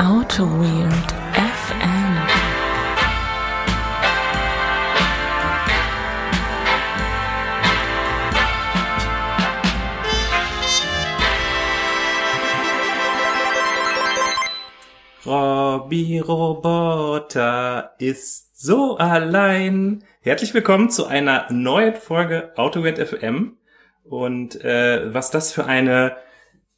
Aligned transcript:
Auto 0.00 0.44
Weird 0.46 1.12
FM. 1.34 2.16
Robby 15.26 16.18
Roboter 16.20 17.94
ist 17.98 18.58
so 18.58 18.96
allein. 18.96 20.02
Herzlich 20.22 20.54
willkommen 20.54 20.88
zu 20.88 21.08
einer 21.08 21.52
neuen 21.52 21.96
Folge 21.96 22.54
AutoWet 22.56 23.06
FM. 23.06 23.58
Und 24.04 24.64
äh, 24.64 25.12
was 25.12 25.30
das 25.30 25.52
für 25.52 25.66
eine 25.66 26.16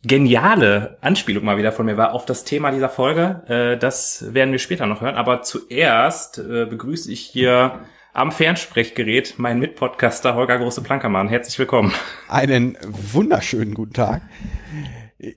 geniale 0.03 0.98
Anspielung 1.00 1.45
mal 1.45 1.57
wieder 1.57 1.73
von 1.73 1.87
mir 1.87 1.96
war 1.96 2.12
auf 2.12 2.27
das 2.27 2.45
Thema 2.45 2.71
dieser 2.71 2.89
Folge, 2.89 3.43
äh, 3.46 3.79
das 3.79 4.34
werden 4.34 4.52
wir 4.52 4.59
später 4.59 4.87
noch 4.87 5.01
hören. 5.01 5.15
Aber 5.15 5.43
zuerst 5.43 6.38
äh, 6.38 6.66
begrüße 6.66 7.10
ich 7.10 7.20
hier 7.20 7.80
am 8.12 8.33
Fernsprechgerät 8.33 9.38
meinen 9.38 9.60
Mitpodcaster 9.60 10.34
Holger 10.34 10.59
Große-Plankermann. 10.59 11.29
Herzlich 11.29 11.59
willkommen. 11.59 11.93
Einen 12.29 12.77
wunderschönen 12.84 13.74
guten 13.74 13.95
Tag. 13.95 14.23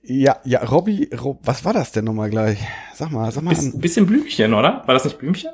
Ja, 0.02 0.40
ja, 0.44 0.64
Robby, 0.64 1.10
Rob, 1.16 1.40
was 1.44 1.64
war 1.64 1.72
das 1.72 1.92
denn 1.92 2.04
nochmal 2.04 2.28
gleich? 2.28 2.58
Sag 2.92 3.12
mal, 3.12 3.30
sag 3.30 3.44
mal. 3.44 3.50
Biss, 3.50 3.78
bisschen 3.78 4.06
Blümchen, 4.06 4.52
oder? 4.52 4.82
War 4.84 4.94
das 4.94 5.04
nicht 5.04 5.18
Blümchen? 5.18 5.52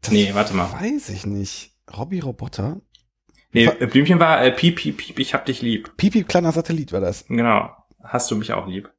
das 0.00 0.12
nee, 0.12 0.30
warte 0.34 0.54
mal. 0.54 0.70
Weiß 0.72 1.08
ich 1.08 1.26
nicht. 1.26 1.72
Robby 1.96 2.20
Roboter? 2.20 2.80
Nee, 3.52 3.68
Blümchen 3.68 4.20
war 4.20 4.44
äh, 4.44 4.52
Piep, 4.52 4.76
Piep, 4.76 4.98
Piep, 4.98 5.18
ich 5.18 5.34
hab 5.34 5.46
dich 5.46 5.62
lieb. 5.62 5.96
Pipi, 5.96 6.22
kleiner 6.22 6.52
Satellit 6.52 6.92
war 6.92 7.00
das. 7.00 7.26
Genau. 7.26 7.70
Hast 8.08 8.30
du 8.30 8.36
mich 8.36 8.52
auch 8.52 8.66
lieb. 8.66 8.90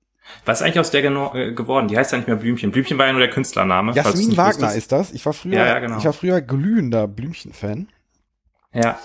Was 0.45 0.59
ist 0.59 0.65
eigentlich 0.65 0.79
aus 0.79 0.91
der 0.91 1.03
äh, 1.03 1.53
geworden? 1.53 1.87
Die 1.87 1.97
heißt 1.97 2.11
ja 2.11 2.17
nicht 2.17 2.27
mehr 2.27 2.35
Blümchen. 2.37 2.71
Blümchen 2.71 2.97
war 2.97 3.05
ja 3.07 3.13
nur 3.13 3.21
der 3.21 3.29
Künstlername. 3.29 3.93
Jasmin 3.93 4.35
Wagner 4.35 4.67
wusstest. 4.67 4.77
ist 4.77 4.91
das. 4.91 5.11
Ich 5.13 5.25
war 5.25 5.33
früher, 5.33 5.53
Ja, 5.55 5.65
ja, 5.67 5.79
genau. 5.79 5.97
ich 5.97 6.05
war 6.05 6.13
früher 6.13 6.41
glühender 6.41 7.07
Blümchen-Fan. 7.07 7.87
Ja. 8.73 8.99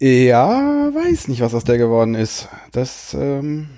Ja, 0.00 0.48
weiß 0.94 1.28
nicht, 1.28 1.40
was 1.40 1.54
aus 1.54 1.64
der 1.64 1.76
geworden 1.76 2.14
ist. 2.14 2.48
Das, 2.72 3.14
ähm, 3.14 3.68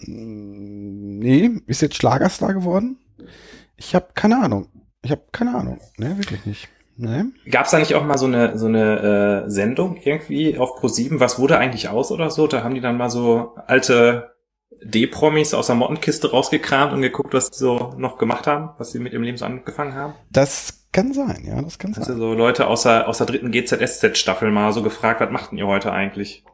nee, 0.00 1.50
ist 1.66 1.82
jetzt 1.82 1.96
Schlagerstar 1.96 2.54
geworden? 2.54 2.98
Ich 3.76 3.94
habe 3.94 4.08
keine 4.14 4.42
Ahnung. 4.42 4.68
Ich 5.02 5.10
habe 5.10 5.22
keine 5.32 5.54
Ahnung. 5.56 5.80
Ne, 5.96 6.16
wirklich 6.18 6.44
nicht. 6.46 6.68
Ne? 6.96 7.32
Gab's 7.50 7.70
da 7.70 7.78
nicht 7.78 7.94
auch 7.94 8.04
mal 8.04 8.18
so 8.18 8.26
eine 8.26 8.58
so 8.58 8.66
eine 8.66 9.44
äh, 9.46 9.50
Sendung 9.50 9.96
irgendwie 9.96 10.58
auf 10.58 10.78
Pro7? 10.78 11.18
Was 11.20 11.38
wurde 11.38 11.58
eigentlich 11.58 11.88
aus 11.88 12.12
oder 12.12 12.30
so? 12.30 12.46
Da 12.46 12.62
haben 12.62 12.74
die 12.74 12.80
dann 12.82 12.98
mal 12.98 13.10
so 13.10 13.56
alte 13.66 14.31
D-Promis 14.84 15.54
aus 15.54 15.66
der 15.66 15.76
Mottenkiste 15.76 16.30
rausgekramt 16.30 16.92
und 16.92 17.02
geguckt, 17.02 17.34
was 17.34 17.50
die 17.50 17.58
so 17.58 17.92
noch 17.96 18.18
gemacht 18.18 18.46
haben, 18.46 18.70
was 18.78 18.92
sie 18.92 18.98
mit 18.98 19.12
ihrem 19.12 19.22
Leben 19.22 19.36
so 19.38 19.44
angefangen 19.44 19.94
haben. 19.94 20.14
Das 20.30 20.84
kann 20.92 21.14
sein, 21.14 21.44
ja, 21.46 21.60
das 21.62 21.78
kann 21.78 21.94
Hast 21.96 22.06
sein. 22.06 22.16
du 22.16 22.20
so 22.22 22.34
Leute 22.34 22.66
aus 22.66 22.82
der, 22.82 23.08
aus 23.08 23.18
der 23.18 23.26
dritten 23.26 23.50
GZSZ-Staffel 23.50 24.50
mal 24.50 24.72
so 24.72 24.82
gefragt, 24.82 25.20
was 25.20 25.30
machten 25.30 25.56
ihr 25.56 25.66
heute 25.66 25.92
eigentlich? 25.92 26.44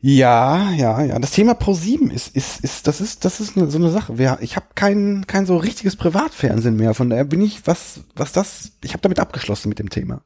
Ja, 0.00 0.70
ja, 0.72 1.00
ja. 1.02 1.18
Das 1.20 1.30
Thema 1.30 1.52
Pro7 1.52 2.10
ist, 2.10 2.34
ist, 2.34 2.64
ist, 2.64 2.88
das 2.88 3.00
ist, 3.00 3.24
das 3.24 3.38
ist 3.38 3.56
eine, 3.56 3.70
so 3.70 3.78
eine 3.78 3.90
Sache. 3.90 4.14
Ich 4.40 4.56
habe 4.56 4.66
kein, 4.74 5.24
kein 5.28 5.46
so 5.46 5.56
richtiges 5.56 5.94
Privatfernsehen 5.94 6.74
mehr. 6.76 6.94
Von 6.94 7.08
daher 7.08 7.24
bin 7.24 7.40
ich, 7.40 7.66
was, 7.66 8.00
was 8.16 8.32
das, 8.32 8.72
ich 8.82 8.92
habe 8.94 9.02
damit 9.02 9.20
abgeschlossen 9.20 9.68
mit 9.68 9.78
dem 9.78 9.90
Thema. 9.90 10.22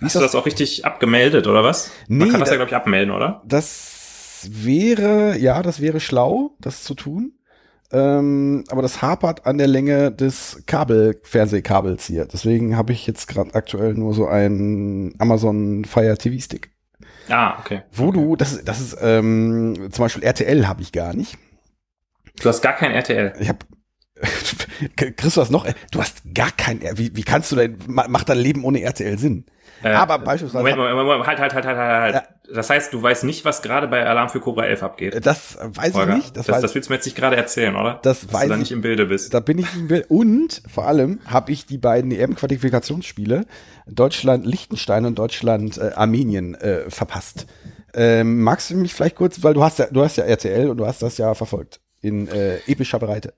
Hast 0.00 0.16
du 0.16 0.20
das 0.20 0.34
auch 0.34 0.46
richtig 0.46 0.84
abgemeldet, 0.84 1.46
oder 1.46 1.62
was? 1.62 1.90
Man 2.08 2.18
Nee, 2.26 2.30
kann 2.32 2.40
das 2.40 2.48
ja, 2.48 2.54
da- 2.54 2.56
glaube 2.56 2.70
ich, 2.70 2.76
abmelden, 2.76 3.14
oder? 3.14 3.42
Das 3.46 3.97
wäre, 4.50 5.36
ja, 5.38 5.62
das 5.62 5.80
wäre 5.80 6.00
schlau, 6.00 6.52
das 6.60 6.84
zu 6.84 6.94
tun. 6.94 7.32
Ähm, 7.90 8.64
aber 8.68 8.82
das 8.82 9.00
hapert 9.00 9.46
an 9.46 9.56
der 9.56 9.66
Länge 9.66 10.12
des 10.12 10.62
Kabel, 10.66 11.18
Fernsehkabels 11.22 12.04
hier. 12.06 12.26
Deswegen 12.26 12.76
habe 12.76 12.92
ich 12.92 13.06
jetzt 13.06 13.28
gerade 13.28 13.54
aktuell 13.54 13.94
nur 13.94 14.12
so 14.12 14.26
einen 14.26 15.14
Amazon 15.18 15.84
Fire 15.86 16.16
TV 16.18 16.38
Stick. 16.42 16.70
Ah, 17.30 17.58
okay. 17.58 17.82
Wo 17.92 18.12
du, 18.12 18.36
das, 18.36 18.52
ist- 18.52 18.68
das 18.68 18.80
ist, 18.80 18.96
ähm, 19.00 19.88
zum 19.90 20.04
Beispiel 20.04 20.22
RTL 20.22 20.66
habe 20.68 20.82
ich 20.82 20.92
gar 20.92 21.14
nicht. 21.14 21.38
Du 22.42 22.48
hast 22.48 22.60
gar 22.60 22.74
kein 22.74 22.92
RTL. 22.92 23.32
Ich 23.40 23.48
habe 23.48 23.58
Chris, 25.16 25.34
du 25.34 25.40
hast 25.40 25.50
noch, 25.50 25.66
du 25.92 26.00
hast 26.00 26.22
gar 26.34 26.50
kein, 26.50 26.80
wie, 26.98 27.14
wie 27.16 27.22
kannst 27.22 27.52
du 27.52 27.56
denn, 27.56 27.78
ma- 27.86 28.08
macht 28.08 28.28
dein 28.28 28.38
Leben 28.38 28.64
ohne 28.64 28.82
RTL 28.82 29.18
Sinn? 29.18 29.46
Äh, 29.82 29.90
Aber 29.90 30.18
beispielsweise- 30.18 30.58
Moment, 30.58 30.78
Moment, 30.78 30.96
Moment, 31.08 31.26
halt, 31.26 31.38
halt, 31.38 31.54
halt, 31.54 31.64
halt, 31.66 31.76
halt. 31.78 32.14
halt. 32.14 32.24
Das 32.54 32.70
heißt, 32.70 32.92
du 32.94 33.02
weißt 33.02 33.24
nicht, 33.24 33.44
was 33.44 33.60
gerade 33.62 33.88
bei 33.88 34.06
Alarm 34.06 34.30
für 34.30 34.40
Cobra 34.40 34.64
11 34.64 34.82
abgeht. 34.82 35.26
Das 35.26 35.58
weiß 35.60 35.92
Holger. 35.94 36.12
ich 36.12 36.16
nicht, 36.16 36.36
das, 36.36 36.46
das, 36.46 36.56
weiß, 36.56 36.62
das 36.62 36.74
willst 36.74 36.88
du 36.88 36.92
mir 36.92 36.96
jetzt 36.96 37.04
nicht 37.04 37.16
gerade 37.16 37.36
erzählen, 37.36 37.76
oder? 37.76 38.00
Das 38.02 38.22
Dass 38.22 38.32
weiß 38.32 38.42
du 38.44 38.48
da 38.48 38.54
ich- 38.54 38.60
nicht 38.60 38.72
im 38.72 38.80
Bilde 38.80 39.06
bist. 39.06 39.34
da 39.34 39.40
bin 39.40 39.58
ich 39.58 39.66
im 39.74 39.88
Bild. 39.88 40.06
Und 40.08 40.62
vor 40.66 40.86
allem 40.86 41.20
habe 41.26 41.52
ich 41.52 41.66
die 41.66 41.76
beiden 41.78 42.10
EM-Qualifikationsspiele 42.10 43.44
Deutschland 43.86 44.46
Liechtenstein 44.46 45.04
und 45.06 45.18
Deutschland 45.18 45.78
äh, 45.78 45.90
Armenien 45.94 46.54
äh, 46.54 46.88
verpasst. 46.90 47.46
Ähm, 47.94 48.42
magst 48.42 48.70
du 48.70 48.76
mich 48.76 48.94
vielleicht 48.94 49.16
kurz, 49.16 49.42
weil 49.42 49.54
du 49.54 49.62
hast 49.62 49.78
ja, 49.78 49.86
du 49.90 50.02
hast 50.02 50.16
ja 50.16 50.24
RTL 50.24 50.68
und 50.70 50.76
du 50.78 50.86
hast 50.86 51.02
das 51.02 51.18
ja 51.18 51.34
verfolgt 51.34 51.80
in 52.00 52.28
äh, 52.28 52.56
epischer 52.66 52.98
Breite. 52.98 53.34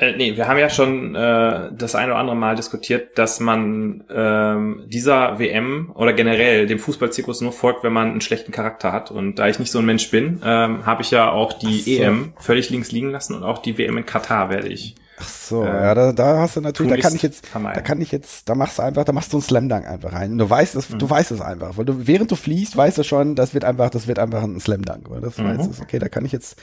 Äh, 0.00 0.16
nee, 0.16 0.36
wir 0.36 0.46
haben 0.46 0.58
ja 0.58 0.70
schon 0.70 1.16
äh, 1.16 1.70
das 1.72 1.96
eine 1.96 2.12
oder 2.12 2.20
andere 2.20 2.36
Mal 2.36 2.54
diskutiert, 2.54 3.18
dass 3.18 3.40
man 3.40 4.04
ähm, 4.08 4.84
dieser 4.86 5.38
WM 5.40 5.90
oder 5.94 6.12
generell 6.12 6.66
dem 6.68 6.78
Fußballzirkus 6.78 7.40
nur 7.40 7.52
folgt, 7.52 7.82
wenn 7.82 7.92
man 7.92 8.10
einen 8.12 8.20
schlechten 8.20 8.52
Charakter 8.52 8.92
hat. 8.92 9.10
Und 9.10 9.40
da 9.40 9.48
ich 9.48 9.58
nicht 9.58 9.72
so 9.72 9.80
ein 9.80 9.86
Mensch 9.86 10.08
bin, 10.12 10.40
ähm, 10.44 10.86
habe 10.86 11.02
ich 11.02 11.10
ja 11.10 11.30
auch 11.32 11.52
die 11.52 11.80
so. 11.80 11.90
EM 11.90 12.32
völlig 12.38 12.70
links 12.70 12.92
liegen 12.92 13.10
lassen 13.10 13.34
und 13.34 13.42
auch 13.42 13.58
die 13.58 13.76
WM 13.76 13.98
in 13.98 14.06
Katar 14.06 14.50
werde 14.50 14.68
ich. 14.68 14.94
Ach 15.20 15.26
so, 15.28 15.64
Äh, 15.64 15.82
ja, 15.82 15.94
da, 15.96 16.12
da 16.12 16.38
hast 16.38 16.54
du 16.54 16.60
natürlich, 16.60 16.92
da 16.92 17.00
kann 17.00 17.16
ich 17.16 17.22
jetzt, 17.22 17.44
vermeiden. 17.48 17.74
da 17.74 17.80
kann 17.80 18.00
ich 18.00 18.12
jetzt, 18.12 18.48
da 18.48 18.54
machst 18.54 18.78
du 18.78 18.82
einfach, 18.82 19.02
da 19.02 19.10
machst 19.12 19.32
du 19.32 19.38
einen 19.38 19.42
Slam 19.42 19.68
Dunk 19.68 19.84
einfach 19.84 20.12
rein. 20.12 20.38
Du 20.38 20.48
weißt 20.48 20.76
es, 20.76 20.90
Mhm. 20.90 21.00
du 21.00 21.10
weißt 21.10 21.32
es 21.32 21.40
einfach, 21.40 21.76
weil 21.76 21.84
du 21.86 22.06
während 22.06 22.30
du 22.30 22.36
fließt, 22.36 22.76
weißt 22.76 22.98
du 22.98 23.02
schon, 23.02 23.34
das 23.34 23.52
wird 23.52 23.64
einfach, 23.64 23.90
das 23.90 24.06
wird 24.06 24.20
einfach 24.20 24.44
ein 24.44 24.60
Slam 24.60 24.82
Dunk, 24.82 25.10
weil 25.10 25.20
das 25.22 25.36
Mhm. 25.38 25.58
weißt 25.58 25.76
du, 25.80 25.82
okay, 25.82 25.98
da 25.98 26.08
kann 26.08 26.24
ich 26.24 26.30
jetzt, 26.30 26.56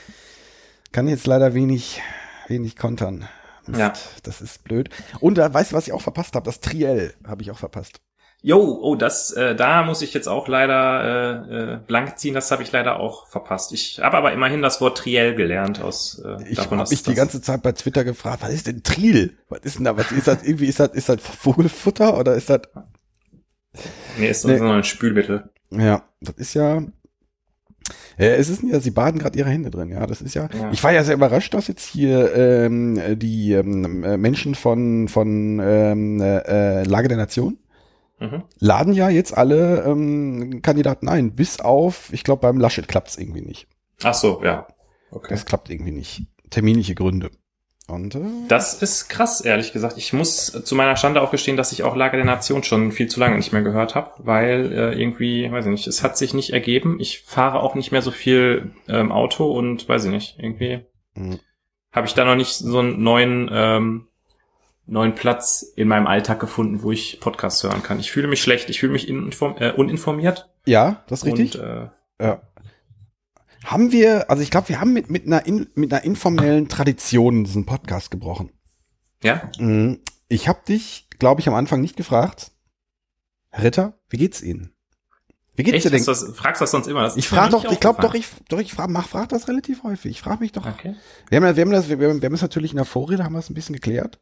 kann 0.90 1.06
ich 1.06 1.12
jetzt 1.12 1.26
leider 1.26 1.52
wenig, 1.52 2.00
wenig 2.48 2.76
kontern. 2.76 3.28
Mist, 3.66 3.80
Ja. 3.80 3.92
Das 4.22 4.40
ist 4.40 4.64
blöd. 4.64 4.90
Und 5.20 5.38
da 5.38 5.52
weißt 5.52 5.72
du, 5.72 5.76
was 5.76 5.86
ich 5.86 5.92
auch 5.92 6.02
verpasst 6.02 6.34
habe? 6.34 6.44
Das 6.44 6.60
Triell 6.60 7.14
habe 7.26 7.42
ich 7.42 7.50
auch 7.50 7.58
verpasst. 7.58 8.00
Jo, 8.42 8.58
oh, 8.82 8.94
das, 8.94 9.32
äh, 9.32 9.56
da 9.56 9.82
muss 9.82 10.02
ich 10.02 10.12
jetzt 10.14 10.28
auch 10.28 10.46
leider 10.46 11.48
äh, 11.48 11.72
äh, 11.74 11.78
blank 11.84 12.18
ziehen. 12.18 12.34
Das 12.34 12.50
habe 12.50 12.62
ich 12.62 12.70
leider 12.70 13.00
auch 13.00 13.26
verpasst. 13.26 13.72
Ich 13.72 13.98
habe 14.00 14.16
aber 14.18 14.32
immerhin 14.32 14.62
das 14.62 14.80
Wort 14.80 14.98
Triell 14.98 15.34
gelernt 15.34 15.80
aus 15.80 16.20
äh, 16.24 16.36
Ich 16.48 16.58
habe 16.58 16.76
mich 16.76 17.02
die 17.02 17.14
ganze 17.14 17.40
Zeit 17.40 17.62
bei 17.62 17.72
Twitter 17.72 18.04
gefragt, 18.04 18.42
was 18.42 18.52
ist 18.52 18.66
denn 18.68 18.82
Triel? 18.84 19.36
Was 19.48 19.60
ist 19.62 19.78
denn 19.78 19.84
da? 19.84 19.96
Was 19.96 20.12
ist 20.12 20.28
das? 20.28 20.44
Irgendwie 20.44 20.66
ist 20.66 20.78
das, 20.78 20.90
ist 20.90 21.08
das 21.08 21.20
Vogelfutter 21.22 22.16
oder 22.18 22.34
ist 22.34 22.50
das? 22.50 22.60
Nee, 24.18 24.28
ist 24.28 24.44
Nee. 24.44 24.58
so 24.58 24.64
ein 24.66 24.84
Spülmittel. 24.84 25.50
Ja, 25.70 26.04
das 26.20 26.36
ist 26.36 26.54
ja. 26.54 26.82
Ja, 28.18 28.26
es 28.28 28.48
ist 28.48 28.62
ja, 28.62 28.80
sie 28.80 28.90
baden 28.90 29.18
gerade 29.18 29.38
ihre 29.38 29.50
Hände 29.50 29.70
drin, 29.70 29.90
ja. 29.90 30.06
Das 30.06 30.22
ist 30.22 30.34
ja. 30.34 30.48
Ja. 30.58 30.70
Ich 30.72 30.82
war 30.82 30.92
ja 30.92 31.04
sehr 31.04 31.14
überrascht, 31.14 31.52
dass 31.54 31.68
jetzt 31.68 31.86
hier 31.86 32.34
ähm, 32.34 33.00
die 33.18 33.52
ähm, 33.52 34.04
äh, 34.04 34.16
Menschen 34.16 34.54
von 34.54 35.08
von 35.08 35.60
ähm, 35.62 36.20
äh, 36.20 36.82
Lage 36.84 37.08
der 37.08 37.18
Nation 37.18 37.58
Mhm. 38.18 38.44
laden 38.60 38.94
ja 38.94 39.10
jetzt 39.10 39.36
alle 39.36 39.84
ähm, 39.84 40.62
Kandidaten 40.62 41.06
ein, 41.06 41.34
bis 41.34 41.60
auf, 41.60 42.10
ich 42.14 42.24
glaube, 42.24 42.40
beim 42.40 42.58
Laschet 42.58 42.88
klappt's 42.88 43.18
irgendwie 43.18 43.42
nicht. 43.42 43.68
Ach 44.02 44.14
so, 44.14 44.42
ja. 44.42 44.66
Okay. 45.10 45.28
Das 45.28 45.44
klappt 45.44 45.68
irgendwie 45.68 45.92
nicht. 45.92 46.22
Terminliche 46.48 46.94
Gründe. 46.94 47.30
Und 47.88 48.14
äh, 48.16 48.20
Das 48.48 48.82
ist 48.82 49.08
krass, 49.08 49.40
ehrlich 49.40 49.72
gesagt. 49.72 49.96
Ich 49.96 50.12
muss 50.12 50.46
zu 50.64 50.74
meiner 50.74 50.96
Schande 50.96 51.22
auch 51.22 51.30
gestehen, 51.30 51.56
dass 51.56 51.70
ich 51.72 51.84
auch 51.84 51.94
Lage 51.94 52.16
der 52.16 52.26
Nation 52.26 52.64
schon 52.64 52.90
viel 52.90 53.06
zu 53.08 53.20
lange 53.20 53.36
nicht 53.36 53.52
mehr 53.52 53.62
gehört 53.62 53.94
habe, 53.94 54.10
weil 54.18 54.72
äh, 54.72 55.00
irgendwie, 55.00 55.50
weiß 55.50 55.66
ich 55.66 55.70
nicht, 55.70 55.86
es 55.86 56.02
hat 56.02 56.18
sich 56.18 56.34
nicht 56.34 56.50
ergeben. 56.50 56.98
Ich 56.98 57.20
fahre 57.22 57.60
auch 57.60 57.74
nicht 57.76 57.92
mehr 57.92 58.02
so 58.02 58.10
viel 58.10 58.72
ähm, 58.88 59.12
Auto 59.12 59.50
und 59.52 59.88
weiß 59.88 60.04
ich 60.06 60.10
nicht, 60.10 60.36
irgendwie 60.38 60.80
Mhm. 61.14 61.38
habe 61.92 62.06
ich 62.06 62.12
da 62.14 62.24
noch 62.26 62.34
nicht 62.34 62.52
so 62.52 62.78
einen 62.80 63.02
neuen 63.02 63.48
ähm, 63.52 64.08
neuen 64.88 65.14
Platz 65.14 65.62
in 65.76 65.88
meinem 65.88 66.06
Alltag 66.06 66.38
gefunden, 66.40 66.82
wo 66.82 66.92
ich 66.92 67.18
Podcasts 67.20 67.62
hören 67.64 67.82
kann. 67.82 67.98
Ich 67.98 68.12
fühle 68.12 68.28
mich 68.28 68.42
schlecht, 68.42 68.68
ich 68.70 68.80
fühle 68.80 68.92
mich 68.92 69.08
äh, 69.08 69.72
uninformiert. 69.72 70.48
ja, 70.66 71.02
das 71.08 71.22
ist 71.22 71.26
richtig. 71.26 71.58
Und, 71.58 71.64
äh, 71.64 71.88
Ja. 72.20 72.40
Haben 73.66 73.90
wir, 73.90 74.30
also 74.30 74.44
ich 74.44 74.52
glaube, 74.52 74.68
wir 74.68 74.80
haben 74.80 74.92
mit, 74.92 75.10
mit, 75.10 75.26
einer 75.26 75.44
in, 75.44 75.66
mit 75.74 75.92
einer 75.92 76.04
informellen 76.04 76.68
Tradition 76.68 77.42
diesen 77.42 77.66
Podcast 77.66 78.12
gebrochen. 78.12 78.52
ja, 79.22 79.50
Mhm. 79.58 80.00
Ich 80.28 80.48
habe 80.48 80.60
dich, 80.66 81.08
glaube 81.18 81.40
ich, 81.40 81.48
am 81.48 81.54
Anfang 81.54 81.80
nicht 81.80 81.96
gefragt. 81.96 82.50
Herr 83.50 83.64
Ritter, 83.64 83.98
wie 84.08 84.16
geht's 84.16 84.42
Ihnen? 84.42 84.72
Wie 85.54 85.62
geht's 85.62 85.76
echt? 85.76 85.84
dir 85.86 85.90
denn? 85.90 86.00
Du 86.00 86.06
das, 86.06 86.24
fragst 86.34 86.60
du 86.60 86.64
das 86.64 86.70
sonst 86.70 86.86
immer? 86.86 87.02
Das 87.02 87.16
Ich 87.16 87.28
frage 87.28 87.50
doch, 87.50 87.64
ich 87.64 87.80
glaube 87.80 88.02
doch, 88.02 88.14
ich, 88.14 88.26
doch, 88.48 88.58
ich 88.58 88.72
frage, 88.72 88.92
mach, 88.92 89.08
frag 89.08 89.28
das 89.28 89.48
relativ 89.48 89.82
häufig. 89.82 90.12
Ich 90.12 90.20
frage 90.20 90.40
mich 90.40 90.52
doch. 90.52 90.66
Okay. 90.66 90.94
Wir 91.28 91.40
haben, 91.40 91.56
wir 91.56 91.62
haben 91.62 91.70
das, 91.70 91.88
wir, 91.88 91.98
wir 91.98 92.08
haben 92.10 92.34
es 92.34 92.42
natürlich 92.42 92.72
in 92.72 92.76
der 92.76 92.84
Vorrede, 92.84 93.24
haben 93.24 93.32
wir 93.32 93.38
es 93.40 93.50
ein 93.50 93.54
bisschen 93.54 93.74
geklärt. 93.74 94.20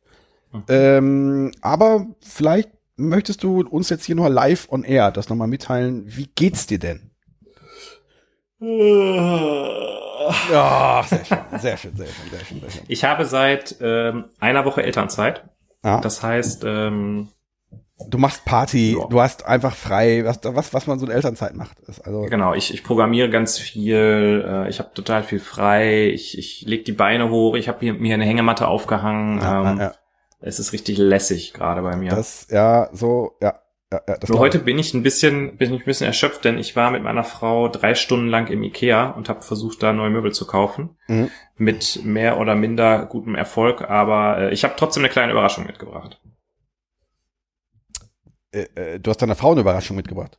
Mhm. 0.53 0.65
Ähm, 0.69 1.53
aber 1.61 2.07
vielleicht 2.21 2.71
möchtest 2.97 3.43
du 3.43 3.61
uns 3.61 3.89
jetzt 3.91 4.05
hier 4.05 4.15
noch 4.15 4.29
live 4.29 4.69
on 4.71 4.85
air 4.85 5.11
das 5.11 5.29
nochmal 5.29 5.49
mitteilen. 5.49 6.05
Wie 6.07 6.29
geht's 6.35 6.67
dir 6.67 6.79
denn? 6.79 7.14
Ja, 10.51 11.03
sehr 11.07 11.25
schön, 11.25 11.39
sehr 11.61 11.77
schön, 11.77 11.97
sehr 11.97 12.07
schön, 12.07 12.31
sehr 12.31 12.45
schön, 12.45 12.61
sehr 12.61 12.71
schön. 12.71 12.83
Ich 12.89 13.05
habe 13.05 13.25
seit 13.25 13.77
ähm, 13.81 14.27
einer 14.41 14.65
Woche 14.65 14.83
Elternzeit. 14.83 15.45
Ja, 15.85 16.01
Das 16.01 16.23
heißt, 16.23 16.65
ähm, 16.65 17.29
du 18.09 18.19
machst 18.19 18.45
Party, 18.45 18.97
Ja. 18.99 19.07
du 19.07 19.21
hast 19.21 19.45
einfach 19.45 19.75
frei, 19.75 20.25
was, 20.25 20.41
was, 20.43 20.73
was 20.73 20.87
man 20.87 20.99
so 20.99 21.05
in 21.07 21.13
Elternzeit 21.13 21.55
macht. 21.55 21.77
Also, 22.05 22.23
genau, 22.23 22.55
ich, 22.55 22.73
ich 22.73 22.83
programmiere 22.85 23.29
ganz 23.29 23.59
viel, 23.59 24.45
äh, 24.49 24.69
ich 24.71 24.79
habe 24.79 24.93
total 24.95 25.23
viel 25.23 25.41
frei, 25.41 26.09
ich, 26.09 26.39
ich 26.39 26.63
leg 26.67 26.85
die 26.87 26.93
Beine 26.93 27.29
hoch, 27.31 27.55
ich 27.57 27.69
habe 27.69 27.93
mir 27.93 28.15
eine 28.15 28.25
Hängematte 28.25 28.67
aufgehangen. 28.67 29.41
ja, 29.43 29.71
ähm, 29.73 29.79
ja, 29.81 29.93
Es 30.41 30.59
ist 30.59 30.73
richtig 30.73 30.97
lässig 30.99 31.53
gerade 31.53 31.83
bei 31.83 31.97
mir. 31.97 32.11
das, 32.11 32.47
ja, 32.51 32.89
so, 32.93 33.33
ja, 33.43 33.61
ja, 33.95 34.01
ja 34.15 34.19
Nur 34.29 34.39
heute 34.39 34.59
bin 34.59 34.79
ich 34.79 34.93
ein 34.95 35.03
bisschen, 35.03 35.57
bin 35.57 35.73
ich 35.75 35.81
ein 35.83 35.85
bisschen 35.85 36.07
erschöpft, 36.07 36.45
denn 36.45 36.59
ich 36.59 36.75
war 36.77 36.91
mit 36.91 37.03
meiner 37.03 37.25
Frau 37.25 37.69
drei 37.69 37.95
Stunden 37.95 38.29
lang 38.29 38.49
im 38.49 38.63
Ikea 38.63 39.11
und 39.11 39.29
habe 39.29 39.43
versucht, 39.43 39.83
da 39.83 39.93
neue 39.93 40.11
Möbel 40.11 40.33
zu 40.33 40.47
kaufen. 40.47 40.97
Mhm. 41.09 41.31
Mit 41.57 42.01
mehr 42.05 42.39
oder 42.39 42.55
minder 42.55 43.07
gutem 43.07 43.35
Erfolg, 43.35 43.83
aber 43.83 44.39
äh, 44.39 44.53
ich 44.53 44.65
habe 44.65 44.75
trotzdem 44.77 45.03
eine 45.03 45.11
kleine 45.13 45.33
Überraschung 45.33 45.67
mitgebracht. 45.67 46.21
Äh, 48.53 48.67
äh, 48.75 49.01
du 49.01 49.11
hast 49.11 49.23
deiner 49.23 49.35
Frau 49.37 49.53
eine 49.53 49.61
Überraschung 49.61 49.97
mitgebracht. 49.97 50.39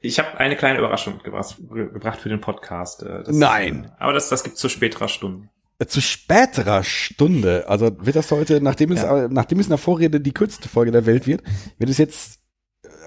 Ich 0.00 0.18
habe 0.18 0.38
eine 0.38 0.56
kleine 0.56 0.78
Überraschung 0.78 1.14
mitgebracht 1.14 1.56
ge- 1.72 1.90
gebracht 1.92 2.20
für 2.20 2.28
den 2.28 2.40
Podcast. 2.40 3.02
äh, 3.02 3.24
Das, 3.24 3.36
Nein. 3.36 3.90
Aber 3.98 4.12
das, 4.12 4.28
das 4.28 4.44
gibt's 4.44 4.60
zu 4.60 4.68
späterer 4.68 5.08
Stunde. 5.08 5.48
Äh, 5.78 5.86
Zu 5.86 6.00
späterer 6.00 6.82
Stunde, 6.84 7.64
also 7.68 7.90
wird 8.04 8.16
das 8.16 8.30
heute, 8.30 8.60
nachdem 8.60 8.92
es, 8.92 9.02
Ja. 9.02 9.24
äh, 9.24 9.28
nachdem 9.30 9.58
es 9.58 9.66
in 9.66 9.70
der 9.70 9.78
Vorrede 9.78 10.20
die 10.20 10.32
kürzeste 10.32 10.68
Folge 10.68 10.90
der 10.92 11.06
Welt 11.06 11.26
wird, 11.26 11.42
wird 11.78 11.90
es 11.90 11.98
jetzt, 11.98 12.36
äh, 12.36 12.38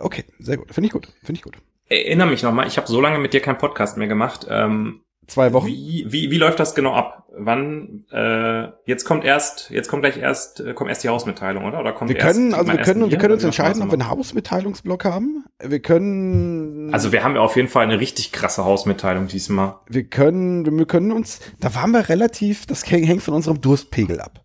okay, 0.01 0.25
sehr 0.39 0.57
gut, 0.57 0.73
finde 0.73 0.87
ich 0.87 0.93
gut, 0.93 1.07
finde 1.23 1.39
ich 1.39 1.43
gut. 1.43 1.57
Erinnere 1.87 2.27
mich 2.27 2.43
nochmal, 2.43 2.67
ich 2.67 2.77
habe 2.77 2.87
so 2.87 3.01
lange 3.01 3.17
mit 3.19 3.33
dir 3.33 3.41
keinen 3.41 3.57
Podcast 3.57 3.97
mehr 3.97 4.07
gemacht. 4.07 4.45
Ähm, 4.49 5.01
Zwei 5.27 5.53
Wochen. 5.53 5.67
wie, 5.67 6.05
wie, 6.07 6.31
wie 6.31 6.37
läuft 6.37 6.59
das 6.59 6.73
genau 6.73 6.93
ab? 6.93 7.27
Wann? 7.37 8.05
Äh, 8.11 8.69
jetzt 8.85 9.05
kommt 9.05 9.23
erst, 9.23 9.69
jetzt 9.69 9.87
kommt 9.87 10.01
gleich 10.01 10.17
erst, 10.17 10.59
äh, 10.59 10.73
kommt 10.73 10.89
erst 10.89 11.03
die 11.03 11.09
Hausmitteilung, 11.09 11.65
oder? 11.65 11.79
Oder 11.79 11.93
kommt 11.93 12.09
Wir 12.09 12.17
erst 12.17 12.35
können, 12.35 12.53
also 12.55 12.65
mein 12.65 12.77
wir 12.77 12.83
können, 12.83 13.11
wir 13.11 13.17
können 13.19 13.33
uns 13.33 13.43
machen 13.43 13.47
entscheiden, 13.49 13.81
ob 13.83 13.89
wir 13.89 13.93
einen 13.93 14.09
Hausmitteilungsblock 14.09 15.05
haben. 15.05 15.45
Wir 15.63 15.79
können? 15.79 16.91
Also 16.93 17.11
wir 17.11 17.23
haben 17.23 17.35
ja 17.35 17.41
auf 17.41 17.55
jeden 17.55 17.67
Fall 17.67 17.83
eine 17.83 17.99
richtig 17.99 18.31
krasse 18.31 18.65
Hausmitteilung 18.65 19.27
diesmal. 19.27 19.75
wir 19.87 20.03
können, 20.05 20.77
wir 20.77 20.85
können 20.87 21.11
uns, 21.11 21.39
da 21.59 21.75
waren 21.75 21.91
wir 21.91 22.09
relativ, 22.09 22.65
das 22.65 22.83
häng- 22.85 23.05
hängt 23.05 23.21
von 23.21 23.33
unserem 23.35 23.61
Durstpegel 23.61 24.19
ab. 24.21 24.43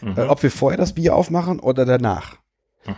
Mhm. 0.00 0.14
Äh, 0.16 0.22
ob 0.22 0.42
wir 0.42 0.50
vorher 0.50 0.78
das 0.78 0.94
Bier 0.94 1.14
aufmachen 1.14 1.60
oder 1.60 1.84
danach. 1.84 2.38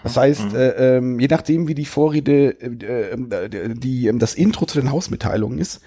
Das 0.02 0.16
heißt, 0.16 0.52
Mhm. 0.52 0.56
äh, 0.56 0.96
ähm, 0.96 1.20
je 1.20 1.28
nachdem, 1.30 1.68
wie 1.68 1.74
die 1.74 1.84
Vorrede, 1.84 2.56
äh, 2.60 3.10
äh, 3.12 3.74
die, 3.74 4.06
ähm, 4.06 4.18
das 4.18 4.34
Intro 4.34 4.64
zu 4.66 4.80
den 4.80 4.90
Hausmitteilungen 4.90 5.58
ist, 5.58 5.80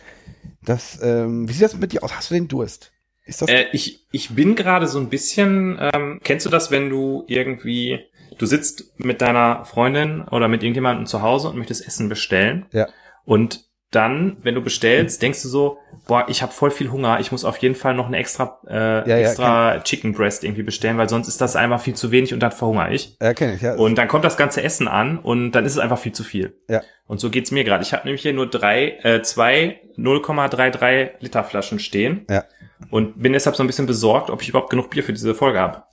das, 0.64 1.00
ähm, 1.02 1.48
wie 1.50 1.54
sieht 1.54 1.64
das 1.64 1.78
mit 1.78 1.94
dir 1.94 2.04
aus? 2.04 2.16
Hast 2.16 2.30
du 2.30 2.36
den 2.36 2.48
Durst? 2.48 2.92
Ist 3.26 3.42
das, 3.42 3.50
Äh, 3.50 3.66
ich, 3.74 4.06
ich 4.12 4.30
bin 4.32 4.56
gerade 4.56 4.88
so 4.88 5.00
ein 5.00 5.10
bisschen, 5.10 5.80
ähm, 5.94 6.20
kennst 6.24 6.46
du 6.46 6.50
das, 6.50 6.72
wenn 6.72 6.90
du 6.90 7.24
irgendwie, 7.28 8.00
du 8.38 8.46
sitzt 8.46 9.00
mit 9.00 9.22
deiner 9.22 9.66
Freundin 9.66 10.22
oder 10.22 10.48
mit 10.48 10.62
irgendjemandem 10.64 11.06
zu 11.08 11.22
Hause 11.22 11.50
und 11.50 11.58
möchtest 11.58 11.86
Essen 11.88 12.08
bestellen. 12.10 12.66
Ja. 12.72 12.88
Und 13.26 13.66
dann, 13.92 14.38
wenn 14.42 14.56
du 14.56 14.62
bestellst, 14.62 15.22
denkst 15.22 15.42
du 15.44 15.48
so, 15.48 15.78
boah, 16.08 16.26
ich 16.28 16.42
habe 16.42 16.52
voll 16.52 16.72
viel 16.72 16.92
Hunger, 16.92 17.20
ich 17.20 17.32
muss 17.32 17.46
auf 17.46 17.58
jeden 17.58 17.76
Fall 17.76 17.94
noch 17.94 18.08
eine 18.08 18.18
extra, 18.18 18.60
äh, 18.68 18.74
Ja, 18.74 19.06
ja, 19.08 19.18
extra 19.18 19.80
Chicken 19.80 20.14
Breast 20.14 20.44
irgendwie 20.44 20.64
bestellen, 20.64 20.98
weil 20.98 21.08
sonst 21.08 21.28
ist 21.28 21.40
das 21.40 21.56
einfach 21.56 21.80
viel 21.80 21.94
zu 21.94 22.12
wenig 22.12 22.34
und 22.34 22.42
dann 22.42 22.52
verhungere 22.52 22.94
ich. 22.94 23.16
ja, 23.22 23.34
kenn 23.34 23.56
ich, 23.56 23.62
ja. 23.62 23.76
Und 23.76 23.98
dann 23.98 24.08
kommt 24.08 24.26
das 24.26 24.36
ganze 24.36 24.62
Essen 24.62 24.88
an 24.88 25.20
und 25.20 25.54
dann 25.54 25.66
ist 25.66 25.74
es 25.74 25.80
einfach 25.80 26.00
viel 26.00 26.12
zu 26.12 26.24
viel. 26.24 26.58
Ja. 26.68 26.82
Und 27.06 27.20
so 27.20 27.30
geht's 27.30 27.52
mir 27.52 27.64
gerade. 27.64 27.84
Ich 27.84 27.94
habe 27.94 28.04
nämlich 28.04 28.22
hier 28.22 28.34
nur 28.34 28.50
drei, 28.50 28.98
äh, 29.04 29.22
zwei 29.22 29.80
0,33 29.98 31.12
Liter 31.20 31.44
Flaschen 31.46 31.80
stehen. 31.80 32.26
Ja. 32.30 32.44
Und 32.92 33.22
bin 33.22 33.34
deshalb 33.34 33.56
so 33.56 33.64
ein 33.64 33.68
bisschen 33.68 33.86
besorgt, 33.88 34.30
ob 34.30 34.42
ich 34.42 34.50
überhaupt 34.50 34.70
genug 34.70 34.90
Bier 34.90 35.04
für 35.04 35.14
diese 35.14 35.34
Folge 35.34 35.60
habe. 35.60 35.84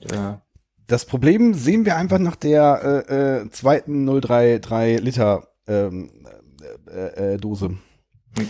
Äh, 0.00 0.38
das 0.86 1.04
Problem 1.04 1.54
sehen 1.54 1.84
wir 1.84 1.96
einfach 1.96 2.18
nach 2.18 2.36
der 2.36 3.04
äh, 3.08 3.42
äh, 3.42 3.50
zweiten 3.50 4.06
033 4.06 5.00
Liter 5.00 5.48
ähm, 5.66 6.10
äh, 6.94 7.34
äh, 7.34 7.36
Dose. 7.38 7.70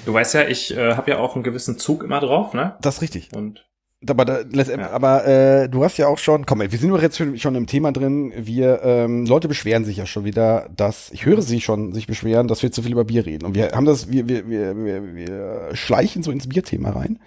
du 0.06 0.12
weißt 0.12 0.34
ja, 0.34 0.46
ich 0.48 0.76
äh, 0.76 0.94
habe 0.94 1.10
ja 1.12 1.18
auch 1.18 1.34
einen 1.34 1.44
gewissen 1.44 1.78
Zug 1.78 2.02
immer 2.02 2.20
drauf, 2.20 2.54
ne? 2.54 2.76
Das 2.80 2.96
ist 2.96 3.02
richtig. 3.02 3.30
Und 3.34 3.64
Aber, 4.06 4.24
da, 4.26 4.40
Ja. 4.42 4.90
aber 4.90 5.26
äh, 5.26 5.68
du 5.68 5.82
hast 5.82 5.96
ja 5.96 6.06
auch 6.08 6.18
schon, 6.18 6.44
komm, 6.46 6.60
wir 6.60 6.78
sind 6.78 6.90
doch 6.90 7.00
jetzt 7.02 7.16
schon, 7.16 7.38
schon 7.38 7.54
im 7.54 7.66
Thema 7.66 7.90
drin. 7.90 8.32
Wir 8.36 8.82
ähm, 8.82 9.24
Leute 9.24 9.48
beschweren 9.48 9.84
sich 9.86 9.96
ja 9.96 10.04
schon 10.06 10.24
wieder, 10.24 10.68
dass 10.76 11.10
ich 11.12 11.24
höre 11.24 11.40
sie 11.42 11.60
schon 11.62 11.92
sich 11.94 12.06
beschweren, 12.06 12.46
dass 12.46 12.62
wir 12.62 12.70
zu 12.70 12.82
viel 12.82 12.92
über 12.92 13.04
Bier 13.04 13.24
reden. 13.24 13.46
Und 13.46 13.54
wir 13.54 13.70
haben 13.72 13.86
das, 13.86 14.10
wir 14.10 14.28
wir 14.28 14.46
wir 14.48 14.76
wir, 14.76 15.14
wir 15.14 15.70
schleichen 15.72 16.22
so 16.22 16.30
ins 16.30 16.46
Bierthema 16.48 16.90
rein. 16.90 17.18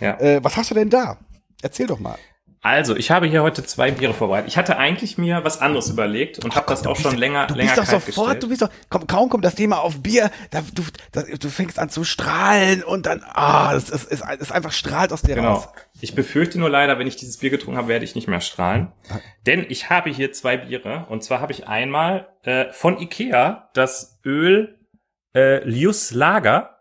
ja. 0.00 0.18
Äh, 0.20 0.44
was 0.44 0.56
hast 0.58 0.70
du 0.70 0.74
denn 0.74 0.90
da? 0.90 1.16
Erzähl 1.62 1.86
doch 1.86 1.98
mal. 2.00 2.16
Also, 2.66 2.96
ich 2.96 3.12
habe 3.12 3.26
hier 3.28 3.44
heute 3.44 3.62
zwei 3.62 3.92
Biere 3.92 4.12
vorbereitet. 4.12 4.48
Ich 4.48 4.56
hatte 4.56 4.76
eigentlich 4.76 5.18
mir 5.18 5.44
was 5.44 5.60
anderes 5.60 5.88
überlegt 5.88 6.44
und 6.44 6.56
habe 6.56 6.66
das 6.68 6.84
auch 6.84 6.96
schon 6.96 7.16
länger 7.16 7.46
Du 7.46 7.54
länger 7.54 7.76
bist 7.76 7.78
doch 7.78 8.00
sofort, 8.00 8.06
gestellt. 8.06 8.42
du 8.42 8.48
bist 8.48 8.62
doch, 8.62 8.70
komm, 8.90 9.06
kaum 9.06 9.28
kommt 9.28 9.44
das 9.44 9.54
Thema 9.54 9.78
auf 9.78 10.02
Bier, 10.02 10.32
da, 10.50 10.62
du, 10.74 10.82
da, 11.12 11.22
du 11.22 11.48
fängst 11.48 11.78
an 11.78 11.90
zu 11.90 12.02
strahlen 12.02 12.82
und 12.82 13.06
dann, 13.06 13.22
ah, 13.24 13.72
es 13.76 13.88
ist, 13.90 14.10
es, 14.10 14.20
es 14.40 14.50
einfach 14.50 14.72
strahlt 14.72 15.12
aus 15.12 15.22
dir 15.22 15.36
Genau. 15.36 15.52
raus. 15.54 15.68
Ich 16.00 16.16
befürchte 16.16 16.58
nur 16.58 16.68
leider, 16.68 16.98
wenn 16.98 17.06
ich 17.06 17.14
dieses 17.14 17.36
Bier 17.38 17.50
getrunken 17.50 17.78
habe, 17.78 17.86
werde 17.86 18.04
ich 18.04 18.16
nicht 18.16 18.26
mehr 18.26 18.40
strahlen. 18.40 18.90
Denn 19.46 19.64
ich 19.68 19.88
habe 19.88 20.10
hier 20.10 20.32
zwei 20.32 20.56
Biere. 20.56 21.06
Und 21.08 21.22
zwar 21.22 21.40
habe 21.40 21.52
ich 21.52 21.68
einmal 21.68 22.26
äh, 22.42 22.72
von 22.72 22.98
Ikea 22.98 23.70
das 23.74 24.18
Öl 24.24 24.80
äh, 25.36 25.62
Lius 25.62 26.10
Lager. 26.10 26.75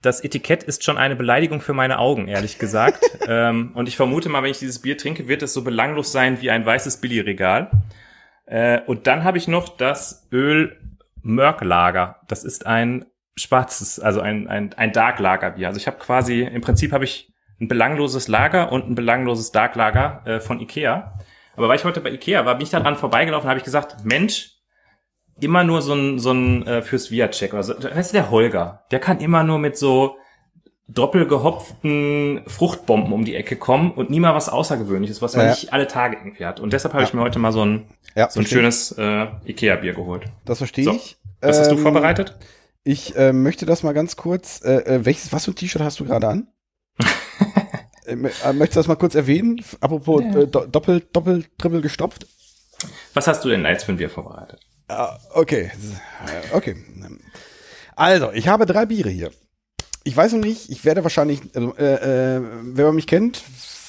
Das 0.00 0.22
Etikett 0.22 0.62
ist 0.62 0.84
schon 0.84 0.96
eine 0.96 1.16
Beleidigung 1.16 1.60
für 1.60 1.74
meine 1.74 1.98
Augen, 1.98 2.28
ehrlich 2.28 2.58
gesagt. 2.58 3.04
ähm, 3.28 3.72
und 3.74 3.88
ich 3.88 3.96
vermute 3.96 4.28
mal, 4.28 4.42
wenn 4.42 4.50
ich 4.50 4.60
dieses 4.60 4.80
Bier 4.80 4.96
trinke, 4.96 5.26
wird 5.26 5.42
es 5.42 5.52
so 5.52 5.64
belanglos 5.64 6.12
sein 6.12 6.40
wie 6.40 6.50
ein 6.50 6.64
weißes 6.64 6.98
Billigregal. 6.98 7.70
Äh, 8.46 8.80
und 8.86 9.06
dann 9.06 9.24
habe 9.24 9.38
ich 9.38 9.48
noch 9.48 9.76
das 9.76 10.28
Öl 10.32 10.78
Mörk 11.22 11.62
Lager. 11.64 12.20
Das 12.28 12.44
ist 12.44 12.64
ein 12.66 13.06
schwarzes, 13.36 13.98
also 13.98 14.20
ein, 14.20 14.48
ein, 14.48 14.72
ein 14.74 14.92
Dark 14.92 15.18
Lager 15.18 15.50
Bier. 15.50 15.66
Also 15.66 15.78
ich 15.78 15.86
habe 15.86 15.98
quasi, 15.98 16.42
im 16.42 16.60
Prinzip 16.60 16.92
habe 16.92 17.04
ich 17.04 17.32
ein 17.60 17.68
belangloses 17.68 18.28
Lager 18.28 18.70
und 18.70 18.88
ein 18.88 18.94
belangloses 18.94 19.50
Dark 19.50 19.74
Lager 19.74 20.22
äh, 20.24 20.40
von 20.40 20.60
Ikea. 20.60 21.12
Aber 21.56 21.68
weil 21.68 21.76
ich 21.76 21.84
heute 21.84 22.00
bei 22.00 22.10
Ikea 22.10 22.46
war, 22.46 22.54
bin 22.54 22.62
ich 22.62 22.70
daran 22.70 22.96
vorbeigelaufen 22.96 23.46
und 23.46 23.50
habe 23.50 23.58
ich 23.58 23.64
gesagt, 23.64 24.04
Mensch, 24.04 24.57
immer 25.40 25.64
nur 25.64 25.82
so 25.82 25.94
ein, 25.94 26.18
so 26.18 26.32
ein 26.32 26.66
äh, 26.66 26.82
fürs 26.82 27.10
Viacek 27.10 27.52
oder 27.52 27.62
so. 27.62 27.74
Weißt 27.82 28.12
du, 28.12 28.16
der 28.16 28.30
Holger, 28.30 28.84
der 28.90 28.98
kann 29.00 29.20
immer 29.20 29.44
nur 29.44 29.58
mit 29.58 29.76
so 29.76 30.16
doppelgehopften 30.88 32.42
Fruchtbomben 32.46 33.12
um 33.12 33.24
die 33.24 33.34
Ecke 33.34 33.56
kommen 33.56 33.92
und 33.92 34.10
nie 34.10 34.20
mal 34.20 34.34
was 34.34 34.48
Außergewöhnliches, 34.48 35.20
was 35.20 35.36
man 35.36 35.46
Ja. 35.46 35.50
nicht 35.52 35.72
alle 35.72 35.86
Tage 35.86 36.16
irgendwie 36.16 36.44
hat. 36.46 36.60
Und 36.60 36.72
deshalb 36.72 36.94
habe 36.94 37.04
ich 37.04 37.12
mir 37.12 37.20
heute 37.20 37.38
mal 37.38 37.52
so 37.52 37.64
ein, 37.64 37.88
Ja, 38.14 38.30
so 38.30 38.40
ein 38.40 38.46
schönes 38.46 38.92
äh, 38.92 39.26
Ikea-Bier 39.46 39.92
geholt. 39.94 40.24
Das 40.44 40.58
verstehe 40.58 40.84
So, 40.84 40.92
ich. 40.92 41.18
Was 41.40 41.58
hast 41.60 41.70
du 41.70 41.76
Ähm, 41.76 41.82
vorbereitet? 41.82 42.36
Ich 42.84 43.14
äh, 43.16 43.32
möchte 43.32 43.66
das 43.66 43.82
mal 43.82 43.92
ganz 43.92 44.16
kurz. 44.16 44.62
Äh, 44.64 44.76
äh, 44.96 45.04
welches, 45.04 45.32
was 45.32 45.44
für 45.44 45.50
ein 45.50 45.56
T-Shirt 45.56 45.82
hast 45.82 46.00
du 46.00 46.04
gerade 46.06 46.26
an? 46.28 46.48
äh, 48.06 48.12
äh, 48.12 48.16
möchtest 48.16 48.76
du 48.76 48.80
das 48.80 48.88
mal 48.88 48.96
kurz 48.96 49.14
erwähnen? 49.14 49.62
Apropos 49.80 50.22
Ja. 50.22 50.40
äh, 50.40 50.46
do, 50.46 50.64
doppel, 50.66 51.02
doppel, 51.12 51.44
triple 51.58 51.80
gestopft. 51.82 52.26
Was 53.12 53.26
hast 53.26 53.44
du 53.44 53.50
denn 53.50 53.64
jetzt 53.66 53.84
für 53.84 53.92
ein 53.92 53.98
Bier 53.98 54.08
vorbereitet? 54.08 54.60
Ah, 54.88 55.18
okay. 55.34 55.70
Okay. 56.52 56.76
Also, 57.94 58.32
ich 58.32 58.48
habe 58.48 58.66
drei 58.66 58.86
Biere 58.86 59.10
hier. 59.10 59.30
Ich 60.04 60.16
weiß 60.16 60.32
noch 60.32 60.40
nicht, 60.40 60.70
ich 60.70 60.84
werde 60.84 61.02
wahrscheinlich, 61.02 61.42
also, 61.54 61.76
äh, 61.76 62.36
äh, 62.36 62.40
wenn 62.62 62.86
man 62.86 62.94
mich 62.94 63.06
kennt, 63.06 63.42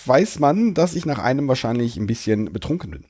weiß 0.05 0.39
man, 0.39 0.73
dass 0.73 0.95
ich 0.95 1.05
nach 1.05 1.19
einem 1.19 1.47
wahrscheinlich 1.47 1.95
ein 1.95 2.07
bisschen 2.07 2.51
betrunken 2.51 2.91
bin. 2.91 3.05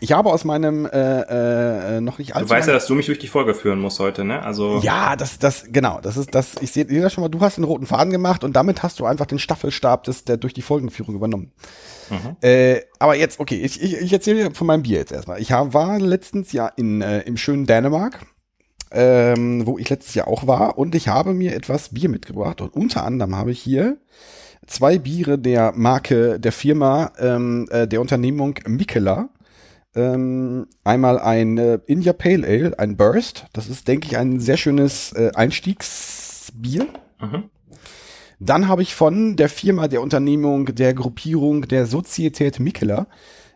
Ich 0.00 0.12
habe 0.12 0.32
aus 0.32 0.44
meinem 0.44 0.86
äh, 0.86 1.96
äh, 1.96 2.00
noch 2.00 2.18
nicht 2.18 2.32
Du 2.32 2.36
allzu 2.36 2.50
weißt 2.50 2.68
ja, 2.68 2.74
dass 2.74 2.86
du 2.86 2.94
mich 2.94 3.06
durch 3.06 3.18
die 3.18 3.28
Folge 3.28 3.54
führen 3.54 3.78
musst 3.78 3.98
heute, 4.00 4.24
ne? 4.24 4.42
Also 4.42 4.80
Ja, 4.82 5.16
das, 5.16 5.38
das, 5.38 5.64
genau, 5.68 6.00
das 6.00 6.16
ist 6.16 6.34
das, 6.34 6.54
ich 6.60 6.72
sehe 6.72 6.84
das 6.84 7.12
schon 7.12 7.22
mal, 7.22 7.28
du 7.28 7.40
hast 7.40 7.56
den 7.56 7.64
roten 7.64 7.86
Faden 7.86 8.10
gemacht 8.12 8.44
und 8.44 8.54
damit 8.54 8.82
hast 8.82 9.00
du 9.00 9.06
einfach 9.06 9.26
den 9.26 9.38
Staffelstab 9.38 10.04
des, 10.04 10.24
der 10.24 10.36
durch 10.36 10.54
die 10.54 10.62
Folgenführung 10.62 11.14
übernommen. 11.14 11.52
Mhm. 12.10 12.36
Äh, 12.42 12.80
aber 12.98 13.16
jetzt, 13.16 13.40
okay, 13.40 13.56
ich, 13.56 13.82
ich, 13.82 14.00
ich 14.00 14.12
erzähle 14.12 14.48
dir 14.48 14.54
von 14.54 14.66
meinem 14.66 14.82
Bier 14.82 14.98
jetzt 14.98 15.12
erstmal. 15.12 15.40
Ich 15.40 15.50
war 15.50 15.98
letztens 15.98 16.52
ja 16.52 16.68
in, 16.68 17.00
äh, 17.00 17.20
im 17.20 17.36
schönen 17.36 17.66
Dänemark, 17.66 18.26
ähm, 18.90 19.66
wo 19.66 19.78
ich 19.78 19.88
letztes 19.90 20.14
Jahr 20.14 20.28
auch 20.28 20.46
war 20.46 20.78
und 20.78 20.94
ich 20.94 21.08
habe 21.08 21.34
mir 21.34 21.54
etwas 21.54 21.90
Bier 21.90 22.08
mitgebracht 22.08 22.60
und 22.60 22.74
unter 22.74 23.04
anderem 23.04 23.36
habe 23.36 23.50
ich 23.50 23.60
hier 23.60 23.98
zwei 24.66 24.98
Biere 24.98 25.38
der 25.38 25.72
Marke, 25.74 26.38
der 26.40 26.52
Firma, 26.52 27.12
ähm, 27.18 27.66
äh, 27.70 27.86
der 27.86 28.00
Unternehmung 28.00 28.58
Mikela. 28.66 29.28
Ähm, 29.96 30.66
einmal 30.82 31.18
ein 31.18 31.56
äh, 31.58 31.78
India 31.86 32.12
Pale 32.12 32.46
Ale, 32.46 32.78
ein 32.78 32.96
Burst. 32.96 33.46
Das 33.52 33.68
ist, 33.68 33.86
denke 33.86 34.08
ich, 34.08 34.16
ein 34.16 34.40
sehr 34.40 34.56
schönes 34.56 35.12
äh, 35.12 35.30
Einstiegsbier. 35.34 36.86
Mhm. 37.20 37.50
Dann 38.40 38.68
habe 38.68 38.82
ich 38.82 38.94
von 38.94 39.36
der 39.36 39.48
Firma, 39.48 39.88
der 39.88 40.02
Unternehmung, 40.02 40.66
der 40.74 40.94
Gruppierung 40.94 41.62
der 41.62 41.86
Sozietät 41.86 42.58
Mikela 42.58 43.06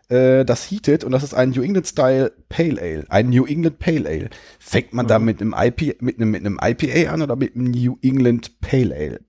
äh, 0.09 0.43
das 0.43 0.69
Heated 0.69 1.03
und 1.03 1.11
das 1.11 1.23
ist 1.23 1.33
ein 1.33 1.51
New 1.51 1.61
England 1.61 1.87
Style 1.87 2.33
Pale 2.49 2.81
Ale, 2.81 3.05
ein 3.09 3.29
New 3.29 3.45
England 3.45 3.79
Pale 3.79 4.07
Ale. 4.07 4.29
Fängt 4.59 4.93
man 4.93 5.07
da 5.07 5.19
mit 5.19 5.41
einem 5.41 5.53
IP, 5.57 6.01
mit 6.01 6.17
einem, 6.17 6.31
mit 6.31 6.45
einem 6.45 6.59
IPA 6.61 7.13
an 7.13 7.21
oder 7.21 7.35
mit 7.35 7.55
einem 7.55 7.71
New 7.71 7.97
England 8.01 8.59
Pale 8.59 8.93
Ale? 8.95 9.19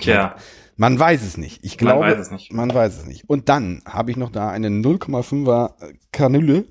Tja, 0.00 0.36
Man 0.80 0.98
weiß 0.98 1.22
es 1.22 1.36
nicht. 1.36 1.62
Ich 1.64 1.72
Man 1.80 1.96
glaube, 1.96 2.06
weiß 2.06 2.18
es 2.18 2.30
nicht. 2.30 2.52
Man 2.52 2.72
weiß 2.72 2.96
es 2.98 3.04
nicht. 3.04 3.28
Und 3.28 3.48
dann 3.50 3.82
habe 3.84 4.10
ich 4.12 4.16
noch 4.16 4.30
da 4.30 4.48
eine 4.48 4.68
0,5er 4.68 5.72
Kanüle 6.12 6.64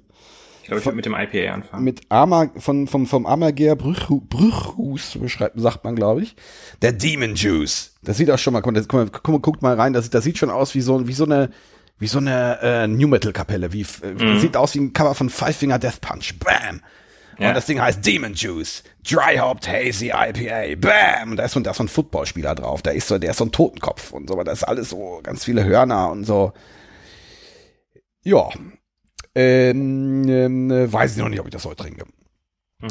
ich 0.62 0.70
glaube, 0.70 0.80
ich 0.82 0.86
würde 0.86 0.96
mit 0.98 1.06
dem 1.06 1.14
IPA 1.16 1.54
anfangen. 1.54 1.84
mit 1.86 2.02
Ama 2.10 2.50
von 2.58 2.88
vom 2.88 3.06
vom 3.08 3.26
Amager 3.26 3.78
Brüchhu, 3.78 4.20
Brüchhus 4.20 5.18
beschreibt 5.18 5.58
sagt 5.60 5.86
man 5.86 5.96
glaube 5.96 6.24
ich 6.24 6.36
der 6.82 6.92
Demon 6.92 7.36
Juice 7.36 7.96
das 8.02 8.18
sieht 8.18 8.30
auch 8.32 8.38
schon 8.38 8.52
mal 8.52 8.60
guck 8.62 8.74
mal, 8.74 8.82
guck 8.86 8.94
mal, 8.94 9.10
guck 9.10 9.28
mal 9.30 9.40
guckt 9.40 9.62
mal 9.62 9.76
rein 9.76 9.94
das, 9.94 10.10
das 10.10 10.26
sieht 10.26 10.38
schon 10.38 10.50
aus 10.50 10.76
wie 10.76 10.82
so 10.82 11.08
wie 11.08 11.14
so 11.14 11.24
eine 11.24 11.52
wie 12.00 12.08
so 12.08 12.18
eine 12.20 12.60
äh, 12.62 12.88
New 12.88 13.08
Metal 13.08 13.32
Kapelle 13.32 13.72
wie 13.72 13.84
äh, 13.84 14.40
sieht 14.40 14.58
aus 14.58 14.76
wie 14.76 14.80
ein 14.80 14.92
Cover 14.92 15.16
von 15.16 15.30
Five 15.30 15.56
Finger 15.56 15.80
Death 15.80 16.02
Punch 16.02 16.34
Bam 16.40 16.82
Ja. 17.40 17.48
und 17.50 17.54
das 17.56 17.66
Ding 17.66 17.80
heißt 17.80 18.06
Demon 18.06 18.34
Juice 18.34 18.84
Dry 19.10 19.38
Hopped 19.38 19.68
Hazy 19.68 20.08
IPA 20.14 20.76
Bam 20.80 21.32
und 21.32 21.38
da 21.38 21.44
ist 21.46 21.54
so, 21.54 21.60
da 21.60 21.72
ist 21.72 21.78
so 21.78 21.84
ein 21.84 21.88
Footballspieler 21.88 22.56
drauf 22.56 22.82
da 22.82 22.92
ist 22.92 23.08
so 23.08 23.18
der 23.18 23.32
ist 23.32 23.38
so 23.38 23.46
ein 23.46 23.52
Totenkopf 23.52 24.12
und 24.12 24.28
so 24.28 24.34
aber 24.34 24.44
das 24.44 24.60
ist 24.60 24.64
alles 24.64 24.90
so 24.90 25.20
ganz 25.24 25.44
viele 25.46 25.64
Hörner 25.64 26.10
und 26.12 26.24
so 26.26 26.52
ja 28.24 28.50
ähm, 29.36 30.28
ähm, 30.28 30.72
äh, 30.72 30.92
weiß 30.92 31.12
ich 31.16 31.18
noch 31.22 31.30
nicht, 31.30 31.40
ob 31.40 31.46
ich 31.46 31.54
das 31.54 31.64
heute 31.66 31.84
trinke. 31.84 32.06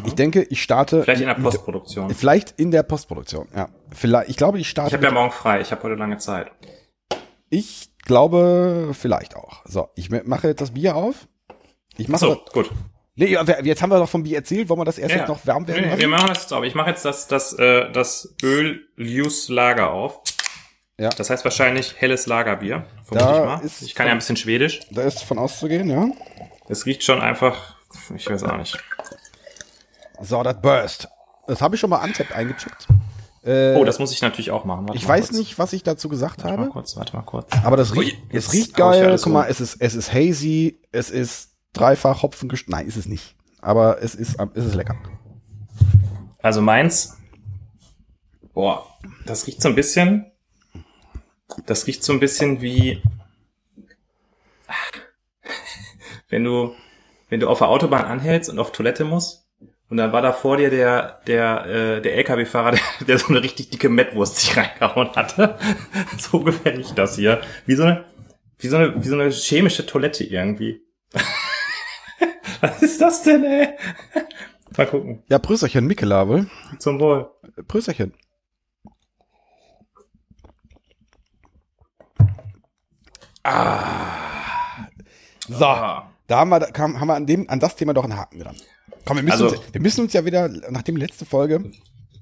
Ich 0.04 0.14
denke, 0.14 0.42
ich 0.44 0.62
starte. 0.62 0.98
Mhm. 0.98 1.02
Vielleicht 1.04 1.20
in 1.22 1.26
der 1.26 1.34
mit- 1.36 1.44
Postproduktion. 1.44 2.10
Vielleicht 2.14 2.50
in 2.60 2.70
der 2.70 2.82
Postproduktion, 2.84 3.48
ja. 3.54 3.68
Vielleicht, 3.92 4.30
ich 4.30 4.36
glaube, 4.36 4.58
ich 4.58 4.62
Ich 4.62 4.70
starte. 4.70 4.94
habe 4.94 5.04
ja 5.04 5.10
morgen 5.12 5.32
frei. 5.32 5.60
Ich 5.60 5.72
habe 5.72 5.82
heute 5.82 5.94
lange 5.96 6.18
Zeit. 6.18 6.50
ich 7.50 7.90
glaube, 8.04 8.90
vielleicht 8.92 9.34
auch. 9.36 9.62
So, 9.64 9.88
ich 9.96 10.08
ma- 10.10 10.20
mache 10.24 10.46
jetzt 10.48 10.60
das 10.60 10.70
Bier 10.72 10.94
auf. 10.94 11.26
Ich 11.96 12.08
mache. 12.08 12.20
So, 12.20 12.40
gut. 12.52 12.70
Nee, 13.18 13.36
jetzt 13.64 13.82
haben 13.82 13.90
wir 13.90 13.98
doch 13.98 14.08
vom 14.08 14.22
Bier 14.22 14.36
erzählt. 14.36 14.68
Wollen 14.68 14.80
wir 14.80 14.84
das 14.84 14.98
erst 14.98 15.12
Ja. 15.14 15.20
jetzt 15.20 15.28
noch 15.28 15.46
warm 15.46 15.66
werden 15.66 15.88
Nee, 15.90 15.98
wir 15.98 16.08
machen 16.08 16.28
das 16.28 16.42
jetzt 16.42 16.52
aber. 16.52 16.66
Ich 16.66 16.74
mache 16.74 16.90
jetzt 16.90 17.04
das, 17.04 17.26
das, 17.28 17.54
äh, 17.54 17.90
das 17.90 18.34
Öl 18.42 18.86
Lewis 18.96 19.48
Lager 19.48 19.90
auf. 19.90 20.20
Ja. 20.98 21.08
Das 21.10 21.30
heißt 21.30 21.44
wahrscheinlich 21.44 21.94
helles 21.98 22.26
Lagerbier. 22.26 22.84
Vermute 23.04 23.26
Da 23.26 23.38
ich 23.38 23.44
mal. 23.44 23.60
ist 23.66 23.82
Ich 23.82 23.94
kann 23.94 24.06
ja 24.06 24.12
ein 24.12 24.18
bisschen 24.18 24.36
Schwedisch. 24.36 24.80
Da 24.90 25.02
ist 25.02 25.22
von 25.24 25.38
auszugehen, 25.38 25.88
ja. 25.90 26.08
Es 26.68 26.84
riecht 26.86 27.04
schon 27.04 27.20
einfach, 27.20 27.76
ich 28.14 28.28
weiß 28.28 28.44
auch 28.44 28.56
nicht. 28.58 28.76
So, 30.20 30.42
das 30.42 30.60
Burst. 30.60 31.08
Das 31.46 31.60
habe 31.60 31.74
ich 31.76 31.80
schon 31.80 31.90
mal 31.90 32.02
untappt 32.02 32.32
eingecheckt. 32.32 32.86
Äh, 33.44 33.74
Oh, 33.76 33.84
das 33.84 33.98
muss 33.98 34.10
ich 34.12 34.22
natürlich 34.22 34.50
auch 34.50 34.64
machen. 34.64 34.88
Warte 34.88 34.98
ich 34.98 35.06
mal 35.06 35.14
weiß 35.18 35.28
kurz. 35.28 35.38
nicht, 35.38 35.58
was 35.58 35.72
ich 35.72 35.82
dazu 35.84 36.08
gesagt 36.08 36.42
Warte 36.42 36.56
mal 36.56 36.62
habe. 36.64 36.70
kurz, 36.72 36.96
warte 36.96 37.14
mal 37.14 37.22
kurz. 37.22 37.48
Aber 37.64 37.76
das 37.76 37.92
Ui, 37.92 38.00
riecht, 38.00 38.16
jetzt 38.32 38.48
es 38.48 38.52
riecht 38.52 38.74
geil. 38.74 39.16
Guck 39.22 39.32
mal, 39.32 39.46
es 39.48 39.60
ist, 39.60 39.76
es 39.80 39.94
ist 39.94 40.12
hazy, 40.12 40.80
es 40.92 41.10
ist 41.10 41.50
dreifach 41.76 42.22
Hopfen 42.22 42.50
Nein, 42.66 42.86
ist 42.86 42.96
es 42.96 43.06
nicht. 43.06 43.36
Aber 43.60 44.02
es 44.02 44.14
ist, 44.14 44.36
es 44.54 44.74
lecker. 44.74 44.96
Also 46.38 46.60
meins, 46.60 47.16
boah, 48.54 48.86
das 49.24 49.46
riecht 49.46 49.60
so 49.60 49.68
ein 49.68 49.74
bisschen, 49.74 50.30
das 51.66 51.86
riecht 51.86 52.04
so 52.04 52.12
ein 52.12 52.20
bisschen 52.20 52.60
wie, 52.60 53.02
wenn 56.28 56.44
du, 56.44 56.74
wenn 57.28 57.40
du 57.40 57.48
auf 57.48 57.58
der 57.58 57.68
Autobahn 57.68 58.04
anhältst 58.04 58.48
und 58.48 58.58
auf 58.58 58.72
Toilette 58.72 59.04
musst 59.04 59.46
und 59.88 59.98
dann 59.98 60.12
war 60.12 60.22
da 60.22 60.32
vor 60.32 60.56
dir 60.56 60.70
der, 60.70 61.20
der, 61.26 61.66
äh, 61.66 62.02
der 62.02 62.16
LKW-Fahrer, 62.16 62.72
der, 63.00 63.06
der 63.06 63.18
so 63.18 63.28
eine 63.28 63.42
richtig 63.42 63.70
dicke 63.70 63.88
Mettwurst 63.88 64.36
sich 64.36 64.56
reingehauen 64.56 65.14
hatte. 65.14 65.58
So 66.18 66.38
ungefähr 66.38 66.76
riecht 66.76 66.96
das 66.96 67.16
hier. 67.16 67.40
Wie 67.66 67.74
so 67.74 67.84
eine, 67.84 68.04
wie 68.58 68.68
so 68.68 68.76
eine, 68.76 69.02
wie 69.02 69.08
so 69.08 69.14
eine 69.14 69.30
chemische 69.30 69.86
Toilette 69.86 70.24
irgendwie. 70.24 70.82
Was 72.60 72.82
ist 72.82 73.00
das 73.00 73.22
denn, 73.22 73.44
ey? 73.44 73.68
Mal 74.76 74.86
gucken. 74.86 75.22
Ja, 75.28 75.38
Prösterchen, 75.38 75.86
Mikela, 75.86 76.26
wohl. 76.28 76.46
Zum 76.78 76.98
Wohl. 77.00 77.30
Prösterchen. 77.68 78.12
Ah. 83.56 84.86
So, 85.48 85.64
Ah. 85.64 86.10
da 86.26 86.38
haben 86.38 86.50
wir, 86.50 86.60
kam, 86.60 86.98
haben 87.00 87.08
wir 87.08 87.14
an, 87.14 87.26
dem, 87.26 87.48
an 87.48 87.60
das 87.60 87.76
Thema 87.76 87.94
doch 87.94 88.04
einen 88.04 88.16
Haken 88.16 88.40
dran. 88.40 88.56
Komm, 89.04 89.16
wir 89.18 89.22
müssen, 89.24 89.42
Also- 89.44 89.56
uns, 89.56 89.72
wir 89.72 89.80
müssen 89.80 90.00
uns 90.02 90.12
ja 90.12 90.24
wieder, 90.24 90.48
nachdem 90.70 90.96
letzte 90.96 91.24
Folge, 91.24 91.70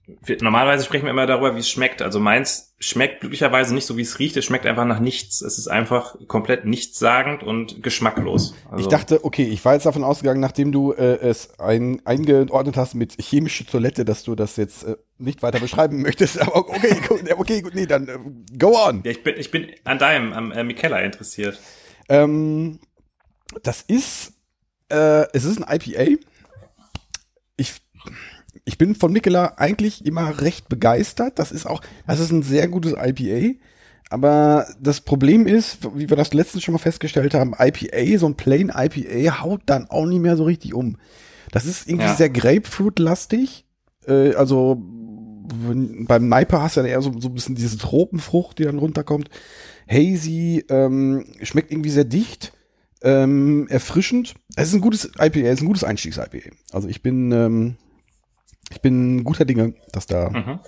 Wir- 0.07 0.37
Normalerweise 0.43 0.85
sprechen 0.85 1.05
wir 1.05 1.11
immer 1.11 1.27
darüber, 1.27 1.55
wie 1.57 1.61
es 1.61 1.69
schmeckt. 1.71 2.03
Also 2.03 2.21
meins 2.21 2.75
schmeckt 2.79 3.21
glücklicherweise 3.21 3.73
nicht 3.73 3.87
so, 3.87 3.97
wie 3.97 4.03
es 4.03 4.19
riecht. 4.19 4.37
Es 4.37 4.45
schmeckt 4.45 4.67
einfach 4.67 4.85
nach 4.85 4.99
nichts. 5.01 5.41
Es 5.41 5.57
ist 5.57 5.67
einfach 5.69 6.17
komplett 6.29 6.67
nichtssagend 6.67 7.43
und 7.43 7.83
geschmacklos. 7.83 8.55
Also, 8.71 8.83
ich 8.85 8.89
dachte, 8.89 9.25
okay, 9.25 9.45
ich 9.45 9.65
war 9.65 9.73
jetzt 9.73 9.87
davon 9.87 10.05
ausgegangen, 10.05 10.41
nachdem 10.41 10.73
du 10.73 10.93
äh, 10.93 11.17
es 11.21 11.59
ein, 11.59 12.03
eingeordnet 12.05 12.77
hast 12.77 12.95
mit 12.95 13.17
chemische 13.19 13.65
Toilette, 13.65 14.05
dass 14.05 14.25
du 14.25 14.35
das 14.35 14.57
jetzt 14.57 14.85
äh, 14.85 14.97
nicht 15.17 15.43
weiter 15.43 15.59
beschreiben 15.61 16.03
möchtest. 16.03 16.39
Aber 16.39 16.57
okay, 16.57 16.97
gut, 17.09 17.21
okay, 17.39 17.63
gut, 17.63 17.75
nee, 17.75 17.87
dann 17.87 18.09
äh, 18.09 18.19
go 18.59 18.77
on. 18.87 19.01
ja, 19.05 19.11
ich 19.11 19.23
bin, 19.23 19.37
ich 19.39 19.51
bin 19.51 19.69
an 19.85 19.99
deinem, 19.99 20.35
am 20.35 20.53
äh, 20.53 20.65
Mikella 20.65 20.99
interessiert. 21.01 21.59
Ähm, 22.11 22.79
das 23.63 23.81
ist, 23.81 24.35
äh, 24.91 25.27
es 25.33 25.45
ist 25.45 25.63
ein 25.63 25.81
IPA. 25.81 26.19
Ich, 27.57 27.75
ich 28.65 28.79
bin 28.79 28.95
von 28.95 29.13
Mikela 29.13 29.55
eigentlich 29.57 30.05
immer 30.07 30.41
recht 30.41 30.69
begeistert. 30.69 31.39
Das 31.39 31.53
ist 31.53 31.67
auch, 31.67 31.83
das 32.07 32.21
ist 32.21 32.31
ein 32.33 32.43
sehr 32.43 32.69
gutes 32.69 32.93
IPA. 32.93 33.59
Aber 34.11 34.67
das 34.81 35.01
Problem 35.01 35.47
ist, 35.47 35.79
wie 35.97 36.09
wir 36.09 36.17
das 36.17 36.33
letztens 36.35 36.63
schon 36.63 36.73
mal 36.73 36.79
festgestellt 36.79 37.35
haben, 37.35 37.55
IPA, 37.59 38.19
so 38.19 38.27
ein 38.27 38.37
Plain 38.37 38.73
IPA 38.75 39.43
haut 39.43 39.63
dann 39.67 39.89
auch 39.91 40.07
nicht 40.07 40.21
mehr 40.21 40.37
so 40.37 40.45
richtig 40.45 40.75
um. 40.75 40.97
Das 41.53 41.67
ist 41.67 41.89
irgendwie 41.89 42.07
Ja. 42.07 42.15
sehr 42.15 42.31
Grapefruit-lastig. 42.31 43.65
Äh, 44.07 44.35
also 44.35 44.83
beim 44.83 46.29
Neiper 46.29 46.63
hast 46.63 46.77
du 46.77 46.81
ja 46.81 46.87
eher 46.87 47.03
so, 47.03 47.19
so 47.21 47.29
ein 47.29 47.35
bisschen 47.35 47.55
diese 47.55 47.79
Tropenfrucht, 47.79 48.59
die 48.59 48.65
dann 48.65 48.79
runterkommt. 48.79 49.29
Hazy, 49.89 50.65
ähm, 50.69 51.25
schmeckt 51.43 51.71
irgendwie 51.71 51.91
sehr 51.91 52.05
dicht, 52.05 52.53
ähm, 53.03 53.67
erfrischend. 53.69 54.35
Es 54.57 54.69
ist 54.69 54.75
ein 54.75 54.81
gutes 54.81 55.11
IPA, 55.19 55.41
es 55.41 55.55
ist 55.55 55.61
ein 55.63 55.67
gutes 55.67 55.85
Einstiegs-IPA. 55.85 56.51
Also 56.73 56.89
ich 56.89 57.03
bin, 57.03 57.33
ähm, 57.33 57.77
ich 58.71 58.81
bin 58.81 59.25
guter 59.25 59.45
Dinge, 59.45 59.75
dass 59.93 60.07
da, 60.07 60.31
Mhm. 60.31 60.61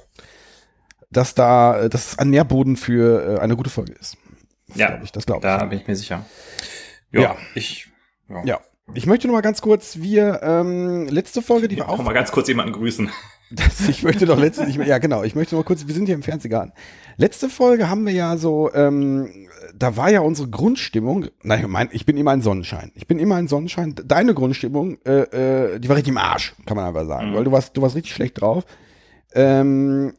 dass 1.11 1.35
da, 1.35 1.81
äh, 1.83 1.89
dass 1.89 2.13
es 2.13 2.19
ein 2.19 2.31
Nährboden 2.31 2.77
für 2.77 3.37
äh, 3.37 3.41
eine 3.41 3.57
gute 3.57 3.71
Folge 3.71 3.93
ist. 3.93 4.17
Ja, 4.75 4.89
glaub 4.89 5.03
ich, 5.05 5.13
das 5.13 5.27
glaube 5.27 5.43
da 5.43 5.63
ich. 5.63 5.69
bin 5.71 5.79
ich 5.81 5.87
mir 5.87 5.97
sicher. 5.97 6.25
Ja. 7.13 7.37
Ich, 7.55 7.89
ja. 8.29 8.45
Ja. 8.45 8.61
Ich 8.95 9.07
möchte 9.07 9.27
noch 9.27 9.35
mal 9.35 9.41
ganz 9.41 9.63
kurz, 9.63 9.97
wir, 9.99 10.41
ähm, 10.43 11.09
letzte 11.09 11.43
Folge, 11.43 11.67
die 11.69 11.77
wir 11.77 11.89
Auch 11.89 11.99
auf, 11.99 12.05
mal 12.05 12.13
ganz 12.13 12.31
kurz 12.31 12.47
jemanden 12.49 12.73
grüßen. 12.73 13.11
Das, 13.51 13.89
ich 13.89 14.03
möchte 14.03 14.27
doch 14.27 14.39
letzte, 14.39 14.65
ich, 14.67 14.75
ja 14.75 14.99
genau, 14.99 15.23
ich 15.23 15.37
möchte 15.37 15.55
noch 15.55 15.65
kurz, 15.65 15.87
wir 15.87 15.95
sind 15.95 16.07
hier 16.07 16.17
im 16.17 16.23
Fernsehgarten. 16.25 16.73
Letzte 17.17 17.49
Folge 17.49 17.89
haben 17.89 18.05
wir 18.05 18.13
ja 18.13 18.37
so, 18.37 18.73
ähm, 18.75 19.29
da 19.75 19.97
war 19.97 20.11
ja 20.11 20.21
unsere 20.21 20.49
Grundstimmung, 20.49 21.27
nein, 21.43 21.61
ich 21.61 21.67
mein, 21.69 21.89
ich 21.93 22.05
bin 22.07 22.17
immer 22.17 22.33
ein 22.33 22.43
Sonnenschein. 22.43 22.91
Ich 22.97 23.07
bin 23.07 23.19
immer 23.21 23.37
ein 23.37 23.47
Sonnenschein. 23.47 23.95
Deine 24.05 24.35
Grundstimmung, 24.35 24.99
äh, 25.07 25.75
äh, 25.75 25.79
die 25.79 25.89
war 25.89 25.95
richtig 25.97 26.11
im 26.11 26.19
Arsch, 26.19 26.55
kann 26.67 26.77
man 26.77 26.87
einfach 26.87 27.07
sagen, 27.07 27.31
Mhm. 27.31 27.35
weil 27.37 27.45
du 27.45 27.53
warst, 27.53 27.77
du 27.77 27.83
warst 27.83 27.95
richtig 27.95 28.13
schlecht 28.15 28.41
drauf. 28.41 28.65
Ähm, 29.35 30.15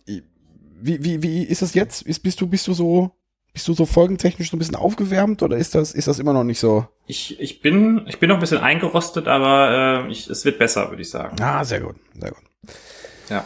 wie, 0.80 1.04
wie, 1.04 1.22
wie 1.24 1.44
ist 1.44 1.62
das 1.62 1.74
jetzt? 1.74 2.04
Ist, 2.04 2.20
bist 2.20 2.40
du, 2.40 2.48
bist 2.48 2.68
du 2.68 2.74
so, 2.74 3.12
bist 3.54 3.68
du 3.68 3.74
so 3.74 3.86
folgentechnisch 3.86 4.52
so 4.52 4.56
ein 4.56 4.60
bisschen 4.60 4.76
aufgewärmt 4.76 5.44
oder 5.44 5.58
ist 5.58 5.76
das, 5.76 5.92
ist 5.94 6.08
das 6.08 6.20
immer 6.20 6.34
noch 6.34 6.44
nicht 6.44 6.60
so? 6.60 6.86
Ich, 7.08 7.40
ich 7.40 7.62
bin, 7.62 8.04
ich 8.08 8.20
bin 8.20 8.30
noch 8.30 8.38
ein 8.38 8.42
bisschen 8.42 8.60
eingerostet, 8.60 9.28
aber 9.28 10.06
äh, 10.08 10.12
ich, 10.12 10.30
es 10.30 10.46
wird 10.46 10.60
besser, 10.60 10.90
würde 10.90 11.02
ich 11.02 11.10
sagen. 11.10 11.36
Ah, 11.42 11.64
sehr 11.66 11.82
gut, 11.82 11.96
sehr 12.18 12.30
gut. 12.32 12.44
Ja. 13.30 13.46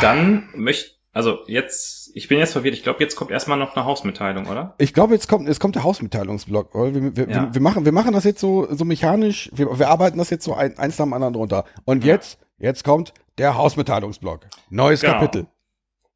Dann 0.00 0.48
möchte, 0.54 0.90
also 1.12 1.38
jetzt, 1.46 2.10
ich 2.14 2.28
bin 2.28 2.38
jetzt 2.38 2.52
verwirrt. 2.52 2.74
Ich 2.74 2.82
glaube, 2.82 3.02
jetzt 3.02 3.16
kommt 3.16 3.30
erstmal 3.30 3.58
noch 3.58 3.74
eine 3.74 3.84
Hausmitteilung, 3.84 4.46
oder? 4.46 4.74
Ich 4.78 4.92
glaube, 4.92 5.14
jetzt 5.14 5.28
kommt, 5.28 5.48
jetzt 5.48 5.60
kommt 5.60 5.74
der 5.74 5.84
Hausmitteilungsblock. 5.84 6.74
Oder? 6.74 6.94
Wir, 6.94 7.16
wir, 7.16 7.28
Ja. 7.30 7.54
wir, 7.54 7.60
machen, 7.60 7.84
wir 7.84 7.92
machen 7.92 8.12
das 8.12 8.24
jetzt 8.24 8.40
so, 8.40 8.66
so 8.74 8.84
mechanisch. 8.84 9.50
Wir, 9.54 9.78
wir 9.78 9.88
arbeiten 9.88 10.18
das 10.18 10.30
jetzt 10.30 10.44
so 10.44 10.54
ein, 10.54 10.76
eins 10.78 10.98
nach 10.98 11.06
dem 11.06 11.12
anderen 11.14 11.34
drunter. 11.34 11.64
Und 11.84 12.04
Ja. 12.04 12.14
jetzt, 12.14 12.38
jetzt 12.58 12.84
kommt 12.84 13.14
der 13.38 13.56
Hausmitteilungsblock. 13.56 14.46
Neues 14.70 15.00
Genau. 15.00 15.14
Kapitel. 15.14 15.46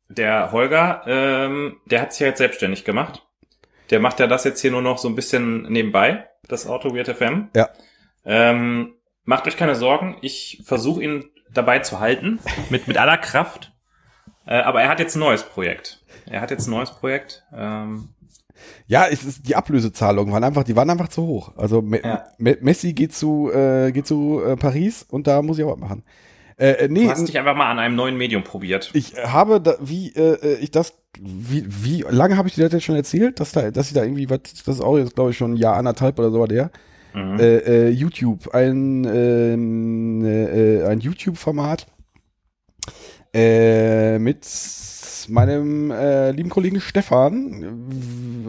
Der 0.08 0.52
Holger, 0.52 1.02
ähm, 1.06 1.76
der 1.86 2.02
hat 2.02 2.12
sich 2.12 2.20
ja 2.20 2.26
jetzt 2.28 2.38
selbstständig 2.38 2.84
gemacht. 2.84 3.26
Der 3.90 4.00
macht 4.00 4.20
ja 4.20 4.26
das 4.26 4.44
jetzt 4.44 4.60
hier 4.60 4.70
nur 4.70 4.82
noch 4.82 4.98
so 4.98 5.08
ein 5.08 5.14
bisschen 5.14 5.62
nebenbei, 5.70 6.26
das 6.48 6.66
Auto 6.66 6.94
Weird 6.94 7.08
FM. 7.08 7.48
Ja. 7.54 7.68
Ähm, 8.24 8.94
macht 9.24 9.46
euch 9.46 9.56
keine 9.56 9.74
Sorgen, 9.76 10.16
ich 10.20 10.62
versuche 10.64 11.02
ihn 11.02 11.30
dabei 11.54 11.80
zu 11.80 12.00
halten, 12.00 12.38
mit, 12.70 12.88
mit 12.88 12.98
aller 12.98 13.18
Kraft. 13.18 13.72
Äh, 14.46 14.60
aber 14.60 14.82
er 14.82 14.88
hat 14.88 15.00
jetzt 15.00 15.16
ein 15.16 15.20
neues 15.20 15.42
Projekt. 15.42 16.02
Er 16.28 16.40
hat 16.40 16.50
jetzt 16.50 16.66
ein 16.66 16.70
neues 16.70 16.90
Projekt. 16.90 17.44
Ähm, 17.54 18.08
Ja, 18.86 19.06
es 19.06 19.24
ist, 19.24 19.48
die 19.48 19.56
Ablösezahlungen 19.56 20.32
waren 20.32 20.44
einfach, 20.44 20.64
die 20.64 20.76
waren 20.76 20.90
einfach 20.90 21.08
zu 21.08 21.26
hoch. 21.26 21.52
Also 21.56 21.82
Me 21.82 22.00
Ja. 22.02 22.24
Me 22.38 22.56
Messi 22.60 22.92
geht 22.92 23.14
zu, 23.14 23.50
äh, 23.52 23.92
geht 23.92 24.06
zu 24.06 24.42
äh, 24.44 24.56
Paris 24.56 25.04
und 25.08 25.26
da 25.26 25.42
muss 25.42 25.58
ich 25.58 25.64
auch 25.64 25.72
was 25.72 25.78
machen. 25.78 26.02
Äh, 26.56 26.72
äh, 26.72 26.88
nee, 26.88 27.04
du 27.04 27.10
hast 27.10 27.26
dich 27.26 27.38
einfach 27.38 27.56
mal 27.56 27.70
an 27.70 27.78
einem 27.78 27.96
neuen 27.96 28.16
Medium 28.16 28.44
probiert. 28.44 28.90
ich 28.92 29.14
habe, 29.16 29.60
da, 29.60 29.76
wie 29.80 30.12
äh, 30.14 30.56
ich 30.56 30.70
das 30.70 30.94
wie, 31.18 31.64
wie 31.66 32.04
lange 32.08 32.36
habe 32.36 32.48
ich 32.48 32.54
dir 32.54 32.64
das 32.64 32.72
jetzt 32.72 32.84
schon 32.84 32.96
erzählt, 32.96 33.40
dass 33.40 33.52
da, 33.52 33.70
dass 33.70 33.88
ich 33.88 33.94
da 33.94 34.02
irgendwie 34.02 34.30
was, 34.30 34.40
das 34.64 34.76
ist 34.76 34.80
auch 34.80 34.96
jetzt, 34.96 35.14
glaube 35.14 35.30
ich, 35.30 35.36
schon 35.36 35.52
ein 35.52 35.56
Jahr, 35.56 35.76
anderthalb 35.76 36.18
oder 36.18 36.30
so 36.30 36.40
war 36.40 36.48
der. 36.48 36.70
Mhm. 37.14 37.38
Äh, 37.38 37.56
äh, 37.58 37.88
YouTube, 37.90 38.54
ein, 38.54 39.04
ähm, 39.04 40.24
äh, 40.24 40.84
ein 40.84 41.00
YouTube-Format 41.00 41.86
äh, 43.32 44.18
mit 44.18 44.46
meinem 45.28 45.92
lieben 46.34 46.48
Kollegen 46.48 46.80
Stefan 46.80 47.88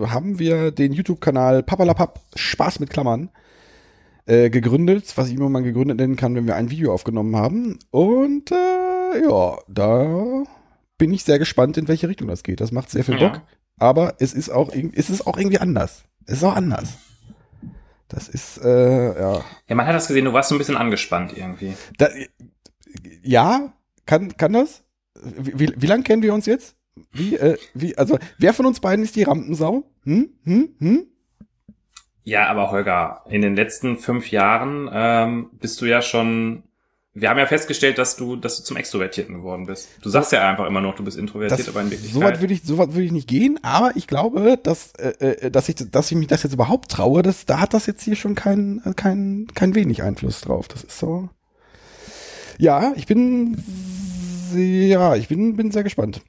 haben 0.08 0.40
wir 0.40 0.72
den 0.72 0.94
YouTube-Kanal 0.94 1.62
Papalapap 1.64 2.22
Spaß 2.36 2.80
mit 2.80 2.90
Klammern 2.90 3.30
gegründet, 4.26 5.12
was 5.16 5.28
ich 5.28 5.36
immer 5.36 5.50
mal 5.50 5.62
gegründet 5.62 5.98
nennen 5.98 6.16
kann, 6.16 6.34
wenn 6.34 6.48
wir 6.48 6.56
ein 6.56 6.72
Video 6.72 6.94
aufgenommen 6.94 7.36
haben. 7.36 7.78
Und 7.92 8.52
äh, 8.52 9.22
ja, 9.30 9.58
da 9.68 10.44
bin 10.98 11.14
ich 11.14 11.24
sehr 11.24 11.38
gespannt, 11.38 11.78
in 11.78 11.88
welche 11.88 12.08
Richtung 12.08 12.30
das 12.30 12.42
geht. 12.42 12.62
Das 12.62 12.72
macht 12.72 12.90
sehr 12.90 13.04
viel 13.04 13.20
Ja. 13.20 13.28
Bock. 13.30 13.42
Aber 13.78 14.16
es 14.20 14.34
ist 14.34 14.50
auch, 14.50 14.72
es 14.72 15.10
ist 15.10 15.28
auch 15.28 15.38
irgendwie 15.38 15.60
anders. 15.60 16.04
Es 16.26 16.38
ist 16.38 16.44
auch 16.44 16.56
anders. 16.56 16.98
Das 18.12 18.28
ist, 18.28 18.58
äh, 18.58 19.20
ja. 19.20 19.42
Ja, 19.68 19.76
man 19.76 19.86
hat 19.86 19.96
das 19.96 20.08
gesehen, 20.08 20.26
du 20.26 20.34
warst 20.34 20.50
so 20.50 20.56
ein 20.56 20.58
bisschen 20.58 20.76
angespannt 20.76 21.36
irgendwie. 21.36 21.76
Da, 21.98 22.10
ja, 23.24 23.74
kann, 24.06 24.36
kann 24.36 24.52
das? 24.52 24.84
Wie, 25.24 25.60
wie, 25.60 25.74
wie 25.78 25.88
lange 25.88 26.04
kennen 26.04 26.22
wir 26.22 26.34
uns 26.34 26.46
jetzt? 26.46 26.76
Wie, 27.14 27.36
äh, 27.36 27.58
wie, 27.74 27.98
also, 27.98 28.20
wer 28.38 28.54
von 28.54 28.66
uns 28.66 28.82
beiden 28.82 29.04
ist 29.04 29.16
die 29.16 29.24
Rampensau? 29.24 29.90
Hm? 30.04 30.30
Hm? 30.44 30.76
Hm? 30.80 31.06
Ja, 32.24 32.48
aber 32.48 32.70
Holger, 32.72 33.24
in 33.30 33.42
den 33.42 33.56
letzten 33.56 33.98
fünf 33.98 34.30
Jahren 34.30 34.90
ähm, 34.92 35.50
bist 35.54 35.80
du 35.82 35.86
ja 35.86 36.02
schon. 36.02 36.64
Wir 37.14 37.30
haben 37.30 37.38
ja 37.38 37.46
festgestellt, 37.46 37.98
dass 37.98 38.16
du, 38.16 38.38
dass 38.38 38.58
du 38.58 38.64
zum 38.64 38.78
Extrovertierten 38.78 39.36
geworden 39.36 39.66
bist. 39.66 39.90
Du 40.02 40.10
sagst 40.10 40.32
ja 40.32 40.50
einfach 40.50 40.66
immer 40.66 40.80
noch, 40.80 40.96
du 40.96 41.04
bist 41.04 41.18
introvertiert, 41.18 41.60
Das, 41.60 41.68
aber 41.68 41.82
in 41.82 41.90
so 41.90 41.94
weit 41.94 42.02
Wirklichkeit. 42.02 42.42
würde 42.42 42.54
ich, 42.54 42.64
so 42.64 42.78
weit 42.78 42.94
würde 42.94 43.04
ich 43.04 43.12
nicht 43.12 43.28
gehen, 43.28 43.60
aber 43.64 43.92
ich 43.96 44.08
glaube, 44.08 44.58
dass, 44.64 44.94
äh, 44.94 45.10
äh, 45.20 45.52
dass 45.52 45.68
ich, 45.68 45.76
dass 45.92 46.10
ich 46.10 46.18
mich 46.18 46.28
das 46.28 46.44
jetzt 46.44 46.54
überhaupt 46.54 46.90
traue, 46.90 47.22
das, 47.22 47.46
da 47.46 47.60
hat 47.60 47.74
das 47.74 47.86
jetzt 47.86 48.02
hier 48.04 48.16
schon 48.16 48.36
kein, 48.36 48.82
kein, 48.96 49.48
kein 49.54 49.76
wenig 49.76 50.04
Einfluss 50.04 50.40
drauf. 50.40 50.70
Das 50.70 50.86
ist 50.86 50.98
so. 51.00 51.30
Ja, 52.58 52.94
ich 52.96 53.08
bin, 53.08 53.62
ja, 54.56 55.16
ich 55.16 55.28
bin, 55.28 55.58
bin 55.58 55.72
sehr 55.72 55.84
gespannt. 55.84 56.22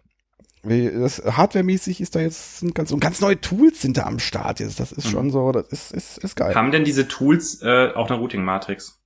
Das 0.64 1.22
hardwaremäßig 1.24 2.00
ist 2.00 2.16
da 2.16 2.20
jetzt 2.20 2.62
ein 2.62 2.72
ganz, 2.72 2.90
und 2.90 3.00
ganz 3.00 3.20
neue 3.20 3.40
Tools 3.40 3.80
sind 3.82 3.96
da 3.98 4.04
am 4.04 4.18
Start 4.18 4.60
jetzt. 4.60 4.80
Das 4.80 4.90
ist 4.92 5.08
schon 5.08 5.30
so, 5.30 5.52
das 5.52 5.66
ist, 5.68 5.92
ist, 5.92 6.18
ist 6.18 6.36
geil. 6.36 6.54
haben 6.54 6.70
denn 6.72 6.84
diese 6.84 7.06
Tools 7.06 7.60
äh, 7.62 7.90
auch 7.94 8.08
eine 8.10 8.18
Routing-Matrix? 8.18 9.01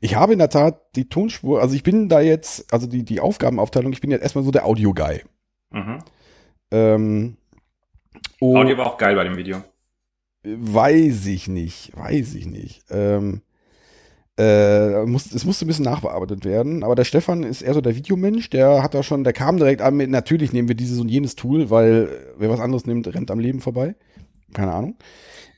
Ich 0.00 0.16
habe 0.16 0.32
in 0.32 0.38
der 0.38 0.50
Tat 0.50 0.80
die 0.96 1.08
Tonspur, 1.08 1.60
also 1.60 1.74
ich 1.74 1.82
bin 1.82 2.08
da 2.08 2.20
jetzt, 2.20 2.72
also 2.72 2.86
die, 2.86 3.04
die 3.04 3.20
Aufgabenaufteilung, 3.20 3.92
ich 3.92 4.00
bin 4.00 4.10
jetzt 4.10 4.22
erstmal 4.22 4.44
so 4.44 4.50
der 4.50 4.66
Audio-Guy. 4.66 5.22
Mhm. 5.70 5.98
Ähm, 6.70 7.36
Audio 8.40 8.76
war 8.78 8.86
auch 8.86 8.98
geil 8.98 9.14
bei 9.14 9.24
dem 9.24 9.36
Video. 9.36 9.62
weiß 10.42 11.26
ich 11.26 11.48
nicht, 11.48 11.96
weiß 11.96 12.34
ich 12.34 12.46
nicht. 12.46 12.84
Ähm, 12.90 13.42
äh, 14.38 15.04
muss, 15.04 15.32
es 15.32 15.44
musste 15.44 15.66
ein 15.66 15.68
bisschen 15.68 15.84
nachbearbeitet 15.84 16.44
werden, 16.44 16.82
aber 16.82 16.94
der 16.94 17.04
Stefan 17.04 17.42
ist 17.42 17.60
eher 17.60 17.74
so 17.74 17.82
der 17.82 17.96
Videomensch, 17.96 18.48
der 18.48 18.82
hat 18.82 18.94
da 18.94 19.02
schon, 19.02 19.22
der 19.22 19.34
kam 19.34 19.58
direkt 19.58 19.82
an 19.82 19.96
mit, 19.96 20.08
natürlich 20.08 20.52
nehmen 20.52 20.68
wir 20.68 20.74
dieses 20.74 20.98
und 20.98 21.10
jenes 21.10 21.34
Tool, 21.34 21.68
weil 21.68 22.08
wer 22.38 22.48
was 22.48 22.60
anderes 22.60 22.86
nimmt, 22.86 23.06
rennt 23.12 23.30
am 23.30 23.38
Leben 23.38 23.60
vorbei. 23.60 23.96
Keine 24.54 24.72
Ahnung. 24.72 24.96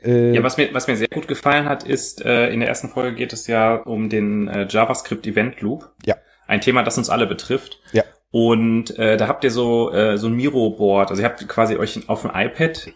Äh, 0.04 0.34
Ja, 0.34 0.42
was 0.42 0.56
mir, 0.56 0.72
was 0.72 0.86
mir 0.86 0.96
sehr 0.96 1.08
gut 1.08 1.28
gefallen 1.28 1.68
hat, 1.68 1.82
ist, 1.84 2.24
äh, 2.24 2.48
in 2.50 2.60
der 2.60 2.68
ersten 2.68 2.88
Folge 2.88 3.14
geht 3.14 3.32
es 3.32 3.46
ja 3.46 3.74
um 3.74 4.08
den 4.08 4.48
äh, 4.48 4.66
JavaScript 4.68 5.26
Event 5.26 5.60
Loop. 5.60 5.90
Ja. 6.04 6.16
Ein 6.46 6.60
Thema, 6.60 6.82
das 6.82 6.98
uns 6.98 7.08
alle 7.10 7.26
betrifft. 7.26 7.80
Ja. 7.92 8.02
Und 8.30 8.98
äh, 8.98 9.16
da 9.16 9.28
habt 9.28 9.44
ihr 9.44 9.50
so, 9.50 9.92
äh, 9.92 10.16
so 10.16 10.26
ein 10.26 10.34
Miro-Board. 10.34 11.10
Also 11.10 11.22
ihr 11.22 11.28
habt 11.28 11.46
quasi 11.48 11.76
euch 11.76 12.08
auf 12.08 12.22
dem 12.22 12.30
iPad 12.34 12.88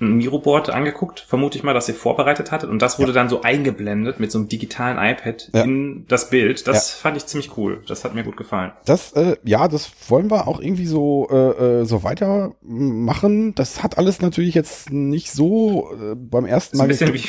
ein 0.00 0.16
Miro-Board 0.16 0.70
angeguckt, 0.70 1.20
vermute 1.20 1.58
ich 1.58 1.64
mal, 1.64 1.74
dass 1.74 1.88
ihr 1.88 1.94
vorbereitet 1.94 2.50
hattet. 2.50 2.70
Und 2.70 2.80
das 2.80 2.98
wurde 2.98 3.12
dann 3.12 3.28
so 3.28 3.42
eingeblendet 3.42 4.18
mit 4.18 4.32
so 4.32 4.38
einem 4.38 4.48
digitalen 4.48 4.96
iPad 4.98 5.50
Ja. 5.52 5.62
in 5.62 6.06
das 6.08 6.30
Bild. 6.30 6.66
Das 6.66 6.90
fand 6.90 7.16
ich 7.16 7.26
ziemlich 7.26 7.56
cool. 7.56 7.82
Das 7.86 8.04
hat 8.04 8.14
mir 8.14 8.24
gut 8.24 8.36
gefallen. 8.36 8.72
Das, 8.86 9.12
äh, 9.12 9.36
ja, 9.44 9.68
das 9.68 9.90
wollen 10.08 10.30
wir 10.30 10.48
auch 10.48 10.60
irgendwie 10.60 10.86
so, 10.86 11.28
äh, 11.30 11.80
äh, 11.80 11.84
so 11.84 12.02
weitermachen. 12.02 13.54
Das 13.54 13.82
hat 13.82 13.98
alles 13.98 14.20
natürlich 14.20 14.54
jetzt 14.54 14.90
nicht 14.90 15.30
so 15.32 15.90
äh, 15.92 16.14
beim 16.14 16.46
ersten 16.46 16.78
Mal. 16.78 16.84
ein 16.84 16.88
bisschen 16.88 17.12
wie, 17.12 17.24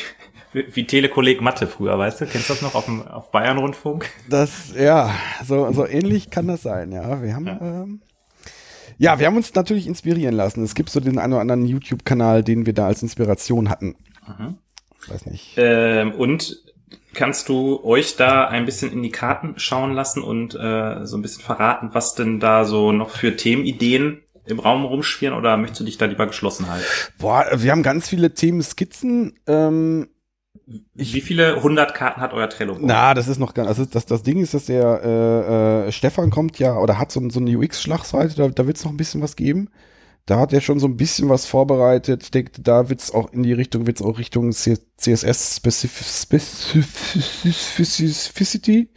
wie, 0.54 0.86
Telekolleg 0.86 1.42
Mathe 1.42 1.68
früher, 1.68 1.98
weißt 1.98 2.22
du? 2.22 2.26
Kennst 2.26 2.50
du 2.50 2.54
das 2.54 2.62
noch 2.62 2.76
auf, 2.76 2.86
dem, 2.86 3.08
auf 3.08 3.32
Bayern-Rundfunk? 3.32 4.10
Das, 4.30 4.74
ja, 4.78 5.12
so, 5.46 5.72
so 5.72 5.86
ähnlich 5.86 6.30
kann 6.30 6.48
das 6.48 6.62
sein, 6.62 6.92
ja. 6.92 7.22
Wir 7.22 7.36
haben, 7.36 7.48
ja. 7.48 7.60
Ähm, 7.62 8.02
ja, 9.02 9.18
wir 9.18 9.26
haben 9.26 9.36
uns 9.36 9.56
natürlich 9.56 9.88
inspirieren 9.88 10.36
lassen. 10.36 10.64
Es 10.64 10.76
gibt 10.76 10.92
so 10.92 11.00
den 11.00 11.18
einen 11.18 11.34
oder 11.34 11.42
anderen 11.42 11.66
YouTube-Kanal, 11.66 12.44
den 12.44 12.68
wir 12.68 12.74
da 12.74 12.86
als 12.86 13.02
Inspiration 13.02 13.68
hatten. 13.68 13.96
Mhm. 14.28 14.58
Weiß 15.08 15.26
nicht. 15.26 15.56
Ähm, 15.58 16.12
und 16.12 16.62
kannst 17.16 17.50
du 17.50 17.84
euch 17.84 18.16
da 18.16 18.48
ein 18.48 18.66
bisschen 18.66 18.92
in 18.92 19.02
die 19.02 19.10
Karten 19.10 19.56
schauen 19.58 19.94
lassen 19.94 20.22
und 20.22 20.54
äh, 20.54 21.04
so 21.08 21.18
ein 21.18 21.24
bisschen 21.24 21.42
verraten, 21.42 21.90
was 21.94 22.14
denn 22.14 22.40
da 22.40 22.64
so 22.64 22.92
noch 22.92 23.10
für 23.10 23.36
Themenideen 23.36 24.22
im 24.46 24.60
Raum 24.60 24.86
rumschwirren 24.86 25.36
oder 25.36 25.58
möchtest 25.58 25.82
du 25.82 25.86
dich 25.86 25.98
da 25.98 26.06
lieber 26.06 26.28
geschlossen 26.28 26.70
halten? 26.70 26.86
Boah, 27.18 27.48
wir 27.56 27.72
haben 27.72 27.82
ganz 27.82 28.08
viele 28.08 28.36
Themen-Skizzen. 28.36 29.40
Ähm, 29.48 30.10
Ich- 30.96 31.14
Wie 31.14 31.22
viele 31.22 31.62
hundert 31.64 31.94
Karten 31.94 32.22
hat 32.22 32.34
euer 32.34 32.50
Trello? 32.50 32.78
na, 32.80 33.14
das 33.14 33.28
ist 33.28 33.38
noch 33.40 33.54
ganz, 33.54 33.68
also 33.68 33.86
das, 33.86 34.06
das 34.06 34.24
Ding 34.24 34.40
ist, 34.40 34.54
dass 34.54 34.66
der 34.66 35.02
äh, 35.04 35.88
äh, 35.88 35.92
Stefan 35.92 36.30
kommt 36.30 36.60
ja, 36.60 36.78
oder 36.78 36.98
hat 36.98 37.12
so, 37.12 37.22
so 37.30 37.40
eine 37.40 37.58
UX-Schlagseite, 37.58 38.36
da, 38.36 38.48
da 38.48 38.68
wird 38.68 38.78
es 38.78 38.84
noch 38.86 38.92
ein 38.92 38.98
bisschen 38.98 39.22
was 39.22 39.36
geben. 39.36 39.70
Da 40.28 40.38
hat 40.40 40.54
er 40.54 40.62
schon 40.62 40.80
so 40.80 40.86
ein 40.88 40.98
bisschen 40.98 41.30
was 41.30 41.48
vorbereitet. 41.48 42.22
Ich 42.24 42.32
denke, 42.32 42.62
da 42.62 42.90
wird 42.90 43.02
es 43.02 43.12
auch 43.12 43.34
in 43.34 43.42
die 43.42 43.54
Richtung, 43.54 43.88
wird 43.88 44.00
es 44.00 44.06
auch 44.06 44.20
Richtung 44.20 44.52
C 44.52 44.78
CSS 44.98 45.56
Specif 45.58 46.00
Specificity. 47.54 48.90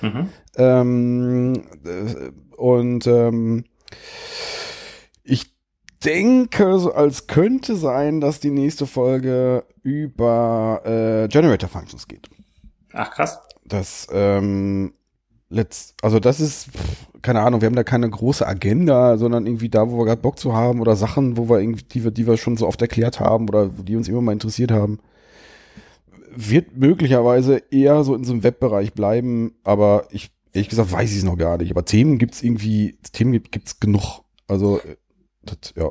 Mhm. 0.00 0.28
Ähm, 0.56 1.62
äh, 1.84 2.30
und 2.56 3.06
ähm, 3.06 3.64
ich 5.24 5.52
denke, 6.04 6.78
so 6.78 6.92
als 6.92 7.26
könnte 7.26 7.76
sein, 7.76 8.20
dass 8.20 8.40
die 8.40 8.50
nächste 8.50 8.86
Folge 8.86 9.64
über 9.82 10.82
äh, 10.84 11.28
Generator 11.28 11.68
Functions 11.68 12.08
geht. 12.08 12.28
Ach 12.92 13.10
krass. 13.10 13.40
Das, 13.64 14.08
ähm, 14.12 14.92
letzt, 15.50 15.94
also 16.02 16.18
das 16.18 16.40
ist, 16.40 16.70
pff, 16.70 17.06
keine 17.22 17.40
Ahnung, 17.40 17.60
wir 17.60 17.66
haben 17.66 17.76
da 17.76 17.84
keine 17.84 18.08
große 18.08 18.46
Agenda, 18.46 19.18
sondern 19.18 19.46
irgendwie 19.46 19.68
da, 19.68 19.90
wo 19.90 19.98
wir 19.98 20.06
gerade 20.06 20.22
Bock 20.22 20.38
zu 20.38 20.54
haben 20.54 20.80
oder 20.80 20.96
Sachen, 20.96 21.36
wo 21.36 21.48
wir 21.48 21.60
irgendwie, 21.60 21.84
die 21.84 22.04
wir, 22.04 22.10
die 22.10 22.26
wir 22.26 22.36
schon 22.36 22.56
so 22.56 22.66
oft 22.66 22.80
erklärt 22.80 23.20
haben 23.20 23.48
oder 23.48 23.68
die 23.68 23.96
uns 23.96 24.08
immer 24.08 24.22
mal 24.22 24.32
interessiert 24.32 24.70
haben. 24.70 25.00
Wird 26.34 26.76
möglicherweise 26.76 27.62
eher 27.70 28.04
so 28.04 28.14
in 28.14 28.24
so 28.24 28.32
einem 28.32 28.44
Webbereich 28.44 28.94
bleiben, 28.94 29.54
aber 29.64 30.06
ich, 30.10 30.30
ehrlich 30.52 30.68
gesagt, 30.68 30.92
weiß 30.92 31.10
ich 31.10 31.18
es 31.18 31.24
noch 31.24 31.36
gar 31.36 31.58
nicht. 31.58 31.72
Aber 31.72 31.84
Themen 31.84 32.18
gibt's 32.18 32.42
irgendwie, 32.42 32.96
Themen 33.12 33.32
gibt, 33.32 33.52
gibt's 33.52 33.80
genug. 33.80 34.22
Also, 34.46 34.78
äh, 34.78 34.96
das, 35.42 35.74
ja. 35.76 35.90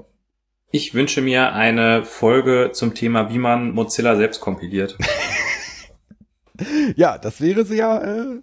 Ich 0.72 0.94
wünsche 0.94 1.22
mir 1.22 1.54
eine 1.54 2.06
Folge 2.06 2.70
zum 2.74 2.94
Thema, 2.94 3.32
wie 3.34 3.40
man 3.40 3.72
Mozilla 3.72 4.16
selbst 4.16 4.42
kompiliert. 4.42 4.98
Ja, 6.96 7.18
das 7.18 7.42
wäre 7.42 7.66
sehr, 7.66 8.04
äh, 8.04 8.42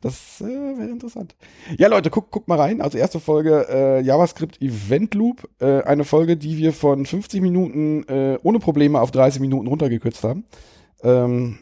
das 0.00 0.40
äh, 0.40 0.44
wäre 0.44 0.90
interessant. 0.90 1.36
Ja, 1.78 1.88
Leute, 1.88 2.10
guckt 2.10 2.30
guck 2.30 2.48
mal 2.48 2.58
rein. 2.58 2.80
Also 2.80 2.98
erste 2.98 3.20
Folge 3.20 3.66
äh, 3.68 4.00
JavaScript 4.02 4.60
Event 4.60 5.14
Loop. 5.14 5.48
Äh, 5.60 5.82
eine 5.82 6.04
Folge, 6.04 6.36
die 6.36 6.56
wir 6.58 6.72
von 6.72 7.06
50 7.06 7.40
Minuten 7.40 8.04
äh, 8.08 8.38
ohne 8.42 8.58
Probleme 8.58 9.00
auf 9.00 9.10
30 9.10 9.40
Minuten 9.40 9.66
runtergekürzt 9.66 10.24
haben. 10.24 10.44
Ähm, 11.02 11.58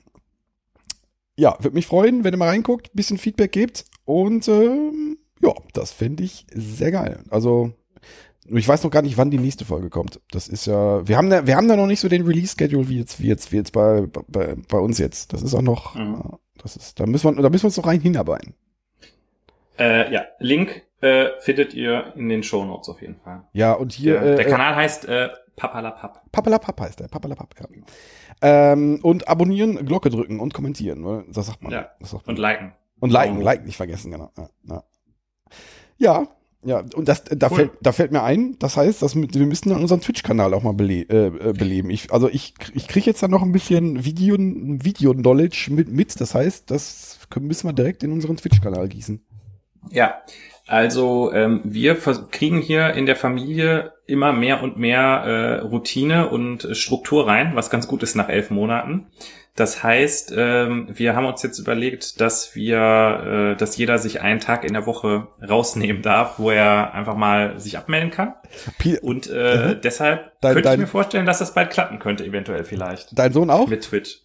ja, 1.37 1.57
würde 1.61 1.75
mich 1.75 1.87
freuen, 1.87 2.25
wenn 2.25 2.35
ihr 2.35 2.39
mal 2.39 2.49
reinguckt, 2.49 2.93
bisschen 2.95 3.19
Feedback 3.19 3.53
gebt. 3.53 3.85
Und 4.05 4.49
ähm, 4.49 5.19
ja, 5.41 5.53
das 5.73 5.93
fände 5.93 6.23
ich 6.23 6.47
sehr 6.53 6.93
geil. 6.93 7.25
Also 7.31 7.73
ich 8.47 8.69
weiß 8.69 8.83
noch 8.85 8.91
gar 8.91 9.03
nicht, 9.03 9.17
wann 9.17 9.31
die 9.31 9.39
nächste 9.39 9.65
Folge 9.65 9.91
kommt. 9.91 10.21
Das 10.31 10.49
ist 10.49 10.67
ja, 10.67 11.07
wir 11.07 11.17
haben 11.17 11.31
da, 11.31 11.47
wir 11.47 11.57
haben 11.57 11.69
da 11.69 11.77
noch 11.77 11.87
nicht 11.87 12.01
so 12.01 12.09
den 12.09 12.27
Release-Schedule 12.27 12.89
wie 12.89 12.99
jetzt, 12.99 13.21
wie 13.21 13.29
jetzt, 13.29 13.53
wie 13.53 13.57
jetzt 13.57 13.73
bei, 13.73 14.07
bei, 14.29 14.55
bei 14.69 14.79
uns 14.79 14.99
jetzt. 14.99 15.33
Das 15.33 15.43
ist 15.43 15.55
auch 15.55 15.63
noch, 15.63 15.95
Mhm. 15.95 16.15
äh, 16.33 16.37
das 16.63 16.77
ist, 16.77 17.01
da 17.01 17.07
müssen 17.07 17.37
wir, 17.37 17.43
da 17.43 17.49
müssen 17.51 17.63
wir 17.65 17.69
uns 17.69 17.77
noch 17.77 17.87
rein 17.87 18.01
hinarbeiten. 18.01 18.55
äh, 19.79 20.13
ja, 20.13 20.25
Link 20.39 20.83
äh, 21.01 21.27
findet 21.41 21.75
ihr 21.75 22.13
in 22.17 22.29
den 22.29 22.43
Show 22.43 22.65
Notes 22.65 22.89
auf 22.89 23.01
jeden 23.03 23.17
Fall. 23.17 23.43
Ja, 23.53 23.73
und 23.73 23.93
hier, 23.93 24.21
Der, 24.21 24.33
äh, 24.33 24.37
der 24.37 24.45
Kanal 24.47 24.77
heißt 24.77 25.05
äh, 25.07 25.31
Papalapap. 25.57 26.31
Papalapap 26.33 26.81
heißt 26.81 27.01
der, 27.01 27.09
Papalapap, 27.09 27.55
ja. 27.61 27.67
Ähm, 28.43 29.01
und 29.03 29.29
abonnieren, 29.29 29.85
Glocke 29.87 30.11
drücken 30.11 30.41
und 30.41 30.53
kommentieren, 30.55 31.05
oder? 31.05 31.25
Das 31.33 31.47
sagt 31.47 31.63
man. 31.63 31.73
Ja. 31.73 31.91
Das 32.01 32.11
sagt 32.11 32.27
man. 32.27 32.37
Und 32.37 32.41
liken. 32.41 32.73
Und 33.01 33.11
liken, 33.11 33.39
Oh. 33.39 33.43
liken 33.43 33.65
nicht 33.67 33.77
vergessen, 33.77 34.11
genau. 34.11 34.31
Ja, 34.37 34.49
ja. 34.69 34.83
ja, 35.99 36.29
ja, 36.65 36.83
und 36.95 37.09
das, 37.09 37.25
da, 37.25 37.49
Cool. 37.51 37.57
fällt, 37.57 37.71
da 37.83 37.93
fällt 37.93 38.13
mir 38.13 38.23
ein, 38.23 38.57
das 38.59 38.77
heißt, 38.77 39.03
dass 39.03 39.15
wir 39.15 39.47
müssen 39.47 39.73
unseren 39.73 40.01
Twitch-Kanal 40.01 40.55
auch 40.55 40.63
mal 40.63 40.73
bele 40.73 41.03
äh, 41.09 41.27
äh, 41.27 41.53
beleben. 41.53 41.91
Ich, 41.91 42.13
also 42.13 42.29
ich, 42.29 42.55
ich 42.75 42.89
kriege 42.89 43.07
jetzt 43.07 43.23
da 43.23 43.29
noch 43.29 43.43
ein 43.43 43.53
bisschen 43.53 44.05
Video, 44.05 44.37
Video-Knowledge 44.39 45.69
mit, 45.71 45.91
mit. 45.91 46.21
Das 46.21 46.35
heißt, 46.35 46.71
das 46.71 47.19
müssen 47.39 47.69
wir 47.69 47.73
direkt 47.73 48.03
in 48.03 48.13
unseren 48.13 48.37
Twitch-Kanal 48.37 48.89
gießen. 48.89 49.25
Ja, 49.91 50.23
also 50.67 51.33
ähm, 51.33 51.61
wir 51.65 51.99
kriegen 52.31 52.61
hier 52.61 52.95
in 52.95 53.05
der 53.05 53.17
Familie 53.17 53.93
immer 54.07 54.33
mehr 54.33 54.63
und 54.63 54.79
mehr 54.79 55.01
äh, 55.01 55.59
Routine 55.67 56.31
und 56.31 56.69
Struktur 56.73 57.27
rein, 57.27 57.53
was 57.55 57.71
ganz 57.71 57.87
gut 57.87 58.03
ist 58.03 58.15
nach 58.15 58.31
elf 58.31 58.51
Monaten. 58.51 59.07
Das 59.57 59.85
heißt, 59.85 60.35
ähm, 60.37 60.89
wir 60.91 61.15
haben 61.15 61.27
uns 61.27 61.43
jetzt 61.45 61.61
überlegt, 61.61 62.21
dass 62.21 62.57
wir, 62.57 63.53
äh, 63.53 63.57
dass 63.57 63.77
jeder 63.77 63.99
sich 63.99 64.21
einen 64.21 64.41
Tag 64.41 64.65
in 64.65 64.73
der 64.73 64.85
Woche 64.85 65.29
rausnehmen 65.49 66.03
darf, 66.03 66.41
wo 66.41 66.51
er 66.51 66.93
einfach 66.93 67.15
mal 67.15 67.61
sich 67.61 67.79
abmelden 67.79 68.11
kann. 68.11 68.35
Und 69.03 69.31
äh, 69.31 69.75
Mhm. 69.77 69.81
deshalb 69.81 70.33
Dein- 70.41 70.55
könnte 70.55 70.69
dein- 70.69 70.75
ich 70.75 70.81
mir 70.81 70.87
vorstellen, 70.89 71.25
dass 71.25 71.39
das 71.39 71.55
bald 71.55 71.71
klappen 71.71 72.01
könnte, 72.01 72.25
eventuell 72.25 72.65
vielleicht 72.65 73.17
Dein 73.17 73.33
Sohn 73.33 73.49
auch? 73.49 73.69
mit 73.69 73.85
Twitch. 73.85 74.23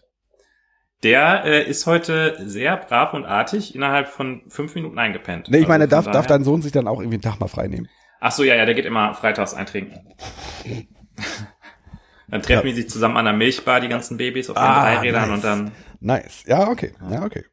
Der 1.03 1.45
äh, 1.45 1.63
ist 1.69 1.85
heute 1.85 2.35
sehr 2.49 2.75
brav 2.75 3.13
und 3.13 3.23
artig 3.23 3.75
innerhalb 3.75 4.07
von 4.09 4.41
fünf 4.49 4.73
Minuten 4.73 4.97
eingepennt. 4.97 5.47
Nee, 5.49 5.59
ich 5.59 5.67
meine, 5.67 5.83
Also 5.83 5.95
darf, 5.95 6.11
darf 6.11 6.25
dein 6.27 6.43
Sohn 6.43 6.61
sich 6.63 6.71
dann 6.71 6.87
auch 6.87 6.99
irgendwie 6.99 7.15
einen 7.15 7.21
Tag 7.21 7.39
mal 7.39 7.47
frei 7.47 7.67
nehmen? 7.67 7.87
Ach 8.19 8.31
so, 8.31 8.43
ja, 8.43 8.55
ja, 8.55 8.65
der 8.65 8.73
geht 8.73 8.85
immer 8.85 9.13
freitags 9.13 9.53
eintrinken. 9.53 9.99
dann 12.29 12.41
treffen 12.41 12.67
Ja. 12.67 12.73
die 12.73 12.81
sich 12.81 12.89
zusammen 12.89 13.17
an 13.17 13.25
der 13.25 13.33
Milchbar, 13.33 13.81
die 13.81 13.87
ganzen 13.87 14.17
Babys 14.17 14.49
auf 14.49 14.55
ihren 14.57 14.63
Ah, 14.65 14.81
Dreirädern 14.95 15.27
nice. 15.29 15.35
und 15.35 15.43
dann. 15.43 15.71
Nice. 15.99 16.43
Ja, 16.47 16.69
okay. 16.69 16.93
Ja, 17.09 17.23
okay. 17.23 17.43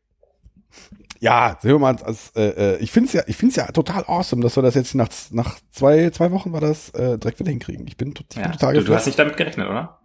Ja, 1.18 1.56
sehen 1.62 1.70
wir 1.72 1.78
mal, 1.78 1.96
als, 2.02 2.30
äh, 2.36 2.74
äh, 2.74 2.76
ich 2.78 2.92
finde 2.92 3.06
es 3.08 3.12
ja, 3.14 3.22
ich 3.26 3.36
find's 3.36 3.56
ja 3.56 3.66
total 3.72 4.04
awesome, 4.06 4.42
dass 4.42 4.54
wir 4.56 4.62
das 4.62 4.74
jetzt 4.74 4.94
nach, 4.94 5.08
nach 5.30 5.58
zwei, 5.70 6.10
zwei 6.10 6.30
Wochen 6.30 6.52
war 6.52 6.60
das 6.60 6.90
äh, 6.90 7.18
direkt 7.18 7.38
wieder 7.40 7.50
hinkriegen. 7.50 7.86
Ich 7.86 7.96
bin, 7.96 8.12
ich 8.12 8.36
Ja, 8.36 8.42
bin 8.42 8.52
total 8.52 8.74
du, 8.74 8.84
du 8.84 8.94
hast 8.94 9.06
nicht 9.06 9.18
damit 9.18 9.36
gerechnet, 9.36 9.66
oder? 9.68 9.98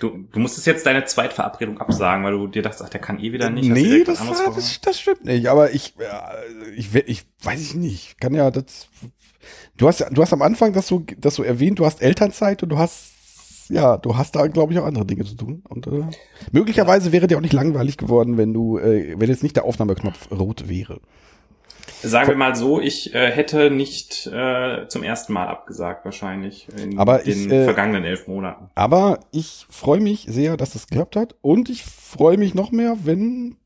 Du, 0.00 0.10
du 0.30 0.38
musstest 0.40 0.66
jetzt 0.66 0.86
deine 0.86 1.04
Zweitverabredung 1.04 1.78
absagen, 1.80 2.24
weil 2.24 2.32
du 2.32 2.46
dir 2.48 2.62
dachtest, 2.62 2.82
ach, 2.84 2.88
der 2.88 3.00
kann 3.00 3.18
eh 3.20 3.32
wieder 3.32 3.50
nicht. 3.50 3.68
nee, 3.68 4.04
das, 4.04 4.20
war, 4.26 4.54
das, 4.54 4.80
das 4.80 5.00
stimmt 5.00 5.24
nicht. 5.24 5.46
Aber 5.48 5.72
ich, 5.72 5.94
äh, 5.98 6.70
ich, 6.76 6.94
ich 6.94 7.24
weiß 7.42 7.60
ich 7.60 7.74
nicht. 7.74 8.20
Kann 8.20 8.34
ja 8.34 8.50
das. 8.50 8.88
Du 9.76 9.86
hast, 9.88 10.04
du 10.10 10.22
hast 10.22 10.32
am 10.32 10.42
Anfang 10.42 10.72
das 10.72 10.88
so, 10.88 11.04
das 11.16 11.34
so 11.36 11.42
erwähnt. 11.44 11.78
Du 11.78 11.86
hast 11.86 12.02
Elternzeit 12.02 12.62
und 12.62 12.68
du 12.70 12.78
hast, 12.78 13.12
ja, 13.68 13.96
du 13.96 14.16
hast 14.16 14.34
da 14.36 14.46
glaube 14.46 14.72
ich 14.72 14.78
auch 14.78 14.84
andere 14.84 15.04
Dinge 15.06 15.24
zu 15.24 15.36
tun. 15.36 15.62
Und 15.68 15.86
äh, 15.86 16.04
möglicherweise 16.52 17.12
wäre 17.12 17.26
dir 17.26 17.36
auch 17.36 17.42
nicht 17.42 17.52
langweilig 17.52 17.96
geworden, 17.96 18.36
wenn 18.36 18.52
du, 18.52 18.78
äh, 18.78 19.14
wenn 19.18 19.28
jetzt 19.28 19.42
nicht 19.42 19.56
der 19.56 19.64
Aufnahmeknopf 19.64 20.30
rot 20.30 20.68
wäre. 20.68 21.00
Sagen 22.02 22.28
wir 22.28 22.36
mal 22.36 22.54
so, 22.54 22.80
ich 22.80 23.12
äh, 23.14 23.30
hätte 23.32 23.70
nicht 23.70 24.26
äh, 24.28 24.86
zum 24.86 25.02
ersten 25.02 25.32
Mal 25.32 25.48
abgesagt, 25.48 26.04
wahrscheinlich, 26.04 26.68
in 26.80 26.98
Aber 26.98 27.18
den 27.18 27.46
ich, 27.46 27.52
äh, 27.52 27.64
vergangenen 27.64 28.04
elf 28.04 28.28
Monaten. 28.28 28.70
Aber 28.76 29.20
ich 29.32 29.66
freue 29.68 30.00
mich 30.00 30.26
sehr, 30.28 30.56
dass 30.56 30.70
das 30.70 30.86
geklappt 30.86 31.16
hat. 31.16 31.34
Und 31.40 31.68
ich 31.68 31.84
freue 31.84 32.36
mich 32.36 32.54
noch 32.54 32.70
mehr, 32.70 32.98
wenn 33.02 33.56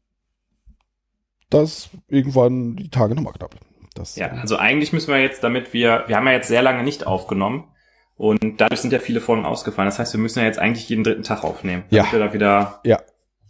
das 1.51 1.91
irgendwann 2.09 2.77
die 2.77 2.89
Tage 2.89 3.15
nochmal 3.15 3.35
klappt. 3.35 3.59
Das, 3.95 4.17
Ja, 4.17 4.29
äh, 4.29 4.41
also 4.41 4.57
eigentlich 4.57 4.95
müssen 4.95 5.13
wir 5.13 5.21
jetzt, 5.21 5.45
damit 5.45 5.75
wir, 5.75 6.05
wir 6.07 6.17
haben 6.17 6.27
ja 6.27 6.33
jetzt 6.33 6.49
sehr 6.49 6.63
lange 6.63 6.85
nicht 6.85 7.07
aufgenommen 7.07 7.65
und 8.17 8.61
dadurch 8.61 8.81
sind 8.81 8.93
ja 8.93 8.99
viele 8.99 9.21
Folgen 9.21 9.45
ausgefallen. 9.45 9.87
Das 9.89 9.99
heißt, 9.99 10.13
wir 10.15 10.21
müssen 10.21 10.39
ja 10.41 10.45
jetzt 10.45 10.59
eigentlich 10.59 10.89
jeden 10.89 11.05
dritten 11.05 11.23
Tag 11.23 11.45
aufnehmen, 11.45 11.85
Ja. 11.91 12.11
wir 12.13 12.19
da 12.19 12.33
wieder 12.33 12.81
Ja. 12.85 13.01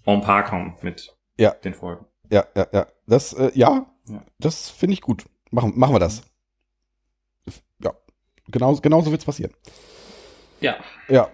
en 0.06 0.20
par 0.20 0.44
kommen 0.44 0.74
mit 0.82 1.16
Ja. 1.38 1.50
den 1.52 1.74
Folgen. 1.74 2.06
ja, 2.30 2.44
ja, 2.56 2.66
ja. 2.72 2.86
Das, 3.06 3.32
äh, 3.34 3.50
ja, 3.54 3.86
Ja. 4.08 4.22
das 4.38 4.70
finde 4.70 4.94
ich 4.94 5.00
gut. 5.00 5.24
Machen, 5.50 5.72
machen 5.76 5.94
wir 5.94 5.98
das. 6.00 6.22
Ja, 7.82 7.92
genau, 8.48 8.74
genau 8.76 9.00
so 9.02 9.10
wird's 9.10 9.24
passieren. 9.24 9.52
Ja. 10.60 10.76
Ja. 11.08 11.28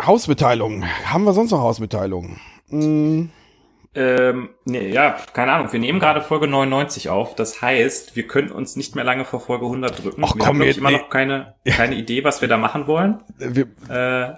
Hausmitteilungen. 0.00 0.84
Haben 1.10 1.24
wir 1.24 1.32
sonst 1.32 1.50
noch 1.50 1.60
Hausmitteilungen? 1.60 2.38
Hm, 2.68 3.30
Ähm, 4.00 4.50
nee, 4.64 4.90
ja, 4.92 5.16
keine 5.32 5.52
Ahnung. 5.52 5.72
Wir 5.72 5.80
nehmen 5.80 5.98
gerade 5.98 6.20
Folge 6.22 6.46
99 6.46 7.08
auf. 7.08 7.34
Das 7.34 7.60
heißt, 7.62 8.14
wir 8.14 8.26
können 8.28 8.52
uns 8.52 8.76
nicht 8.76 8.94
mehr 8.94 9.04
lange 9.04 9.24
vor 9.24 9.40
Folge 9.40 9.64
100 9.64 10.04
drücken. 10.04 10.22
Ach, 10.24 10.34
wir 10.34 10.38
komm, 10.38 10.46
haben 10.60 10.62
jetzt- 10.62 10.76
immer 10.78 10.90
nee. 10.90 10.98
noch 10.98 11.10
keine, 11.10 11.54
keine 11.66 11.96
Idee, 11.96 12.22
was 12.22 12.40
wir 12.40 12.48
da 12.48 12.58
machen 12.58 12.86
wollen. 12.86 13.22
wir, 13.38 13.66
Äh, 13.88 14.34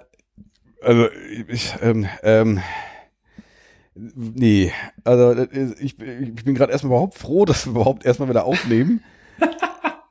Also, 0.83 1.09
ich, 1.49 1.75
ähm, 1.83 2.09
ähm, 2.23 2.61
nee, 3.95 4.73
also 5.05 5.33
äh, 5.33 5.75
ich, 5.79 6.01
ich 6.01 6.35
bin 6.45 6.55
gerade 6.55 6.73
erstmal 6.73 6.93
überhaupt 6.93 7.19
froh, 7.19 7.45
dass 7.45 7.67
wir 7.67 7.73
überhaupt 7.73 8.05
erstmal 8.07 8.29
wieder 8.31 8.45
aufnehmen. 8.47 9.03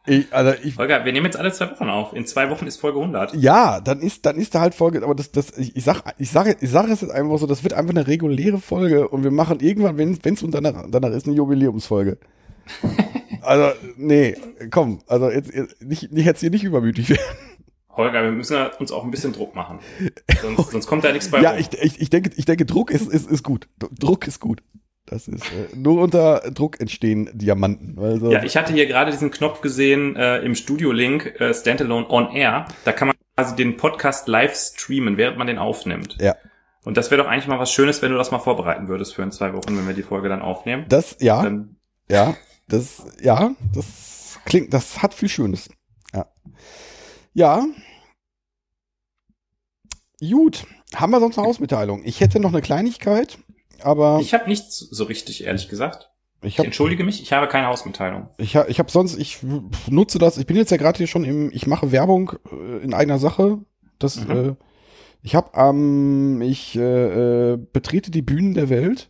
ich, 0.10 0.34
also 0.34 0.54
ich, 0.64 0.78
Holger, 0.78 1.06
wir 1.06 1.14
nehmen 1.14 1.26
jetzt 1.26 1.38
alle 1.38 1.52
zwei 1.52 1.72
Wochen 1.72 1.90
auf. 1.90 2.14
In 2.14 2.26
zwei 2.26 2.50
Wochen 2.50 2.68
ist 2.68 2.78
Folge 2.78 3.00
100. 3.00 3.34
ja, 3.36 3.80
dann 3.80 4.00
ist, 4.02 4.26
dann 4.26 4.38
ist 4.38 4.56
da 4.56 4.62
halt 4.62 4.74
Folge, 4.76 5.02
aber 5.04 5.16
das, 5.16 5.32
das, 5.32 5.58
ich, 5.58 5.76
ich 5.76 5.84
sag, 5.84 6.04
ich 6.18 6.30
sage, 6.32 6.58
ich 6.60 6.70
sage 6.70 6.92
es 6.92 7.02
jetzt 7.02 7.12
einfach 7.12 7.38
so, 7.38 7.48
das 7.48 7.64
wird 7.64 7.74
einfach 7.74 7.92
eine 7.92 8.08
reguläre 8.08 8.60
Folge 8.60 9.08
und 9.08 9.24
wir 9.24 9.32
machen 9.32 9.60
irgendwann, 9.60 9.98
wenn 9.98 10.18
es 10.22 10.44
und 10.44 10.54
danach, 10.54 10.86
danach 10.90 11.12
ist 11.12 11.28
eine 11.28 11.36
Jubiläumsfolge. 11.36 12.18
Also, 13.42 13.72
nee, 13.96 14.36
komm, 14.70 15.00
also 15.08 15.30
jetzt, 15.30 15.54
jetzt 15.54 15.82
nicht, 15.82 16.12
nicht 16.12 16.26
jetzt 16.26 16.42
hier 16.42 16.50
nicht 16.50 16.64
übermütig 16.66 17.10
werden. 17.10 17.22
Holger, 17.96 18.22
wir 18.22 18.32
müssen 18.32 18.58
uns 18.80 18.92
auch 18.92 19.04
ein 19.04 19.12
bisschen 19.12 19.34
Druck 19.34 19.56
machen. 19.56 19.80
Sonst, 20.42 20.72
sonst 20.72 20.88
kommt 20.88 21.04
da 21.04 21.12
nichts 21.12 21.30
bei 21.30 21.42
Ja, 21.42 21.52
rum. 21.52 21.60
ich, 21.60 21.70
ich, 21.82 22.02
ich 22.02 22.10
denke, 22.10 22.32
ich 22.36 22.46
denke, 22.46 22.66
Druck 22.66 22.92
ist, 22.92 23.08
ist, 23.08 23.30
ist 23.32 23.44
gut. 23.44 23.68
Druck 23.78 24.28
ist 24.28 24.40
gut. 24.40 24.62
Das 25.10 25.28
ist 25.28 25.44
äh, 25.52 25.76
nur 25.76 26.02
unter 26.02 26.52
Druck 26.52 26.80
entstehen 26.80 27.32
Diamanten. 27.34 27.98
Also, 27.98 28.32
Ja, 28.32 28.44
ich 28.44 28.56
hatte 28.56 28.74
hier 28.74 28.86
gerade 28.86 29.10
diesen 29.12 29.32
Knopf 29.32 29.62
gesehen 29.62 30.16
äh, 30.16 30.38
im 30.40 30.54
Studio-Link 30.54 31.40
äh, 31.40 31.54
Standalone 31.54 32.08
on 32.10 32.32
Air. 32.32 32.68
Da 32.86 32.92
kann 32.92 33.08
man 33.08 33.18
quasi 33.36 33.56
den 33.56 33.76
Podcast 33.76 34.28
live 34.28 34.56
streamen, 34.56 35.18
während 35.18 35.38
man 35.38 35.48
den 35.48 35.58
aufnimmt. 35.58 36.18
Ja. 36.22 36.36
Und 36.84 36.96
das 36.96 37.10
wäre 37.10 37.24
doch 37.24 37.30
eigentlich 37.30 37.48
mal 37.48 37.58
was 37.60 37.72
Schönes, 37.72 38.02
wenn 38.04 38.12
du 38.12 38.18
das 38.18 38.30
mal 38.30 38.40
vorbereiten 38.40 38.88
würdest 38.88 39.16
für 39.16 39.24
in 39.24 39.32
zwei 39.32 39.54
Wochen, 39.54 39.76
wenn 39.76 39.88
wir 39.88 39.96
die 39.96 40.04
Folge 40.04 40.30
dann 40.30 40.42
aufnehmen. 40.42 40.86
das, 40.90 41.18
ja, 41.20 41.42
Dann, 41.42 41.78
ja, 42.08 42.36
das, 42.68 43.04
ja, 43.20 43.52
das 43.74 44.40
klingt, 44.46 44.74
das 44.74 45.02
hat 45.02 45.16
viel 45.16 45.30
Schönes. 45.30 45.70
Ja. 46.14 46.28
Ja. 47.34 47.66
Gut. 50.20 50.66
Haben 50.96 51.12
wir 51.12 51.20
sonst 51.20 51.38
noch 51.38 51.46
Hausmitteilung? 51.46 52.04
Ich 52.04 52.22
hätte 52.22 52.40
noch 52.40 52.52
eine 52.52 52.62
Kleinigkeit, 52.62 53.40
aber 53.86 54.20
ich 54.22 54.34
habe 54.34 54.48
nichts 54.48 54.78
so 54.80 55.04
richtig, 55.06 55.44
ehrlich 55.46 55.70
gesagt. 55.70 56.10
ich 56.42 56.50
Ich 56.54 56.58
habe 56.60 56.68
entschuldige 56.68 57.04
mich, 57.04 57.22
ich 57.22 57.34
habe 57.34 57.48
keine 57.48 57.68
Hausmitteilung. 57.68 58.30
Ich 58.38 58.56
habe 58.56 58.70
ich 58.70 58.80
hab 58.80 58.90
sonst, 58.92 59.18
ich 59.18 59.40
nutze 59.90 60.20
das, 60.20 60.38
ich 60.38 60.46
bin 60.46 60.56
jetzt 60.58 60.72
ja 60.72 60.78
gerade 60.78 60.98
hier 60.98 61.08
schon 61.08 61.24
im, 61.26 61.52
ich 61.52 61.68
mache 61.68 61.92
Werbung 61.92 62.34
äh, 62.52 62.84
in 62.84 62.94
eigener 62.94 63.20
Sache. 63.20 63.60
Das, 64.00 64.16
Mhm. 64.26 64.32
äh, 64.32 64.56
ich 65.22 65.36
habe 65.36 65.52
ähm, 65.56 66.42
ich 66.42 66.78
äh, 66.78 67.54
äh, 67.54 67.58
betrete 67.58 68.10
die 68.12 68.22
Bühnen 68.22 68.54
der 68.54 68.70
Welt. 68.70 69.10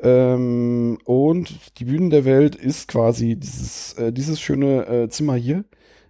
Ähm, 0.00 0.98
und 1.04 1.52
die 1.78 1.84
Bühnen 1.84 2.10
der 2.10 2.24
Welt 2.24 2.54
ist 2.54 2.86
quasi 2.88 3.34
dieses, 3.36 3.94
äh, 3.94 4.12
dieses 4.12 4.40
schöne 4.40 4.86
äh, 4.86 5.08
Zimmer 5.08 5.34
hier. 5.34 5.64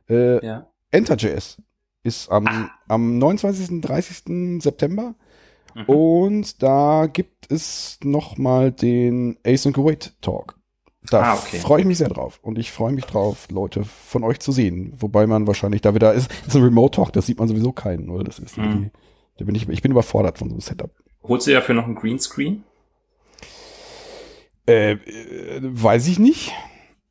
Äh, 0.08 0.44
Ja. 0.44 0.66
Enter.js 0.90 1.56
ist 2.02 2.30
am, 2.30 2.46
Ah. 2.46 2.70
am 2.88 3.18
29. 3.18 3.70
und 3.70 3.80
30. 3.82 4.60
September. 4.62 5.14
Mhm. 5.78 5.84
Und 5.94 6.62
da 6.62 7.06
gibt 7.06 7.50
es 7.50 7.98
nochmal 8.02 8.72
den 8.72 9.38
Ace 9.46 9.66
and 9.66 9.74
Kuwait 9.76 10.14
Talk. 10.20 10.56
Da 11.10 11.22
Ah, 11.22 11.34
okay. 11.34 11.58
freue 11.58 11.80
ich 11.80 11.86
mich 11.86 11.98
sehr 11.98 12.08
drauf. 12.08 12.38
Und 12.42 12.58
ich 12.58 12.70
freue 12.72 12.92
mich 12.92 13.04
drauf, 13.06 13.48
Leute 13.50 13.84
von 13.84 14.24
euch 14.24 14.40
zu 14.40 14.52
sehen. 14.52 14.92
Wobei 14.98 15.26
man 15.26 15.46
wahrscheinlich 15.46 15.80
da 15.80 15.94
wieder 15.94 16.12
ist, 16.12 16.30
ist 16.46 16.54
ein 16.56 16.62
Remote 16.62 16.96
Talk, 16.96 17.12
das 17.12 17.26
sieht 17.26 17.38
man 17.38 17.48
sowieso 17.48 17.72
keinen, 17.72 18.10
oder? 18.10 18.24
Das 18.24 18.38
ist 18.38 18.58
Mhm. 18.58 18.90
da 19.38 19.44
bin 19.44 19.54
ich, 19.54 19.68
ich 19.68 19.80
bin 19.82 19.92
überfordert 19.92 20.38
von 20.38 20.48
so 20.48 20.54
einem 20.54 20.60
Setup. 20.60 20.90
Holst 21.22 21.46
du 21.46 21.52
dafür 21.52 21.74
noch 21.74 21.84
einen 21.84 21.94
Greenscreen, 21.94 22.64
Äh, 24.66 24.92
äh, 24.92 25.60
weiß 25.62 26.08
ich 26.08 26.18
nicht. 26.18 26.52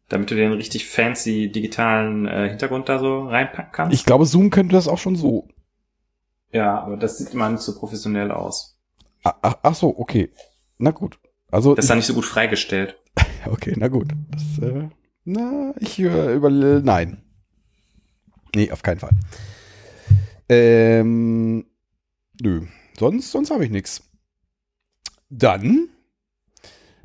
damit 0.10 0.30
du 0.32 0.36
den 0.36 0.52
richtig 0.54 0.86
fancy 0.88 1.52
digitalen 1.52 2.28
äh, 2.28 2.50
Hintergrund 2.50 2.88
da 2.88 3.00
so 3.00 3.24
reinpacken 3.28 3.72
kannst? 3.74 3.94
Ich 3.94 4.06
glaube, 4.06 4.26
Zoom 4.26 4.52
könnte 4.52 4.74
das 4.76 4.88
auch 4.88 5.00
schon 5.00 5.16
so. 5.16 5.48
Ja, 6.52 6.80
aber 6.82 6.98
das 6.98 7.18
sieht 7.18 7.34
immer 7.34 7.50
nicht 7.50 7.62
so 7.62 7.76
professionell 7.78 8.32
aus. 8.32 8.78
Ach, 9.24 9.34
ach, 9.42 9.56
ach 9.64 9.76
so, 9.76 9.98
okay. 9.98 10.32
Na 10.78 10.92
gut. 10.92 11.20
Also, 11.52 11.76
Das 11.76 11.86
ist 11.86 11.90
dann 11.90 11.98
nicht 11.98 12.08
so 12.08 12.14
gut 12.14 12.26
freigestellt. 12.26 12.98
okay, 13.46 13.74
na 13.78 13.88
gut. 13.88 14.08
Das, 14.32 14.64
äh, 14.68 14.90
na, 15.26 15.74
ich 15.80 16.00
äh, 16.00 16.34
über, 16.36 16.50
nein. 16.50 17.24
Nee, 18.56 18.72
auf 18.72 18.82
keinen 18.84 19.00
Fall. 19.00 19.12
Ähm, 20.50 21.66
nö. 22.42 22.66
Sonst, 22.98 23.32
sonst 23.32 23.52
habe 23.52 23.66
ich 23.66 23.72
nichts. 23.72 24.04
Dann 25.30 25.90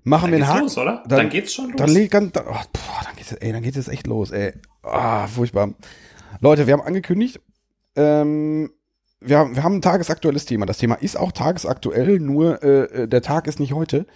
machen 0.05 0.31
Dann 0.31 0.33
wir 0.33 0.37
einen 0.37 0.39
geht's 0.39 0.49
Haken. 0.51 0.63
los, 0.63 0.79
oder? 0.79 1.03
dann- 1.09 1.19
Dann, 1.19 1.31
geht's 1.31 1.55
schon 1.55 1.67
los. 1.71 1.77
Dann, 1.77 1.91
leg- 1.91 2.11
dann, 2.11 2.33
dann, 2.33 2.47
oh, 2.47 2.53
boah, 2.73 3.01
dann, 3.05 3.17
geht's, 3.17 3.33
ey, 3.33 3.53
dann 3.53 3.63
geht 3.63 3.77
es 3.77 3.89
echt 3.89 4.07
los, 4.07 4.31
ey. 4.31 4.53
Ah, 4.83 5.27
furchtbar. 5.27 5.75
Leute, 6.41 6.67
wir 6.67 6.75
haben 6.75 6.83
angekündigt, 6.83 7.41
ähm, 7.97 8.71
wir 9.25 9.39
haben, 9.39 9.57
wir 9.57 9.63
haben 9.63 9.77
ein 9.77 9.83
tagesaktuelles 9.83 10.45
Thema. 10.45 10.67
Das 10.67 10.79
Thema 10.79 10.95
ist 10.97 11.17
auch 11.17 11.33
tagesaktuell, 11.33 12.19
nur 12.21 12.63
äh, 12.63 13.03
äh, 13.03 13.09
der 13.09 13.23
Tag 13.23 13.47
ist 13.47 13.61
nicht 13.61 13.73
heute. 13.73 14.07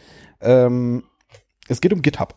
Ähm, 0.41 1.05
es 1.69 1.81
geht 1.81 1.93
um 1.93 2.03
GitHub. 2.03 2.37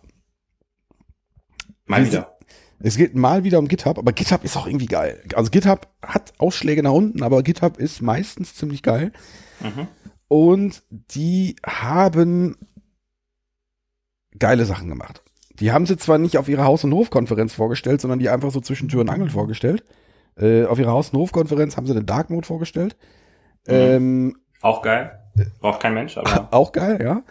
Mal 1.85 2.05
wieder. 2.05 2.37
Es 2.81 2.95
geht 2.95 3.15
mal 3.15 3.43
wieder 3.43 3.59
um 3.59 3.67
GitHub, 3.67 3.97
aber 3.97 4.13
GitHub 4.13 4.43
ist 4.45 4.55
auch 4.55 4.65
irgendwie 4.65 4.85
geil. 4.85 5.21
Also 5.35 5.51
GitHub 5.51 5.87
hat 6.01 6.33
Ausschläge 6.37 6.81
nach 6.81 6.93
unten, 6.93 7.23
aber 7.23 7.43
GitHub 7.43 7.77
ist 7.77 8.01
meistens 8.01 8.55
ziemlich 8.55 8.83
geil. 8.83 9.11
Mhm. 9.59 9.87
Und 10.29 10.83
die 10.89 11.57
haben 11.65 12.55
geile 14.37 14.65
Sachen 14.65 14.87
gemacht. 14.87 15.23
Die 15.59 15.73
haben 15.73 15.85
sie 15.85 15.97
zwar 15.97 16.19
nicht 16.19 16.37
auf 16.37 16.47
ihrer 16.47 16.63
Haus- 16.63 16.85
und 16.85 16.93
Hofkonferenz 16.93 17.53
vorgestellt, 17.53 17.99
sondern 17.99 18.19
die 18.19 18.29
einfach 18.29 18.51
so 18.51 18.61
zwischen 18.61 18.87
Tür 18.87 19.01
und 19.01 19.09
Angel 19.09 19.29
vorgestellt. 19.29 19.83
Äh, 20.39 20.65
auf 20.65 20.79
ihrer 20.79 20.91
Haus- 20.91 21.09
und 21.09 21.19
Hofkonferenz 21.19 21.75
haben 21.77 21.85
sie 21.85 21.93
den 21.93 22.05
Dark 22.05 22.29
Mode 22.29 22.47
vorgestellt. 22.47 22.95
Mhm. 23.67 23.73
Ähm, 23.73 24.37
Auch 24.61 24.81
geil. 24.81 25.19
Braucht 25.59 25.81
kein 25.81 25.93
Mensch, 25.93 26.17
aber. 26.17 26.49
auch 26.51 26.71
geil, 26.71 26.99
ja. 27.01 27.23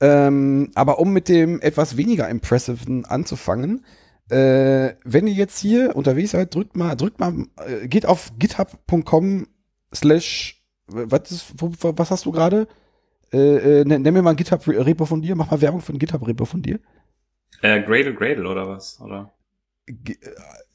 Ähm, 0.00 0.70
aber 0.74 0.98
um 0.98 1.12
mit 1.12 1.28
dem 1.28 1.60
etwas 1.60 1.96
weniger 1.96 2.28
Impressiven 2.28 3.04
anzufangen, 3.04 3.84
äh, 4.30 4.94
wenn 5.04 5.26
ihr 5.26 5.34
jetzt 5.34 5.58
hier 5.58 5.94
unterwegs 5.94 6.32
seid, 6.32 6.54
drückt 6.54 6.76
mal, 6.76 6.96
drückt 6.96 7.20
mal, 7.20 7.46
äh, 7.66 7.86
geht 7.86 8.06
auf 8.06 8.32
github.com 8.38 9.46
slash, 9.94 10.62
was, 10.86 11.54
was 11.56 12.10
hast 12.10 12.26
du 12.26 12.32
gerade? 12.32 12.66
Äh, 13.32 13.80
äh, 13.80 13.84
nenn, 13.84 14.02
nenn 14.02 14.14
mir 14.14 14.22
mal 14.22 14.30
ein 14.30 14.36
GitHub-Repo 14.36 15.06
von 15.06 15.22
dir, 15.22 15.36
mach 15.36 15.50
mal 15.50 15.60
Werbung 15.60 15.80
für 15.80 15.92
ein 15.92 15.98
GitHub-Repo 15.98 16.44
von 16.44 16.62
dir. 16.62 16.80
Äh, 17.62 17.82
Gradle 17.82 18.14
Gradle 18.14 18.48
oder 18.48 18.68
was? 18.68 19.00
Oder? 19.00 19.32
Äh, 19.86 19.94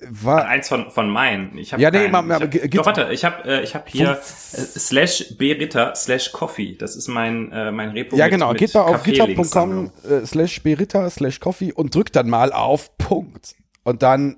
war, 0.09 0.45
Eins 0.45 0.67
von, 0.67 0.91
von 0.91 1.09
meinen. 1.09 1.57
Ich 1.57 1.73
hab 1.73 1.79
Ja, 1.79 1.89
nee, 1.91 2.09
keinen. 2.09 2.27
mal- 2.27 2.49
ich 2.53 2.61
hab, 2.61 2.71
doch, 2.71 2.85
warte, 2.85 3.09
ich 3.11 3.23
habe 3.25 3.43
äh, 3.49 3.63
ich 3.63 3.73
hab 3.73 3.89
hier 3.89 4.11
äh, 4.11 4.15
slash 4.21 5.37
beritter 5.37 5.95
slash 5.95 6.31
coffee. 6.31 6.75
Das 6.77 6.95
ist 6.95 7.07
mein, 7.07 7.51
äh, 7.51 7.71
mein 7.71 7.89
Repo. 7.91 8.15
ja, 8.17 8.27
genau, 8.27 8.49
mit 8.49 8.59
geht 8.59 8.73
mal 8.73 8.81
auf 8.81 9.03
github.com 9.03 9.91
äh, 10.09 10.25
slash 10.25 10.61
berita 10.61 11.09
slash 11.09 11.39
coffee 11.39 11.71
und 11.73 11.95
drückt 11.95 12.15
dann 12.15 12.29
mal 12.29 12.51
auf 12.51 12.97
Punkt. 12.97 13.55
Und 13.83 14.03
dann 14.03 14.37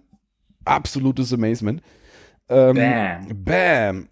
absolutes 0.65 1.33
Amazement. 1.33 1.81
Ähm, 2.47 2.75
Bam. 2.75 3.43
Bam. 3.43 4.09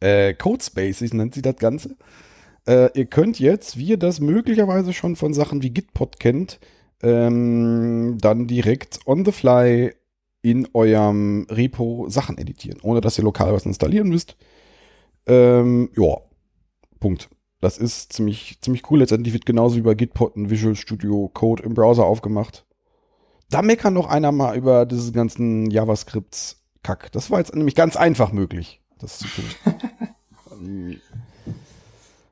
Äh, 0.00 0.34
Codespaces 0.34 1.12
nennt 1.12 1.34
sie 1.34 1.42
das 1.42 1.56
Ganze. 1.56 1.96
Äh, 2.66 2.88
ihr 2.98 3.06
könnt 3.06 3.38
jetzt, 3.38 3.76
wie 3.76 3.88
ihr 3.88 3.98
das 3.98 4.20
möglicherweise 4.20 4.92
schon 4.94 5.16
von 5.16 5.34
Sachen 5.34 5.62
wie 5.62 5.70
Gitpod 5.70 6.18
kennt, 6.18 6.58
ähm, 7.02 8.18
dann 8.20 8.46
direkt 8.46 9.00
on 9.06 9.24
the 9.24 9.32
fly 9.32 9.94
in 10.42 10.68
eurem 10.72 11.46
Repo 11.50 12.06
Sachen 12.08 12.38
editieren, 12.38 12.80
ohne 12.82 13.00
dass 13.00 13.18
ihr 13.18 13.24
lokal 13.24 13.52
was 13.52 13.66
installieren 13.66 14.08
müsst. 14.08 14.36
Ähm, 15.26 15.90
ja, 15.96 16.16
Punkt. 16.98 17.28
Das 17.60 17.76
ist 17.76 18.14
ziemlich, 18.14 18.58
ziemlich 18.62 18.90
cool. 18.90 19.00
Letztendlich 19.00 19.34
wird 19.34 19.44
genauso 19.44 19.76
wie 19.76 19.82
bei 19.82 19.94
Gitpod 19.94 20.36
ein 20.36 20.48
Visual 20.48 20.76
Studio 20.76 21.30
Code 21.32 21.62
im 21.62 21.74
Browser 21.74 22.06
aufgemacht. 22.06 22.64
Da 23.50 23.60
meckern 23.60 23.92
noch 23.92 24.08
einer 24.08 24.32
mal 24.32 24.56
über 24.56 24.86
diesen 24.86 25.12
ganzen 25.12 25.70
JavaScript-Kack. 25.70 27.12
Das 27.12 27.30
war 27.30 27.38
jetzt 27.38 27.54
nämlich 27.54 27.74
ganz 27.74 27.96
einfach 27.96 28.32
möglich, 28.32 28.80
das 28.98 29.18
zu 29.18 29.26
tun. 29.28 31.00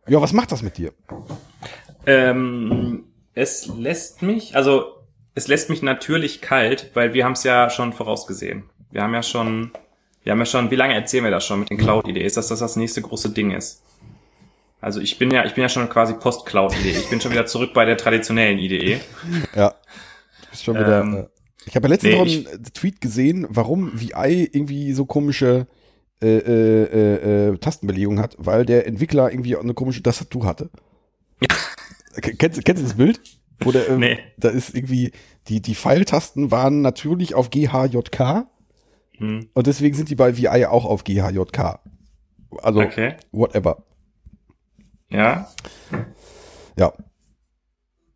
Ja, 0.09 0.23
was 0.23 0.33
macht 0.33 0.51
das 0.53 0.63
mit 0.63 0.79
dir? 0.79 0.93
Ähm, 2.07 3.05
es 3.39 3.69
lässt 3.69 4.23
mich, 4.23 4.57
also 4.57 4.97
es 5.35 5.47
lässt 5.47 5.71
mich 5.71 5.81
natürlich 5.81 6.41
kalt, 6.41 6.91
weil 6.95 7.15
wir 7.15 7.25
haben 7.25 7.33
es 7.33 7.45
ja 7.45 7.71
schon 7.71 7.93
vorausgesehen. 7.93 8.65
Wir 8.91 9.03
haben 9.03 9.15
ja 9.15 9.23
schon, 9.23 9.71
wir 10.25 10.33
haben 10.33 10.41
ja 10.41 10.47
schon, 10.47 10.73
wie 10.73 10.77
lange 10.77 10.95
erzählen 10.95 11.23
wir 11.23 11.31
das 11.31 11.47
schon 11.47 11.61
mit 11.61 11.71
den 11.71 11.79
Cloud-Ideen, 11.79 12.29
dass 12.35 12.49
das 12.49 12.59
das 12.59 12.75
nächste 12.75 13.01
große 13.01 13.31
Ding 13.31 13.53
ist? 13.53 13.83
Also 14.81 15.01
ich 15.01 15.19
bin 15.19 15.31
ja, 15.31 15.45
ich 15.45 15.55
bin 15.55 15.63
ja 15.63 15.69
schon 15.69 15.89
quasi 15.89 16.15
Post-Cloud-Idee. 16.15 16.91
Ich 16.99 17.11
bin 17.11 17.21
schon 17.21 17.31
wieder 17.31 17.47
zurück 17.47 17.73
bei 17.75 17.85
der 17.85 17.97
traditionellen 17.97 18.59
Idee. 18.59 19.01
Ja. 19.55 19.71
Du 19.71 20.51
bist 20.51 20.65
schon 20.65 20.75
wieder. 20.75 21.01
Ähm, 21.01 21.17
äh, 21.17 21.25
ich 21.67 21.77
habe 21.77 21.87
ja 21.87 21.91
letztens 21.95 22.15
nee, 22.15 22.19
noch 22.19 22.55
einen 22.55 22.65
Tweet 22.75 23.01
gesehen, 23.01 23.47
warum 23.51 23.93
VI 23.95 24.49
irgendwie 24.53 24.93
so 24.95 25.05
komische 25.05 25.67
äh, 26.21 26.39
äh, 26.39 26.83
äh, 26.83 27.51
äh, 27.51 27.59
Tastenbelegung 27.59 28.19
hat, 28.19 28.35
weil 28.39 28.65
der 28.65 28.87
Entwickler 28.87 29.31
irgendwie 29.31 29.57
eine 29.57 29.75
komische 29.75 30.03
Tastatur 30.03 30.45
hatte. 30.47 30.71
Kennst, 32.21 32.65
kennst 32.65 32.83
du 32.83 32.87
das 32.87 32.97
Bild? 32.97 33.21
Wo 33.61 33.73
der, 33.73 33.89
ähm, 33.89 34.01
Nee. 34.01 34.19
Da 34.37 34.49
ist 34.51 34.75
irgendwie, 34.75 35.13
die, 35.49 35.61
die 35.61 35.75
Pfeiltasten 35.75 36.51
waren 36.51 36.81
natürlich 36.81 37.35
auf 37.35 37.51
GHJK 37.51 38.47
Hm, 39.19 39.49
und 39.53 39.67
deswegen 39.67 39.95
sind 39.95 40.09
die 40.11 40.15
bei 40.15 40.37
VI 40.37 40.67
auch 40.67 40.85
auf 40.85 41.05
GHJK. 41.05 41.81
Also, 42.63 42.81
okay. 42.81 43.17
whatever. 43.33 43.85
Ja. 45.11 45.49
Ja. 46.77 46.93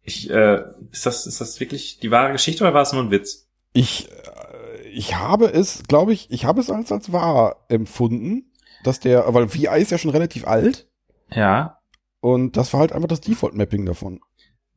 Ich, 0.03 0.31
äh, 0.31 0.63
ist 0.91 1.07
das, 1.07 1.27
ist 1.27 1.41
das 1.41 1.61
wirklich 1.61 1.99
die 2.01 2.11
wahre 2.11 2.33
Geschichte 2.33 2.65
oder 2.65 2.75
war 2.75 2.83
es 2.83 2.93
nur 2.93 3.03
ein 3.03 3.11
Witz? 3.11 3.49
Ich, 3.73 4.09
äh, 4.11 4.89
ich 4.89 5.17
habe 5.17 5.47
es, 5.47 5.83
glaube 5.85 6.13
ich, 6.13 6.31
ich 6.31 6.45
habe 6.45 6.61
es 6.61 6.71
als, 6.71 6.93
als 6.93 7.13
wahr 7.13 7.65
empfunden, 7.69 8.53
dass 8.85 9.01
der, 9.01 9.33
weil 9.35 9.53
VI 9.53 9.81
ist 9.81 9.91
ja 9.91 9.99
schon 9.99 10.11
relativ 10.11 10.47
alt 10.47 10.89
Ja. 11.31 11.82
Und 12.23 12.57
das 12.57 12.73
war 12.73 12.81
halt 12.81 12.93
einfach 12.93 13.09
das 13.09 13.21
Default-Mapping 13.21 13.85
davon. 13.85 14.21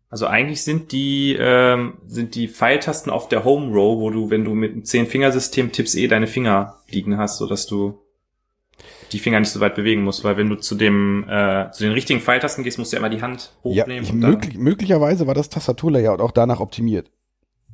Also 0.09 0.27
eigentlich 0.27 0.63
sind 0.63 0.91
die, 0.91 1.37
ähm, 1.39 1.93
sind 2.07 2.35
die 2.35 2.47
Pfeiltasten 2.47 3.11
auf 3.11 3.29
der 3.29 3.43
Home 3.45 3.73
Row, 3.73 3.99
wo 3.99 4.09
du, 4.09 4.29
wenn 4.29 4.43
du 4.43 4.53
mit 4.53 4.73
einem 4.73 4.83
Zehn-Fingersystem 4.83 5.71
tippst, 5.71 5.95
eh 5.95 6.07
deine 6.07 6.27
Finger 6.27 6.79
liegen 6.89 7.17
hast, 7.17 7.37
so 7.37 7.47
dass 7.47 7.65
du 7.67 8.01
die 9.11 9.19
Finger 9.19 9.39
nicht 9.39 9.49
so 9.49 9.59
weit 9.59 9.75
bewegen 9.75 10.03
musst, 10.03 10.23
weil 10.23 10.37
wenn 10.37 10.49
du 10.49 10.55
zu 10.55 10.75
dem, 10.75 11.23
äh, 11.29 11.69
zu 11.71 11.83
den 11.83 11.93
richtigen 11.93 12.19
Pfeiltasten 12.19 12.63
gehst, 12.63 12.77
musst 12.79 12.91
du 12.91 12.95
ja 12.97 12.99
immer 12.99 13.09
die 13.15 13.21
Hand 13.21 13.53
Ja, 13.63 13.83
hochnehmen. 13.83 14.03
ich, 14.03 14.11
und 14.11 14.21
dann, 14.21 14.31
möglich, 14.31 14.57
möglicherweise 14.57 15.27
war 15.27 15.33
das 15.33 15.49
Tastaturlayout 15.49 16.19
auch 16.19 16.31
danach 16.31 16.59
optimiert. 16.59 17.11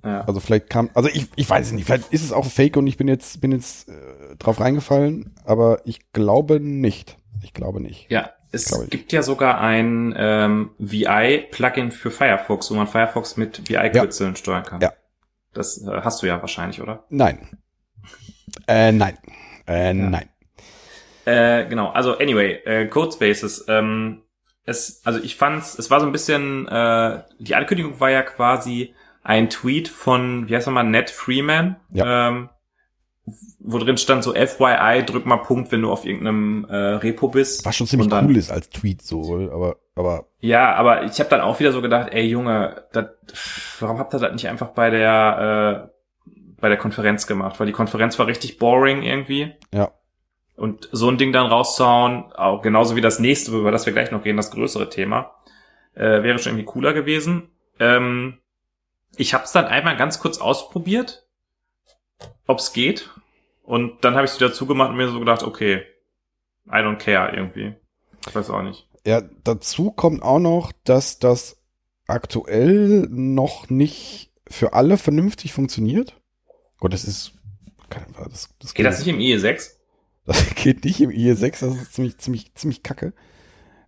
ja. 0.04 0.22
Also 0.22 0.40
vielleicht 0.40 0.70
kam, 0.70 0.90
also 0.94 1.10
ich, 1.10 1.28
ich 1.36 1.50
weiß 1.50 1.68
es 1.68 1.74
nicht, 1.74 1.86
vielleicht 1.86 2.12
ist 2.14 2.24
es 2.24 2.32
auch 2.34 2.46
Fake 2.46 2.76
und 2.78 2.88
ich 2.88 2.98
bin 2.98 3.08
jetzt, 3.08 3.40
bin 3.40 3.52
jetzt 3.52 3.88
äh, 3.90 3.94
drauf 4.38 4.60
reingefallen, 4.60 5.34
aber 5.46 5.82
ich 5.86 6.12
glaube 6.12 6.60
nicht. 6.60 7.18
Ich 7.44 7.54
glaube 7.54 7.80
nicht. 7.82 8.10
ja, 8.12 8.32
es 8.52 8.90
gibt 8.90 9.12
ja 9.14 9.24
sogar 9.24 9.62
ein 9.62 10.14
ähm, 10.18 10.72
VI-Plugin 10.78 11.92
für 11.92 12.12
Firefox, 12.12 12.70
wo 12.72 12.76
man 12.76 12.88
Firefox 12.88 13.38
mit 13.38 13.70
VI-Kürzeln 13.70 14.36
steuern 14.36 14.64
kann. 14.64 14.82
Ja. 14.82 14.94
Das 15.54 15.86
äh, 15.86 16.02
hast 16.04 16.22
du 16.22 16.28
ja 16.28 16.42
wahrscheinlich, 16.42 16.82
oder? 16.82 17.04
Nein. 17.10 17.48
Äh, 18.68 18.92
nein. 18.92 19.18
Äh, 19.68 19.94
nein. 19.94 20.30
Äh, 21.26 21.66
genau, 21.68 21.90
also 21.90 22.18
anyway, 22.18 22.54
äh, 22.66 22.88
Codespaces. 22.88 23.66
Ähm, 23.68 24.24
es, 24.66 25.02
also 25.06 25.20
ich 25.22 25.36
fand's, 25.36 25.78
es 25.78 25.90
war 25.90 26.00
so 26.00 26.06
ein 26.06 26.12
bisschen, 26.12 26.68
äh, 26.68 27.24
die 27.40 27.56
Ankündigung 27.56 28.00
war 28.00 28.10
ja 28.10 28.22
quasi 28.22 28.94
ein 29.24 29.50
Tweet 29.50 29.88
von, 29.88 30.48
wie 30.50 30.56
heißt 30.56 30.68
er 30.68 30.72
mal, 30.74 30.84
Ned 30.84 31.10
Freeman, 31.10 31.76
Ja. 31.92 32.30
ähm, 32.30 32.50
wo 33.60 33.78
drin 33.78 33.98
stand 33.98 34.24
so 34.24 34.34
FYI, 34.34 35.04
drück 35.06 35.26
mal 35.26 35.38
Punkt, 35.38 35.72
wenn 35.72 35.82
du 35.82 35.92
auf 35.92 36.06
irgendeinem 36.06 36.66
äh, 36.70 36.76
Repo 36.76 37.28
bist. 37.30 37.66
Was 37.66 37.76
schon 37.76 37.88
ziemlich 37.88 38.10
dann- 38.10 38.26
cool 38.28 38.38
ist 38.38 38.52
als 38.52 38.70
Tweet 38.70 39.02
so, 39.02 39.50
aber, 39.52 39.78
aber 39.96 40.26
Ja, 40.40 40.74
aber 40.76 41.04
ich 41.04 41.20
habe 41.20 41.30
dann 41.30 41.42
auch 41.42 41.60
wieder 41.60 41.72
so 41.72 41.82
gedacht, 41.82 42.10
ey 42.12 42.26
Junge, 42.26 42.86
dat, 42.94 43.16
warum 43.80 43.98
habt 44.00 44.14
ihr 44.14 44.20
das 44.20 44.34
nicht 44.34 44.48
einfach 44.48 44.70
bei 44.70 44.90
der 44.90 45.90
äh, 46.28 46.32
bei 46.60 46.70
der 46.70 46.78
Konferenz 46.78 47.26
gemacht? 47.28 47.60
Weil 47.60 47.68
die 47.68 47.74
Konferenz 47.74 48.18
war 48.20 48.28
richtig 48.28 48.58
boring 48.58 49.04
irgendwie. 49.04 49.54
ja. 49.74 49.92
Und 50.58 50.90
so 50.92 51.10
ein 51.10 51.18
Ding 51.18 51.32
dann 51.32 51.48
rauszuhauen, 51.48 52.34
auch 52.34 52.62
genauso 52.62 52.96
wie 52.96 53.02
das 53.02 53.18
nächste, 53.18 53.52
über 53.52 53.72
das 53.72 53.88
wir 53.88 53.94
gleich 53.94 54.12
noch 54.12 54.24
reden, 54.26 54.38
das 54.38 54.52
größere 54.52 54.90
Thema, 54.90 55.32
äh, 55.96 56.22
wäre 56.22 56.38
schon 56.38 56.52
irgendwie 56.52 56.66
cooler 56.66 56.94
gewesen. 56.94 57.50
Ähm, 57.80 58.38
ich 59.16 59.34
habe 59.34 59.46
es 59.46 59.54
dann 59.54 59.66
einmal 59.66 59.98
ganz 59.98 60.20
kurz 60.20 60.38
ausprobiert, 60.40 61.26
ob's 62.46 62.74
geht. 62.74 63.10
Und 63.72 64.04
dann 64.04 64.16
habe 64.16 64.26
ich 64.26 64.32
es 64.32 64.38
wieder 64.38 64.52
zugemacht 64.52 64.90
und 64.90 64.98
mir 64.98 65.08
so 65.08 65.18
gedacht, 65.18 65.44
okay, 65.44 65.84
I 66.68 66.80
don't 66.80 66.98
care 66.98 67.34
irgendwie. 67.34 67.74
Ich 68.28 68.36
weiß 68.36 68.50
auch 68.50 68.64
nicht. 68.64 68.86
Ja, 69.06 69.22
dazu 69.46 69.92
kommt 69.92 70.24
auch 70.24 70.40
noch, 70.40 70.74
dass 70.84 71.20
das 71.20 71.56
aktuell 72.06 73.08
noch 73.10 73.70
nicht 73.70 74.34
für 74.46 74.74
alle 74.74 74.98
vernünftig 74.98 75.54
funktioniert. 75.54 76.20
Gott, 76.80 76.92
das 76.92 77.06
ist. 77.06 77.32
Das, 78.30 78.50
das 78.60 78.74
Geht 78.74 78.86
das 78.86 79.00
nicht 79.00 79.08
im 79.08 79.20
IE6? 79.20 79.70
Das 80.26 80.54
geht 80.54 80.84
nicht 80.84 81.00
im 81.00 81.10
IE6, 81.10 81.62
das 81.62 81.76
ist 81.82 81.94
ziemlich, 81.94 82.18
ziemlich, 82.18 82.54
ziemlich 82.54 82.84
kacke. 82.84 83.14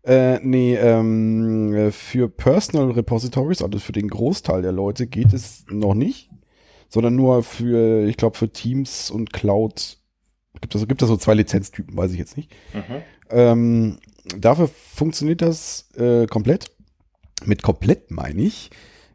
Äh, 0.03 0.39
nee, 0.41 0.75
ähm, 0.75 1.91
für 1.91 2.29
Personal 2.29 2.91
Repositories, 2.91 3.61
also 3.61 3.79
für 3.79 3.91
den 3.91 4.07
Großteil 4.07 4.61
der 4.61 4.71
Leute, 4.71 5.07
geht 5.07 5.33
es 5.33 5.65
noch 5.69 5.93
nicht, 5.93 6.31
sondern 6.93 7.15
nur 7.15 7.41
für, 7.41 8.05
ich 8.07 8.17
glaube, 8.17 8.37
für 8.37 8.49
Teams 8.53 9.09
und 9.09 9.33
Cloud. 9.33 9.97
Gibt 10.61 10.75
es 10.75 10.87
gibt 10.87 11.01
da 11.01 11.07
so 11.07 11.17
zwei 11.17 11.33
Lizenztypen, 11.33 11.97
weiß 11.97 12.11
ich 12.11 12.19
jetzt 12.19 12.37
nicht. 12.37 12.51
Mhm. 12.71 13.01
Ähm, 13.31 13.97
dafür 14.37 14.67
funktioniert 14.67 15.41
das 15.41 15.89
äh, 15.97 16.27
komplett. 16.27 16.67
Mit 17.45 17.63
komplett 17.63 18.11
meine 18.11 18.43
ich. 18.43 18.69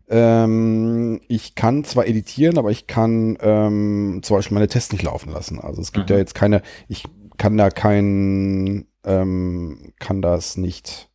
Ähm, 0.09 1.21
ich 1.29 1.55
kann 1.55 1.85
zwar 1.85 2.09
editieren, 2.09 2.59
aber 2.59 2.73
ich 2.73 2.89
kann 2.89 3.39
ähm, 3.41 4.21
zum 4.25 4.37
Beispiel 4.37 4.55
meine 4.57 4.67
Tests 4.67 4.91
nicht 4.91 5.05
laufen 5.05 5.31
lassen. 5.31 5.61
Also 5.61 5.81
es 5.81 5.93
gibt 5.93 6.11
Mhm. 6.11 6.15
ja 6.15 6.19
jetzt 6.19 6.35
keine, 6.35 6.63
ich 6.89 7.05
kann 7.37 7.57
da 7.57 7.71
kein, 7.71 8.89
ähm, 9.05 9.93
kann 10.01 10.21
das 10.21 10.57
nicht, 10.57 11.09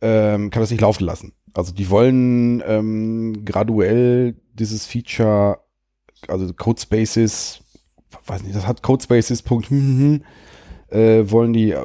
ähm, 0.00 0.50
kann 0.50 0.60
das 0.60 0.72
nicht 0.72 0.80
laufen 0.80 1.04
lassen. 1.04 1.34
Also 1.54 1.72
die 1.72 1.90
wollen 1.90 2.62
ähm, 2.66 3.44
graduell 3.44 4.36
dieses 4.54 4.86
Feature, 4.86 5.58
also 6.28 6.52
Codespaces, 6.52 7.62
weiß 8.26 8.42
nicht, 8.42 8.54
das 8.54 8.66
hat 8.66 8.82
Codespaces. 8.82 9.42
Hm, 9.48 9.62
hm, 9.68 9.98
hm, 9.98 10.22
äh, 10.90 11.30
wollen 11.30 11.52
die 11.52 11.70
äh, 11.70 11.80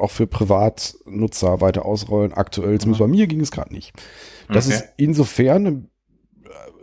auch 0.00 0.10
für 0.10 0.26
Privatnutzer 0.26 1.60
weiter 1.60 1.84
ausrollen. 1.84 2.32
Aktuell, 2.32 2.78
zumindest 2.80 3.00
bei 3.00 3.06
mir 3.06 3.26
ging 3.26 3.40
es 3.40 3.50
gerade 3.50 3.72
nicht. 3.72 3.92
Das 4.48 4.66
Okay. 4.66 4.74
ist 4.76 4.84
insofern 4.96 5.88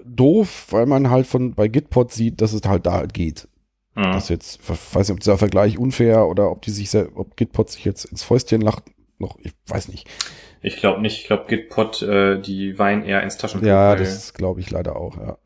doof, 0.06 0.68
weil 0.70 0.86
man 0.86 1.10
halt 1.10 1.28
von 1.28 1.54
bei 1.54 1.68
Gitpod 1.68 2.12
sieht, 2.12 2.42
dass 2.42 2.54
es 2.54 2.62
halt 2.63 2.86
da 2.86 2.94
halt 2.94 3.13
geht. 3.13 3.48
Mhm. 3.96 4.04
Das 4.13 4.30
jetzt, 4.30 4.60
weiß 4.68 5.10
nicht, 5.10 5.12
ob 5.12 5.20
dieser 5.20 5.38
Vergleich 5.38 5.78
unfair 5.78 6.28
oder 6.28 6.52
ob 6.52 6.62
die 6.62 6.72
sich, 6.72 6.94
ob 7.16 7.36
Gitpod 7.36 7.70
sich 7.70 7.84
jetzt 7.86 8.06
ins 8.06 8.24
Fäustchen 8.24 8.62
lacht, 8.62 8.84
noch, 9.20 9.38
ich 9.42 9.54
weiß 9.68 9.90
nicht. 9.90 10.08
Ich 10.62 10.78
glaube 10.78 11.02
nicht. 11.02 11.22
Ich 11.22 11.28
glaube, 11.28 11.46
Gitpod, 11.48 12.02
äh, 12.02 12.39
die 12.41 12.78
weinen 12.80 13.04
eher 13.04 13.24
ins 13.24 13.38
Taschentuch. 13.38 13.67
Ja, 13.67 13.96
das 13.96 14.34
glaube 14.34 14.60
ich 14.60 14.70
leider 14.72 14.96
auch, 14.96 15.17
ja. 15.17 15.38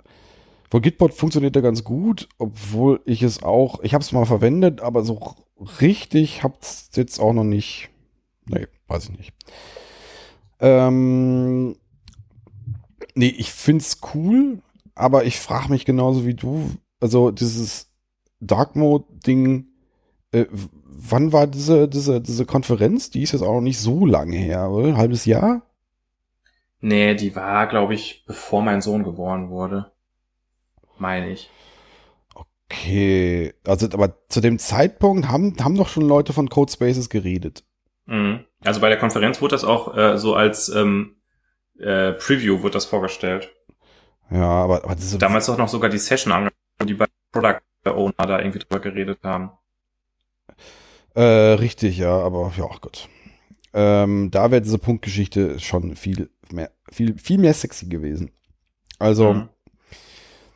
Wohl 0.72 0.82
Gitpod 0.82 1.14
funktioniert 1.14 1.56
ja 1.56 1.62
ganz 1.62 1.84
gut, 1.84 2.30
obwohl 2.38 3.02
ich 3.06 3.24
es 3.24 3.44
auch, 3.44 3.82
ich 3.84 3.94
habe 3.94 4.04
es 4.04 4.14
mal 4.14 4.26
verwendet, 4.26 4.80
aber 4.80 5.04
so 5.04 5.36
richtig 5.82 6.44
hab's 6.44 6.90
jetzt 6.96 7.20
auch 7.20 7.34
noch 7.34 7.44
nicht. 7.44 7.90
Nee, 8.46 8.68
weiß 8.88 9.10
ich 9.10 9.18
nicht. 9.18 9.34
Ähm, 10.62 11.76
nee, 13.16 13.36
ich 13.38 13.52
find's 13.52 14.00
cool, 14.14 14.60
aber 14.96 15.26
ich 15.26 15.40
frage 15.40 15.70
mich 15.70 15.84
genauso 15.84 16.26
wie 16.26 16.36
du, 16.36 16.70
also 17.02 17.32
dieses 17.32 17.90
Dark 18.40 18.76
Mode 18.78 19.06
Ding, 19.26 19.68
äh, 20.32 20.46
wann 20.94 21.34
war 21.34 21.48
diese, 21.48 21.88
diese, 21.88 22.22
diese 22.22 22.46
Konferenz? 22.46 23.10
Die 23.10 23.24
ist 23.24 23.32
jetzt 23.32 23.42
auch 23.42 23.54
noch 23.54 23.62
nicht 23.62 23.80
so 23.80 24.06
lange 24.06 24.38
her, 24.38 24.70
oder? 24.70 24.90
Ein 24.90 24.98
halbes 24.98 25.26
Jahr? 25.26 25.64
Nee, 26.80 27.16
die 27.16 27.36
war, 27.36 27.68
glaube 27.68 27.94
ich, 27.94 28.24
bevor 28.26 28.62
mein 28.62 28.82
Sohn 28.82 29.04
geboren 29.04 29.50
wurde. 29.50 29.92
Meine 30.98 31.32
ich. 31.32 31.50
Okay, 32.34 33.54
also 33.66 33.88
aber 33.94 34.16
zu 34.30 34.42
dem 34.42 34.58
Zeitpunkt 34.60 35.28
haben, 35.28 35.56
haben 35.62 35.76
doch 35.76 35.90
schon 35.90 36.08
Leute 36.08 36.34
von 36.34 36.50
Codespaces 36.50 37.10
geredet. 37.10 37.64
Mhm. 38.06 38.46
Also 38.64 38.82
bei 38.82 38.90
der 38.90 38.98
Konferenz 38.98 39.42
wurde 39.42 39.56
das 39.56 39.64
auch 39.64 39.96
äh, 39.96 40.18
so 40.18 40.36
als 40.36 40.70
ähm, 40.70 41.18
äh, 41.80 42.14
Preview 42.14 42.64
wird 42.64 42.76
das 42.76 42.86
vorgestellt. 42.86 43.54
Ja, 44.30 44.48
aber, 44.48 44.84
aber 44.84 44.96
Damals 45.20 45.50
auch 45.50 45.58
noch 45.58 45.68
sogar 45.68 45.90
die 45.90 45.98
Session 45.98 46.32
angefangen, 46.32 46.56
wo 46.80 46.86
die 46.86 46.94
beiden 46.94 47.14
Product 47.32 47.60
Owner 47.86 48.28
da 48.28 48.40
irgendwie 48.40 48.60
drüber 48.60 48.80
geredet 48.80 49.20
haben. 49.24 49.52
Äh, 51.16 51.22
richtig, 51.22 51.98
ja, 51.98 52.18
aber 52.20 52.52
ja, 52.58 52.68
Gott. 52.82 53.10
Ähm, 53.74 54.30
da 54.32 54.52
wäre 54.52 54.62
diese 54.62 54.78
Punktgeschichte 54.78 55.60
schon 55.60 55.96
viel 55.96 56.30
mehr, 56.52 56.72
viel, 56.92 57.18
viel 57.18 57.38
mehr 57.38 57.54
sexy 57.54 57.88
gewesen. 57.88 58.32
Also, 59.00 59.34
Mhm. 59.34 59.50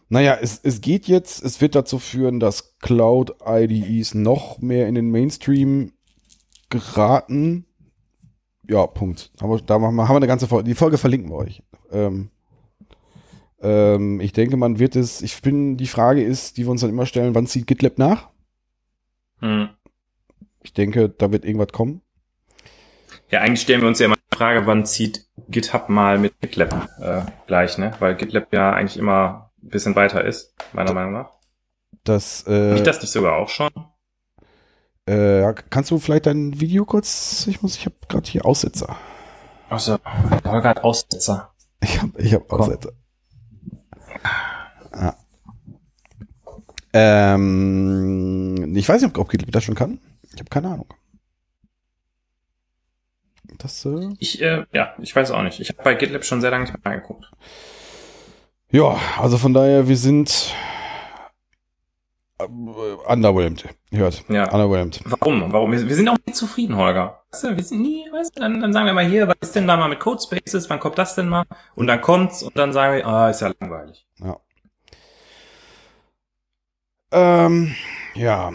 naja, 0.09 0.37
es, 0.41 0.59
es 0.63 0.81
geht 0.81 1.07
jetzt, 1.07 1.43
es 1.43 1.61
wird 1.61 1.75
dazu 1.75 1.97
führen, 1.99 2.39
dass 2.39 2.77
Cloud-IDEs 2.79 4.13
noch 4.13 4.59
mehr 4.59 4.87
in 4.87 4.95
den 4.95 5.09
Mainstream 5.11 5.93
geraten. 6.69 7.65
Ja, 8.67 8.85
Punkt. 8.87 9.31
Aber 9.39 9.59
da 9.61 9.79
machen 9.79 9.95
wir, 9.95 10.07
haben 10.07 10.15
wir 10.15 10.17
eine 10.17 10.27
ganze 10.27 10.47
Folge. 10.47 10.67
Die 10.67 10.75
Folge 10.75 10.97
verlinken 10.97 11.29
wir 11.29 11.37
euch. 11.37 11.63
Ähm, 11.91 12.29
ähm, 13.61 14.19
ich 14.19 14.33
denke, 14.33 14.57
man 14.57 14.79
wird 14.79 14.95
es, 14.95 15.21
ich 15.21 15.41
bin, 15.41 15.77
die 15.77 15.87
Frage 15.87 16.23
ist, 16.23 16.57
die 16.57 16.65
wir 16.65 16.71
uns 16.71 16.81
dann 16.81 16.89
immer 16.89 17.05
stellen, 17.05 17.35
wann 17.35 17.47
zieht 17.47 17.67
GitLab 17.67 17.97
nach? 17.97 18.29
Mhm. 19.39 19.69
Ich 20.65 20.73
denke, 20.73 21.09
da 21.09 21.31
wird 21.31 21.45
irgendwas 21.45 21.71
kommen. 21.71 22.01
Ja, 23.29 23.41
eigentlich 23.41 23.61
stellen 23.61 23.81
wir 23.81 23.87
uns 23.87 23.99
ja 23.99 24.07
immer 24.07 24.15
die 24.15 24.35
Frage, 24.35 24.65
wann 24.65 24.83
zieht 24.85 25.27
GitHub 25.47 25.89
mal 25.89 26.17
mit 26.17 26.39
GitLab 26.41 26.89
äh, 26.99 27.21
gleich, 27.45 27.77
ne? 27.77 27.91
Weil 27.99 28.15
GitLab 28.15 28.51
ja 28.51 28.71
eigentlich 28.71 28.97
immer 28.97 29.51
ein 29.61 29.69
bisschen 29.69 29.95
weiter 29.95 30.25
ist, 30.25 30.55
meiner 30.73 30.93
Meinung 30.93 31.13
nach. 31.13 31.29
Das, 32.03 32.43
äh, 32.47 32.73
Nicht 32.73 32.87
das 32.87 32.99
nicht 32.99 33.11
sogar 33.11 33.37
auch 33.37 33.49
schon? 33.49 33.69
äh, 35.05 35.53
kannst 35.69 35.91
du 35.91 35.99
vielleicht 35.99 36.25
dein 36.25 36.59
Video 36.59 36.83
kurz, 36.83 37.45
ich 37.47 37.61
muss, 37.61 37.75
ich 37.75 37.85
habe 37.85 37.95
gerade 38.09 38.27
hier 38.27 38.43
Aussetzer. 38.45 38.97
Also, 39.69 39.97
Holger 40.45 40.69
hat 40.69 40.83
Aussetzer. 40.83 41.53
Ich 41.81 42.01
habe 42.01 42.19
ich 42.19 42.33
hab 42.33 42.51
Aussetzer. 42.51 42.91
Ah. 44.91 45.13
Ähm, 46.93 48.75
ich 48.75 48.89
weiß 48.89 49.01
nicht, 49.01 49.11
ob, 49.15 49.19
ob 49.19 49.29
GitLab 49.29 49.51
das 49.51 49.63
schon 49.63 49.75
kann. 49.75 49.99
Ich 50.35 50.39
habe 50.41 50.49
keine 50.49 50.67
Ahnung. 50.69 50.93
Das, 53.57 53.85
äh, 53.85 54.09
Ich, 54.19 54.41
äh, 54.41 54.65
ja, 54.73 54.93
ich 54.99 55.15
weiß 55.15 55.31
auch 55.31 55.41
nicht. 55.43 55.59
Ich 55.59 55.69
habe 55.69 55.81
bei 55.83 55.95
GitLab 55.95 56.25
schon 56.25 56.41
sehr 56.41 56.51
lange 56.51 56.65
nicht 56.65 56.73
mehr 56.73 56.91
reingeguckt. 56.93 57.31
ja, 58.69 58.97
also 59.17 59.37
von 59.37 59.53
daher, 59.53 59.87
wir 59.87 59.95
sind 59.95 60.53
äh, 62.39 62.43
underwhelmed. 62.43 63.63
Hört. 63.91 64.25
Ja. 64.27 64.51
Underwhelmed. 64.51 64.99
Warum? 65.05 65.53
Warum? 65.53 65.71
Wir, 65.71 65.87
wir 65.87 65.95
sind 65.95 66.09
auch 66.09 66.17
nicht 66.25 66.35
zufrieden, 66.35 66.75
Holger. 66.75 67.21
Weißt 67.31 67.43
du, 67.45 67.55
wir 67.55 67.63
sind 67.63 67.81
nie, 67.81 68.05
weißt 68.11 68.35
du, 68.35 68.41
dann, 68.41 68.59
dann 68.59 68.73
sagen 68.73 68.87
wir 68.87 68.93
mal 68.93 69.05
hier, 69.05 69.27
was 69.29 69.37
ist 69.41 69.55
denn 69.55 69.67
da 69.67 69.77
mal 69.77 69.87
mit 69.87 70.01
Codespaces? 70.01 70.69
Wann 70.69 70.79
kommt 70.81 70.97
das 70.97 71.15
denn 71.15 71.29
mal? 71.29 71.45
Und 71.75 71.87
dann 71.87 72.01
kommt's 72.01 72.43
und 72.43 72.57
dann 72.57 72.73
sagen 72.73 72.97
wir, 72.97 73.07
ah, 73.07 73.29
ist 73.29 73.39
ja 73.41 73.53
langweilig. 73.59 74.05
Ja. 74.19 74.37
Ähm, 77.11 77.73
ja. 78.15 78.51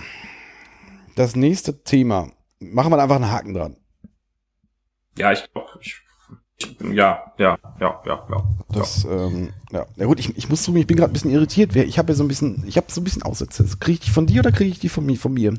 Das 1.17 1.37
nächste 1.37 1.83
Thema. 1.83 2.29
Machen 2.61 2.93
wir 2.93 2.99
einfach 3.03 3.17
einen 3.17 3.31
Haken 3.31 3.55
dran. 3.55 3.77
Ja, 5.19 5.33
ich 5.33 5.43
glaube, 5.53 5.69
ich, 5.81 6.01
ja, 6.93 7.33
ja, 7.39 7.59
ja, 7.81 8.03
ja, 8.07 8.27
ja. 8.31 8.45
Das, 8.71 9.05
ähm, 9.05 9.53
ja. 9.73 9.87
Ja 9.97 10.07
gut, 10.07 10.21
ich, 10.21 10.37
ich 10.37 10.49
muss 10.49 10.63
zugeben, 10.63 10.83
ich 10.83 10.87
bin 10.87 10.97
gerade 10.97 11.11
ein 11.11 11.15
bisschen 11.15 11.31
irritiert. 11.31 11.75
Ich 11.75 11.99
habe 11.99 12.13
ja 12.13 12.15
so 12.17 12.23
ein 12.25 12.29
bisschen, 12.29 12.65
ich 12.67 12.77
habe 12.77 12.91
so 12.93 13.01
ein 13.01 13.05
bisschen 13.05 13.23
Aussätze. 13.23 13.65
Kriege 13.79 13.95
ich 13.95 14.01
die 14.01 14.11
von 14.11 14.27
dir 14.27 14.41
oder 14.41 14.53
kriege 14.53 14.71
ich 14.71 14.79
die 14.79 14.89
von 14.89 15.05
mir? 15.05 15.17
Von 15.17 15.33
mir? 15.35 15.55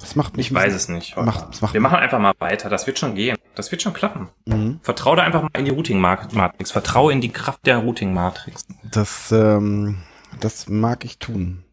Das 0.00 0.16
macht 0.16 0.36
mich. 0.36 0.46
Ich 0.46 0.54
weiß 0.54 0.72
es 0.72 0.88
nicht. 0.88 1.16
Macht- 1.16 1.48
das 1.50 1.60
macht- 1.60 1.74
wir 1.74 1.80
machen 1.80 1.98
einfach 1.98 2.18
mal 2.20 2.32
weiter. 2.38 2.68
Das 2.70 2.86
wird 2.86 2.98
schon 2.98 3.14
gehen. 3.14 3.36
Das 3.54 3.70
wird 3.70 3.82
schon 3.82 3.92
klappen. 3.92 4.28
Mhm. 4.46 4.80
Vertraue 4.82 5.16
da 5.16 5.22
einfach 5.22 5.42
mal 5.42 5.50
in 5.58 5.64
die 5.64 5.70
Routing-Matrix. 5.72 6.70
Vertraue 6.70 7.12
in 7.12 7.20
die 7.20 7.28
Kraft 7.30 7.66
der 7.66 7.78
Routing-Matrix. 7.78 8.64
Das, 8.90 9.30
ähm, 9.32 9.98
das 10.40 10.68
mag 10.68 11.04
ich 11.04 11.18
tun. 11.18 11.64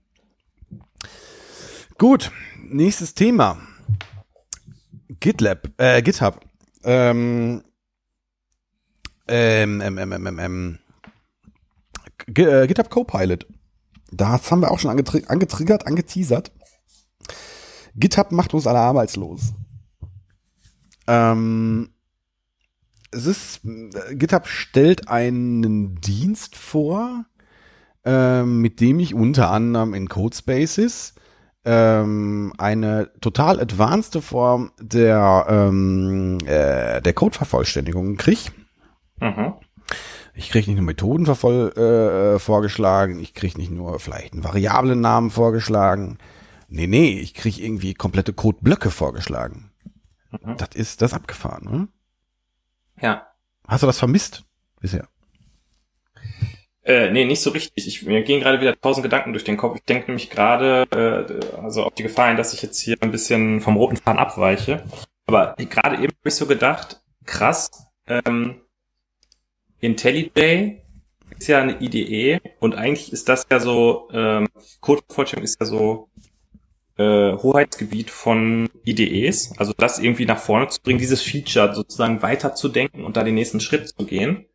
Gut, 1.99 2.31
nächstes 2.55 3.13
Thema. 3.13 3.57
GitLab, 5.19 5.67
äh, 5.75 6.01
GitHub. 6.01 6.39
Ähm, 6.85 7.61
ähm, 9.27 9.81
ähm, 9.81 9.97
ähm, 9.97 10.27
ähm, 10.27 10.39
ähm, 10.39 10.79
äh, 12.37 12.67
GitHub 12.67 12.89
Copilot. 12.89 13.45
Das 14.13 14.49
haben 14.49 14.61
wir 14.61 14.71
auch 14.71 14.79
schon 14.79 14.91
angetri 14.91 15.25
angetriggert, 15.27 15.87
angeteasert. 15.87 16.53
GitHub 17.95 18.31
macht 18.31 18.53
uns 18.53 18.65
alle 18.65 18.79
arbeitslos. 18.79 19.53
Ähm, 21.05 21.89
es 23.11 23.25
ist, 23.25 23.65
äh, 23.65 24.15
GitHub 24.15 24.47
stellt 24.47 25.09
einen 25.09 25.99
Dienst 25.99 26.55
vor, 26.55 27.25
ähm, 28.05 28.61
mit 28.61 28.79
dem 28.79 29.01
ich 29.01 29.13
unter 29.13 29.51
anderem 29.51 29.93
in 29.93 30.07
Codespaces 30.07 31.15
ähm, 31.65 32.53
eine 32.57 33.11
total 33.21 33.59
advanced 33.59 34.21
Form 34.23 34.71
der, 34.79 35.45
ähm, 35.49 36.37
äh, 36.45 37.01
der 37.01 37.13
Codevervollständigung 37.13 38.17
kriege. 38.17 38.51
Mhm. 39.19 39.53
Ich 40.33 40.51
kriege 40.51 40.69
nicht 40.69 40.77
nur 40.77 40.85
Methoden 40.85 41.25
äh, 41.25 42.39
vorgeschlagen, 42.39 43.19
ich 43.19 43.33
kriege 43.33 43.57
nicht 43.57 43.71
nur 43.71 43.99
vielleicht 43.99 44.33
einen 44.33 44.43
variablen 44.43 45.01
Namen 45.01 45.31
vorgeschlagen. 45.31 46.17
Nee, 46.69 46.87
nee, 46.87 47.19
ich 47.19 47.33
kriege 47.33 47.61
irgendwie 47.61 47.93
komplette 47.93 48.31
Codeblöcke 48.31 48.89
vorgeschlagen. 48.89 49.71
Mhm. 50.31 50.55
Das 50.57 50.69
ist 50.75 51.01
das 51.01 51.11
ist 51.11 51.17
abgefahren, 51.17 51.65
ne? 51.65 51.87
Ja. 53.01 53.27
Hast 53.67 53.83
du 53.83 53.87
das 53.87 53.99
vermisst 53.99 54.43
bisher? 54.79 55.07
Äh, 56.89 57.11
nee, 57.11 57.23
nicht 57.23 57.41
so 57.41 57.51
richtig. 57.51 57.85
Ich, 57.87 58.01
mir 58.01 58.23
gehen 58.23 58.41
gerade 58.41 58.59
wieder 58.61 58.75
tausend 58.81 59.03
Gedanken 59.03 59.31
durch 59.31 59.43
den 59.43 59.57
Kopf. 59.57 59.75
Ich 59.75 59.83
denke 59.83 60.07
nämlich 60.07 60.31
gerade, 60.31 60.87
äh, 60.91 61.61
also 61.61 61.83
auf 61.83 61.93
die 61.93 62.01
Gefahr 62.01 62.29
hin, 62.29 62.37
dass 62.37 62.51
ich 62.51 62.63
jetzt 62.63 62.79
hier 62.79 62.97
ein 63.01 63.11
bisschen 63.11 63.61
vom 63.61 63.77
roten 63.77 63.95
Faden 63.95 64.17
abweiche. 64.17 64.83
Aber 65.27 65.53
gerade 65.59 65.97
eben 65.97 66.07
habe 66.07 66.29
ich 66.29 66.33
so 66.33 66.47
gedacht, 66.47 66.99
krass, 67.25 67.69
ähm, 68.07 68.61
IntelliJ 69.79 70.81
ist 71.37 71.47
ja 71.47 71.61
eine 71.61 71.79
IDE 71.79 72.41
und 72.59 72.73
eigentlich 72.73 73.13
ist 73.13 73.29
das 73.29 73.45
ja 73.51 73.59
so, 73.59 74.09
ähm, 74.11 74.47
Codevervollständigung 74.81 75.45
ist 75.45 75.59
ja 75.59 75.67
so 75.67 76.09
äh, 76.97 77.33
Hoheitsgebiet 77.37 78.09
von 78.09 78.67
IDEs. 78.83 79.53
Also 79.59 79.73
das 79.77 79.99
irgendwie 79.99 80.25
nach 80.25 80.39
vorne 80.39 80.69
zu 80.69 80.81
bringen, 80.81 80.97
dieses 80.97 81.21
Feature 81.21 81.75
sozusagen 81.75 82.23
weiterzudenken 82.23 83.05
und 83.05 83.15
da 83.15 83.23
den 83.23 83.35
nächsten 83.35 83.59
Schritt 83.59 83.89
zu 83.89 84.07
gehen. 84.07 84.47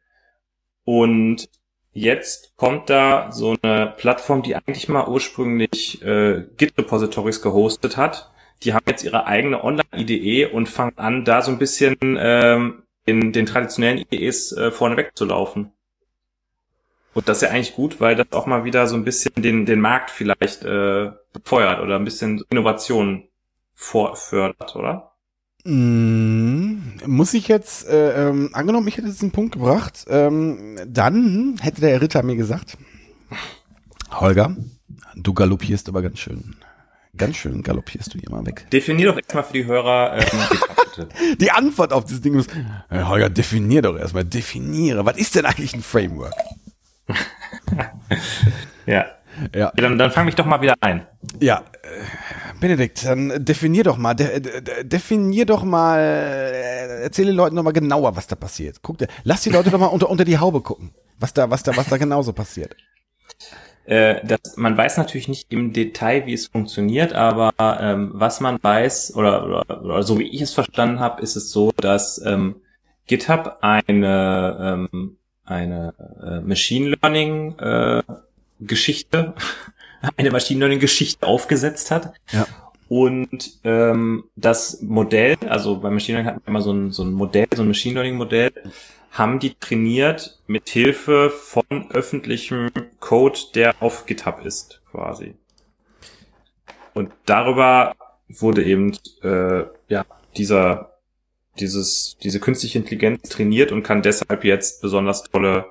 Und 0.82 1.48
jetzt 1.94 2.56
kommt 2.56 2.90
da 2.90 3.32
so 3.32 3.56
eine 3.62 3.94
Plattform, 3.96 4.42
die 4.42 4.54
eigentlich 4.54 4.88
mal 4.88 5.08
ursprünglich 5.08 6.02
äh, 6.02 6.44
Git-Repositories 6.56 7.40
gehostet 7.40 7.96
hat. 7.96 8.30
Die 8.62 8.74
haben 8.74 8.84
jetzt 8.86 9.04
ihre 9.04 9.26
eigene 9.26 9.64
Online-IDE 9.64 10.46
und 10.46 10.68
fangen 10.68 10.98
an, 10.98 11.24
da 11.24 11.40
so 11.42 11.50
ein 11.50 11.58
bisschen 11.58 11.96
ähm, 12.02 12.82
in 13.06 13.32
den 13.32 13.46
traditionellen 13.46 13.98
IDEs 13.98 14.52
äh, 14.52 14.70
vorne 14.70 14.96
wegzulaufen. 14.96 15.72
Und 17.14 17.28
das 17.28 17.38
ist 17.38 17.42
ja 17.42 17.50
eigentlich 17.50 17.76
gut, 17.76 18.00
weil 18.00 18.16
das 18.16 18.32
auch 18.32 18.46
mal 18.46 18.64
wieder 18.64 18.86
so 18.88 18.96
ein 18.96 19.04
bisschen 19.04 19.34
den, 19.36 19.66
den 19.66 19.80
Markt 19.80 20.10
vielleicht 20.10 20.64
äh, 20.64 21.12
befeuert 21.32 21.80
oder 21.80 21.96
ein 21.96 22.04
bisschen 22.04 22.42
Innovation 22.50 23.28
vorfördert, 23.74 24.74
oder? 24.74 25.13
Mm, 25.64 26.98
muss 27.06 27.32
ich 27.32 27.48
jetzt, 27.48 27.88
äh, 27.88 28.28
ähm, 28.28 28.50
angenommen, 28.52 28.86
ich 28.86 28.98
hätte 28.98 29.08
jetzt 29.08 29.22
einen 29.22 29.32
Punkt 29.32 29.52
gebracht, 29.52 30.04
ähm, 30.08 30.78
dann 30.86 31.56
hätte 31.60 31.80
der 31.80 32.00
Ritter 32.02 32.22
mir 32.22 32.36
gesagt, 32.36 32.76
Holger, 34.10 34.54
du 35.16 35.32
galoppierst 35.32 35.88
aber 35.88 36.02
ganz 36.02 36.18
schön. 36.18 36.56
Ganz 37.16 37.36
schön 37.36 37.62
galoppierst 37.62 38.12
du 38.12 38.18
hier 38.18 38.30
mal 38.30 38.44
weg. 38.44 38.66
Definier 38.72 39.12
doch 39.12 39.16
erstmal 39.16 39.44
für 39.44 39.52
die 39.52 39.64
Hörer 39.64 40.18
ähm, 40.18 40.38
bitte. 40.96 41.08
Die 41.40 41.50
Antwort 41.50 41.92
auf 41.92 42.04
dieses 42.04 42.20
Ding 42.20 42.34
ist, 42.34 42.50
Holger, 42.90 43.30
definier 43.30 43.82
doch 43.82 43.96
erstmal, 43.96 44.24
definiere. 44.24 45.04
Was 45.06 45.16
ist 45.16 45.34
denn 45.34 45.46
eigentlich 45.46 45.74
ein 45.74 45.82
Framework? 45.82 46.34
ja. 48.86 49.06
Ja. 49.54 49.72
Dann, 49.76 49.98
dann 49.98 50.10
fang 50.10 50.26
mich 50.26 50.36
doch 50.36 50.46
mal 50.46 50.60
wieder 50.60 50.74
ein. 50.80 51.06
Ja, 51.40 51.64
äh, 51.82 52.43
Benedikt, 52.64 53.04
dann 53.04 53.44
definier 53.44 53.84
doch 53.84 53.98
mal, 53.98 54.14
de, 54.14 54.40
de, 54.40 54.84
definier 54.84 55.44
doch 55.44 55.64
mal, 55.64 55.98
äh, 55.98 57.02
erzähle 57.02 57.32
den 57.32 57.36
Leuten 57.36 57.56
doch 57.56 57.62
mal 57.62 57.72
genauer, 57.72 58.16
was 58.16 58.26
da 58.26 58.36
passiert. 58.36 58.78
Guck, 58.80 58.96
dir- 58.96 59.08
lass 59.22 59.42
die 59.42 59.50
Leute 59.50 59.68
doch 59.68 59.78
mal 59.78 59.86
unter, 59.88 60.08
unter 60.08 60.24
die 60.24 60.38
Haube 60.38 60.62
gucken, 60.62 60.92
was 61.18 61.34
da, 61.34 61.50
was 61.50 61.62
da, 61.62 61.76
was 61.76 61.88
da 61.90 61.98
genauso 61.98 62.32
passiert. 62.32 62.74
Äh, 63.84 64.24
das, 64.24 64.56
man 64.56 64.78
weiß 64.78 64.96
natürlich 64.96 65.28
nicht 65.28 65.52
im 65.52 65.74
Detail, 65.74 66.24
wie 66.24 66.32
es 66.32 66.46
funktioniert, 66.46 67.12
aber 67.12 67.52
ähm, 67.60 68.12
was 68.14 68.40
man 68.40 68.58
weiß, 68.62 69.14
oder, 69.14 69.44
oder, 69.44 69.84
oder 69.84 70.02
so 70.02 70.18
wie 70.18 70.28
ich 70.28 70.40
es 70.40 70.54
verstanden 70.54 71.00
habe, 71.00 71.20
ist 71.20 71.36
es 71.36 71.50
so, 71.50 71.70
dass 71.76 72.18
ähm, 72.24 72.56
GitHub 73.06 73.58
eine, 73.60 74.88
ähm, 74.90 75.18
eine 75.44 75.92
äh, 76.22 76.40
Machine 76.40 76.96
Learning 76.96 77.58
äh, 77.58 78.02
Geschichte, 78.60 79.34
eine 80.16 80.30
Machine 80.30 80.60
Learning 80.60 80.80
Geschichte 80.80 81.26
aufgesetzt 81.26 81.90
hat. 81.90 82.14
Ja. 82.32 82.46
Und 82.88 83.58
ähm, 83.64 84.24
das 84.36 84.82
Modell, 84.82 85.36
also 85.48 85.80
bei 85.80 85.90
Machine 85.90 86.18
Learning 86.18 86.34
hat 86.34 86.46
man 86.46 86.52
immer 86.52 86.62
so 86.62 86.72
ein, 86.72 86.92
so 86.92 87.02
ein 87.02 87.12
Modell, 87.12 87.46
so 87.54 87.62
ein 87.62 87.68
Machine 87.68 87.94
Learning 87.94 88.16
Modell, 88.16 88.52
haben 89.10 89.38
die 89.38 89.54
trainiert 89.54 90.40
mit 90.46 90.68
Hilfe 90.68 91.30
von 91.30 91.64
öffentlichem 91.90 92.70
Code, 93.00 93.38
der 93.54 93.74
auf 93.80 94.06
GitHub 94.06 94.44
ist, 94.44 94.82
quasi. 94.90 95.34
Und 96.94 97.12
darüber 97.24 97.94
wurde 98.28 98.64
eben 98.64 98.96
äh, 99.22 99.64
ja 99.88 100.04
dieser 100.36 100.98
dieses 101.58 102.16
diese 102.22 102.40
künstliche 102.40 102.78
Intelligenz 102.78 103.28
trainiert 103.28 103.72
und 103.72 103.82
kann 103.82 104.02
deshalb 104.02 104.44
jetzt 104.44 104.82
besonders 104.82 105.22
tolle 105.24 105.66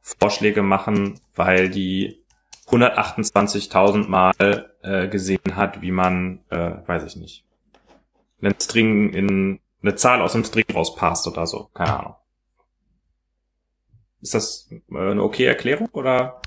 Vorschläge 0.00 0.62
machen, 0.62 1.20
weil 1.34 1.68
die 1.68 2.22
128.000 2.68 4.08
Mal 4.08 4.70
äh, 4.82 5.08
gesehen 5.08 5.56
hat, 5.56 5.82
wie 5.82 5.92
man, 5.92 6.40
äh, 6.50 6.72
weiß 6.86 7.04
ich 7.04 7.16
nicht, 7.16 7.44
einen 8.40 8.54
String 8.60 9.12
in 9.12 9.60
eine 9.82 9.94
Zahl 9.94 10.20
aus 10.20 10.34
einem 10.34 10.44
String 10.44 10.64
rauspasst 10.74 11.26
oder 11.28 11.46
so, 11.46 11.70
keine 11.74 11.98
Ahnung. 11.98 12.14
Ist 14.20 14.34
das 14.34 14.68
äh, 14.70 14.98
eine 14.98 15.22
okay 15.22 15.44
Erklärung 15.44 15.88
oder? 15.92 16.40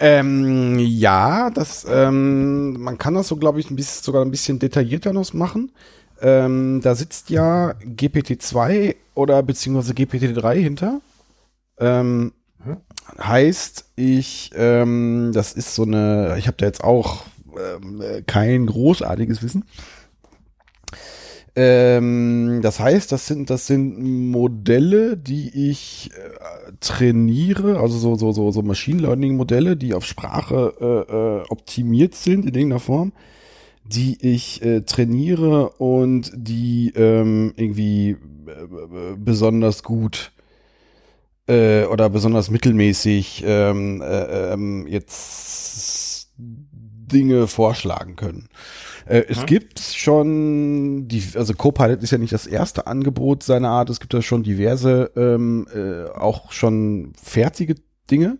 Ähm, 0.00 0.78
ja, 0.78 1.50
das, 1.50 1.84
ähm, 1.88 2.80
man 2.80 2.98
kann 2.98 3.14
das 3.14 3.28
so, 3.28 3.36
glaube 3.36 3.60
ich, 3.60 3.70
ein 3.70 3.76
bisschen, 3.76 4.04
sogar 4.04 4.24
ein 4.24 4.30
bisschen 4.30 4.58
detaillierter 4.58 5.12
noch 5.12 5.32
machen. 5.34 5.72
Ähm, 6.20 6.80
da 6.82 6.94
sitzt 6.94 7.30
ja 7.30 7.72
GPT-2 7.82 8.96
oder 9.14 9.42
beziehungsweise 9.42 9.94
GPT-3 9.94 10.54
hinter. 10.54 11.00
Ähm, 11.78 12.32
Heißt, 13.18 13.86
ich, 13.96 14.50
ähm, 14.54 15.30
das 15.32 15.52
ist 15.52 15.74
so 15.74 15.82
eine, 15.82 16.36
ich 16.38 16.46
habe 16.46 16.56
da 16.56 16.66
jetzt 16.66 16.84
auch 16.84 17.24
ähm, 17.56 18.00
äh, 18.00 18.22
kein 18.22 18.66
großartiges 18.66 19.42
Wissen. 19.42 19.64
Ähm, 21.56 22.60
das 22.62 22.78
heißt, 22.78 23.10
das 23.10 23.26
sind, 23.26 23.50
das 23.50 23.66
sind 23.66 24.30
Modelle, 24.30 25.16
die 25.16 25.70
ich 25.70 26.10
äh, 26.12 26.72
trainiere, 26.78 27.80
also 27.80 27.98
so, 27.98 28.14
so, 28.14 28.30
so, 28.30 28.52
so 28.52 28.62
Machine 28.62 29.02
Learning 29.02 29.36
Modelle, 29.36 29.76
die 29.76 29.94
auf 29.94 30.04
Sprache 30.04 30.74
äh, 30.80 31.12
äh, 31.12 31.44
optimiert 31.48 32.14
sind 32.14 32.42
in 32.44 32.54
irgendeiner 32.54 32.78
Form, 32.78 33.12
die 33.84 34.18
ich 34.20 34.62
äh, 34.62 34.82
trainiere 34.82 35.70
und 35.78 36.30
die 36.32 36.92
ähm, 36.94 37.54
irgendwie 37.56 38.10
äh, 38.10 38.16
besonders 39.16 39.82
gut 39.82 40.30
äh, 41.48 41.84
oder 41.84 42.08
besonders 42.10 42.50
mittelmäßig 42.50 43.42
ähm, 43.46 44.02
äh, 44.02 44.52
ähm, 44.52 44.86
jetzt 44.86 46.30
Dinge 46.36 47.46
vorschlagen 47.48 48.16
können. 48.16 48.48
Äh, 49.06 49.24
es 49.28 49.40
Mhm. 49.42 49.46
gibt 49.46 49.80
schon, 49.80 51.08
die, 51.08 51.22
also 51.34 51.54
Copilot 51.54 52.02
ist 52.02 52.10
ja 52.10 52.18
nicht 52.18 52.32
das 52.34 52.46
erste 52.46 52.86
Angebot 52.86 53.42
seiner 53.42 53.70
Art, 53.70 53.88
es 53.90 54.00
gibt 54.00 54.12
ja 54.12 54.20
schon 54.22 54.42
diverse, 54.42 55.10
ähm, 55.16 55.66
äh, 55.74 56.04
auch 56.10 56.52
schon 56.52 57.12
fertige 57.22 57.76
Dinge, 58.10 58.38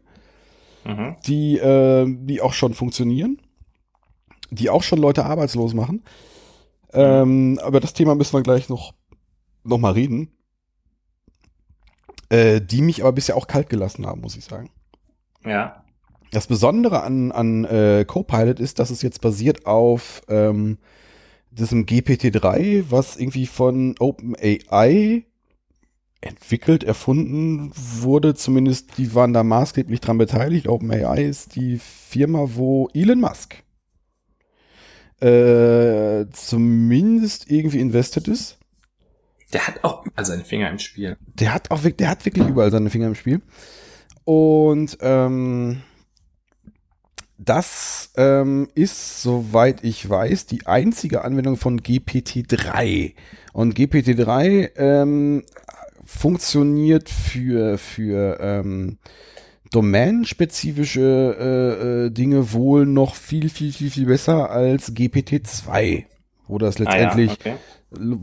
Mhm. 0.85 1.17
die, 1.27 1.59
äh, 1.59 2.07
die 2.09 2.41
auch 2.43 2.53
schon 2.53 2.75
funktionieren, 2.75 3.39
die 4.51 4.71
auch 4.71 4.83
schon 4.83 4.99
Leute 4.99 5.25
arbeitslos 5.25 5.75
machen. 5.75 6.03
Ähm, 6.93 7.59
aber 7.63 7.81
das 7.81 7.93
Thema 7.93 8.15
müssen 8.15 8.35
wir 8.35 8.43
gleich 8.43 8.69
noch, 8.69 8.95
noch 9.65 9.79
mal 9.79 9.93
reden. 9.93 10.31
Äh, 12.31 12.61
die 12.61 12.83
mich 12.83 13.03
aber 13.03 13.13
bisher 13.13 13.37
auch 13.37 13.47
kalt 13.47 13.71
gelassen 13.71 14.07
haben, 14.07 14.21
muss 14.21 14.37
ich 14.37 14.45
sagen. 14.45 14.71
Ja. 15.45 15.83
Das 16.31 16.47
Besondere 16.47 17.03
an, 17.03 17.33
an 17.33 17.65
äh, 17.65 18.05
Copilot 18.07 18.61
ist, 18.61 18.79
dass 18.79 18.91
es 18.91 19.01
jetzt 19.01 19.23
basiert 19.23 19.65
auf 19.65 20.21
ähm, 20.29 20.77
diesem 21.51 21.87
GPT-3, 21.87 22.85
was 22.91 23.17
irgendwie 23.17 23.47
von 23.47 23.95
OpenAI 23.99 25.25
entwickelt, 26.21 26.85
erfunden 26.85 27.73
wurde. 27.75 28.35
Zumindest 28.35 28.99
die 28.99 29.15
waren 29.15 29.33
da 29.33 29.43
maßgeblich 29.43 30.01
dran 30.01 30.19
beteiligt. 30.19 30.69
OpenAI 30.69 31.25
ist 31.25 31.57
die 31.57 31.79
Firma, 31.79 32.47
wo 32.55 32.91
Elon 32.93 33.21
Musk 33.21 33.63
äh, 35.21 36.27
zumindest 36.33 37.51
irgendwie 37.51 37.81
invested 37.81 38.29
ist. 38.29 38.58
Der 39.53 39.67
hat 39.67 39.83
auch 39.83 40.05
überall 40.05 40.25
seine 40.25 40.45
Finger 40.45 40.71
im 40.71 40.79
Spiel. 40.79 41.17
Der 41.35 41.55
hat 41.55 41.71
auch 41.71 41.81
der 41.83 42.09
hat 42.09 42.25
wirklich 42.25 42.47
überall 42.47 42.71
seine 42.71 42.91
Finger 42.91 43.07
im 43.07 43.15
Spiel. 43.15 43.41
Und 44.25 44.99
ähm, 45.01 45.83
das 47.39 48.11
ähm, 48.17 48.69
ist, 48.75 49.23
soweit 49.23 49.85
ich 49.85 50.09
weiß, 50.09 50.47
die 50.47 50.67
einzige 50.67 51.25
Anwendung 51.25 51.57
von 51.57 51.81
GPT-3. 51.81 53.15
Und 53.53 53.75
GPT-3 53.75 54.71
ähm, 54.77 55.45
funktioniert 56.05 57.09
für, 57.09 57.79
für 57.79 58.39
ähm, 58.41 58.99
domänenspezifische 59.71 61.37
äh, 61.39 62.07
äh, 62.07 62.11
Dinge 62.11 62.53
wohl 62.53 62.87
noch 62.87 63.15
viel, 63.15 63.49
viel, 63.51 63.73
viel, 63.73 63.91
viel 63.91 64.07
besser 64.07 64.51
als 64.51 64.95
GPT-2. 64.95 66.05
Wo 66.49 66.59
das 66.59 66.79
letztendlich 66.79 67.39
Ah, 67.45 67.49
ja, 67.49 67.55
okay. 67.55 67.59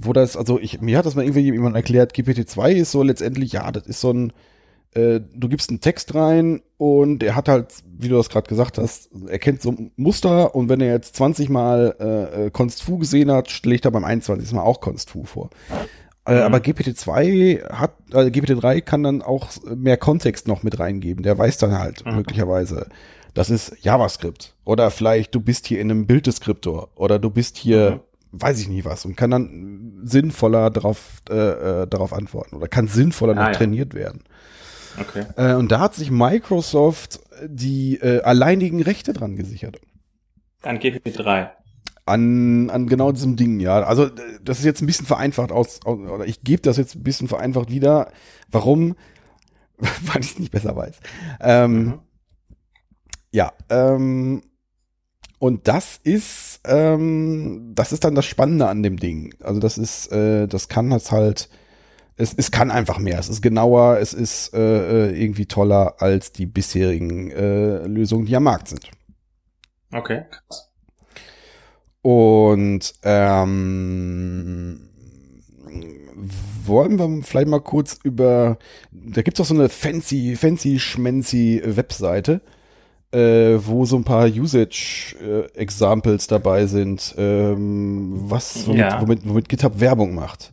wo 0.02 0.12
das, 0.14 0.36
also 0.36 0.60
ich, 0.60 0.82
mir 0.82 0.98
hat 0.98 1.06
das 1.06 1.16
mal 1.16 1.24
irgendwie 1.24 1.42
jemand 1.52 1.76
erklärt, 1.76 2.14
GPT-2 2.16 2.72
ist 2.74 2.92
so 2.92 3.04
letztendlich, 3.04 3.54
ja, 3.54 3.72
das 3.72 3.86
ist 3.88 4.02
so 4.02 4.12
ein, 4.12 4.34
äh, 4.94 5.20
du 5.34 5.48
gibst 5.50 5.70
einen 5.70 5.80
Text 5.82 6.16
rein 6.16 6.62
und 6.78 7.22
er 7.24 7.36
hat 7.36 7.48
halt, 7.50 7.68
wie 7.98 8.08
du 8.10 8.16
das 8.16 8.30
gerade 8.30 8.48
gesagt 8.48 8.78
hast, 8.78 9.10
er 9.28 9.40
kennt 9.40 9.62
so 9.62 9.70
ein 9.72 9.92
Muster 9.96 10.56
und 10.56 10.70
wenn 10.70 10.82
er 10.82 10.92
jetzt 10.94 11.16
20 11.18 11.50
Mal 11.50 11.96
äh, 12.00 12.46
äh, 12.46 12.50
Const 12.52 12.82
Fu 12.84 12.98
gesehen 12.98 13.32
hat, 13.32 13.50
schlägt 13.52 13.86
er 13.86 13.92
beim 13.92 14.04
21. 14.04 14.52
Mal 14.54 14.62
auch 14.64 14.82
Const 14.82 15.10
Fu 15.12 15.24
vor. 15.24 15.50
Äh, 16.28 16.36
Mhm. 16.36 16.42
aber 16.42 16.58
GPT-2 16.60 17.70
hat, 17.70 17.94
äh, 18.12 18.30
GPT-3 18.32 18.82
kann 18.82 19.04
dann 19.04 19.22
auch 19.22 19.50
mehr 19.76 19.98
Kontext 19.98 20.48
noch 20.48 20.64
mit 20.64 20.80
reingeben. 20.80 21.24
Der 21.24 21.38
weiß 21.38 21.58
dann 21.60 21.78
halt 21.78 22.04
Mhm. 22.06 22.16
möglicherweise, 22.16 22.88
das 23.36 23.50
ist 23.50 23.76
JavaScript. 23.82 24.56
Oder 24.64 24.90
vielleicht 24.92 25.36
du 25.36 25.40
bist 25.42 25.68
hier 25.68 25.80
in 25.82 25.92
einem 25.92 26.08
Bilddeskriptor. 26.08 26.90
Oder 26.96 27.20
du 27.20 27.30
bist 27.30 27.58
hier, 27.58 28.00
weiß 28.42 28.60
ich 28.60 28.68
nicht 28.68 28.86
was. 28.86 29.06
Und 29.06 29.16
kann 29.16 29.32
dann 29.32 30.00
sinnvoller 30.04 30.70
darauf, 30.70 31.22
äh, 31.30 31.34
äh, 31.84 31.88
darauf 31.88 32.14
antworten. 32.14 32.56
Oder 32.56 32.68
kann 32.68 32.88
sinnvoller 32.88 33.34
Ah, 33.34 33.36
noch 33.44 33.48
ja. 33.48 33.54
trainiert 33.54 33.94
werden. 33.94 34.24
Okay. 35.00 35.26
Äh, 35.36 35.56
und 35.56 35.72
da 35.72 35.80
hat 35.80 35.96
sich 35.96 36.12
Microsoft 36.12 37.20
die 37.46 37.98
äh, 37.98 38.22
alleinigen 38.22 38.82
Rechte 38.82 39.14
dran 39.14 39.36
gesichert. 39.36 39.80
Dann 40.62 40.80
GPT-3. 40.80 41.50
An, 42.08 42.70
an 42.70 42.88
genau 42.88 43.12
diesem 43.12 43.36
Ding, 43.36 43.60
ja. 43.60 43.82
Also, 43.82 44.10
das 44.44 44.60
ist 44.60 44.66
jetzt 44.66 44.82
ein 44.82 44.86
bisschen 44.86 45.08
vereinfacht 45.08 45.52
aus, 45.52 45.80
aus 45.86 46.00
oder 46.00 46.26
ich 46.28 46.44
gebe 46.44 46.62
das 46.62 46.78
jetzt 46.78 46.96
ein 46.96 47.04
bisschen 47.04 47.28
vereinfacht 47.28 47.72
wieder. 47.72 48.12
Warum? 48.50 48.96
Weil 49.78 50.22
ich 50.22 50.32
es 50.32 50.40
nicht 50.40 50.52
besser 50.52 50.76
weiß. 50.76 51.00
Ähm, 51.42 51.84
Mhm. 51.84 52.00
Ja, 53.32 53.52
ähm, 53.70 54.44
und 55.46 55.68
das 55.68 56.00
ist, 56.02 56.62
ähm, 56.66 57.74
das 57.76 57.92
ist 57.92 58.04
dann 58.04 58.16
das 58.16 58.26
Spannende 58.26 58.68
an 58.68 58.82
dem 58.82 58.98
Ding. 58.98 59.36
Also 59.44 59.60
das 59.60 59.78
ist, 59.78 60.12
äh, 60.12 60.48
das 60.48 60.70
kann 60.70 60.90
das 60.90 61.12
halt, 61.12 61.50
es, 62.18 62.34
es 62.34 62.50
kann 62.50 62.72
einfach 62.72 62.98
mehr. 62.98 63.20
Es 63.20 63.30
ist 63.30 63.44
genauer, 63.44 64.00
es 64.00 64.14
ist 64.14 64.56
äh, 64.56 65.10
äh, 65.10 65.22
irgendwie 65.22 65.46
toller 65.46 66.02
als 66.02 66.32
die 66.32 66.48
bisherigen 66.48 67.30
äh, 67.30 67.86
Lösungen, 67.86 68.26
die 68.26 68.36
am 68.36 68.42
Markt 68.42 68.70
sind. 68.70 68.90
Okay. 69.94 70.24
Und 72.02 72.96
ähm, 73.04 74.90
wollen 76.66 76.98
wir 76.98 77.22
vielleicht 77.22 77.50
mal 77.50 77.62
kurz 77.62 78.00
über, 78.04 78.58
da 78.92 79.22
gibt's 79.22 79.40
auch 79.40 79.46
so 79.46 79.54
eine 79.54 79.70
fancy, 79.70 80.36
fancy, 80.36 80.80
schmancy 80.80 81.62
Webseite, 81.64 82.42
äh, 83.16 83.66
wo 83.66 83.86
so 83.86 83.96
ein 83.96 84.04
paar 84.04 84.28
Usage-Examples 84.28 86.28
dabei 86.28 86.66
sind, 86.66 87.16
ähm, 87.18 88.14
was, 88.30 88.68
womit, 88.68 88.80
Ja. 88.80 89.02
womit, 89.02 89.28
womit 89.28 89.50
GitHub 89.50 89.80
Werbung 89.80 90.14
macht. 90.16 90.52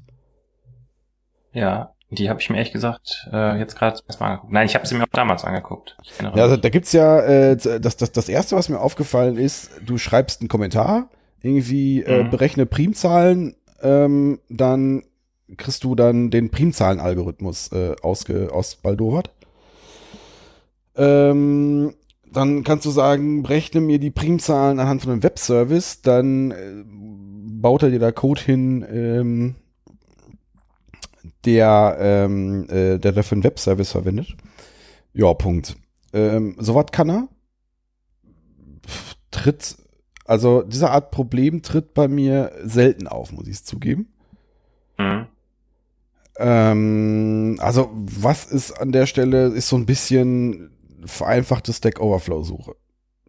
Ja, 1.52 1.92
die 2.10 2.28
habe 2.30 2.40
ich 2.40 2.50
mir 2.50 2.56
ehrlich 2.58 2.72
gesagt 2.72 3.28
äh, 3.32 3.58
jetzt 3.58 3.76
gerade 3.76 3.98
erstmal 4.06 4.30
angeguckt. 4.30 4.52
Nein, 4.52 4.66
ich 4.66 4.74
habe 4.74 4.86
sie 4.86 4.94
mir 4.94 5.04
auch 5.04 5.08
damals 5.12 5.44
angeguckt. 5.44 5.96
Ja, 6.20 6.30
also 6.32 6.56
da 6.56 6.68
gibt's 6.68 6.92
ja, 6.92 7.20
äh, 7.20 7.56
das, 7.56 7.96
das, 7.96 8.12
das 8.12 8.28
erste, 8.28 8.56
was 8.56 8.68
mir 8.68 8.80
aufgefallen 8.80 9.36
ist, 9.38 9.70
du 9.84 9.98
schreibst 9.98 10.40
einen 10.40 10.48
Kommentar, 10.48 11.08
irgendwie 11.42 12.02
äh, 12.02 12.24
Mhm. 12.24 12.30
berechne 12.30 12.66
Primzahlen, 12.66 13.54
ähm, 13.82 14.40
dann 14.48 15.04
kriegst 15.56 15.84
du 15.84 15.94
dann 15.94 16.30
den 16.30 16.50
Primzahlen-Algorithmus 16.50 17.72
äh, 17.72 17.94
ausge, 18.02 18.50
ausbaldowert. 18.52 19.30
Ähm, 20.96 21.94
dann 22.32 22.64
kannst 22.64 22.86
du 22.86 22.90
sagen, 22.90 23.42
berechne 23.42 23.80
mir 23.80 23.98
die 23.98 24.10
Primzahlen 24.10 24.80
anhand 24.80 25.02
von 25.02 25.12
einem 25.12 25.22
Webservice, 25.22 26.02
dann 26.02 26.50
äh, 26.50 26.84
baut 26.86 27.82
er 27.82 27.90
dir 27.90 27.98
da 27.98 28.12
Code 28.12 28.40
hin, 28.40 28.84
ähm, 28.90 29.54
der, 31.44 31.96
ähm, 32.00 32.68
äh, 32.68 32.98
der 32.98 33.12
dafür 33.12 33.36
einen 33.36 33.44
Webservice 33.44 33.92
verwendet. 33.92 34.36
Ja, 35.12 35.32
Punkt. 35.34 35.76
Ähm, 36.12 36.56
sowas 36.58 36.86
kann 36.92 37.10
er. 37.10 37.28
Pff, 38.86 39.14
Tritt, 39.30 39.76
also 40.24 40.62
diese 40.62 40.90
Art 40.90 41.10
Problem 41.10 41.62
tritt 41.62 41.94
bei 41.94 42.06
mir 42.06 42.52
selten 42.62 43.06
auf, 43.06 43.32
muss 43.32 43.46
ich 43.46 43.54
es 43.54 43.64
zugeben. 43.64 44.12
Mhm. 44.98 45.26
Ähm, 46.36 47.56
also, 47.60 47.90
was 47.92 48.46
ist 48.46 48.72
an 48.72 48.92
der 48.92 49.06
Stelle, 49.06 49.48
ist 49.48 49.68
so 49.68 49.76
ein 49.76 49.86
bisschen 49.86 50.71
vereinfachte 51.06 51.72
Stack 51.72 52.00
Overflow-Suche. 52.00 52.74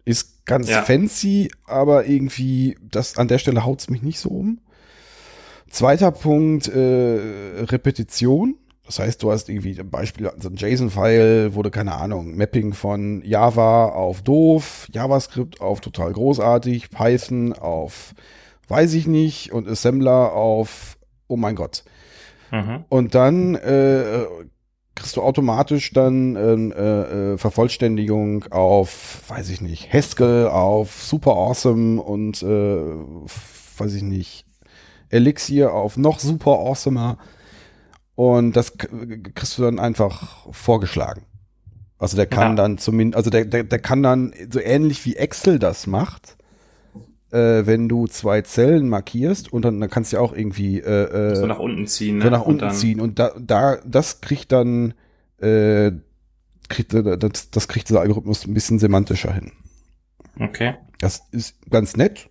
Ist 0.05 0.45
ganz 0.45 0.69
Ja. 0.69 0.81
fancy, 0.83 1.51
aber 1.65 2.05
irgendwie, 2.05 2.77
das 2.81 3.17
an 3.17 3.27
der 3.27 3.37
Stelle 3.37 3.65
haut's 3.65 3.89
mich 3.89 4.01
nicht 4.01 4.19
so 4.19 4.29
um. 4.29 4.59
Zweiter 5.69 6.11
Punkt, 6.11 6.67
äh, 6.67 7.19
Repetition. 7.63 8.55
Das 8.85 8.99
heißt, 8.99 9.23
du 9.23 9.31
hast 9.31 9.47
irgendwie 9.47 9.79
ein 9.79 9.89
Beispiel, 9.89 10.27
also 10.27 10.49
ein 10.49 10.55
JSON-File 10.57 11.55
wurde, 11.55 11.71
keine 11.71 11.95
Ahnung, 11.95 12.35
Mapping 12.35 12.73
von 12.73 13.21
Java 13.23 13.85
auf 13.85 14.21
doof, 14.21 14.87
JavaScript 14.91 15.61
auf 15.61 15.79
total 15.79 16.11
großartig, 16.11 16.89
Python 16.89 17.53
auf 17.53 18.13
weiß 18.67 18.93
ich 18.93 19.07
nicht 19.07 19.51
und 19.51 19.67
Assembler 19.67 20.33
auf, 20.33 20.97
oh 21.27 21.37
mein 21.37 21.55
Gott. 21.55 21.83
Mhm. 22.51 22.85
Und 22.89 23.15
dann 23.15 23.55
äh, 23.55 24.23
kriegst 24.95 25.17
du 25.17 25.21
automatisch 25.21 25.91
dann 25.93 26.35
ähm, 26.35 26.71
äh, 26.71 27.33
äh, 27.33 27.37
Vervollständigung 27.37 28.45
auf, 28.51 29.23
weiß 29.27 29.49
ich 29.49 29.61
nicht, 29.61 29.91
Haskell, 29.91 30.47
auf 30.47 31.03
Super 31.03 31.31
Awesome 31.31 32.01
und 32.01 32.43
äh, 32.43 32.47
weiß 33.77 33.93
ich 33.95 34.03
nicht, 34.03 34.45
Elixir 35.09 35.73
auf 35.73 35.97
noch 35.97 36.19
super 36.19 36.59
awesomer. 36.59 37.17
Und 38.15 38.55
das 38.55 38.77
kriegst 38.77 39.57
du 39.57 39.63
dann 39.63 39.79
einfach 39.79 40.45
vorgeschlagen. 40.51 41.23
Also 41.97 42.15
der 42.17 42.27
kann 42.27 42.51
Ja. 42.51 42.55
dann 42.63 42.77
zumindest, 42.77 43.17
also 43.17 43.29
der, 43.29 43.45
der, 43.45 43.63
der 43.63 43.79
kann 43.79 44.03
dann 44.03 44.33
so 44.51 44.59
ähnlich 44.59 45.05
wie 45.05 45.15
Excel 45.15 45.57
das 45.57 45.87
macht, 45.87 46.37
äh, 47.33 47.65
wenn 47.65 47.89
du 47.89 48.07
zwei 48.07 48.41
Zellen 48.41 48.87
markierst 48.87 49.51
und 49.51 49.65
dann, 49.65 49.79
dann 49.79 49.89
kannst 49.89 50.11
du 50.13 50.17
ja 50.17 50.21
auch 50.21 50.33
irgendwie 50.33 50.79
äh, 50.79 51.31
äh, 51.31 51.35
So 51.35 51.45
nach 51.47 51.59
unten 51.59 51.87
ziehen. 51.87 52.17
Ne? 52.19 52.23
so 52.25 52.29
nach 52.29 52.41
Und 52.41 52.47
unten 52.53 52.59
dann- 52.67 52.75
ziehen. 52.75 53.01
Und 53.01 53.17
da, 53.19 53.31
da, 53.39 53.77
das 53.85 54.21
kriegt 54.21 54.51
dann, 54.51 54.93
äh, 55.41 55.91
kriegt, 56.69 56.93
äh, 56.93 57.17
das, 57.17 57.49
das 57.51 57.67
kriegt 57.67 57.89
dieser 57.89 58.01
Algorithmus 58.01 58.45
ein 58.45 58.53
bisschen 58.53 58.77
semantischer 58.79 59.33
hin. 59.33 59.51
Okay. 60.39 60.75
Das 60.99 61.23
ist 61.31 61.55
ganz 61.69 61.97
nett. 61.97 62.29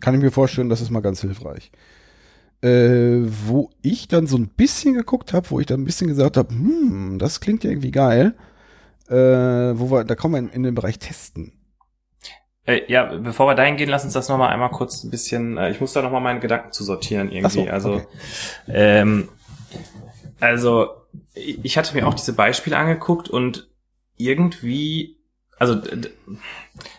Kann 0.00 0.14
ich 0.14 0.20
mir 0.20 0.30
vorstellen, 0.30 0.68
das 0.68 0.80
ist 0.80 0.90
mal 0.90 1.00
ganz 1.00 1.20
hilfreich. 1.20 1.70
Äh, 2.62 3.22
wo 3.46 3.70
ich 3.80 4.08
dann 4.08 4.26
so 4.26 4.36
ein 4.36 4.48
bisschen 4.48 4.94
geguckt 4.94 5.32
habe, 5.32 5.48
wo 5.50 5.60
ich 5.60 5.66
dann 5.66 5.80
ein 5.80 5.84
bisschen 5.86 6.08
gesagt 6.08 6.36
habe, 6.36 6.52
hm, 6.54 7.18
das 7.18 7.40
klingt 7.40 7.64
ja 7.64 7.70
irgendwie 7.70 7.90
geil. 7.90 8.34
Äh, 9.08 9.14
wo 9.78 9.90
wir, 9.90 10.04
da 10.04 10.14
kommen 10.14 10.34
wir 10.34 10.38
in, 10.40 10.48
in 10.50 10.62
den 10.64 10.74
Bereich 10.74 10.98
Testen. 10.98 11.52
Äh, 12.70 12.84
ja, 12.88 13.04
bevor 13.04 13.46
wir 13.48 13.54
dahin 13.54 13.76
gehen, 13.76 13.88
lass 13.88 14.04
uns 14.04 14.12
das 14.12 14.28
nochmal 14.28 14.50
einmal 14.50 14.70
kurz 14.70 15.02
ein 15.02 15.10
bisschen, 15.10 15.56
äh, 15.56 15.70
ich 15.70 15.80
muss 15.80 15.92
da 15.92 16.02
nochmal 16.02 16.20
meine 16.20 16.40
Gedanken 16.40 16.72
zu 16.72 16.84
sortieren 16.84 17.30
irgendwie. 17.32 17.64
So, 17.64 17.70
also, 17.70 17.92
okay. 17.94 18.06
ähm, 18.68 19.28
also, 20.38 20.88
ich 21.34 21.76
hatte 21.76 21.94
mir 21.94 22.06
auch 22.06 22.14
diese 22.14 22.34
Beispiele 22.34 22.76
angeguckt 22.76 23.28
und 23.28 23.68
irgendwie, 24.16 25.18
also 25.58 25.76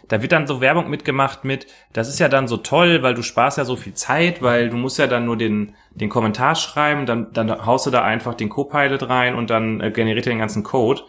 da 0.08 0.22
wird 0.22 0.32
dann 0.32 0.48
so 0.48 0.62
Werbung 0.62 0.90
mitgemacht 0.90 1.44
mit, 1.44 1.68
das 1.94 2.10
ist 2.10 2.20
ja 2.20 2.28
dann 2.28 2.48
so 2.48 2.58
toll, 2.58 3.02
weil 3.02 3.14
du 3.14 3.24
sparst 3.24 3.58
ja 3.58 3.66
so 3.66 3.76
viel 3.76 3.94
Zeit, 3.94 4.42
weil 4.42 4.70
du 4.70 4.78
musst 4.78 5.00
ja 5.00 5.08
dann 5.08 5.26
nur 5.26 5.38
den, 5.38 5.76
den 5.92 6.10
Kommentar 6.10 6.56
schreiben, 6.56 7.06
dann, 7.06 7.32
dann 7.34 7.66
haust 7.66 7.86
du 7.86 7.92
da 7.92 8.04
einfach 8.04 8.36
den 8.36 8.50
Copilot 8.50 9.08
rein 9.10 9.36
und 9.36 9.50
dann 9.50 9.80
äh, 9.80 9.92
generiert 9.92 10.28
er 10.28 10.34
den 10.34 10.40
ganzen 10.40 10.64
Code. 10.64 11.02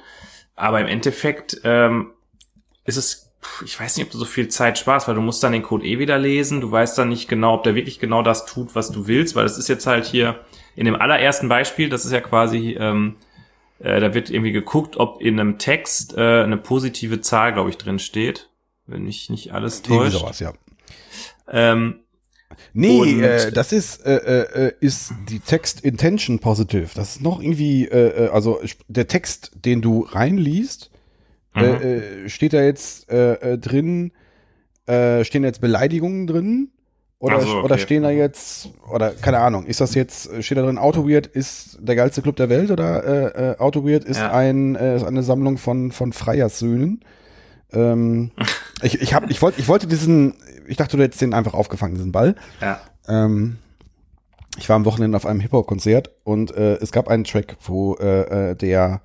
Aber 0.54 0.80
im 0.80 0.86
Endeffekt 0.86 1.60
ähm, 1.64 2.12
ist 2.84 2.96
es, 2.96 3.31
ich 3.64 3.78
weiß 3.78 3.96
nicht, 3.96 4.06
ob 4.06 4.12
du 4.12 4.18
so 4.18 4.24
viel 4.24 4.48
Zeit 4.48 4.78
sparst, 4.78 5.08
weil 5.08 5.14
du 5.14 5.20
musst 5.20 5.42
dann 5.42 5.52
den 5.52 5.62
Code 5.62 5.84
eh 5.84 5.98
wieder 5.98 6.18
lesen, 6.18 6.60
du 6.60 6.70
weißt 6.70 6.96
dann 6.98 7.08
nicht 7.08 7.28
genau, 7.28 7.54
ob 7.54 7.64
der 7.64 7.74
wirklich 7.74 7.98
genau 7.98 8.22
das 8.22 8.46
tut, 8.46 8.74
was 8.74 8.90
du 8.90 9.06
willst, 9.06 9.34
weil 9.34 9.44
das 9.44 9.58
ist 9.58 9.68
jetzt 9.68 9.86
halt 9.86 10.04
hier 10.04 10.40
in 10.76 10.84
dem 10.84 10.94
allerersten 10.94 11.48
Beispiel, 11.48 11.88
das 11.88 12.04
ist 12.04 12.12
ja 12.12 12.20
quasi, 12.20 12.76
ähm, 12.78 13.16
äh, 13.80 14.00
da 14.00 14.14
wird 14.14 14.30
irgendwie 14.30 14.52
geguckt, 14.52 14.96
ob 14.96 15.20
in 15.20 15.38
einem 15.38 15.58
Text 15.58 16.16
äh, 16.16 16.42
eine 16.42 16.56
positive 16.56 17.20
Zahl, 17.20 17.52
glaube 17.52 17.70
ich, 17.70 17.78
drin 17.78 17.98
steht, 17.98 18.48
wenn 18.86 19.04
mich 19.04 19.28
nicht 19.28 19.52
alles 19.52 19.80
Irgendwie 19.80 20.10
täuscht. 20.10 20.18
sowas, 20.18 20.40
ja. 20.40 20.52
Ähm, 21.48 21.98
Nee, 22.74 23.20
äh, 23.22 23.50
das 23.50 23.72
ist, 23.72 24.04
äh, 24.04 24.16
äh, 24.16 24.72
ist 24.80 25.12
die 25.28 25.40
Text 25.40 25.80
Intention 25.80 26.38
Positive. 26.38 26.88
Das 26.94 27.16
ist 27.16 27.22
noch 27.22 27.40
irgendwie, 27.40 27.86
äh, 27.86 28.26
äh, 28.26 28.28
also 28.28 28.60
der 28.88 29.08
Text, 29.08 29.52
den 29.54 29.80
du 29.80 30.02
reinliest, 30.02 30.90
Mhm. 31.54 31.62
äh, 31.62 31.96
äh, 32.24 32.28
steht 32.28 32.52
da 32.52 32.62
jetzt 32.62 33.10
äh, 33.10 33.34
äh, 33.34 33.58
drin, 33.58 34.12
äh, 34.86 35.24
stehen 35.24 35.44
jetzt 35.44 35.60
Beleidigungen 35.60 36.26
drin? 36.26 36.68
Oder, 37.18 37.40
so, 37.40 37.58
okay. 37.58 37.64
oder 37.64 37.78
stehen 37.78 38.02
da 38.02 38.10
jetzt, 38.10 38.70
oder 38.92 39.10
keine 39.10 39.38
Ahnung, 39.38 39.66
ist 39.66 39.80
das 39.80 39.94
jetzt, 39.94 40.28
äh, 40.32 40.42
steht 40.42 40.58
da 40.58 40.62
drin, 40.62 40.76
AutoWeird 40.76 41.28
ist 41.28 41.78
der 41.80 41.94
geilste 41.94 42.20
Club 42.20 42.34
der 42.34 42.48
Welt 42.48 42.70
oder 42.72 43.04
äh, 43.04 43.50
äh, 43.52 43.58
AutoWeird 43.58 44.04
ist 44.04 44.18
Ja. 44.18 44.32
ein, 44.32 44.74
äh, 44.74 44.96
ist 44.96 45.04
eine 45.04 45.22
Sammlung 45.22 45.56
von, 45.56 45.92
von 45.92 46.12
Freierssöhnen? 46.12 47.04
Ähm, 47.72 48.32
ich, 48.82 49.00
ich, 49.00 49.14
hab, 49.14 49.30
ich, 49.30 49.40
wollte, 49.40 49.60
ich 49.60 49.68
wollte 49.68 49.86
diesen, 49.86 50.34
ich 50.66 50.76
dachte, 50.78 50.96
du 50.96 51.02
hättest 51.04 51.20
den 51.20 51.32
einfach 51.32 51.54
aufgefangen, 51.54 51.94
diesen 51.94 52.12
Ball. 52.12 52.34
ja. 52.60 52.80
Ähm, 53.08 53.58
ich 54.58 54.68
war 54.68 54.76
am 54.76 54.84
Wochenende 54.84 55.16
auf 55.16 55.24
einem 55.24 55.40
Hip-Hop-Konzert 55.40 56.10
und 56.24 56.54
äh, 56.54 56.74
es 56.74 56.92
gab 56.92 57.08
einen 57.08 57.24
Track, 57.24 57.56
wo 57.62 57.94
äh, 57.94 58.50
äh, 58.50 58.54
der 58.54 59.00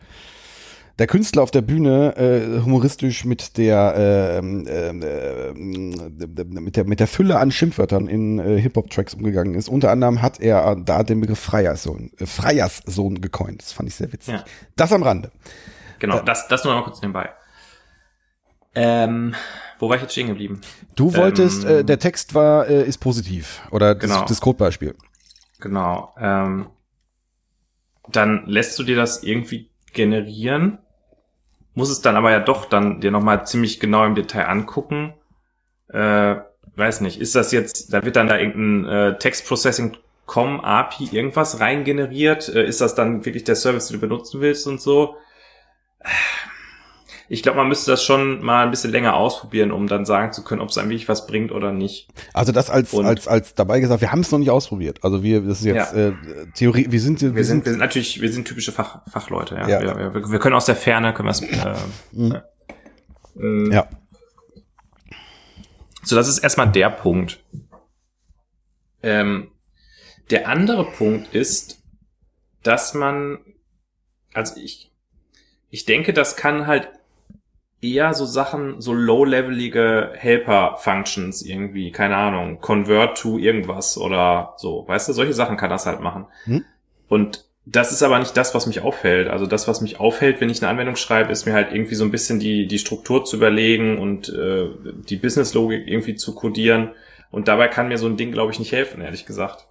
der 1.00 1.08
Künstler 1.08 1.44
auf 1.44 1.52
der 1.52 1.62
Bühne 1.62 2.16
äh, 2.18 2.62
humoristisch 2.64 3.24
mit 3.24 3.58
der 3.58 4.40
ähm, 4.40 4.66
ähm, 4.68 5.02
äh, 5.04 5.54
mit 5.54 6.76
der 6.76 6.86
mit 6.86 7.00
der 7.00 7.08
Fülle 7.08 7.38
an 7.40 7.52
Schimpfwörtern 7.52 8.08
in 8.08 8.40
äh, 8.40 8.60
Hip-Hop-Tracks 8.60 9.14
umgegangen 9.14 9.54
ist. 9.56 9.70
Unter 9.70 9.92
anderem 9.92 10.22
hat 10.22 10.40
er 10.40 10.76
da 10.76 11.04
den 11.04 11.22
Begriff 11.22 11.40
Freierssohn, 11.40 12.12
äh, 12.20 12.26
Freierssohn 12.26 13.22
gecoint. 13.22 13.62
Das 13.62 13.74
fand 13.74 13.90
ich 13.90 13.96
sehr 13.96 14.12
witzig. 14.12 14.34
Ja. 14.36 14.44
Das 14.76 14.92
am 14.92 15.04
Rande. 15.04 15.32
Genau, 16.00 16.20
das, 16.22 16.48
das 16.48 16.64
nur 16.64 16.74
noch 16.74 16.82
mal 16.82 16.86
kurz 16.86 17.02
nebenbei. 17.02 17.30
Ähm, 18.76 19.34
wo 19.80 19.90
war 19.90 19.96
ich 19.96 20.02
jetzt 20.04 20.12
stehen 20.12 20.28
geblieben? 20.28 20.62
Du 20.96 21.16
wolltest, 21.16 21.64
Ähm, 21.64 21.70
äh, 21.78 21.84
der 21.84 22.00
Text 22.00 22.36
war 22.36 22.68
äh, 22.68 22.84
ist 22.88 23.00
positiv 23.00 23.62
oder 23.72 23.96
Genau. 23.96 24.22
das, 24.22 24.30
das 24.30 24.42
Codebeispiel. 24.42 24.96
Genau. 25.60 26.14
Ähm, 26.20 26.68
dann 28.10 28.46
lässt 28.46 28.78
du 28.78 28.84
dir 28.84 28.96
das 28.96 29.24
irgendwie 29.24 29.72
generieren, 29.94 30.78
muss 31.78 31.92
es 31.92 32.02
dann 32.02 32.16
aber 32.16 32.32
ja 32.32 32.40
doch 32.40 32.66
dann 32.66 33.02
dir 33.02 33.12
nochmal 33.12 33.46
ziemlich 33.46 33.80
genau 33.80 34.04
im 34.04 34.16
Detail 34.16 34.48
angucken. 34.48 35.14
Äh, 35.90 36.38
weiß 36.76 37.02
nicht, 37.02 37.22
ist 37.22 37.36
das 37.36 37.52
jetzt, 37.52 37.94
da 37.94 38.04
wird 38.04 38.16
dann 38.16 38.28
da 38.28 38.40
irgendein 38.40 38.86
äh, 39.14 39.18
Text 39.20 39.48
Processing 39.48 39.96
Com 40.26 40.60
API 40.60 41.10
irgendwas 41.12 41.60
reingeneriert? 41.60 42.50
Äh, 42.50 42.66
ist 42.66 42.82
das 42.82 42.96
dann 42.96 43.26
wirklich 43.26 43.44
der 43.44 43.56
Service, 43.56 43.90
den 43.90 43.98
du 43.98 44.02
benutzen 44.02 44.42
willst 44.42 44.66
und 44.66 44.82
so? 44.82 45.18
Ich 47.30 47.44
glaube, 47.44 47.58
man 47.58 47.68
müsste 47.68 47.92
das 47.92 48.04
schon 48.04 48.42
mal 48.42 48.64
ein 48.64 48.72
bisschen 48.72 48.92
länger 48.92 49.16
ausprobieren, 49.16 49.72
um 49.74 49.88
dann 49.88 50.06
sagen 50.06 50.32
zu 50.32 50.44
können, 50.46 50.62
ob 50.62 50.70
es 50.70 50.78
einem 50.78 50.90
wirklich 50.90 51.10
was 51.10 51.28
bringt 51.28 51.52
oder 51.52 51.74
nicht. 51.74 52.08
Also 52.34 52.54
das 52.54 52.70
als 52.70 52.94
Und- 52.94 53.06
als 53.06 53.28
als 53.28 53.54
dabei 53.54 53.80
gesagt, 53.82 54.00
wir 54.02 54.12
haben 54.14 54.22
es 54.22 54.32
noch 54.32 54.40
nicht 54.40 54.50
ausprobiert. 54.50 55.04
Also 55.04 55.24
wir 55.24 55.42
das 55.42 55.60
ist 55.60 55.66
jetzt 55.66 55.94
Ja. 55.94 56.08
äh, 56.10 56.14
Theorie, 56.56 56.88
wir 56.90 57.02
sind 57.02 57.22
wir, 57.22 57.36
Wir 57.36 57.44
sind, 57.44 57.66
wir 57.66 57.72
sind 57.74 57.80
natürlich, 57.80 58.22
wir 58.22 58.32
sind 58.32 58.48
typische 58.48 58.72
Fach, 58.72 59.02
Fachleute, 59.10 59.56
ja. 59.56 59.68
Ja. 59.68 59.82
Wir, 59.98 60.14
wir, 60.14 60.32
wir 60.32 60.40
können 60.40 60.56
aus 60.56 60.66
der 60.66 60.76
Ferne, 60.78 61.14
können 61.14 61.28
wir 61.28 61.32
es. 61.32 61.42
Äh, 61.42 61.76
Mhm. 62.14 63.70
äh, 63.70 63.74
ja. 63.76 63.88
So, 66.04 66.16
das 66.16 66.28
ist 66.30 66.38
erstmal 66.40 66.72
der 66.72 66.90
Punkt. 66.90 67.44
Ähm, 69.04 69.52
der 70.30 70.48
andere 70.48 70.86
Punkt 70.92 71.34
ist, 71.36 71.82
dass 72.64 72.94
man, 72.94 73.40
also 74.34 74.56
ich, 74.60 74.92
ich 75.70 75.86
denke, 75.86 76.14
das 76.14 76.36
kann 76.38 76.68
halt 76.68 76.90
eher 77.82 78.14
so 78.14 78.26
Sachen, 78.26 78.82
so 78.82 78.94
low-levelige 78.94 80.12
Helper-Functions 80.16 81.44
irgendwie, 81.44 81.92
keine 81.92 82.16
Ahnung, 82.16 82.60
convert 82.60 83.18
to 83.18 83.38
irgendwas 83.38 83.98
oder 83.98 84.54
so, 84.58 84.88
weißt 84.88 85.10
du, 85.10 85.14
solche 85.14 85.34
Sachen 85.34 85.58
kann 85.58 85.70
das 85.70 85.86
halt 85.86 86.02
machen. 86.02 86.26
Hm? 86.46 86.66
Und 87.08 87.46
das 87.66 87.92
ist 87.92 88.02
aber 88.02 88.18
nicht 88.18 88.36
das, 88.38 88.56
was 88.56 88.66
mich 88.66 88.82
auffällt. 88.82 89.28
Also 89.28 89.46
das, 89.46 89.68
was 89.68 89.82
mich 89.82 90.00
auffällt, 90.00 90.40
wenn 90.40 90.50
ich 90.50 90.62
eine 90.62 90.72
Anwendung 90.72 90.96
schreibe, 90.96 91.32
ist 91.32 91.46
mir 91.46 91.54
halt 91.54 91.74
irgendwie 91.74 91.96
so 91.96 92.06
ein 92.06 92.12
bisschen 92.12 92.40
die, 92.40 92.66
die 92.66 92.80
Struktur 92.80 93.26
zu 93.26 93.36
überlegen 93.36 94.00
und 94.00 94.30
äh, 94.30 94.70
die 95.10 95.18
Business-Logik 95.18 95.86
irgendwie 95.86 96.16
zu 96.16 96.34
codieren. 96.34 96.92
Und 97.30 97.50
dabei 97.50 97.68
kann 97.68 97.90
mir 97.90 97.98
so 97.98 98.08
ein 98.08 98.16
Ding, 98.16 98.32
glaube 98.32 98.54
ich, 98.54 98.60
nicht 98.60 98.72
helfen, 98.72 99.02
ehrlich 99.02 99.26
gesagt. 99.26 99.68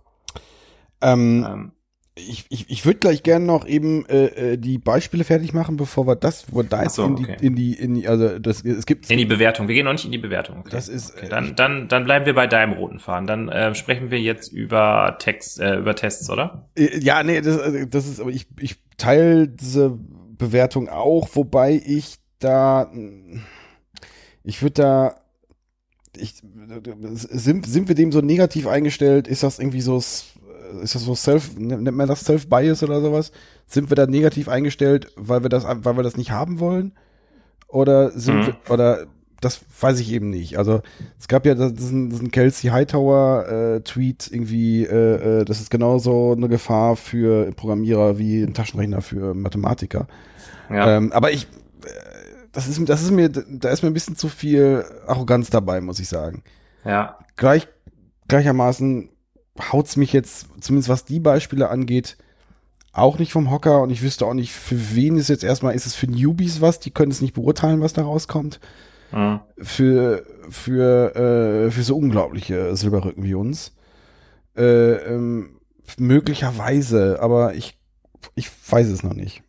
Ähm, 1.01 1.47
Ähm, 1.49 1.73
ich 2.19 2.47
ich, 2.49 2.71
ich 2.71 2.87
würde 2.87 2.99
gleich 2.99 3.23
gerne 3.23 3.45
noch 3.45 3.67
eben 3.67 4.07
äh, 4.07 4.53
äh, 4.53 4.57
die 4.57 4.79
Beispiele 4.79 5.23
fertig 5.23 5.53
machen, 5.53 5.77
bevor 5.77 6.07
wir 6.07 6.17
das, 6.17 6.47
wo 6.51 6.63
da 6.63 6.89
so, 6.89 7.05
in, 7.05 7.17
die, 7.17 7.25
okay. 7.25 7.37
in 7.43 7.55
die, 7.55 7.75
in 7.75 7.95
die, 7.95 8.09
also 8.09 8.39
das, 8.39 8.65
es 8.65 8.87
gibt, 8.87 9.11
in 9.11 9.19
die 9.19 9.27
Bewertung. 9.27 9.69
Wir 9.69 9.75
gehen 9.75 9.85
noch 9.85 9.93
nicht 9.93 10.07
in 10.07 10.13
die 10.13 10.19
Bewertung. 10.19 10.61
Okay. 10.61 10.71
das 10.71 10.89
ist, 10.89 11.15
Okay, 11.15 11.27
äh, 11.27 11.29
dann, 11.29 11.55
dann, 11.55 11.89
dann 11.89 12.05
bleiben 12.05 12.25
wir 12.25 12.35
bei 12.35 12.47
deinem 12.47 12.73
roten 12.73 12.99
Faden. 12.99 13.27
Dann 13.27 13.49
äh, 13.51 13.75
sprechen 13.75 14.11
wir 14.11 14.19
jetzt 14.19 14.51
über 14.51 15.17
Text, 15.19 15.61
äh, 15.61 15.77
über 15.77 15.95
Tests, 15.95 16.31
oder? 16.31 16.69
Äh, 16.75 16.99
Ja, 17.01 17.23
nee, 17.23 17.43
das, 17.43 17.59
äh, 17.59 17.87
das 17.87 18.07
ist, 18.07 18.19
aber 18.21 18.31
ich, 18.31 18.47
ich 18.61 18.77
teile 18.97 19.47
diese 19.47 19.91
Bewertung 19.91 20.89
auch, 20.89 21.29
wobei 21.35 21.81
ich 21.85 22.17
da, 22.39 22.91
ich 24.43 24.63
würde 24.63 24.75
da, 24.75 25.21
ich, 26.17 26.43
sind, 27.13 27.67
sind 27.67 27.89
wir 27.89 27.95
dem 27.95 28.11
so 28.11 28.23
negativ 28.23 28.67
eingestellt? 28.67 29.29
Ist 29.29 29.43
das 29.43 29.59
irgendwie 29.59 29.83
so, 29.83 30.03
ist 30.83 30.95
das 30.95 31.03
so 31.05 31.15
Self, 31.15 31.57
nennt 31.59 31.91
man 31.97 32.09
das 32.09 32.21
Self-Bias 32.25 32.83
oder 32.83 33.01
sowas? 33.01 33.33
Sind 33.67 33.91
wir 33.91 33.95
da 33.97 34.07
negativ 34.07 34.49
eingestellt, 34.49 35.09
weil 35.17 35.43
wir 35.43 35.49
das, 35.49 35.65
weil 35.67 35.97
wir 35.97 36.03
das 36.03 36.17
nicht 36.17 36.31
haben 36.31 36.61
wollen? 36.61 36.93
Oder 37.69 38.11
sind 38.13 38.37
Mhm. 38.41 38.47
wir, 38.47 38.57
oder 38.69 39.07
das 39.41 39.61
weiß 39.81 40.01
ich 40.01 40.13
eben 40.13 40.31
nicht. 40.31 40.57
Also 40.59 40.81
es 41.21 41.29
gab 41.29 41.45
ja 41.45 41.55
diesen, 41.55 42.09
diesen 42.11 42.31
Kelsey 42.31 42.71
Hightower 42.71 43.47
äh, 43.49 43.81
Tweet 43.83 44.29
irgendwie, 44.33 44.85
äh, 44.85 45.41
äh, 45.41 45.45
das 45.45 45.61
ist 45.61 45.71
genauso 45.71 46.33
eine 46.33 46.49
Gefahr 46.49 46.97
für 46.97 47.51
Programmierer 47.53 48.19
wie 48.19 48.43
ein 48.43 48.55
Taschenrechner 48.55 49.03
für 49.03 49.35
Mathematiker. 49.35 50.07
Ja. 50.71 50.97
Ähm, 50.97 51.13
aber 51.13 51.33
ich, 51.33 51.45
äh, 51.85 51.89
das 52.53 52.67
ist, 52.67 52.81
das 52.89 53.03
ist 53.03 53.11
mir, 53.11 53.29
da 53.29 53.69
ist 53.69 53.83
mir 53.83 53.91
ein 53.91 53.95
bisschen 53.95 54.17
zu 54.17 54.29
viel 54.29 54.85
Arroganz 55.07 55.51
dabei, 55.51 55.81
muss 55.81 56.01
ich 56.01 56.09
sagen. 56.09 56.43
ja. 56.85 57.19
Gleich, 57.37 57.69
gleichermaßen 58.29 59.11
haut's 59.73 59.97
mich 59.97 60.13
jetzt, 60.13 60.47
zumindest 60.61 60.89
was 60.89 61.05
die 61.05 61.21
Beispiele 61.21 61.69
angeht, 61.69 62.17
auch 62.93 63.19
nicht 63.19 63.33
vom 63.33 63.51
Hocker 63.51 63.83
und 63.83 63.91
ich 63.91 64.03
wüsste 64.03 64.25
auch 64.27 64.35
nicht, 64.35 64.53
für 64.53 64.95
wen 64.95 65.19
ist 65.19 65.29
jetzt 65.29 65.45
erstmal, 65.45 65.75
ist 65.75 65.87
es 65.87 65.95
für 65.95 66.07
Newbies 66.07 66.61
was, 66.61 66.81
die 66.81 66.91
können 66.91 67.13
es 67.13 67.21
nicht 67.21 67.35
beurteilen, 67.35 67.81
was 67.81 67.93
da 67.93 68.03
rauskommt. 68.03 68.59
Mhm. 69.13 69.41
Für, 69.59 70.25
für, 70.49 71.15
äh, 71.15 71.71
für 71.71 71.83
so 71.83 71.97
unglaubliche 71.97 72.75
Silberrücken 72.75 73.23
wie 73.23 73.35
uns. 73.35 73.75
Äh, 74.57 74.93
ähm, 75.15 75.61
möglicherweise, 75.99 77.19
aber 77.21 77.55
ich, 77.55 77.79
ich 78.35 78.51
weiß 78.71 78.89
es 78.89 79.03
noch 79.03 79.15
nicht. 79.15 79.43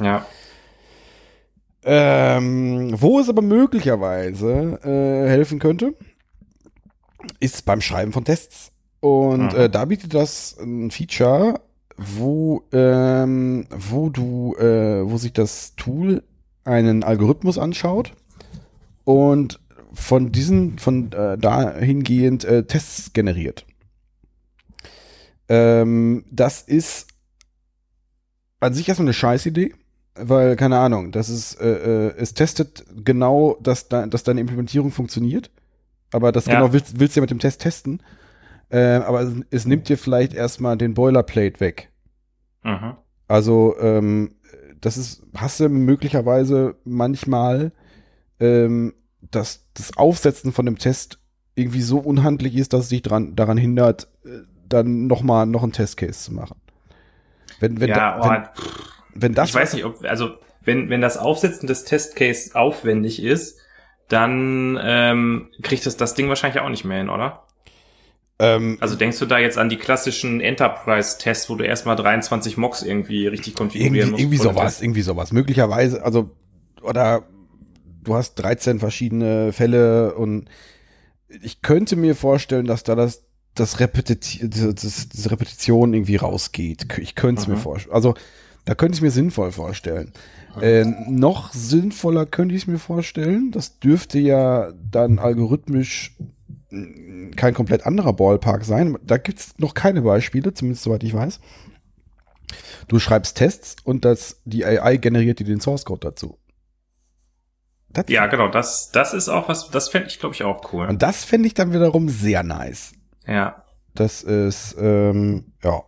Ja. 0.00 0.24
Ähm, 1.84 2.94
wo 3.00 3.18
es 3.18 3.28
aber 3.28 3.42
möglicherweise 3.42 4.78
äh, 4.84 5.28
helfen 5.28 5.58
könnte, 5.58 5.94
ist 7.40 7.64
beim 7.64 7.80
Schreiben 7.80 8.12
von 8.12 8.24
Tests. 8.24 8.71
Und 9.02 9.52
Mhm. 9.52 9.58
äh, 9.58 9.68
da 9.68 9.84
bietet 9.84 10.14
das 10.14 10.56
ein 10.60 10.92
Feature, 10.92 11.60
wo, 11.96 12.62
ähm, 12.72 13.66
wo 13.70 14.10
du, 14.10 14.54
äh, 14.56 15.02
wo 15.04 15.18
sich 15.18 15.32
das 15.32 15.74
Tool 15.74 16.22
einen 16.64 17.02
Algorithmus 17.02 17.58
anschaut 17.58 18.12
und 19.02 19.58
von 19.92 20.30
diesen, 20.30 20.78
von 20.78 21.10
äh, 21.12 21.36
dahingehend 21.36 22.44
äh, 22.44 22.64
Tests 22.64 23.12
generiert. 23.12 23.66
Ähm, 25.48 26.24
das 26.30 26.62
ist 26.62 27.08
an 28.60 28.74
sich 28.74 28.86
erstmal 28.88 29.06
eine 29.06 29.14
Scheißidee, 29.14 29.74
weil, 30.14 30.54
keine 30.54 30.78
Ahnung, 30.78 31.10
das 31.10 31.28
ist, 31.28 31.60
äh, 31.60 32.08
äh, 32.08 32.14
es 32.16 32.34
testet 32.34 32.84
genau, 33.04 33.56
dass, 33.60 33.88
de 33.88 34.08
dass 34.08 34.22
deine 34.22 34.40
Implementierung 34.40 34.92
funktioniert. 34.92 35.50
Aber 36.12 36.30
das 36.30 36.46
Ja. 36.46 36.54
genau 36.54 36.72
willst, 36.72 37.00
willst 37.00 37.16
du 37.16 37.20
ja 37.20 37.22
mit 37.22 37.30
dem 37.32 37.40
Test 37.40 37.60
testen. 37.62 38.00
Äh, 38.72 39.02
aber 39.04 39.20
es, 39.20 39.34
es 39.50 39.66
nimmt 39.66 39.88
dir 39.88 39.98
vielleicht 39.98 40.32
erstmal 40.32 40.78
den 40.78 40.94
Boilerplate 40.94 41.60
weg. 41.60 41.90
Mhm. 42.62 42.96
Also, 43.28 43.76
ähm, 43.78 44.34
das 44.80 44.96
ist, 44.96 45.22
hast 45.36 45.60
du 45.60 45.68
möglicherweise 45.68 46.76
manchmal, 46.84 47.72
ähm, 48.40 48.94
dass 49.20 49.68
das 49.74 49.96
Aufsetzen 49.96 50.52
von 50.52 50.66
dem 50.66 50.78
Test 50.78 51.18
irgendwie 51.54 51.82
so 51.82 51.98
unhandlich 51.98 52.56
ist, 52.56 52.72
dass 52.72 52.84
es 52.84 52.88
dich 52.88 53.02
dran, 53.02 53.36
daran 53.36 53.58
hindert, 53.58 54.08
äh, 54.24 54.40
dann 54.68 55.06
noch 55.06 55.22
mal 55.22 55.44
noch 55.44 55.62
einen 55.62 55.72
Testcase 55.72 56.18
zu 56.18 56.32
machen. 56.32 56.56
Wenn, 57.60 57.78
wenn, 57.78 57.90
ja, 57.90 58.18
da, 58.18 58.24
wenn, 58.24 58.42
oh, 58.42 58.72
wenn 59.14 59.34
das 59.34 59.50
ich 59.50 59.54
weiß 59.54 59.74
nicht, 59.74 59.84
ob, 59.84 60.02
also 60.04 60.30
wenn, 60.62 60.88
wenn 60.88 61.02
das 61.02 61.18
Aufsetzen 61.18 61.66
des 61.66 61.84
Testcase 61.84 62.54
aufwendig 62.54 63.22
ist, 63.22 63.60
dann 64.08 64.78
ähm, 64.82 65.50
kriegt 65.62 65.84
das 65.84 65.98
das 65.98 66.14
Ding 66.14 66.28
wahrscheinlich 66.28 66.60
auch 66.62 66.70
nicht 66.70 66.84
mehr 66.84 66.98
hin, 66.98 67.10
oder? 67.10 67.44
Ähm, 68.42 68.76
Also 68.80 68.96
denkst 68.96 69.18
du 69.18 69.26
da 69.26 69.38
jetzt 69.38 69.56
an 69.58 69.68
die 69.68 69.76
klassischen 69.76 70.40
Enterprise-Tests, 70.40 71.48
wo 71.48 71.54
du 71.54 71.64
erstmal 71.64 71.96
23 71.96 72.56
Mocks 72.56 72.82
irgendwie 72.82 73.26
richtig 73.26 73.54
konfigurieren 73.54 73.94
irgendwie, 73.94 74.10
musst? 74.10 74.22
irgendwie 74.22 74.36
sowas, 74.38 74.62
testest? 74.64 74.82
irgendwie 74.82 75.02
sowas. 75.02 75.32
Möglicherweise, 75.32 76.02
also, 76.04 76.30
oder 76.82 77.22
du 78.02 78.14
hast 78.14 78.34
13 78.34 78.80
verschiedene 78.80 79.52
Fälle 79.52 80.14
und 80.14 80.46
ich 81.42 81.62
könnte 81.62 81.96
mir 81.96 82.14
vorstellen, 82.14 82.66
dass 82.66 82.82
da 82.82 82.94
das, 82.94 83.22
das, 83.54 83.80
Repetiti 83.80 84.48
das, 84.48 85.08
das, 85.08 85.30
Repetition 85.30 85.94
irgendwie 85.94 86.16
rausgeht. 86.16 86.86
Ich 86.98 87.14
könnte 87.14 87.42
es 87.42 87.48
mir 87.48 87.54
Mhm. 87.54 87.60
vorstellen. 87.60 87.94
Also, 87.94 88.14
da 88.64 88.74
könnte 88.74 88.92
ich 88.94 88.98
es 88.98 89.02
mir 89.02 89.10
sinnvoll 89.10 89.52
vorstellen. 89.52 90.12
Äh, 90.60 90.84
noch 91.08 91.52
sinnvoller 91.52 92.26
könnte 92.26 92.54
ich 92.54 92.62
es 92.62 92.66
mir 92.66 92.78
vorstellen. 92.78 93.50
Das 93.52 93.78
dürfte 93.78 94.18
ja 94.18 94.72
dann 94.90 95.18
algorithmisch 95.18 96.16
kein 97.36 97.54
komplett 97.54 97.86
anderer 97.86 98.12
Ballpark 98.12 98.64
sein. 98.64 98.96
Da 99.02 99.16
gibt 99.18 99.38
es 99.40 99.58
noch 99.58 99.74
keine 99.74 100.02
Beispiele, 100.02 100.54
zumindest 100.54 100.84
soweit 100.84 101.02
ich 101.04 101.12
weiß. 101.14 101.40
Du 102.88 102.98
schreibst 102.98 103.36
Tests 103.36 103.76
und 103.84 104.04
das, 104.04 104.40
die 104.44 104.64
AI 104.64 104.96
generiert 104.96 105.38
dir 105.38 105.44
den 105.46 105.60
Source 105.60 105.84
Code 105.84 106.00
dazu. 106.00 106.38
Das, 107.90 108.06
Ja, 108.08 108.26
genau, 108.26 108.48
das, 108.48 108.90
das 108.90 109.12
ist 109.14 109.28
auch 109.28 109.48
was, 109.48 109.70
das 109.70 109.88
fände 109.90 110.08
ich, 110.08 110.18
glaube 110.18 110.34
ich, 110.34 110.42
auch 110.44 110.72
cool. 110.72 110.86
Und 110.88 111.02
das 111.02 111.24
fände 111.24 111.46
ich 111.46 111.54
dann 111.54 111.72
wiederum 111.72 112.08
sehr 112.08 112.42
nice. 112.42 112.92
ja. 113.26 113.58
Das 113.94 114.22
ist, 114.22 114.74
ähm, 114.80 115.52
ja. 115.62 115.82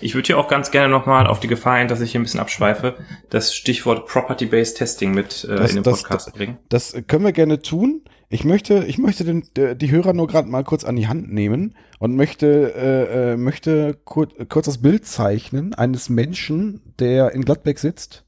Ich 0.00 0.14
würde 0.14 0.26
hier 0.28 0.38
auch 0.38 0.46
ganz 0.46 0.70
gerne 0.70 0.88
nochmal 0.88 1.26
auf 1.26 1.40
die 1.40 1.48
Gefahr 1.48 1.78
hin, 1.78 1.88
dass 1.88 2.00
ich 2.00 2.12
hier 2.12 2.20
ein 2.20 2.22
bisschen 2.22 2.38
abschweife, 2.38 2.96
das 3.30 3.52
Stichwort 3.52 4.06
Property-Based 4.06 4.76
Testing 4.76 5.12
mit 5.12 5.42
äh, 5.42 5.56
Das- 5.56 5.70
in 5.70 5.78
den 5.78 5.82
das- 5.82 6.02
Podcast 6.04 6.32
bringen. 6.34 6.58
Das 6.68 6.94
können 7.08 7.24
wir 7.24 7.32
gerne 7.32 7.60
tun. 7.60 8.02
Ich 8.34 8.42
möchte, 8.42 8.82
ich 8.88 8.98
möchte 8.98 9.22
den, 9.22 9.44
die 9.78 9.90
Hörer 9.92 10.12
nur 10.12 10.26
gerade 10.26 10.48
mal 10.48 10.64
kurz 10.64 10.82
an 10.82 10.96
die 10.96 11.06
Hand 11.06 11.32
nehmen 11.32 11.76
und 12.00 12.16
möchte, 12.16 12.74
äh, 12.74 13.34
äh, 13.34 13.36
möchte 13.36 13.94
kur 14.04 14.26
kurz 14.48 14.66
das 14.66 14.82
Bild 14.82 15.06
zeichnen 15.06 15.72
eines 15.72 16.08
Menschen, 16.08 16.80
der 16.98 17.30
in 17.30 17.44
Gladbeck 17.44 17.78
sitzt, 17.78 18.24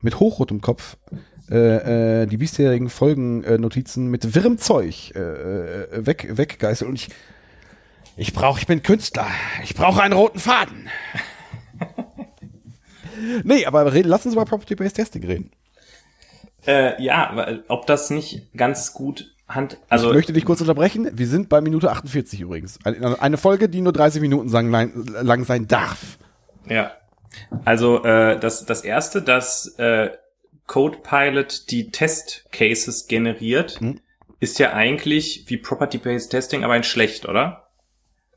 mit 0.00 0.18
hochrotem 0.18 0.62
Kopf, 0.62 0.96
äh, 1.50 2.22
äh, 2.22 2.26
die 2.26 2.38
bisherigen 2.38 2.88
Folgennotizen 2.88 4.10
mit 4.10 4.34
wirrem 4.34 4.56
Zeug 4.56 5.12
äh, 5.14 5.18
äh, 5.18 6.06
weg, 6.06 6.26
weggeißelt. 6.30 6.88
Und 6.88 6.94
ich, 6.94 7.10
ich 8.16 8.32
brauche, 8.32 8.58
ich 8.58 8.66
bin 8.66 8.82
Künstler. 8.82 9.26
Ich 9.62 9.74
brauche 9.74 10.02
einen 10.02 10.14
roten 10.14 10.38
Faden. 10.38 10.88
nee, 13.44 13.66
aber 13.66 13.92
reden, 13.92 14.08
lass 14.08 14.24
uns 14.24 14.36
über 14.36 14.46
Property-Based 14.46 14.96
Testing 14.96 15.22
reden. 15.22 15.50
Äh, 16.66 17.02
ja, 17.02 17.58
ob 17.68 17.86
das 17.86 18.08
nicht 18.08 18.50
ganz 18.56 18.94
gut 18.94 19.33
hand, 19.48 19.78
also 19.88 20.08
ich 20.08 20.14
möchte 20.14 20.32
dich 20.32 20.44
kurz 20.44 20.60
unterbrechen. 20.60 21.10
Wir 21.12 21.26
sind 21.26 21.48
bei 21.48 21.60
Minute 21.60 21.90
48 21.90 22.40
übrigens. 22.40 22.78
Eine, 22.84 23.36
Folge, 23.36 23.68
die 23.68 23.80
nur 23.80 23.92
30 23.92 24.20
Minuten 24.20 24.48
lang 24.48 25.44
sein 25.44 25.68
darf. 25.68 26.18
Ja. 26.68 26.92
Also 27.64 28.02
äh, 28.04 28.38
das, 28.38 28.64
das 28.64 28.82
erste, 28.82 29.20
dass 29.20 29.74
äh, 29.78 30.10
CodePilot 30.66 31.70
die 31.70 31.90
Test-Cases 31.90 33.06
generiert, 33.06 33.80
Hm. 33.80 34.00
ist 34.40 34.58
ja 34.58 34.72
eigentlich 34.72 35.44
wie 35.48 35.58
Property-Based 35.58 36.30
Testing, 36.30 36.64
aber 36.64 36.74
ein 36.74 36.84
schlecht, 36.84 37.28
oder? 37.28 37.68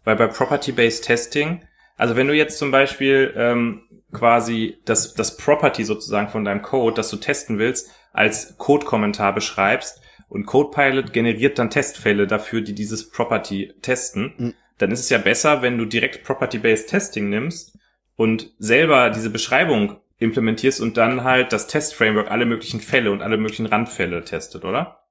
Weil 0.03 0.17
bei 0.17 0.27
Property-Based 0.27 1.05
Testing, 1.05 1.61
also 1.95 2.15
wenn 2.15 2.27
du 2.27 2.33
jetzt 2.33 2.57
zum 2.57 2.71
Beispiel 2.71 3.33
ähm, 3.37 3.83
quasi 4.11 4.77
das, 4.85 5.13
das 5.13 5.37
Property 5.37 5.83
sozusagen 5.83 6.29
von 6.29 6.43
deinem 6.43 6.61
Code, 6.61 6.95
das 6.95 7.09
du 7.09 7.17
testen 7.17 7.59
willst, 7.59 7.91
als 8.13 8.57
Code-Kommentar 8.57 9.33
beschreibst 9.33 10.01
und 10.29 10.45
CodePilot 10.45 11.13
generiert 11.13 11.57
dann 11.59 11.69
Testfälle 11.69 12.27
dafür, 12.27 12.61
die 12.61 12.73
dieses 12.75 13.09
Property 13.09 13.73
testen, 13.81 14.33
Mhm. 14.37 14.53
dann 14.77 14.91
ist 14.91 14.99
es 15.01 15.09
ja 15.09 15.17
besser, 15.17 15.61
wenn 15.61 15.77
du 15.77 15.85
direkt 15.85 16.23
Property-Based 16.23 16.89
Testing 16.89 17.29
nimmst 17.29 17.77
und 18.15 18.51
selber 18.59 19.09
diese 19.09 19.29
Beschreibung 19.29 19.97
implementierst 20.19 20.81
und 20.81 20.97
dann 20.97 21.23
halt 21.23 21.53
das 21.53 21.67
Test-Framework 21.67 22.29
alle 22.31 22.45
möglichen 22.45 22.79
Fälle 22.81 23.11
und 23.11 23.21
alle 23.21 23.37
möglichen 23.37 23.67
Randfälle 23.67 24.23
testet, 24.25 24.65
oder? 24.65 25.03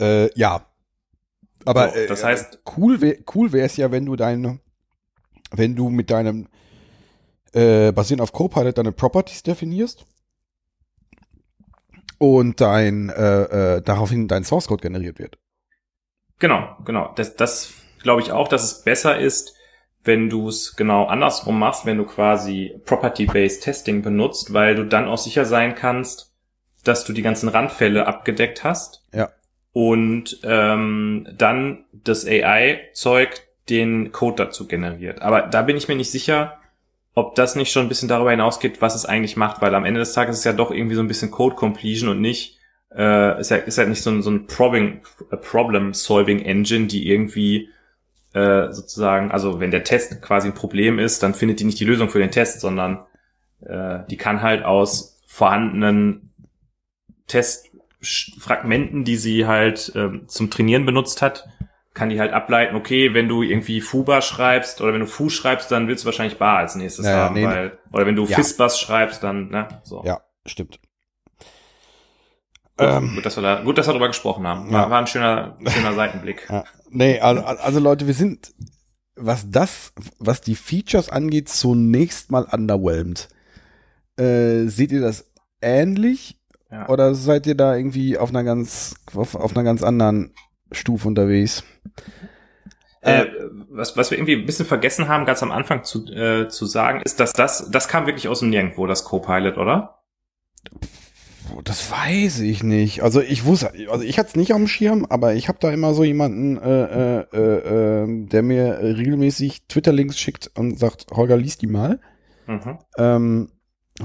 Äh, 0.00 0.30
ja. 0.38 0.66
Aber 1.66 1.90
So, 1.90 2.06
das 2.08 2.22
äh, 2.22 2.26
heißt- 2.26 2.58
cool 2.76 3.00
wäre 3.02 3.18
cool 3.34 3.52
wäre 3.52 3.66
es 3.66 3.76
ja, 3.76 3.90
wenn 3.92 4.06
du 4.06 4.16
deine, 4.16 4.60
wenn 5.52 5.76
du 5.76 5.90
mit 5.90 6.10
deinem 6.10 6.48
äh, 7.52 7.92
basierend 7.92 8.22
auf 8.22 8.32
Copilot 8.32 8.78
deine 8.78 8.92
Properties 8.92 9.42
definierst 9.42 10.06
und 12.20 12.60
dein 12.60 13.08
äh, 13.08 13.76
äh, 13.76 13.82
daraufhin 13.82 14.28
dein 14.28 14.44
Source 14.44 14.68
Code 14.68 14.82
generiert 14.82 15.18
wird. 15.18 15.38
Genau, 16.38 16.76
genau. 16.84 17.12
Das, 17.16 17.34
das 17.34 17.72
glaube 18.02 18.20
ich 18.20 18.30
auch, 18.30 18.46
dass 18.46 18.62
es 18.62 18.82
besser 18.82 19.18
ist, 19.18 19.54
wenn 20.04 20.28
du 20.28 20.48
es 20.48 20.76
genau 20.76 21.06
andersrum 21.06 21.58
machst, 21.58 21.86
wenn 21.86 21.96
du 21.96 22.04
quasi 22.04 22.78
Property-Based 22.84 23.62
Testing 23.62 24.02
benutzt, 24.02 24.52
weil 24.52 24.74
du 24.74 24.84
dann 24.84 25.08
auch 25.08 25.16
sicher 25.16 25.46
sein 25.46 25.74
kannst, 25.74 26.34
dass 26.84 27.04
du 27.04 27.14
die 27.14 27.22
ganzen 27.22 27.48
Randfälle 27.48 28.06
abgedeckt 28.06 28.64
hast. 28.64 29.02
Ja. 29.14 29.30
Und 29.72 30.40
ähm, 30.42 31.26
dann 31.32 31.86
das 31.92 32.26
AI-Zeug 32.26 33.30
den 33.70 34.12
Code 34.12 34.44
dazu 34.44 34.66
generiert. 34.66 35.22
Aber 35.22 35.42
da 35.42 35.62
bin 35.62 35.76
ich 35.76 35.88
mir 35.88 35.96
nicht 35.96 36.10
sicher, 36.10 36.59
ob 37.14 37.34
das 37.34 37.56
nicht 37.56 37.72
schon 37.72 37.86
ein 37.86 37.88
bisschen 37.88 38.08
darüber 38.08 38.30
hinausgeht, 38.30 38.80
was 38.80 38.94
es 38.94 39.06
eigentlich 39.06 39.36
macht, 39.36 39.60
weil 39.60 39.74
am 39.74 39.84
Ende 39.84 40.00
des 40.00 40.12
Tages 40.12 40.36
ist 40.36 40.40
es 40.40 40.44
ja 40.44 40.52
doch 40.52 40.70
irgendwie 40.70 40.94
so 40.94 41.02
ein 41.02 41.08
bisschen 41.08 41.30
Code 41.30 41.56
Completion 41.56 42.08
und 42.08 42.20
nicht 42.20 42.58
äh, 42.94 43.40
ist 43.40 43.50
ja 43.50 43.56
ist 43.56 43.78
ja 43.78 43.86
nicht 43.86 44.02
so 44.02 44.10
ein, 44.10 44.22
so 44.22 44.30
ein 44.30 44.46
Problem 44.46 45.00
Problem 45.42 45.92
Solving 45.94 46.40
Engine, 46.40 46.86
die 46.86 47.08
irgendwie 47.08 47.70
äh, 48.32 48.72
sozusagen, 48.72 49.32
also 49.32 49.60
wenn 49.60 49.70
der 49.70 49.84
Test 49.84 50.22
quasi 50.22 50.48
ein 50.48 50.54
Problem 50.54 50.98
ist, 50.98 51.22
dann 51.22 51.34
findet 51.34 51.60
die 51.60 51.64
nicht 51.64 51.80
die 51.80 51.84
Lösung 51.84 52.08
für 52.08 52.20
den 52.20 52.30
Test, 52.30 52.60
sondern 52.60 53.04
äh, 53.60 54.00
die 54.08 54.16
kann 54.16 54.42
halt 54.42 54.64
aus 54.64 55.20
vorhandenen 55.26 56.30
Testfragmenten, 57.26 59.04
die 59.04 59.16
sie 59.16 59.46
halt 59.46 59.92
ähm, 59.94 60.28
zum 60.28 60.50
Trainieren 60.50 60.86
benutzt 60.86 61.22
hat, 61.22 61.48
kann 62.00 62.08
die 62.08 62.18
halt 62.18 62.32
ableiten, 62.32 62.74
okay, 62.76 63.12
wenn 63.12 63.28
du 63.28 63.42
irgendwie 63.42 63.82
Fuba 63.82 64.22
schreibst 64.22 64.80
oder 64.80 64.94
wenn 64.94 65.00
du 65.00 65.06
Fu 65.06 65.28
schreibst, 65.28 65.70
dann 65.70 65.86
willst 65.86 66.02
du 66.04 66.06
wahrscheinlich 66.06 66.38
Bar 66.38 66.56
als 66.56 66.74
nächstes 66.74 67.04
Ja, 67.04 67.12
ja, 67.12 67.18
haben, 67.26 67.34
nee, 67.34 67.44
weil, 67.44 67.78
oder 67.92 68.06
wenn 68.06 68.16
du 68.16 68.24
Ja. 68.24 68.36
Fisbas 68.36 68.80
schreibst, 68.80 69.22
dann, 69.22 69.50
ne, 69.50 69.68
so. 69.84 70.02
Ja, 70.06 70.22
stimmt. 70.46 70.80
Gut, 72.78 72.88
Ähm. 72.88 73.12
gut, 73.16 73.26
dass 73.26 73.36
wir 73.36 73.42
da, 73.42 73.62
gut, 73.62 73.76
dass 73.76 73.86
wir 73.86 73.92
darüber 73.92 74.08
gesprochen 74.08 74.46
haben. 74.46 74.66
Ja. 74.70 74.78
War, 74.78 74.90
war 74.90 74.98
ein 75.00 75.06
schöner, 75.06 75.58
schöner 75.66 75.92
Seitenblick. 75.92 76.46
Ja. 76.48 76.64
Nee, 76.88 77.20
also, 77.20 77.42
also 77.42 77.78
Leute, 77.80 78.06
wir 78.06 78.14
sind, 78.14 78.52
was 79.16 79.50
das, 79.50 79.92
was 80.18 80.40
die 80.40 80.54
Features 80.54 81.10
angeht, 81.10 81.50
zunächst 81.50 82.30
mal 82.30 82.46
underwhelmed. 82.50 83.28
Äh, 84.18 84.68
seht 84.68 84.92
ihr 84.92 85.02
das 85.02 85.30
ähnlich 85.60 86.38
Ja. 86.70 86.88
oder 86.88 87.14
seid 87.14 87.46
ihr 87.46 87.54
da 87.54 87.76
irgendwie 87.76 88.16
auf 88.16 88.30
einer 88.30 88.44
ganz, 88.44 88.94
auf, 89.14 89.34
auf 89.34 89.52
einer 89.54 89.64
ganz 89.64 89.82
anderen 89.82 90.32
Stufe 90.72 91.08
unterwegs? 91.08 91.64
Äh, 93.02 93.26
was, 93.70 93.96
was 93.96 94.10
wir 94.10 94.18
irgendwie 94.18 94.36
ein 94.36 94.46
bisschen 94.46 94.66
vergessen 94.66 95.08
haben, 95.08 95.24
ganz 95.24 95.42
am 95.42 95.52
Anfang 95.52 95.84
zu, 95.84 96.04
äh, 96.06 96.48
zu 96.48 96.66
sagen, 96.66 97.00
ist, 97.00 97.18
dass 97.18 97.32
das, 97.32 97.70
das 97.70 97.88
kam 97.88 98.06
wirklich 98.06 98.28
aus 98.28 98.40
dem 98.40 98.50
Nirgendwo, 98.50 98.86
das 98.86 99.04
Copilot, 99.04 99.56
oder? 99.56 100.00
Das 101.64 101.90
weiß 101.90 102.40
ich 102.40 102.62
nicht. 102.62 103.02
Also 103.02 103.20
ich 103.20 103.44
wusste, 103.44 103.72
also 103.90 104.04
ich 104.04 104.18
hatte 104.18 104.28
es 104.28 104.36
nicht 104.36 104.50
dem 104.50 104.68
Schirm, 104.68 105.06
aber 105.08 105.34
ich 105.34 105.48
habe 105.48 105.58
da 105.60 105.70
immer 105.70 105.94
so 105.94 106.04
jemanden, 106.04 106.58
äh, 106.58 106.84
äh, 106.84 107.26
äh, 107.32 108.02
äh, 108.02 108.26
der 108.26 108.42
mir 108.42 108.78
regelmäßig 108.82 109.66
Twitter-Links 109.66 110.18
schickt 110.18 110.50
und 110.56 110.78
sagt, 110.78 111.06
Holger, 111.10 111.36
lies 111.36 111.58
die 111.58 111.66
mal. 111.66 112.00
Mhm. 112.46 112.78
Ähm, 112.98 113.52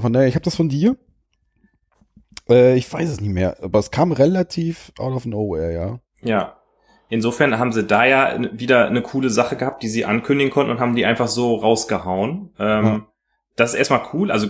von 0.00 0.12
daher, 0.12 0.28
ich 0.28 0.34
habe 0.34 0.44
das 0.44 0.56
von 0.56 0.68
dir. 0.68 0.96
Äh, 2.48 2.76
ich 2.76 2.92
weiß 2.92 3.08
es 3.08 3.20
nicht 3.20 3.32
mehr, 3.32 3.62
aber 3.62 3.78
es 3.78 3.90
kam 3.90 4.12
relativ 4.12 4.92
out 4.98 5.14
of 5.14 5.26
nowhere, 5.26 5.72
ja. 5.72 6.00
Ja. 6.22 6.55
Insofern 7.08 7.58
haben 7.58 7.72
sie 7.72 7.84
da 7.84 8.04
ja 8.04 8.36
wieder 8.52 8.86
eine 8.86 9.02
coole 9.02 9.30
Sache 9.30 9.56
gehabt, 9.56 9.82
die 9.82 9.88
sie 9.88 10.04
ankündigen 10.04 10.52
konnten 10.52 10.72
und 10.72 10.80
haben 10.80 10.96
die 10.96 11.06
einfach 11.06 11.28
so 11.28 11.56
rausgehauen. 11.56 12.50
Ähm, 12.58 12.84
Ja. 12.84 13.06
Das 13.54 13.72
ist 13.72 13.78
erstmal 13.78 14.02
cool. 14.12 14.30
Also 14.30 14.48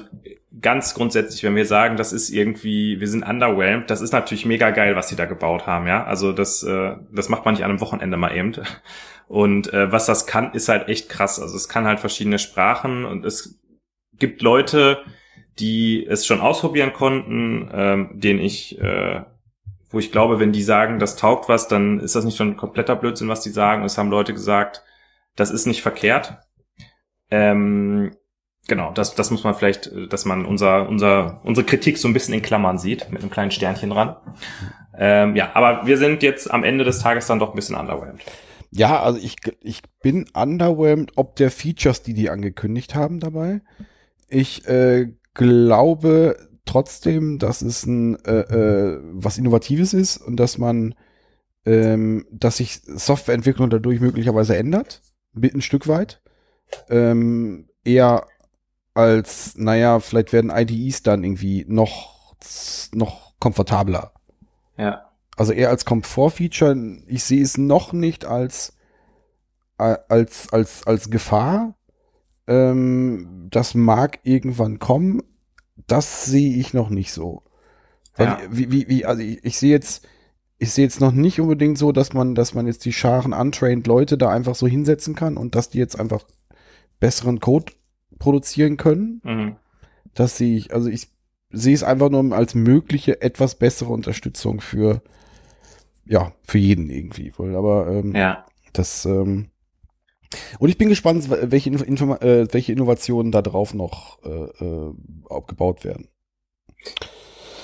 ganz 0.61 0.95
grundsätzlich, 0.95 1.45
wenn 1.45 1.55
wir 1.55 1.67
sagen, 1.67 1.97
das 1.97 2.13
ist 2.13 2.29
irgendwie, 2.31 2.99
wir 2.99 3.07
sind 3.07 3.23
underwhelmed, 3.23 3.89
das 3.89 4.01
ist 4.01 4.13
natürlich 4.13 4.47
mega 4.47 4.71
geil, 4.71 4.97
was 4.97 5.09
sie 5.09 5.15
da 5.15 5.27
gebaut 5.27 5.67
haben, 5.67 5.87
ja. 5.87 6.03
Also 6.05 6.33
das, 6.33 6.65
äh, 6.65 6.97
das 7.13 7.29
macht 7.29 7.45
man 7.45 7.55
nicht 7.55 7.63
an 7.63 7.71
einem 7.71 7.81
Wochenende 7.81 8.17
mal 8.17 8.35
eben. 8.37 8.55
Und 9.29 9.73
äh, 9.73 9.93
was 9.93 10.07
das 10.07 10.27
kann, 10.27 10.53
ist 10.55 10.69
halt 10.69 10.89
echt 10.89 11.09
krass. 11.09 11.41
Also 11.41 11.55
es 11.57 11.69
kann 11.69 11.85
halt 11.85 12.01
verschiedene 12.01 12.39
Sprachen 12.39 13.05
und 13.05 13.25
es 13.25 13.61
gibt 14.19 14.43
Leute, 14.43 14.99
die 15.59 16.07
es 16.07 16.27
schon 16.27 16.41
ausprobieren 16.41 16.93
konnten, 16.93 17.71
ähm, 17.73 18.11
denen 18.15 18.41
ich, 18.41 18.81
äh, 18.81 19.23
wo 19.97 19.99
ich 19.99 20.13
glaube, 20.13 20.39
wenn 20.39 20.53
die 20.53 20.63
sagen, 20.63 20.99
das 20.99 21.17
taugt 21.17 21.49
was, 21.49 21.69
dann 21.69 22.01
ist 22.01 22.15
das 22.15 22.27
nicht 22.27 22.37
schon 22.37 22.59
kompletter 22.59 22.97
Blödsinn, 22.97 23.31
was 23.31 23.41
die 23.41 23.49
sagen. 23.49 23.83
Es 23.83 23.97
haben 23.97 24.11
Leute 24.11 24.35
gesagt, 24.35 24.85
das 25.37 25.51
ist 25.51 25.65
nicht 25.65 25.81
verkehrt. 25.81 26.37
Ähm, 27.31 28.15
genau, 28.69 28.93
das, 28.93 29.15
das 29.15 29.31
muss 29.31 29.43
man 29.43 29.55
vielleicht, 29.55 29.91
dass 30.11 30.27
man 30.27 30.45
unser, 30.45 30.87
unser, 30.87 31.41
unsere 31.45 31.65
Kritik 31.65 31.97
so 31.97 32.09
ein 32.09 32.13
bisschen 32.13 32.35
in 32.35 32.43
Klammern 32.43 32.77
sieht, 32.77 33.11
mit 33.11 33.23
einem 33.23 33.31
kleinen 33.31 33.53
Sternchen 33.53 33.89
dran. 33.89 34.17
Ähm, 34.99 35.35
ja, 35.35 35.53
aber 35.55 35.87
wir 35.87 35.97
sind 35.97 36.23
jetzt 36.23 36.51
am 36.51 36.63
Ende 36.63 36.85
des 36.85 36.99
Tages 36.99 37.27
dann 37.27 37.39
doch 37.39 37.55
ein 37.55 37.57
bisschen 37.57 37.75
underwhelmed. 37.75 38.21
Ja, 38.73 39.01
also 39.01 39.19
ich, 39.19 39.37
ich 39.63 39.81
bin 40.03 40.27
underwhelmed, 40.35 41.13
ob 41.17 41.37
der 41.37 41.51
Features, 41.51 42.03
die 42.03 42.13
die 42.13 42.29
angekündigt 42.29 42.95
haben 42.95 43.19
dabei. 43.19 43.63
Ich 44.29 44.69
äh, 44.69 45.07
glaube 45.33 46.37
trotzdem, 46.67 47.39
dass 47.39 47.63
es 47.63 47.87
ein 47.87 48.17
äh, 48.25 48.41
äh, 48.41 49.01
was 49.13 49.39
Innovatives 49.39 49.95
ist 49.95 50.19
und 50.19 50.37
dass 50.37 50.59
man, 50.59 50.95
ähm, 51.65 52.27
dass 52.31 52.59
sich 52.59 52.81
Softwareentwicklung 52.85 53.71
dadurch 53.71 54.01
möglicherweise 54.01 54.57
ändert, 54.57 55.03
ein 55.35 55.63
Stück 55.63 55.89
weit. 55.89 56.21
Ähm, 56.89 57.69
eher 57.85 58.27
als, 58.95 59.57
naja, 59.57 60.01
vielleicht 60.01 60.33
werden 60.33 60.51
IDEs 60.51 61.03
dann 61.03 61.23
irgendwie 61.23 61.65
noch, 61.69 62.35
noch 62.93 63.35
komfortabler. 63.39 64.13
Ja. 64.77 65.11
Also 65.37 65.53
eher 65.53 65.69
als 65.69 65.85
Komfortfeature. 65.85 66.77
Ich 67.07 67.25
sehe 67.25 67.43
es 67.43 67.59
noch 67.59 67.93
nicht 67.93 68.25
als 68.25 68.73
als 69.79 70.51
als 70.53 70.87
als 70.87 71.11
Gefahr. 71.11 71.75
Ähm, 72.47 73.49
das 73.51 73.75
mag 73.75 74.21
irgendwann 74.23 74.79
kommen. 74.79 75.23
Das 75.87 76.25
sehe 76.25 76.57
ich 76.57 76.75
noch 76.75 76.91
nicht 76.91 77.13
so. 77.13 77.43
Weil 78.17 78.27
Ja. 78.27 78.39
Wie, 78.51 78.73
wie, 78.73 78.89
wie, 78.89 79.05
also 79.05 79.23
ich, 79.23 79.45
ich 79.45 79.59
sehe 79.59 79.71
jetzt, 79.71 80.07
ich 80.59 80.73
sehe 80.73 80.85
jetzt 80.85 81.01
noch 81.01 81.13
nicht 81.13 81.41
unbedingt 81.41 81.79
so, 81.79 81.93
dass 81.93 82.13
man, 82.13 82.35
dass 82.35 82.55
man 82.55 82.67
jetzt 82.67 82.85
die 82.85 82.93
Scharen 82.93 83.33
untrained 83.33 83.87
Leute 83.87 84.17
da 84.17 84.31
einfach 84.31 84.55
so 84.55 84.67
hinsetzen 84.67 85.15
kann 85.15 85.37
und 85.37 85.55
dass 85.55 85.69
die 85.69 85.79
jetzt 85.79 85.99
einfach 85.99 86.25
besseren 86.99 87.41
Code 87.41 87.73
produzieren 88.19 88.77
können. 88.77 89.21
Mhm. 89.23 89.57
Das 90.15 90.39
sehe 90.39 90.57
ich, 90.57 90.73
also 90.73 90.89
ich 90.89 91.09
sehe 91.51 91.75
es 91.75 91.83
einfach 91.83 92.09
nur 92.11 92.33
als 92.35 92.55
mögliche 92.55 93.21
etwas 93.21 93.57
bessere 93.57 93.93
Unterstützung 93.93 94.61
für, 94.61 95.03
ja, 96.07 96.33
für 96.43 96.59
jeden 96.59 96.89
irgendwie 96.89 97.33
wohl. 97.37 97.55
Aber 97.55 97.89
ähm, 97.89 98.15
Ja. 98.15 98.47
das, 98.73 99.05
ähm, 99.05 99.51
und 100.59 100.69
ich 100.69 100.79
bin 100.79 100.89
gespannt, 100.89 101.29
welche, 101.29 101.71
Inf 101.71 101.83
Informa 101.83 102.17
äh, 102.17 102.47
welche 102.53 102.73
Innovationen 102.73 103.33
da 103.33 103.43
drauf 103.43 103.75
noch 103.75 104.23
äh, 104.25 104.65
äh, 104.65 104.95
aufgebaut 105.29 105.85
werden. 105.85 106.09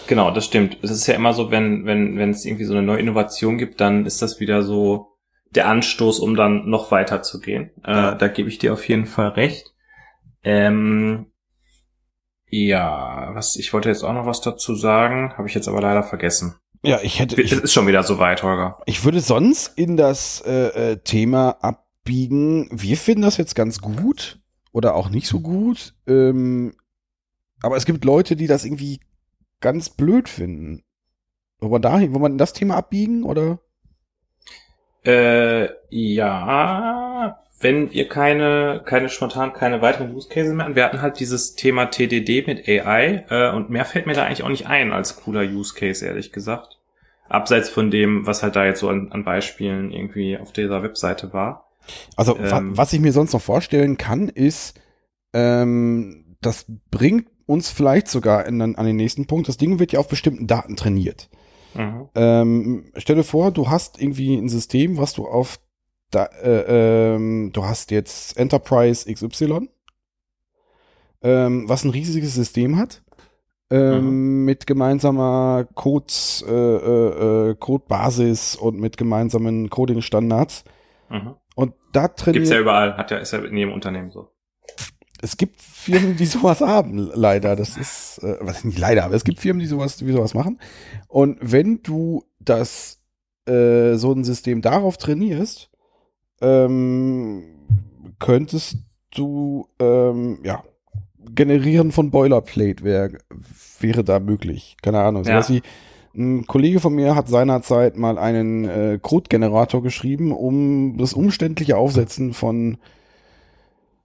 Genau, 0.06 0.30
das 0.30 0.44
stimmt. 0.44 0.78
Es 0.82 0.90
ist 0.90 1.06
ja 1.06 1.14
immer 1.14 1.32
so, 1.32 1.50
wenn, 1.50 1.86
wenn, 1.86 2.18
wenn 2.18 2.30
es 2.30 2.44
irgendwie 2.44 2.64
so 2.64 2.72
eine 2.72 2.82
neue 2.82 2.98
Innovation 2.98 3.56
gibt, 3.58 3.80
dann 3.80 4.04
ist 4.04 4.20
das 4.20 4.40
wieder 4.40 4.62
so 4.62 5.16
der 5.54 5.68
Anstoß, 5.68 6.18
um 6.18 6.34
dann 6.34 6.68
noch 6.68 6.90
weiter 6.90 7.22
zu 7.22 7.40
gehen. 7.40 7.70
Äh, 7.84 8.16
da 8.16 8.28
gebe 8.28 8.48
ich 8.48 8.58
dir 8.58 8.72
auf 8.72 8.88
jeden 8.88 9.06
Fall 9.06 9.28
recht. 9.28 9.72
Ähm, 10.42 11.26
ja, 12.48 13.30
was, 13.32 13.56
ich 13.56 13.72
wollte 13.72 13.88
jetzt 13.88 14.02
auch 14.02 14.12
noch 14.12 14.26
was 14.26 14.40
dazu 14.40 14.74
sagen, 14.74 15.32
habe 15.36 15.48
ich 15.48 15.54
jetzt 15.54 15.68
aber 15.68 15.80
leider 15.80 16.02
vergessen. 16.02 16.56
Ja, 16.84 17.00
ich 17.02 17.20
hätte, 17.20 17.40
Es 17.40 17.52
ist 17.52 17.72
schon 17.72 17.86
wieder 17.86 18.02
so 18.02 18.18
weit, 18.18 18.42
Holger. 18.42 18.80
Ich 18.86 19.04
würde 19.04 19.20
sonst 19.20 19.78
in 19.78 19.96
das 19.96 20.42
äh, 20.44 20.92
äh, 20.92 20.96
Thema 20.98 21.58
abbiegen. 22.03 22.68
Wir 22.72 22.96
finden 22.96 23.22
das 23.22 23.36
jetzt 23.36 23.55
ganz 23.55 23.80
gut 23.80 24.40
oder 24.72 24.94
auch 24.94 25.09
nicht 25.09 25.28
so 25.28 25.40
gut. 25.40 25.94
Ähm, 26.07 26.74
aber 27.62 27.76
es 27.76 27.86
gibt 27.86 28.05
Leute, 28.05 28.34
die 28.34 28.46
das 28.46 28.64
irgendwie 28.64 29.00
ganz 29.61 29.88
blöd 29.88 30.28
finden. 30.28 30.82
Wollen 31.59 31.72
wir 31.72 31.80
dahin, 31.80 32.12
wollen 32.12 32.22
wir 32.22 32.30
in 32.30 32.38
das 32.38 32.53
Thema 32.53 32.76
abbiegen 32.76 33.22
oder? 33.22 33.61
Äh, 35.05 35.68
ja, 35.90 37.40
wenn 37.61 37.90
ihr 37.90 38.09
keine, 38.09 38.82
keine 38.84 39.09
spontan, 39.09 39.53
keine 39.53 39.80
weiteren 39.80 40.12
Use 40.12 40.28
Cases 40.28 40.53
mehr 40.53 40.64
hatten. 40.64 40.74
Wir 40.74 40.84
hatten 40.84 41.03
halt 41.03 41.20
dieses 41.20 41.55
Thema 41.55 41.86
TDD 41.86 42.46
mit 42.46 42.68
AI 42.68 43.24
äh, 43.30 43.55
und 43.55 43.70
mehr 43.70 43.84
fällt 43.84 44.07
mir 44.07 44.14
da 44.14 44.24
eigentlich 44.24 44.42
auch 44.42 44.48
nicht 44.48 44.66
ein 44.66 44.92
als 44.92 45.16
cooler 45.16 45.42
Use 45.42 45.74
Case, 45.74 46.05
ehrlich 46.05 46.32
gesagt. 46.32 46.78
Abseits 47.28 47.68
von 47.68 47.92
dem, 47.92 48.26
was 48.26 48.42
halt 48.42 48.57
da 48.57 48.64
jetzt 48.64 48.80
so 48.80 48.88
an, 48.88 49.12
an 49.12 49.24
Beispielen 49.24 49.92
irgendwie 49.92 50.36
auf 50.36 50.53
dieser 50.53 50.82
Webseite 50.82 51.32
war. 51.32 51.71
Also 52.16 52.36
Ähm. 52.36 52.76
was 52.76 52.92
ich 52.92 53.00
mir 53.00 53.12
sonst 53.12 53.32
noch 53.32 53.42
vorstellen 53.42 53.96
kann, 53.96 54.28
ist 54.28 54.78
Ähm, 55.34 56.36
das 56.42 56.66
bringt 56.90 57.28
uns 57.46 57.70
vielleicht 57.70 58.08
sogar 58.08 58.46
in, 58.46 58.60
an 58.60 58.86
den 58.86 58.96
nächsten 58.96 59.26
Punkt. 59.26 59.48
Das 59.48 59.56
Ding 59.56 59.78
wird 59.78 59.92
ja 59.92 60.00
auf 60.00 60.08
bestimmten 60.08 60.46
Daten 60.46 60.76
trainiert. 60.76 61.30
Mhm. 61.74 62.08
Ähm, 62.14 62.92
stell 62.96 63.16
dir 63.16 63.24
vor, 63.24 63.50
du 63.50 63.70
hast 63.70 64.00
irgendwie 64.00 64.36
ein 64.36 64.48
System, 64.48 64.98
was 64.98 65.14
du 65.14 65.26
auf 65.26 65.58
da, 66.10 66.26
äh, 66.42 67.14
ähm, 67.14 67.50
du 67.52 67.64
hast 67.64 67.90
jetzt 67.90 68.36
Enterprise 68.36 69.10
XY, 69.10 69.70
ähm, 71.22 71.68
was 71.68 71.84
ein 71.84 71.90
riesiges 71.90 72.34
System 72.34 72.76
hat. 72.76 73.02
Ähm, 73.70 74.44
mit 74.44 74.66
gemeinsamer 74.66 75.66
Codes, 75.74 76.44
äh, 76.46 76.52
äh, 76.52 77.50
äh, 77.50 77.54
Codebasis 77.54 78.54
und 78.54 78.78
mit 78.78 78.98
gemeinsamen 78.98 79.70
Coding-Standards. 79.70 80.64
Mhm. 81.08 81.36
Und 81.55 81.74
da 81.92 82.09
trainiert. 82.09 82.42
Gibt's 82.44 82.50
ja 82.50 82.61
überall, 82.61 82.96
hat 82.96 83.11
ja, 83.11 83.18
ist 83.18 83.32
ja 83.32 83.40
in 83.40 83.57
jedem 83.57 83.72
Unternehmen 83.72 84.11
so. 84.11 84.30
es 85.20 85.36
gibt 85.36 85.61
Firmen, 85.61 86.16
die 86.16 86.26
sowas 86.26 86.61
haben, 86.61 86.98
leider. 87.14 87.57
Das 87.57 87.76
ist, 87.76 88.18
äh, 88.22 88.36
was 88.40 88.64
nicht 88.64 88.78
leider, 88.78 89.05
aber 89.05 89.14
es 89.14 89.24
gibt 89.24 89.40
Firmen, 89.40 89.61
die 89.61 89.66
sowas, 89.66 89.96
die 89.96 90.12
sowas 90.12 90.34
machen. 90.34 90.59
Und 91.09 91.38
wenn 91.40 91.82
du 91.82 92.24
das, 92.40 93.00
äh, 93.46 93.94
so 93.94 94.12
ein 94.12 94.24
System 94.24 94.62
darauf 94.62 94.96
trainierst, 94.96 95.70
ähm, 96.40 97.44
könntest 98.18 98.78
du, 99.14 99.68
ähm, 99.78 100.40
ja, 100.44 100.62
generieren 101.34 101.92
von 101.92 102.11
Boilerplate 102.11 102.82
wär, 102.82 103.11
wäre 103.80 104.05
da 104.05 104.18
möglich. 104.18 104.76
Keine 104.82 105.00
Ahnung. 105.00 105.24
Ja. 105.24 105.42
Sowas 105.42 105.50
wie, 105.50 105.62
ein 106.14 106.46
Kollege 106.46 106.80
von 106.80 106.94
mir 106.94 107.14
hat 107.14 107.28
seinerzeit 107.28 107.96
mal 107.96 108.18
einen 108.18 108.64
äh, 108.64 108.98
Code-Generator 109.00 109.82
geschrieben, 109.82 110.32
um 110.32 110.96
das 110.98 111.14
umständliche 111.14 111.76
Aufsetzen 111.76 112.34
von 112.34 112.78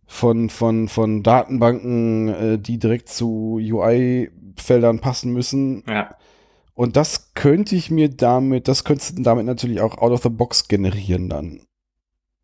von, 0.10 0.50
von, 0.50 0.88
von 0.88 1.22
Datenbanken, 1.22 2.28
äh, 2.30 2.60
die 2.60 2.80
direkt 2.80 3.10
zu 3.10 3.60
UI-Feldern 3.62 5.00
passen 5.00 5.34
müssen. 5.34 5.84
Ja. 5.86 6.16
Und 6.74 6.96
das 6.96 7.34
könnte 7.34 7.76
ich 7.76 7.92
mir 7.92 8.10
damit, 8.10 8.68
das 8.68 8.84
könntest 8.84 9.18
du 9.18 9.24
damit 9.24 9.46
natürlich 9.46 9.82
auch 9.82 9.98
out 9.98 10.12
of 10.14 10.24
the 10.24 10.30
box 10.30 10.68
generieren 10.70 11.28
dann. 11.28 11.67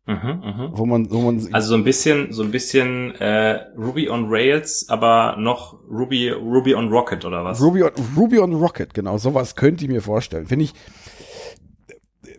Mhm, 0.06 0.42
mhm. 0.44 0.68
Wo 0.72 0.84
man, 0.84 1.10
wo 1.10 1.20
man, 1.22 1.48
Also 1.54 1.68
so 1.68 1.74
ein 1.76 1.84
bisschen, 1.84 2.30
so 2.32 2.42
ein 2.42 2.50
bisschen 2.50 3.14
äh, 3.14 3.66
Ruby 3.76 4.10
on 4.10 4.26
Rails, 4.28 4.86
aber 4.90 5.36
noch 5.38 5.78
Ruby, 5.90 6.28
Ruby 6.28 6.74
on 6.74 6.88
Rocket 6.90 7.24
oder 7.24 7.42
was? 7.42 7.60
Ruby 7.60 7.84
on, 7.84 7.92
Ruby 8.14 8.38
on 8.38 8.52
Rocket, 8.54 8.92
genau, 8.92 9.16
sowas 9.16 9.56
könnte 9.56 9.84
ich 9.84 9.90
mir 9.90 10.02
vorstellen. 10.02 10.46
Finde 10.46 10.66
ich, 10.66 10.74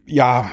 ja, 0.06 0.48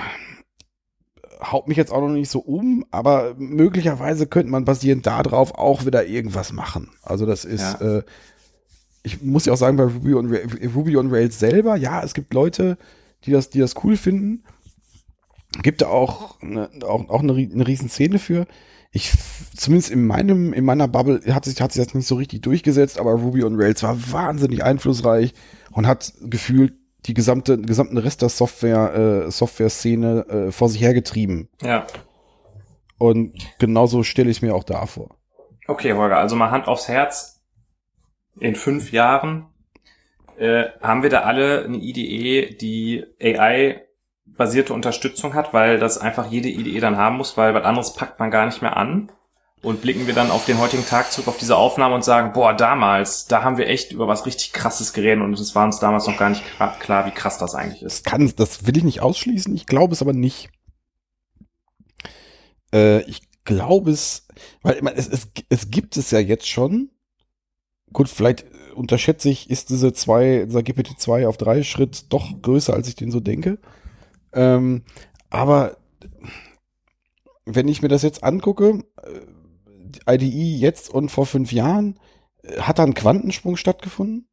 haut 1.43 1.69
mich 1.69 1.77
jetzt 1.77 1.93
auch 1.93 2.01
noch 2.01 2.09
nicht 2.09 2.31
so 2.31 2.39
um, 2.41 2.85
aber 2.91 3.35
möglicherweise 3.37 4.27
könnte 4.27 4.51
man 4.51 4.65
basierend 4.65 5.07
darauf 5.07 5.55
auch 5.55 5.85
wieder 5.85 6.07
irgendwas 6.07 6.53
machen. 6.53 6.91
Also 7.03 7.27
das 7.27 7.45
ist, 7.45 7.79
Ja. 7.81 7.99
äh, 7.99 8.03
ich 9.03 9.21
muss 9.23 9.45
ja 9.47 9.53
auch 9.53 9.59
sagen, 9.59 9.77
bei 9.77 9.85
Ruby 9.85 10.15
on, 10.15 10.35
Ruby 10.75 10.97
on 10.97 11.11
Rails 11.11 11.39
selber, 11.39 11.77
ja, 11.77 12.03
es 12.03 12.15
gibt 12.15 12.33
Leute, 12.33 12.79
die 13.25 13.33
das, 13.33 13.51
die 13.51 13.59
das 13.59 13.75
cool 13.85 13.97
finden. 13.97 14.45
Gibt 15.61 15.83
da 15.83 15.89
auch 15.89 16.41
eine, 16.41 16.71
auch, 16.85 17.09
auch 17.09 17.21
eine, 17.21 17.33
eine 17.33 17.67
riesen 17.67 17.89
Szene 17.89 18.19
für. 18.19 18.47
Ich, 18.91 19.13
zumindest 19.57 19.91
in 19.91 20.07
meinem, 20.07 20.53
in 20.53 20.65
meiner 20.65 20.89
Bubble 20.89 21.21
hat 21.35 21.45
sich, 21.45 21.61
hat 21.61 21.73
sich 21.73 21.85
das 21.85 21.95
nicht 21.95 22.07
so 22.07 22.15
richtig 22.15 22.43
durchgesetzt, 22.43 22.99
aber 22.99 23.13
Ruby 23.13 23.43
on 23.45 23.61
Rails 23.61 23.83
war 23.83 23.97
wahnsinnig 24.13 24.63
einflussreich 24.63 25.33
und 25.73 25.87
hat 25.87 26.13
gefühlt 26.23 26.75
die 27.07 27.15
gesamte, 27.15 27.59
gesamten 27.59 27.99
Rest 27.99 28.23
der 28.23 28.29
Software, 28.29 29.25
äh, 29.27 29.31
Software-Szene 29.31 30.27
äh, 30.29 30.53
vor 30.53 30.69
sich 30.69 30.81
hergetrieben. 30.81 31.49
Ja. 31.63 31.87
Und 32.99 33.35
genauso 33.59 34.03
stelle 34.05 34.31
ich 34.31 34.39
es 34.39 34.43
mir 34.43 34.55
auch 34.55 34.65
da 34.65 34.87
vor. 34.87 35.17
Okay, 35.67 35.95
Holger, 35.95 36.19
also 36.19 36.37
mal 36.37 36.51
Hand 36.51 36.69
aufs 36.69 36.89
Herz. 36.89 37.43
In 38.39 38.55
fünf 38.55 38.93
Jahren 38.93 39.47
äh, 40.39 40.65
haben 40.81 41.03
wir 41.03 41.11
da 41.11 41.23
alle 41.23 41.65
eine 41.65 41.79
IDE, 41.79 42.55
die 42.55 43.05
AI-basierte 44.33 44.72
Unterstützung 44.72 45.35
hat, 45.35 45.53
weil 45.53 45.78
das 45.78 45.99
einfach 45.99 46.30
jede 46.30 46.49
IDE 46.49 46.80
dann 46.80 46.97
haben 46.97 47.16
muss, 47.16 47.37
weil 47.37 47.55
was 47.55 47.64
anderes 47.64 47.95
packt 47.95 48.18
man 48.18 48.30
gar 48.30 48.47
nicht 48.47 48.62
mehr 48.62 48.76
an. 48.76 49.11
Und 49.62 49.80
blicken 49.80 50.09
wir 50.09 50.14
dann 50.14 50.33
auf 50.33 50.45
den 50.45 50.59
heutigen 50.59 50.85
Tag 50.85 51.12
zurück, 51.12 51.28
auf 51.28 51.37
diese 51.39 51.57
Aufnahme 51.57 51.95
und 51.95 52.03
sagen, 52.03 52.33
boah, 52.33 52.53
damals, 52.53 53.26
da 53.26 53.45
haben 53.45 53.59
wir 53.59 53.68
echt 53.68 53.93
über 53.93 54.09
was 54.09 54.26
richtig 54.26 54.53
krasses 54.53 54.93
geredet 54.93 55.22
und 55.22 55.39
es 55.39 55.55
war 55.55 55.64
uns 55.64 55.78
damals 55.78 56.09
noch 56.09 56.16
gar 56.16 56.30
nicht 56.30 56.43
klar, 56.80 57.07
wie 57.07 57.12
krass 57.12 57.39
das 57.39 57.55
eigentlich 57.55 57.80
ist. 57.80 58.05
Kann, 58.05 58.33
das 58.35 58.66
will 58.66 58.76
ich 58.76 58.83
nicht 58.83 59.03
ausschließen. 59.03 59.55
Ich 59.55 59.66
glaube 59.66 59.95
es 59.95 60.03
aber 60.03 60.14
nicht. 60.14 60.51
Äh, 62.74 63.03
ich 63.03 63.20
glaube 63.45 63.93
es, 63.93 64.26
weil 64.62 64.74
ich 64.74 64.83
meine, 64.83 64.97
es, 64.97 65.07
es, 65.07 65.28
es 65.49 65.70
gibt 65.70 65.97
es 65.97 66.11
ja 66.11 66.18
jetzt 66.18 66.49
schon. 66.49 66.91
Gut, 67.93 68.09
vielleicht 68.09 68.45
unterschätze 68.74 69.28
ich, 69.28 69.49
ist 69.49 69.70
diese 69.70 69.93
zwei, 69.93 70.45
dieser 70.47 70.61
GPT-2 70.61 71.28
auf 71.28 71.37
drei 71.37 71.62
Schritt 71.62 72.12
doch 72.12 72.43
größer, 72.43 72.74
als 72.74 72.89
ich 72.89 72.97
den 72.97 73.12
so 73.12 73.20
denke. 73.20 73.59
Ähm, 74.33 74.83
aber 75.30 75.76
wenn 77.45 77.68
ich 77.68 77.83
mir 77.83 77.89
das 77.89 78.03
jetzt 78.03 78.22
angucke, 78.22 78.85
äh, 80.07 80.14
IDE 80.14 80.57
jetzt 80.57 80.91
und 80.91 81.11
vor 81.11 81.26
fünf 81.26 81.53
Jahren, 81.53 81.99
äh, 82.43 82.61
hat 82.61 82.78
da 82.78 82.85
ein 82.85 82.95
Quantensprung 82.95 83.57
stattgefunden? 83.57 84.28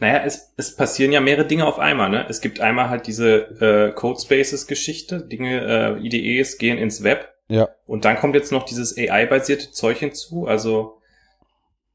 Naja, 0.00 0.22
es, 0.24 0.52
es 0.56 0.76
passieren 0.76 1.10
ja 1.10 1.20
mehrere 1.20 1.46
Dinge 1.46 1.66
auf 1.66 1.78
einmal. 1.80 2.08
Ne? 2.08 2.24
Es 2.28 2.40
gibt 2.40 2.60
einmal 2.60 2.88
halt 2.88 3.06
diese 3.08 3.36
äh, 3.60 3.92
Codespaces-Geschichte, 3.92 5.26
Dinge, 5.26 5.98
äh, 5.98 6.00
IDEs 6.00 6.58
gehen 6.58 6.78
ins 6.78 7.02
Web 7.02 7.34
Ja. 7.48 7.68
und 7.86 8.04
dann 8.04 8.16
kommt 8.16 8.36
jetzt 8.36 8.52
noch 8.52 8.64
dieses 8.64 8.96
AI-basierte 8.96 9.72
Zeug 9.72 9.98
hinzu. 9.98 10.46
Also 10.46 10.97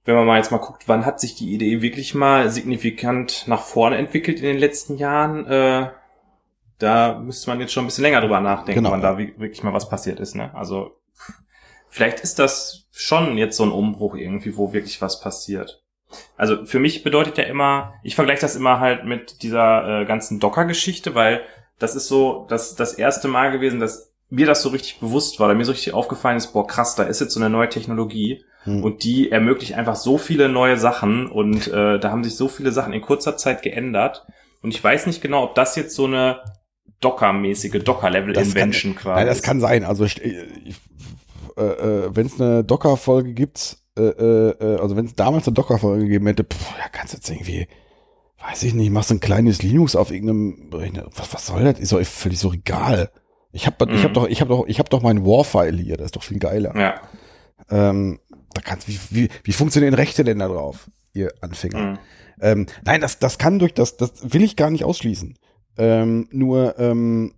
wenn 0.06 0.16
man 0.16 0.26
mal 0.26 0.38
jetzt 0.38 0.52
mal 0.52 0.58
guckt, 0.58 0.84
wann 0.88 1.06
hat 1.06 1.20
sich 1.20 1.36
die 1.36 1.54
IDE 1.54 1.82
wirklich 1.82 2.14
mal 2.14 2.50
signifikant 2.50 3.46
nach 3.48 3.62
vorne 3.62 3.98
entwickelt 3.98 4.38
in 4.40 4.46
den 4.46 4.58
letzten 4.58 4.98
Jahren, 4.98 5.46
äh, 5.48 5.90
da 6.80 7.20
müsste 7.20 7.50
man 7.50 7.60
jetzt 7.62 7.72
schon 7.72 7.84
ein 7.86 7.88
bisschen 7.88 8.04
länger 8.04 8.22
drüber 8.22 8.42
nachdenken, 8.42 8.80
Genau. 8.84 8.92
wann 8.92 9.02
da 9.02 9.18
wi- 9.18 9.34
wirklich 9.38 9.64
mal 9.64 9.74
was 9.74 9.88
passiert 9.90 10.20
ist. 10.20 10.36
Ne? 10.36 10.54
Also 10.54 10.98
vielleicht 11.90 12.20
ist 12.20 12.40
das 12.40 12.88
schon 12.92 13.38
jetzt 13.38 13.56
so 13.58 13.64
ein 13.64 13.72
Umbruch 13.72 14.16
irgendwie, 14.16 14.58
wo 14.58 14.74
wirklich 14.74 15.02
was 15.02 15.22
passiert. 15.22 15.82
Also 16.38 16.66
für 16.66 16.80
mich 16.80 17.04
bedeutet 17.04 17.38
ja 17.38 17.46
immer, 17.46 17.94
ich 18.04 18.16
vergleiche 18.16 18.42
das 18.42 18.56
immer 18.56 18.80
halt 18.80 19.06
mit 19.06 19.42
dieser 19.42 20.02
äh, 20.02 20.06
ganzen 20.06 20.40
Docker-Geschichte, 20.40 21.16
weil 21.16 21.42
das 21.80 21.96
ist 21.96 22.08
so 22.08 22.46
das, 22.50 22.76
das 22.76 22.94
erste 22.94 23.28
Mal 23.28 23.52
gewesen, 23.52 23.80
dass 23.80 24.13
mir 24.34 24.48
das 24.48 24.62
so 24.62 24.70
richtig 24.70 25.00
bewusst 25.00 25.40
war, 25.40 25.48
oder 25.48 25.56
mir 25.56 25.66
so 25.66 25.72
richtig 25.72 25.94
aufgefallen 25.94 26.38
ist, 26.38 26.54
boah 26.54 26.66
krass, 26.66 26.96
da 26.96 27.04
ist 27.04 27.22
jetzt 27.22 27.34
so 27.34 27.40
eine 27.40 27.50
neue 27.50 27.70
Technologie 27.70 28.44
Hm. 28.66 28.82
und 28.82 29.04
die 29.04 29.30
ermöglicht 29.30 29.74
einfach 29.74 29.98
so 29.98 30.18
viele 30.18 30.48
neue 30.48 30.78
Sachen 30.78 31.28
und 31.28 31.68
äh, 31.68 32.00
da 32.00 32.12
haben 32.12 32.24
sich 32.24 32.38
so 32.38 32.48
viele 32.48 32.72
Sachen 32.72 32.94
in 32.94 33.02
kurzer 33.02 33.36
Zeit 33.36 33.62
geändert 33.62 34.26
und 34.62 34.74
ich 34.74 34.82
weiß 34.82 35.06
nicht 35.06 35.22
genau, 35.22 35.44
ob 35.44 35.56
das 35.56 35.76
jetzt 35.76 35.96
so 35.96 36.06
eine 36.06 36.40
Docker-mäßige 37.02 37.84
Docker-Level-Invention 37.84 38.96
quasi 38.96 39.20
Nein, 39.20 39.28
das 39.28 39.40
ist. 39.40 39.44
kann 39.44 39.60
sein. 39.60 39.84
Also 39.84 40.06
ich, 40.06 40.22
ich, 40.22 40.76
äh, 41.58 41.62
äh, 41.62 42.10
wenn 42.16 42.26
es 42.26 42.40
eine 42.40 42.64
Docker-Folge 42.64 43.34
gibt, 43.34 43.80
äh, 43.98 44.02
äh, 44.02 44.80
also 44.80 44.96
wenn 44.96 45.08
es 45.08 45.16
damals 45.16 45.46
eine 45.46 45.56
Docker-Folge 45.56 46.06
gegeben 46.06 46.28
hätte, 46.28 46.46
pff, 46.46 46.72
ja, 46.80 46.88
kannst 46.90 47.12
du 47.12 47.18
jetzt 47.18 47.30
irgendwie, 47.30 47.68
weiß 48.48 48.64
ich 48.64 48.74
nicht, 48.74 48.92
machst 48.92 49.12
ein 49.12 49.20
kleines 49.20 49.62
Linux 49.62 49.98
auf 49.98 50.10
irgendeinem 50.12 50.70
Rechner. 50.72 51.10
Was, 51.18 51.34
was 51.34 51.48
soll 51.48 51.66
das? 51.66 51.80
Ist 51.80 51.92
doch 51.92 52.02
völlig 52.06 52.40
so 52.40 52.54
egal. 52.54 53.12
Ich 53.54 53.66
habe 53.68 53.94
ich 53.94 54.04
hab 54.04 54.10
Mhm. 54.10 54.14
doch, 54.16 54.28
ich 54.28 54.42
habe 54.42 54.50
doch, 54.50 54.66
ich 54.68 54.80
habe 54.80 54.90
doch 54.90 55.02
meinen 55.02 55.26
War-File 55.26 55.78
hier. 55.78 55.96
Das 55.96 56.08
ist 56.08 56.16
doch 56.16 56.24
viel 56.24 56.40
geiler. 56.40 56.76
Ja. 56.78 57.02
Ähm, 57.70 58.20
da 58.54 58.62
kannst 58.62 58.88
wie, 58.88 59.00
wie, 59.10 59.30
wie 59.44 59.54
funktionieren 59.54 59.94
Rechte 59.94 60.24
denn 60.24 60.40
da 60.40 60.48
drauf, 60.48 60.90
ihr 61.14 61.32
Anfänger? 61.42 61.80
Mhm. 61.94 62.00
Ähm, 62.42 62.66
nein, 62.84 63.00
das, 63.00 63.20
das 63.20 63.38
kann 63.38 63.60
durch 63.60 63.74
das, 63.74 63.96
das 63.96 64.34
will 64.34 64.44
ich 64.44 64.56
gar 64.56 64.70
nicht 64.72 64.84
ausschließen. 64.84 65.38
Ähm, 65.78 66.28
nur 66.32 66.78
ähm, 66.80 67.36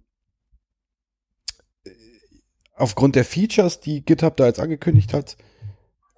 aufgrund 2.75 3.15
der 3.15 3.25
Features, 3.25 3.79
die 3.79 4.03
GitHub 4.03 4.35
da 4.37 4.45
jetzt 4.47 4.59
angekündigt 4.59 5.13
hat, 5.13 5.37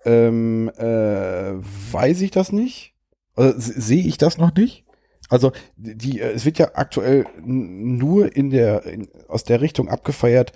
ähm, 0.05 0.69
äh, 0.77 1.53
weiß 1.91 2.21
ich 2.21 2.31
das 2.31 2.51
nicht. 2.51 2.93
Also, 3.35 3.59
se- 3.59 3.81
sehe 3.81 4.03
ich 4.05 4.17
das 4.17 4.37
noch 4.37 4.53
nicht. 4.55 4.85
Also 5.29 5.51
die, 5.75 6.19
äh, 6.19 6.31
es 6.31 6.45
wird 6.45 6.57
ja 6.59 6.71
aktuell 6.75 7.25
nur 7.43 8.35
in 8.35 8.49
der 8.49 8.85
in, 8.85 9.07
aus 9.27 9.43
der 9.43 9.61
Richtung 9.61 9.89
abgefeiert. 9.89 10.53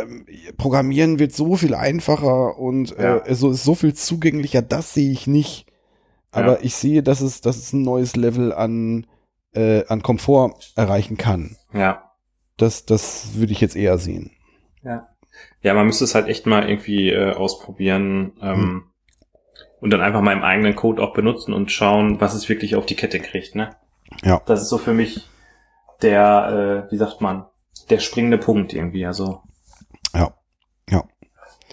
Ähm, 0.00 0.26
Programmieren 0.56 1.18
wird 1.18 1.32
so 1.32 1.56
viel 1.56 1.74
einfacher 1.74 2.58
und 2.58 2.90
Ja. 2.98 3.18
äh, 3.18 3.34
so 3.34 3.50
ist 3.50 3.64
so 3.64 3.74
viel 3.74 3.94
zugänglicher. 3.94 4.62
Das 4.62 4.94
sehe 4.94 5.10
ich 5.12 5.26
nicht. 5.26 5.66
Aber 6.30 6.54
Ja. 6.54 6.58
ich 6.62 6.74
sehe, 6.74 7.02
dass 7.02 7.20
es, 7.20 7.40
dass 7.42 7.56
es 7.58 7.72
ein 7.72 7.82
neues 7.82 8.16
Level 8.16 8.52
an 8.52 9.06
äh, 9.52 9.84
an 9.86 10.02
Komfort 10.02 10.72
erreichen 10.74 11.16
kann. 11.16 11.56
Ja. 11.72 12.10
Das, 12.56 12.86
das 12.86 13.34
würde 13.36 13.52
ich 13.52 13.60
jetzt 13.60 13.76
eher 13.76 13.98
sehen. 13.98 14.32
Ja. 14.82 15.08
Ja, 15.62 15.74
man 15.74 15.86
müsste 15.86 16.04
es 16.04 16.14
halt 16.14 16.26
echt 16.28 16.46
mal 16.46 16.68
irgendwie 16.68 17.10
äh, 17.10 17.32
ausprobieren 17.32 18.32
ähm, 18.40 18.56
Hm. 18.56 18.82
Und 19.84 19.90
dann 19.90 20.00
einfach 20.00 20.22
mal 20.22 20.32
im 20.32 20.42
eigenen 20.42 20.74
Code 20.74 21.02
auch 21.02 21.12
benutzen 21.12 21.52
und 21.52 21.70
schauen, 21.70 22.18
was 22.18 22.32
es 22.32 22.48
wirklich 22.48 22.74
auf 22.74 22.86
die 22.86 22.94
Kette 22.94 23.20
kriegt, 23.20 23.54
ne? 23.54 23.76
Ja. 24.22 24.40
Das 24.46 24.62
ist 24.62 24.70
so 24.70 24.78
für 24.78 24.94
mich 24.94 25.28
der, 26.00 26.86
äh, 26.88 26.90
wie 26.90 26.96
sagt 26.96 27.20
man, 27.20 27.44
der 27.90 27.98
springende 27.98 28.38
Punkt 28.38 28.72
irgendwie. 28.72 29.04
Also 29.04 29.42
Ja. 30.14 30.32
Ja. 30.88 31.04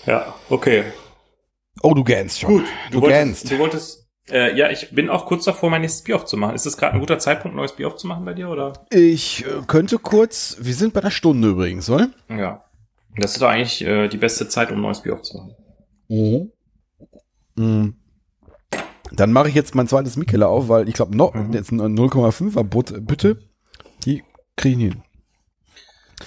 Ja, 0.06 0.36
okay. 0.50 0.84
Oh, 1.84 1.94
du 1.94 2.04
gähnst 2.04 2.42
schon. 2.42 2.50
Gut, 2.50 2.66
du, 2.90 2.98
du 2.98 3.02
wolltest, 3.04 3.24
gähnst. 3.24 3.52
du 3.52 3.60
wolltest, 3.60 4.10
äh, 4.30 4.58
ja, 4.58 4.70
ich 4.70 4.92
bin 4.92 5.10
auch 5.10 5.26
kurz 5.26 5.46
davor, 5.46 5.70
mein 5.70 5.80
nächstes 5.80 6.04
Bier 6.04 6.18
aufzumachen. 6.18 6.54
Ist 6.54 6.66
das 6.66 6.76
gerade 6.76 6.96
ein 6.96 7.00
guter 7.00 7.18
Zeitpunkt, 7.18 7.56
ein 7.56 7.58
neues 7.58 7.78
Bier 7.78 7.88
aufzumachen 7.88 8.26
bei 8.26 8.34
dir, 8.34 8.50
oder? 8.50 8.74
Ich 8.90 9.46
äh, 9.46 9.62
könnte 9.68 10.00
kurz, 10.00 10.58
wir 10.60 10.74
sind 10.74 10.94
bei 10.94 11.00
der 11.00 11.12
Stunde 11.12 11.48
übrigens, 11.48 11.90
oder? 11.90 12.10
Ja. 12.28 12.66
Das 13.16 13.32
ist 13.32 13.42
doch 13.42 13.48
eigentlich 13.48 13.86
äh, 13.86 14.10
die 14.10 14.18
beste 14.18 14.50
Zeit, 14.50 14.70
um 14.70 14.80
ein 14.80 14.82
neues 14.82 15.00
Bier 15.00 15.14
aufzumachen. 15.14 15.56
Mhm. 16.10 16.52
Mhm. 17.56 18.01
Dann 19.12 19.32
mache 19.34 19.50
ich 19.50 19.56
jetzt 19.56 19.76
mein 19.76 19.88
zweites 19.88 20.16
Mikele 20.18 20.48
auf, 20.48 20.70
weil 20.70 20.88
ich 20.88 20.94
glaube, 20.96 21.16
noch 21.18 21.34
Mhm. 21.34 21.54
jetzt 21.54 21.72
ein 21.72 21.80
0,5er 21.96 22.64
But- 22.64 23.06
Bitte, 23.06 23.50
die 24.06 24.24
kriegen 24.56 24.80
hin. 24.80 25.04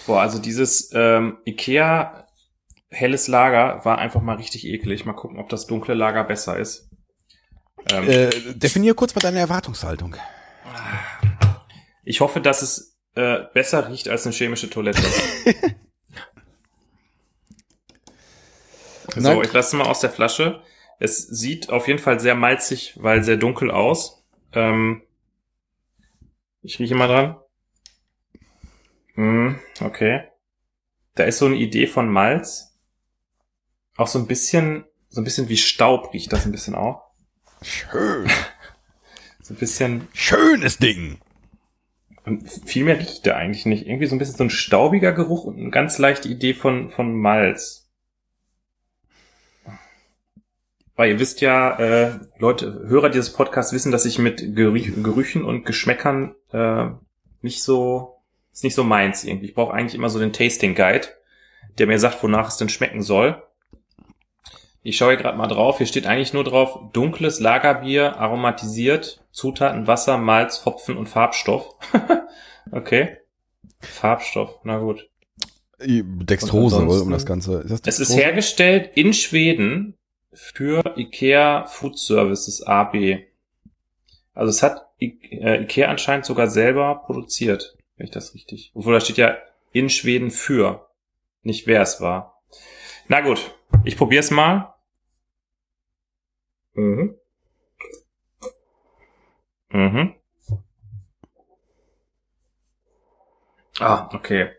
Boah, 0.07 0.21
also 0.21 0.39
dieses 0.39 0.91
ähm, 0.93 1.39
Ikea 1.47 2.27
helles 2.91 3.27
Lager 3.29 3.85
war 3.85 3.99
einfach 3.99 4.21
mal 4.23 4.37
richtig 4.37 4.67
eklig. 4.67 5.05
Mal 5.05 5.13
gucken, 5.15 5.39
ob 5.39 5.49
das 5.49 5.67
dunkle 5.67 5.95
Lager 5.95 6.25
besser 6.25 6.59
ist. 6.59 6.89
Ähm, 7.91 8.09
Äh, 8.09 8.31
definier 8.55 8.95
kurz 8.95 9.15
mal 9.15 9.21
deine 9.21 9.39
Erwartungshaltung. 9.41 10.17
Ich 12.05 12.21
hoffe, 12.21 12.41
dass 12.41 12.63
es 12.63 12.99
äh, 13.15 13.41
besser 13.55 13.89
riecht 13.89 14.09
als 14.09 14.27
eine 14.27 14.35
chemische 14.35 14.69
Toilette. 14.69 15.03
so, 19.17 19.43
ich 19.43 19.53
lasse 19.53 19.77
mal 19.77 19.87
aus 19.87 20.01
der 20.01 20.11
Flasche. 20.11 20.61
Es 20.99 21.27
sieht 21.27 21.71
auf 21.71 21.89
jeden 21.89 21.99
Fall 21.99 22.21
sehr 22.21 22.35
malzig, 22.35 22.95
weil 23.01 23.25
sehr 23.25 23.37
dunkel 23.37 23.71
aus. 23.71 24.25
Ähm, 24.53 25.03
ich 26.63 26.79
rieche 26.79 26.95
mal 26.95 27.09
dran. 27.09 27.37
Hm, 29.15 29.59
okay. 29.81 30.25
Da 31.15 31.25
ist 31.25 31.39
so 31.39 31.47
eine 31.47 31.57
Idee 31.57 31.87
von 31.87 32.09
Malz. 32.09 32.79
Auch 33.97 34.09
so 34.09 34.19
ein 34.19 34.27
bisschen, 34.27 34.85
so 35.09 35.21
ein 35.21 35.25
bisschen 35.25 35.49
wie 35.49 35.57
Staub 35.57 36.13
riecht 36.13 36.33
das 36.33 36.47
ein 36.47 36.53
bisschen 36.53 36.75
auch. 36.75 37.03
Schön. 37.63 38.31
So 39.43 39.53
ein 39.53 39.59
bisschen, 39.59 40.09
Schönes 40.15 40.79
Ding. 40.79 41.19
Und 42.25 42.49
viel 42.65 42.85
mehr 42.85 42.99
riecht 42.99 43.27
er 43.27 43.37
eigentlich 43.37 43.67
nicht. 43.67 43.87
Irgendwie 43.87 44.07
so 44.07 44.15
ein 44.15 44.19
bisschen 44.19 44.37
so 44.37 44.45
ein 44.45 44.49
staubiger 44.49 45.13
Geruch 45.13 45.45
und 45.45 45.59
eine 45.59 45.69
ganz 45.69 45.99
leichte 45.99 46.29
Idee 46.29 46.55
von, 46.55 46.89
von 46.89 47.15
Malz. 47.15 47.84
Weil 50.97 51.11
ihr 51.11 51.19
wisst 51.19 51.41
ja, 51.41 51.77
äh, 51.79 52.13
Leute, 52.39 52.85
Hörer 52.87 53.11
dieses 53.11 53.33
Podcasts 53.33 53.73
wissen, 53.73 53.91
dass 53.91 54.05
ich 54.05 54.19
mit 54.19 54.55
Gerü 54.55 54.81
Gerüchen 55.03 55.45
und 55.45 55.65
Geschmäckern 55.65 56.35
äh, 56.53 56.87
nicht 57.43 57.63
so, 57.63 58.17
ist 58.53 58.65
nicht 58.65 58.77
so 58.77 58.85
meins 58.85 59.25
irgendwie. 59.25 59.47
Ich 59.47 59.55
brauche 59.55 59.75
eigentlich 59.75 59.97
immer 59.97 60.09
so 60.09 60.21
den 60.21 60.33
Tasting 60.33 60.75
Guide, 60.75 61.09
der 61.79 61.89
mir 61.89 61.99
sagt, 61.99 62.23
wonach 62.23 62.49
es 62.49 62.59
denn 62.59 62.69
schmecken 62.69 63.03
soll. 63.03 63.43
Ich 64.83 64.97
schaue 64.97 65.11
hier 65.11 65.17
gerade 65.17 65.39
mal 65.39 65.49
drauf. 65.49 65.79
Hier 65.79 65.87
steht 65.87 66.07
eigentlich 66.07 66.33
nur 66.33 66.45
drauf, 66.45 66.79
dunkles 66.93 67.41
Lagerbier, 67.41 68.19
aromatisiert, 68.19 69.25
Zutaten 69.33 69.87
Wasser, 69.87 70.19
Malz, 70.19 70.65
Hopfen 70.65 70.97
und 70.97 71.09
Farbstoff. 71.09 71.75
okay. 72.71 73.17
Farbstoff, 73.81 74.61
na 74.63 74.79
gut. 74.79 75.09
Dextrose, 75.81 77.03
um 77.03 77.11
das 77.11 77.27
Ganze. 77.27 77.61
Ist 77.63 77.87
das 77.87 77.99
Es 77.99 78.11
ist 78.11 78.17
hergestellt 78.17 78.91
in 78.95 79.13
Schweden 79.13 79.97
für 80.35 80.83
IKEA 80.97 81.67
Food 81.67 81.99
Services 81.99 82.63
AB. 82.63 83.25
Also 84.35 84.51
es 84.51 84.63
hat 84.63 84.89
äh, 85.01 85.63
IKEA 85.63 85.89
anscheinend 85.89 86.27
sogar 86.27 86.49
selber 86.49 87.03
produziert, 87.07 87.77
wenn 87.97 88.07
ich 88.07 88.13
das 88.13 88.35
richtig. 88.35 88.73
Obwohl 88.75 88.95
da 88.95 89.01
steht 89.01 89.17
ja 89.17 89.37
in 89.73 89.89
Schweden 89.89 90.31
für, 90.31 90.89
nicht 91.43 91.67
wer 91.67 91.83
es 91.83 92.01
war. 92.01 92.43
Na 93.09 93.21
gut, 93.21 93.55
ich 93.85 93.97
probier's 93.97 94.31
mal. 94.31 94.75
Mhm. 96.75 97.17
Mhm. 99.71 100.15
Ah, 103.81 104.09
okay. 104.13 104.51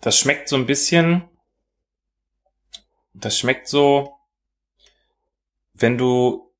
Das 0.00 0.18
schmeckt 0.18 0.48
so 0.48 0.56
ein 0.56 0.66
bisschen. 0.66 1.28
Das 3.20 3.38
schmeckt 3.38 3.68
so, 3.68 4.14
wenn 5.74 5.98
du 5.98 6.52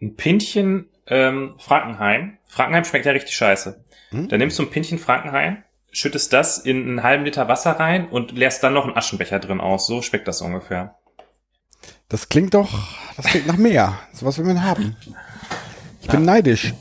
ein 0.00 0.16
Pintchen 0.16 0.88
ähm, 1.06 1.54
Frankenheim. 1.58 2.38
Frankenheim 2.46 2.84
schmeckt 2.84 3.06
ja 3.06 3.12
richtig 3.12 3.34
scheiße. 3.36 3.84
Hm? 4.10 4.28
Dann 4.28 4.38
nimmst 4.38 4.58
du 4.58 4.62
ein 4.64 4.70
Pintchen 4.70 4.98
Frankenheim, 4.98 5.62
schüttest 5.90 6.32
das 6.32 6.58
in 6.58 6.82
einen 6.82 7.02
halben 7.02 7.24
Liter 7.24 7.48
Wasser 7.48 7.72
rein 7.72 8.08
und 8.08 8.32
leerst 8.32 8.62
dann 8.62 8.74
noch 8.74 8.84
einen 8.84 8.96
Aschenbecher 8.96 9.38
drin 9.38 9.60
aus. 9.60 9.86
So 9.86 10.02
schmeckt 10.02 10.28
das 10.28 10.40
ungefähr. 10.40 10.96
Das 12.08 12.28
klingt 12.28 12.54
doch, 12.54 12.70
das 13.16 13.26
klingt 13.26 13.46
nach 13.46 13.56
mehr. 13.56 13.98
So 14.12 14.26
was 14.26 14.38
will 14.38 14.44
man 14.44 14.62
haben. 14.62 14.96
Ich 16.02 16.08
bin 16.08 16.24
neidisch. 16.24 16.74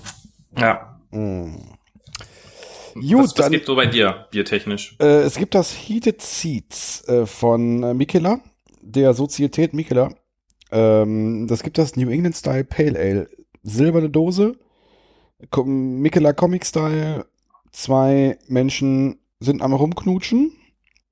Ja. 0.57 0.99
Was, 1.11 2.93
Gut, 2.93 3.23
was 3.23 3.33
dann, 3.35 3.51
gibt 3.51 3.65
so 3.67 3.75
bei 3.75 3.85
dir, 3.85 4.27
biertechnisch? 4.31 4.97
äh, 4.99 5.21
es 5.21 5.35
gibt 5.35 5.55
das 5.55 5.71
Heated 5.73 6.21
Seeds 6.21 7.07
äh, 7.07 7.25
von 7.25 7.83
äh, 7.83 7.93
Mikela, 7.93 8.41
der 8.81 9.13
Sozietät 9.13 9.73
Mikela. 9.73 10.09
Ähm, 10.71 11.47
das 11.47 11.63
gibt 11.63 11.77
das 11.77 11.95
New 11.95 12.09
England 12.09 12.35
Style 12.35 12.63
Pale 12.63 12.97
Ale. 12.99 13.29
Silberne 13.63 14.09
Dose, 14.09 14.55
Mikela 15.65 16.33
Comic 16.33 16.65
Style. 16.65 17.25
Zwei 17.71 18.37
Menschen 18.47 19.19
sind 19.39 19.61
am 19.61 19.73
rumknutschen. 19.73 20.51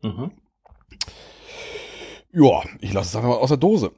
Mhm. 0.01 0.31
Ja, 2.31 2.61
ich 2.79 2.93
lasse 2.93 3.09
es 3.09 3.15
einfach 3.15 3.29
mal 3.29 3.35
aus 3.37 3.49
der 3.49 3.57
Dose. 3.57 3.91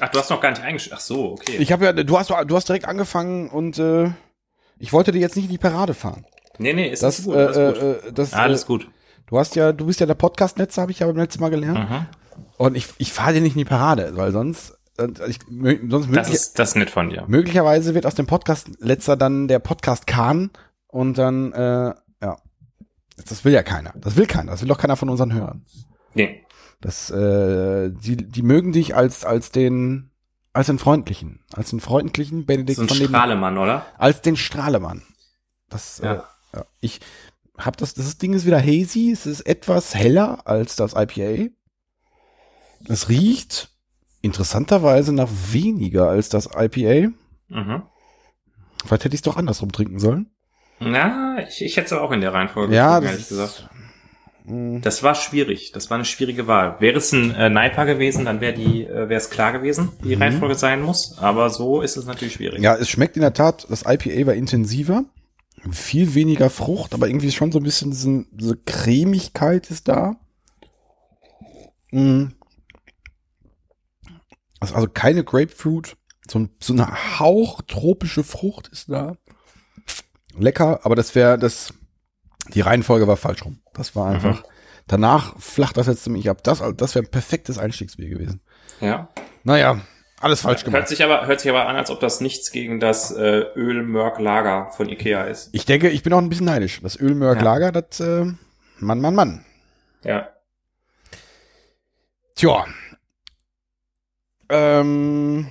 Ach, 0.00 0.08
du 0.08 0.18
hast 0.18 0.30
noch 0.30 0.40
gar 0.40 0.50
nicht 0.50 0.62
eingeschrieben. 0.62 0.96
Ach 0.98 1.02
so, 1.02 1.32
okay. 1.32 1.56
Ich 1.58 1.70
habe 1.72 1.84
ja, 1.84 1.92
du 1.92 2.18
hast, 2.18 2.30
du 2.30 2.56
hast 2.56 2.68
direkt 2.68 2.86
angefangen 2.86 3.48
und 3.48 3.78
äh, 3.78 4.10
ich 4.78 4.92
wollte 4.92 5.12
dir 5.12 5.20
jetzt 5.20 5.36
nicht 5.36 5.46
in 5.46 5.50
die 5.52 5.58
Parade 5.58 5.94
fahren. 5.94 6.24
nee, 6.58 6.72
nee, 6.72 6.88
ist 6.90 7.02
Das, 7.02 7.24
gut. 7.24 7.34
äh, 7.34 7.38
Alles 7.38 7.56
gut. 7.78 7.82
äh, 8.08 8.12
das, 8.12 8.32
Alles 8.34 8.62
äh, 8.64 8.66
gut. 8.66 8.88
du 9.26 9.38
hast 9.38 9.54
ja, 9.56 9.72
du 9.72 9.86
bist 9.86 10.00
ja 10.00 10.06
der 10.06 10.14
Podcast-Netzer, 10.14 10.82
habe 10.82 10.92
ich 10.92 10.98
ja 11.00 11.06
beim 11.06 11.16
letzten 11.16 11.40
Mal 11.40 11.50
gelernt. 11.50 11.88
Mhm. 11.90 12.06
Und 12.58 12.76
ich, 12.76 12.88
ich 12.98 13.12
fahre 13.12 13.34
dir 13.34 13.40
nicht 13.40 13.54
in 13.54 13.58
die 13.60 13.64
Parade, 13.64 14.12
weil 14.16 14.32
sonst, 14.32 14.78
äh, 14.98 15.08
ich, 15.28 15.38
sonst 15.88 16.08
Das 16.14 16.30
ist, 16.30 16.58
das 16.58 16.74
nett 16.74 16.90
von 16.90 17.08
dir. 17.10 17.24
möglicherweise 17.28 17.94
wird 17.94 18.06
aus 18.06 18.14
dem 18.14 18.26
Podcast-Letzer 18.26 19.16
dann 19.16 19.48
der 19.48 19.58
Podcast 19.58 20.06
Kahn 20.06 20.50
und 20.88 21.18
dann, 21.18 21.52
äh, 21.52 21.94
ja. 22.22 22.36
Das 23.28 23.44
will 23.44 23.52
ja 23.52 23.62
keiner. 23.62 23.92
Das 23.96 24.16
will 24.16 24.26
keiner. 24.26 24.52
Das 24.52 24.62
will 24.62 24.68
doch 24.68 24.78
keiner 24.78 24.96
von 24.96 25.08
unseren 25.08 25.32
Hörern. 25.32 25.64
Nee. 26.14 26.44
Das, 26.80 27.10
äh, 27.10 27.90
die, 27.90 28.16
die 28.16 28.42
mögen 28.42 28.72
dich 28.72 28.96
als, 28.96 29.24
als 29.24 29.50
den, 29.52 30.10
als 30.52 30.66
den 30.66 30.78
freundlichen, 30.78 31.40
als 31.52 31.70
den 31.70 31.80
freundlichen 31.80 32.44
Benedikt 32.46 32.76
So 32.76 32.82
ein 32.82 32.88
von 32.88 32.98
dem, 32.98 33.08
Strahlemann, 33.08 33.58
oder? 33.58 33.86
als 33.98 34.20
den 34.22 34.36
Strahlemann. 34.36 35.02
Das, 35.68 36.00
Ja. 36.02 36.12
äh, 36.14 36.22
ja. 36.56 36.64
Ich 36.80 37.00
hab 37.56 37.76
das, 37.76 37.94
das 37.94 38.18
Ding 38.18 38.32
ist 38.34 38.46
wieder 38.46 38.60
hazy, 38.60 39.10
es 39.12 39.26
ist 39.26 39.42
etwas 39.42 39.94
heller 39.94 40.46
als 40.46 40.74
das 40.74 40.94
IPA. 40.96 41.50
Es 42.88 43.08
riecht 43.08 43.70
interessanterweise 44.20 45.12
nach 45.12 45.28
weniger 45.50 46.08
als 46.08 46.28
das 46.28 46.48
IPA. 46.56 47.12
Mhm. 47.48 47.82
Vielleicht 48.84 49.04
hätte 49.04 49.14
ich 49.14 49.18
es 49.18 49.22
doch 49.22 49.36
andersrum 49.36 49.72
trinken 49.72 49.98
sollen. 49.98 50.30
Na, 50.80 51.36
ich, 51.48 51.62
ich 51.62 51.76
hätte 51.76 51.86
es 51.86 52.00
auch 52.00 52.10
in 52.10 52.20
der 52.20 52.32
Reihenfolge 52.34 52.74
Ja, 52.74 52.98
getrunken, 52.98 53.04
das 53.04 53.12
ehrlich 53.12 53.28
gesagt. 53.28 53.68
mh, 54.46 54.80
Das 54.80 55.02
war 55.04 55.14
schwierig. 55.14 55.70
Das 55.72 55.90
war 55.90 55.94
eine 55.96 56.04
schwierige 56.04 56.46
Wahl. 56.48 56.76
Wäre 56.80 56.98
es 56.98 57.12
ein 57.12 57.32
äh, 57.34 57.48
Naipa 57.48 57.84
gewesen, 57.84 58.24
dann 58.24 58.40
wäre 58.40 58.54
die, 58.54 58.84
äh, 58.84 59.08
wäre 59.08 59.14
es 59.14 59.30
klar 59.30 59.52
gewesen, 59.52 59.90
wie 60.00 60.08
die 60.10 60.16
Mhm. 60.16 60.22
Reihenfolge 60.22 60.54
sein 60.56 60.82
muss. 60.82 61.16
Aber 61.18 61.50
so 61.50 61.82
ist 61.82 61.96
es 61.96 62.04
natürlich 62.06 62.34
schwierig. 62.34 62.60
Ja, 62.62 62.74
es 62.76 62.88
schmeckt 62.88 63.16
in 63.16 63.22
der 63.22 63.32
Tat, 63.34 63.66
das 63.70 63.82
IPA 63.86 64.26
war 64.26 64.34
intensiver, 64.34 65.04
viel 65.70 66.14
weniger 66.14 66.50
Frucht, 66.50 66.94
aber 66.94 67.06
irgendwie 67.06 67.30
schon 67.30 67.52
so 67.52 67.58
ein 67.60 67.64
bisschen 67.64 67.92
diese, 67.92 68.24
diese 68.32 68.56
Cremigkeit 68.56 69.70
ist 69.70 69.86
da. 69.86 70.16
Mm. 71.92 72.24
Also, 74.62 74.74
also 74.74 74.88
keine 74.88 75.24
Grapefruit, 75.24 75.96
so, 76.28 76.38
ein, 76.38 76.50
so 76.60 76.72
eine 76.72 77.18
hauchtropische 77.18 78.24
Frucht 78.24 78.68
ist 78.68 78.88
da. 78.90 79.16
Lecker, 80.38 80.80
aber 80.84 80.94
das 80.94 81.14
wäre 81.14 81.38
das, 81.38 81.74
die 82.54 82.60
Reihenfolge 82.60 83.06
war 83.06 83.16
falsch 83.16 83.44
rum. 83.44 83.60
Das 83.74 83.94
war 83.96 84.08
einfach, 84.10 84.42
danach 84.86 85.38
flacht 85.38 85.76
das 85.76 85.86
jetzt 85.86 86.04
ziemlich 86.04 86.30
ab. 86.30 86.42
Das, 86.42 86.62
das 86.76 86.94
wäre 86.94 87.04
ein 87.04 87.10
perfektes 87.10 87.58
Einstiegsbier 87.58 88.08
gewesen. 88.08 88.40
Ja. 88.80 89.08
Naja, 89.44 89.80
alles 90.20 90.42
falsch 90.42 90.60
Hört 90.60 90.64
gemacht. 90.72 90.88
sich 90.88 91.02
aber, 91.04 91.26
hört 91.26 91.40
sich 91.40 91.50
aber 91.50 91.66
an, 91.66 91.76
als 91.76 91.90
ob 91.90 92.00
das 92.00 92.20
nichts 92.20 92.52
gegen 92.52 92.78
das 92.80 93.10
äh, 93.10 93.44
Öl-Mörk-Lager 93.56 94.70
von 94.76 94.88
Ikea 94.88 95.24
ist. 95.24 95.50
Ich 95.52 95.66
denke, 95.66 95.90
ich 95.90 96.02
bin 96.02 96.12
auch 96.12 96.18
ein 96.18 96.28
bisschen 96.28 96.46
neidisch. 96.46 96.80
Das 96.82 96.98
Ölmörk 96.98 97.42
Ja. 97.42 97.72
Das, 97.72 98.00
äh, 98.00 98.26
Mann, 98.78 99.00
Mann, 99.00 99.14
Mann. 99.14 99.44
Ja. 100.04 100.28
Tja. 102.36 102.64
Ähm, 104.52 105.48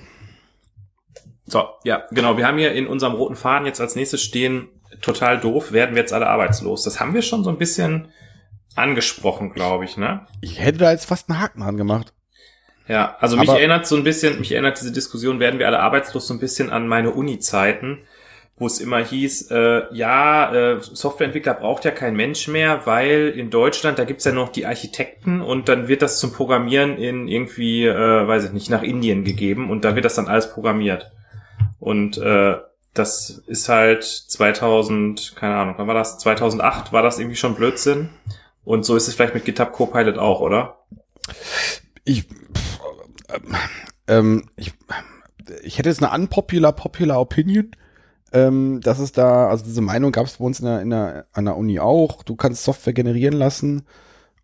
So, 1.46 1.64
ja, 1.84 2.04
genau. 2.12 2.36
Wir 2.38 2.46
haben 2.46 2.56
hier 2.58 2.72
in 2.72 2.86
unserem 2.86 3.14
roten 3.14 3.36
Faden 3.36 3.66
jetzt 3.66 3.80
als 3.80 3.94
nächstes 3.96 4.22
stehen, 4.22 4.68
total 5.02 5.38
doof, 5.40 5.72
werden 5.72 5.94
wir 5.94 6.00
jetzt 6.02 6.12
alle 6.12 6.28
arbeitslos. 6.28 6.84
Das 6.84 7.00
haben 7.00 7.12
wir 7.14 7.22
schon 7.22 7.44
so 7.44 7.50
ein 7.50 7.58
bisschen 7.58 8.08
angesprochen, 8.74 9.52
glaube 9.52 9.84
ich, 9.84 9.96
ne? 9.98 10.26
Ich 10.40 10.60
hätte 10.60 10.78
da 10.78 10.90
jetzt 10.92 11.04
fast 11.04 11.28
einen 11.28 11.40
Haken 11.40 11.60
dran 11.60 11.76
gemacht. 11.76 12.14
Ja, 12.88 13.16
also 13.20 13.36
mich 13.36 13.48
Aber- 13.48 13.58
erinnert 13.58 13.86
so 13.86 13.96
ein 13.96 14.04
bisschen, 14.04 14.38
mich 14.38 14.52
erinnert 14.52 14.80
diese 14.80 14.92
Diskussion, 14.92 15.40
werden 15.40 15.58
wir 15.58 15.66
alle 15.66 15.80
arbeitslos, 15.80 16.26
so 16.26 16.34
ein 16.34 16.40
bisschen 16.40 16.70
an 16.70 16.88
meine 16.88 17.10
Uni-Zeiten, 17.10 17.98
wo 18.62 18.66
es 18.66 18.78
immer 18.78 19.04
hieß, 19.04 19.50
äh, 19.50 19.82
ja, 19.92 20.54
äh, 20.54 20.80
Softwareentwickler 20.80 21.54
braucht 21.54 21.84
ja 21.84 21.90
kein 21.90 22.14
Mensch 22.14 22.46
mehr, 22.46 22.86
weil 22.86 23.30
in 23.36 23.50
Deutschland, 23.50 23.98
da 23.98 24.04
gibt's 24.04 24.24
ja 24.24 24.30
noch 24.30 24.50
die 24.50 24.66
Architekten 24.66 25.40
und 25.40 25.68
dann 25.68 25.88
wird 25.88 26.00
das 26.00 26.20
zum 26.20 26.32
Programmieren 26.32 26.96
in 26.96 27.26
irgendwie, 27.26 27.84
äh, 27.84 28.28
weiß 28.28 28.44
ich 28.44 28.52
nicht, 28.52 28.70
nach 28.70 28.84
Indien 28.84 29.24
gegeben 29.24 29.68
und 29.68 29.84
da 29.84 29.96
wird 29.96 30.04
das 30.04 30.14
dann 30.14 30.28
alles 30.28 30.52
programmiert. 30.52 31.10
Und 31.80 32.18
äh, 32.18 32.54
das 32.94 33.42
ist 33.48 33.68
halt 33.68 34.04
2000, 34.04 35.34
keine 35.34 35.56
Ahnung, 35.56 35.74
wann 35.78 35.88
war 35.88 35.94
das? 35.94 36.18
2008 36.18 36.92
war 36.92 37.02
das 37.02 37.18
irgendwie 37.18 37.36
schon 37.36 37.56
Blödsinn. 37.56 38.10
Und 38.64 38.84
so 38.84 38.94
ist 38.94 39.08
es 39.08 39.14
vielleicht 39.14 39.34
mit 39.34 39.44
GitHub 39.44 39.72
Copilot 39.72 40.18
auch, 40.18 40.40
oder? 40.40 40.78
Ich, 42.04 42.28
ähm, 44.06 44.48
ich, 44.54 44.72
ich 45.64 45.78
hätte 45.78 45.88
jetzt 45.88 46.00
eine 46.00 46.14
unpopular, 46.14 46.72
popular 46.72 47.20
Opinion. 47.20 47.72
Ähm, 48.32 48.80
das 48.82 48.98
ist 48.98 49.18
da, 49.18 49.48
also 49.48 49.64
diese 49.64 49.80
Meinung 49.80 50.12
gab 50.12 50.26
es 50.26 50.38
bei 50.38 50.44
uns 50.44 50.60
in 50.60 50.66
der, 50.66 50.80
in 50.80 50.90
der, 50.90 51.26
an 51.32 51.44
der 51.44 51.56
Uni 51.56 51.78
auch. 51.78 52.22
Du 52.22 52.36
kannst 52.36 52.64
Software 52.64 52.92
generieren 52.92 53.34
lassen 53.34 53.82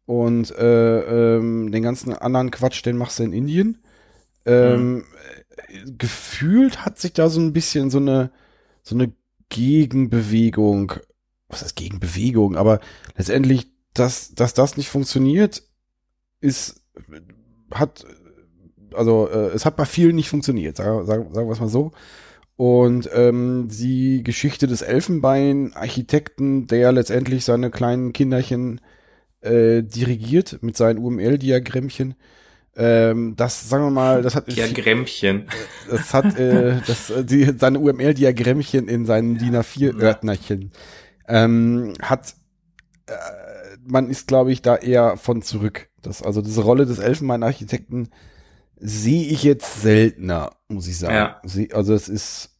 und 0.06 0.54
äh, 0.56 1.36
ähm, 1.36 1.72
den 1.72 1.82
ganzen 1.82 2.12
anderen 2.12 2.50
Quatsch, 2.50 2.84
den 2.84 2.96
machst 2.96 3.18
du 3.18 3.24
in 3.24 3.32
Indien. 3.32 3.78
Ähm, 4.46 5.04
äh, 5.66 5.90
Gefühlt 5.98 6.84
hat 6.84 6.98
sich 6.98 7.12
da 7.12 7.28
so 7.28 7.40
ein 7.40 7.52
bisschen 7.52 7.90
so 7.90 7.98
eine, 7.98 8.30
so 8.82 8.94
eine 8.94 9.12
Gegenbewegung, 9.48 10.94
was 11.48 11.62
ist 11.62 11.76
Gegenbewegung, 11.76 12.56
aber 12.56 12.80
letztendlich, 13.16 13.70
dass, 13.94 14.34
dass 14.34 14.54
das 14.54 14.76
nicht 14.76 14.88
funktioniert, 14.88 15.62
ist 16.40 16.82
hat, 17.72 18.06
also 18.94 19.28
äh, 19.28 19.48
es 19.48 19.64
hat 19.64 19.76
bei 19.76 19.84
vielen 19.84 20.16
nicht 20.16 20.28
funktioniert, 20.28 20.76
sagen, 20.76 21.06
sagen 21.06 21.34
wir 21.34 21.50
es 21.50 21.60
mal 21.60 21.68
so. 21.68 21.92
Und 22.58 23.08
ähm, 23.14 23.68
die 23.70 24.24
Geschichte 24.24 24.66
des 24.66 24.82
Elfenbein-Architekten, 24.82 26.66
der 26.66 26.90
letztendlich 26.90 27.44
seine 27.44 27.70
kleinen 27.70 28.12
Kinderchen 28.12 28.80
äh, 29.42 29.84
dirigiert 29.84 30.58
mit 30.60 30.76
seinen 30.76 30.98
UML-Diagrammchen, 30.98 32.16
ähm, 32.74 33.36
das, 33.36 33.68
sagen 33.68 33.84
wir 33.84 33.90
mal, 33.92 34.22
das 34.22 34.34
hat, 34.34 34.48
Diagrammchen. 34.56 35.46
das 35.88 36.12
hat 36.12 36.36
äh, 36.36 36.80
das, 36.84 37.10
äh, 37.10 37.24
die, 37.24 37.44
seine 37.56 37.78
UML-Diagrammchen 37.78 38.88
in 38.88 39.06
seinen 39.06 39.38
DIN 39.38 39.54
A4-Ordnerchen, 39.54 40.72
ähm, 41.28 41.94
hat, 42.02 42.34
äh, 43.06 43.12
man 43.86 44.10
ist, 44.10 44.26
glaube 44.26 44.50
ich, 44.50 44.62
da 44.62 44.74
eher 44.74 45.16
von 45.16 45.42
zurück. 45.42 45.90
Das, 46.02 46.24
also 46.24 46.42
diese 46.42 46.62
Rolle 46.62 46.86
des 46.86 46.98
Elfenbein-Architekten 46.98 48.08
sehe 48.80 49.24
ich 49.26 49.42
jetzt 49.42 49.82
seltener, 49.82 50.52
muss 50.68 50.86
ich 50.86 50.98
sagen. 50.98 51.14
Ja. 51.14 51.40
Sie, 51.44 51.72
also 51.72 51.94
es 51.94 52.08
ist, 52.08 52.50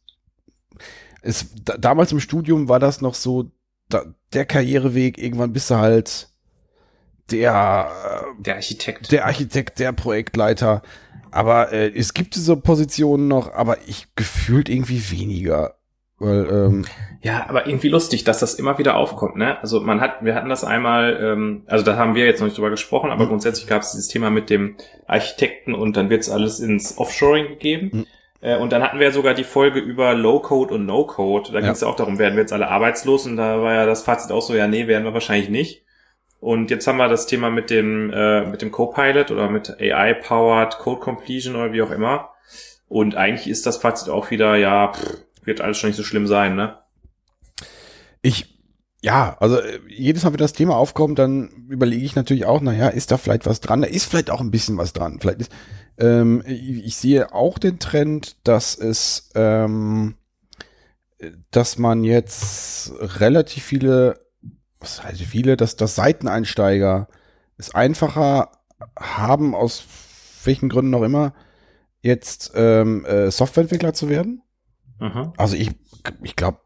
es, 1.21 1.47
da, 1.63 1.77
damals 1.77 2.11
im 2.11 2.19
Studium 2.19 2.69
war 2.69 2.79
das 2.79 3.01
noch 3.01 3.13
so, 3.13 3.51
da, 3.89 4.05
der 4.33 4.45
Karriereweg, 4.45 5.17
irgendwann 5.17 5.53
bist 5.53 5.69
du 5.69 5.75
halt 5.75 6.29
der, 7.31 7.89
Der 8.39 8.55
Architekt. 8.55 9.11
der 9.11 9.25
Architekt, 9.25 9.79
der 9.79 9.91
Projektleiter. 9.93 10.81
Aber 11.31 11.71
äh, 11.71 11.89
es 11.95 12.13
gibt 12.13 12.35
diese 12.35 12.57
Positionen 12.57 13.27
noch, 13.27 13.53
aber 13.53 13.77
ich 13.87 14.07
gefühlt 14.15 14.67
irgendwie 14.67 15.11
weniger. 15.11 15.78
Weil, 16.19 16.47
ähm, 16.49 16.85
Ja, 17.21 17.45
aber 17.49 17.67
irgendwie 17.67 17.89
lustig, 17.89 18.23
dass 18.23 18.39
das 18.39 18.53
immer 18.53 18.77
wieder 18.77 18.95
aufkommt, 18.95 19.35
ne? 19.35 19.59
Also 19.61 19.81
man 19.81 19.99
hat, 19.99 20.23
wir 20.23 20.35
hatten 20.35 20.47
das 20.49 20.63
einmal, 20.63 21.17
ähm, 21.21 21.63
also 21.67 21.83
da 21.83 21.97
haben 21.97 22.15
wir 22.15 22.25
jetzt 22.25 22.39
noch 22.39 22.47
nicht 22.47 22.57
drüber 22.57 22.69
gesprochen, 22.69 23.11
aber 23.11 23.25
Mhm. 23.25 23.29
grundsätzlich 23.29 23.67
gab 23.67 23.81
es 23.81 23.91
dieses 23.91 24.07
Thema 24.07 24.29
mit 24.29 24.49
dem 24.49 24.75
Architekten 25.07 25.73
und 25.75 25.97
dann 25.97 26.09
wird's 26.09 26.29
alles 26.29 26.59
ins 26.61 26.97
Offshoring 26.97 27.47
gegeben. 27.49 27.89
Mhm. 27.91 28.05
Äh, 28.41 28.57
und 28.57 28.71
dann 28.71 28.81
hatten 28.83 28.99
wir 28.99 29.07
ja 29.07 29.11
sogar 29.11 29.33
die 29.33 29.43
Folge 29.43 29.79
über 29.79 30.13
Low-Code 30.13 30.73
und 30.75 30.85
No-Code. 30.85 31.49
Da 31.51 31.55
Ja. 31.55 31.61
ging 31.65 31.71
es 31.71 31.81
ja 31.81 31.87
auch 31.89 31.97
darum, 31.97 32.19
werden 32.19 32.35
wir 32.35 32.41
jetzt 32.41 32.53
alle 32.53 32.69
arbeitslos? 32.69 33.25
Und 33.25 33.35
da 33.35 33.61
war 33.61 33.73
ja 33.73 33.85
das 33.85 34.03
Fazit 34.03 34.31
auch 34.31 34.41
so, 34.41 34.55
ja, 34.55 34.67
nee, 34.67 34.87
werden 34.87 35.03
wir 35.03 35.13
wahrscheinlich 35.13 35.49
nicht. 35.49 35.83
Und 36.39 36.71
jetzt 36.71 36.87
haben 36.87 36.95
wir 36.97 37.09
das 37.09 37.25
Thema 37.27 37.49
mit 37.49 37.69
dem, 37.69 38.13
äh, 38.13 38.45
mit 38.45 38.61
dem 38.61 38.71
Copilot 38.71 39.29
oder 39.31 39.49
mit 39.49 39.75
AI-powered 39.81 40.77
Code 40.77 41.01
Completion 41.01 41.55
oder 41.57 41.73
wie 41.73 41.81
auch 41.81 41.91
immer. 41.91 42.29
Und 42.87 43.15
eigentlich 43.17 43.49
ist 43.49 43.65
das 43.65 43.75
Fazit 43.77 44.07
auch 44.09 44.31
wieder, 44.31 44.55
ja, 44.55 44.93
pff, 44.93 45.17
wird 45.43 45.61
alles 45.61 45.77
schon 45.77 45.89
nicht 45.89 45.97
so 45.97 46.03
schlimm 46.03 46.27
sein, 46.27 46.55
ne? 46.55 46.77
ich, 48.21 48.59
ja, 49.01 49.37
also 49.39 49.59
äh, 49.59 49.79
jedes 49.87 50.23
Mal, 50.23 50.31
wenn 50.33 50.37
das 50.39 50.53
Thema 50.53 50.75
aufkommt, 50.75 51.19
dann 51.19 51.49
überlege 51.69 52.05
ich 52.05 52.15
natürlich 52.15 52.45
auch, 52.45 52.61
naja, 52.61 52.89
ist 52.89 53.11
da 53.11 53.17
vielleicht 53.17 53.45
was 53.45 53.61
dran? 53.61 53.81
Da 53.81 53.87
ist 53.87 54.05
vielleicht 54.05 54.29
auch 54.29 54.41
ein 54.41 54.51
bisschen 54.51 54.77
was 54.77 54.93
dran. 54.93 55.19
Vielleicht 55.19 55.41
ist, 55.41 55.51
ähm, 55.97 56.43
ich, 56.45 56.97
sehe 56.97 57.33
auch 57.33 57.57
den 57.59 57.79
Trend, 57.79 58.35
dass 58.47 58.77
es, 58.77 59.31
ähm, 59.35 60.15
dass 61.51 61.77
man 61.77 62.03
jetzt 62.03 62.93
relativ 62.99 63.63
viele, 63.63 64.19
was 64.79 65.03
heißt 65.03 65.21
viele, 65.21 65.57
dass, 65.57 65.75
dass 65.75 65.95
Seiteneinsteiger 65.95 67.07
es 67.57 67.73
einfacher 67.75 68.51
haben, 68.97 69.53
aus 69.55 69.83
welchen 70.45 70.69
Gründen 70.69 70.93
auch 70.93 71.03
immer, 71.03 71.33
jetzt 72.01 72.53
ähm, 72.55 73.03
äh, 73.05 73.29
Softwareentwickler 73.29 73.93
zu 73.93 74.07
werden. 74.09 74.41
Mhm. 74.99 75.33
Also 75.37 75.55
ich, 75.55 75.71
ich 76.23 76.35
glaube, 76.35 76.59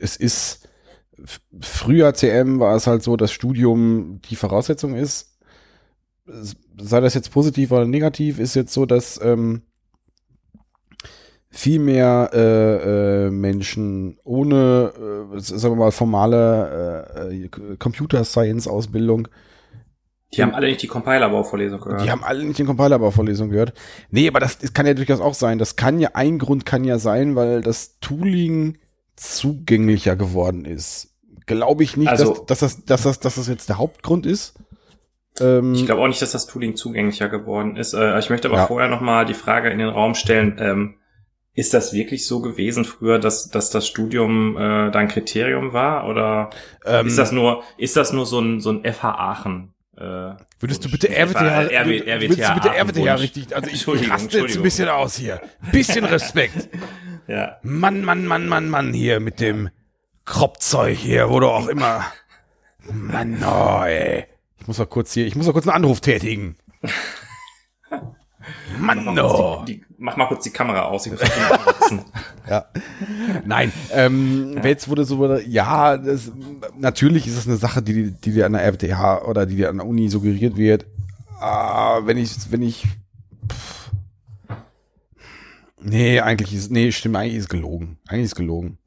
es 0.00 0.16
ist 0.16 0.68
früher 1.60 2.14
CM 2.14 2.60
war 2.60 2.76
es 2.76 2.86
halt 2.86 3.02
so, 3.02 3.16
dass 3.16 3.32
Studium 3.32 4.20
die 4.28 4.36
Voraussetzung 4.36 4.94
ist. 4.94 5.38
Sei 6.26 7.00
das 7.00 7.14
jetzt 7.14 7.32
positiv 7.32 7.72
oder 7.72 7.86
negativ, 7.86 8.38
ist 8.38 8.54
jetzt 8.54 8.72
so, 8.72 8.86
dass 8.86 9.20
ähm, 9.22 9.62
viel 11.50 11.78
mehr 11.78 12.30
äh, 12.34 13.26
äh, 13.26 13.30
Menschen 13.30 14.18
ohne, 14.24 14.92
äh, 15.34 15.40
sagen 15.40 15.74
wir 15.74 15.84
mal, 15.84 15.90
formale 15.90 17.30
äh, 17.30 17.44
äh, 17.44 17.76
Computer 17.78 18.24
Science 18.24 18.68
Ausbildung 18.68 19.28
Die 20.34 20.42
haben 20.42 20.54
alle 20.54 20.66
nicht 20.66 20.82
die 20.82 20.88
Compiler-Bauvorlesung 20.88 21.80
gehört. 21.80 22.04
die 22.04 22.10
haben 22.10 22.22
alle 22.22 22.44
nicht 22.44 22.58
den 22.58 22.66
Compilerbauvorlesung 22.66 23.48
gehört. 23.48 23.72
Nee, 24.10 24.28
aber 24.28 24.40
das, 24.40 24.58
das 24.58 24.74
kann 24.74 24.86
ja 24.86 24.92
durchaus 24.94 25.20
auch 25.20 25.32
sein. 25.34 25.58
Das 25.58 25.76
kann 25.76 25.98
ja, 26.00 26.10
ein 26.14 26.38
Grund 26.38 26.66
kann 26.66 26.84
ja 26.84 26.98
sein, 26.98 27.34
weil 27.34 27.62
das 27.62 27.98
Tooling 28.00 28.76
zugänglicher 29.16 30.16
geworden 30.16 30.64
ist. 30.64 31.14
Glaube 31.46 31.82
ich 31.82 31.96
nicht, 31.96 32.08
Also- 32.08 32.44
dass, 32.46 32.58
dass, 32.58 32.58
das, 32.60 32.84
dass, 32.84 33.02
das, 33.04 33.20
dass 33.20 33.34
das 33.36 33.48
jetzt 33.48 33.68
der 33.68 33.78
Hauptgrund 33.78 34.26
ist. 34.26 34.54
Ähm, 35.40 35.72
ich 35.74 35.86
glaube 35.86 36.02
auch 36.02 36.08
nicht, 36.08 36.20
dass 36.20 36.32
das 36.32 36.46
Tooling 36.46 36.76
zugänglicher 36.76 37.28
geworden 37.28 37.76
ist. 37.76 37.94
Äh, 37.94 38.18
ich 38.18 38.28
möchte 38.28 38.48
aber 38.48 38.58
Ja. 38.58 38.66
vorher 38.66 38.88
noch 38.90 39.00
mal 39.00 39.24
die 39.24 39.34
Frage 39.34 39.70
in 39.70 39.78
den 39.78 39.88
Raum 39.88 40.14
stellen, 40.14 40.56
ähm, 40.60 40.94
ist 41.54 41.74
das 41.74 41.92
wirklich 41.92 42.26
so 42.26 42.40
gewesen 42.40 42.84
früher, 42.84 43.18
dass, 43.18 43.48
dass 43.48 43.70
das 43.70 43.86
Studium 43.86 44.56
äh, 44.56 44.90
da 44.90 44.98
ein 44.98 45.08
Kriterium 45.08 45.72
war? 45.72 46.06
Oder 46.06 46.50
ähm, 46.84 47.06
ist 47.06 47.18
das 47.18 47.32
nur, 47.32 47.62
ist 47.78 47.96
das 47.96 48.12
nur 48.12 48.26
so 48.26 48.40
ein, 48.40 48.60
so 48.60 48.70
ein 48.70 48.84
FH 48.84 49.10
Aachen? 49.14 49.72
Äh, 49.98 50.36
Würdest 50.60 50.84
du 50.84 50.90
bitte 50.90 51.08
RWTH, 51.08 51.72
RW, 51.72 52.06
würdest 52.20 52.48
du 52.48 52.54
bitte 52.54 52.68
RWTH 52.68 53.20
richtig, 53.20 53.56
also 53.56 53.68
ich 53.68 53.88
raste 54.10 54.38
jetzt 54.38 54.56
ein 54.56 54.62
bisschen 54.62 54.88
aus 54.88 55.16
hier. 55.16 55.40
Bisschen 55.72 56.04
Respekt. 56.04 56.68
Ja. 57.26 57.56
Mann, 57.62 58.04
Mann, 58.04 58.24
Mann, 58.24 58.46
Mann, 58.46 58.68
Mann, 58.70 58.92
hier 58.92 59.18
mit 59.18 59.40
dem 59.40 59.70
Kropfzeug 60.24 60.96
hier, 60.96 61.30
wo 61.30 61.40
du 61.40 61.48
auch 61.48 61.66
immer. 61.66 62.04
Mann, 62.92 63.42
oh, 63.44 63.82
ey. 63.84 64.26
Ich 64.60 64.68
muss 64.68 64.78
mal 64.78 64.86
kurz 64.86 65.12
hier, 65.12 65.26
ich 65.26 65.34
muss 65.34 65.46
mal 65.46 65.52
kurz 65.52 65.66
einen 65.66 65.76
Anruf 65.76 66.00
tätigen. 66.00 66.56
Mann, 68.78 69.04
Mach, 69.04 69.14
mal 69.14 69.24
oh. 69.24 69.56
kurz 69.56 69.66
die, 69.66 69.78
die, 69.78 69.84
mach 69.98 70.16
mal 70.16 70.26
kurz 70.26 70.44
die 70.44 70.50
Kamera 70.50 70.82
aus, 70.82 71.06
ich 71.06 71.12
anrufen. 71.12 72.04
Ja. 72.48 72.64
Nein, 73.44 73.72
ähm, 73.92 74.58
jetzt 74.64 74.88
wurde 74.88 75.04
so, 75.04 75.36
ja, 75.36 75.98
das, 75.98 76.32
natürlich 76.78 77.26
ist 77.26 77.36
es 77.36 77.46
eine 77.46 77.58
Sache, 77.58 77.82
die, 77.82 78.10
die 78.10 78.32
dir 78.32 78.46
an 78.46 78.54
der 78.54 78.66
RWTH 78.66 79.28
oder 79.28 79.44
die 79.44 79.56
dir 79.56 79.68
an 79.68 79.76
der 79.76 79.86
Uni 79.86 80.08
suggeriert 80.08 80.56
wird. 80.56 80.86
Ah, 81.40 82.00
wenn 82.06 82.16
ich, 82.16 82.30
wenn 82.50 82.62
ich, 82.62 82.86
pff, 83.52 83.90
nee, 85.82 86.20
eigentlich 86.20 86.54
ist, 86.54 86.70
nee, 86.70 86.90
stimmt, 86.90 87.16
eigentlich 87.16 87.36
ist 87.36 87.50
gelogen. 87.50 87.98
Eigentlich 88.08 88.24
ist 88.24 88.34
gelogen. 88.34 88.78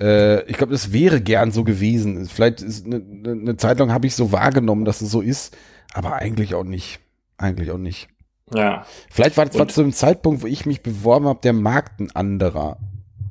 Äh, 0.00 0.42
ich 0.44 0.56
glaube, 0.56 0.72
das 0.72 0.92
wäre 0.92 1.20
gern 1.20 1.52
so 1.52 1.64
gewesen. 1.64 2.26
Vielleicht 2.26 2.62
ist 2.62 2.86
eine, 2.86 3.02
eine 3.24 3.56
Zeit 3.56 3.78
lang 3.78 3.92
habe 3.92 4.06
ich 4.06 4.14
so 4.14 4.32
wahrgenommen, 4.32 4.84
dass 4.84 5.00
es 5.00 5.10
so 5.10 5.20
ist, 5.20 5.56
aber 5.92 6.14
eigentlich 6.14 6.54
auch 6.54 6.64
nicht. 6.64 7.00
Eigentlich 7.38 7.70
auch 7.70 7.78
nicht. 7.78 8.08
Ja. 8.52 8.86
Vielleicht 9.10 9.36
war 9.36 9.46
das 9.46 9.58
war 9.58 9.68
zu 9.68 9.82
dem 9.82 9.92
Zeitpunkt, 9.92 10.42
wo 10.42 10.46
ich 10.46 10.66
mich 10.66 10.82
beworben 10.82 11.26
habe, 11.26 11.40
der 11.42 11.52
Markt 11.52 12.00
ein 12.00 12.10
anderer. 12.14 12.78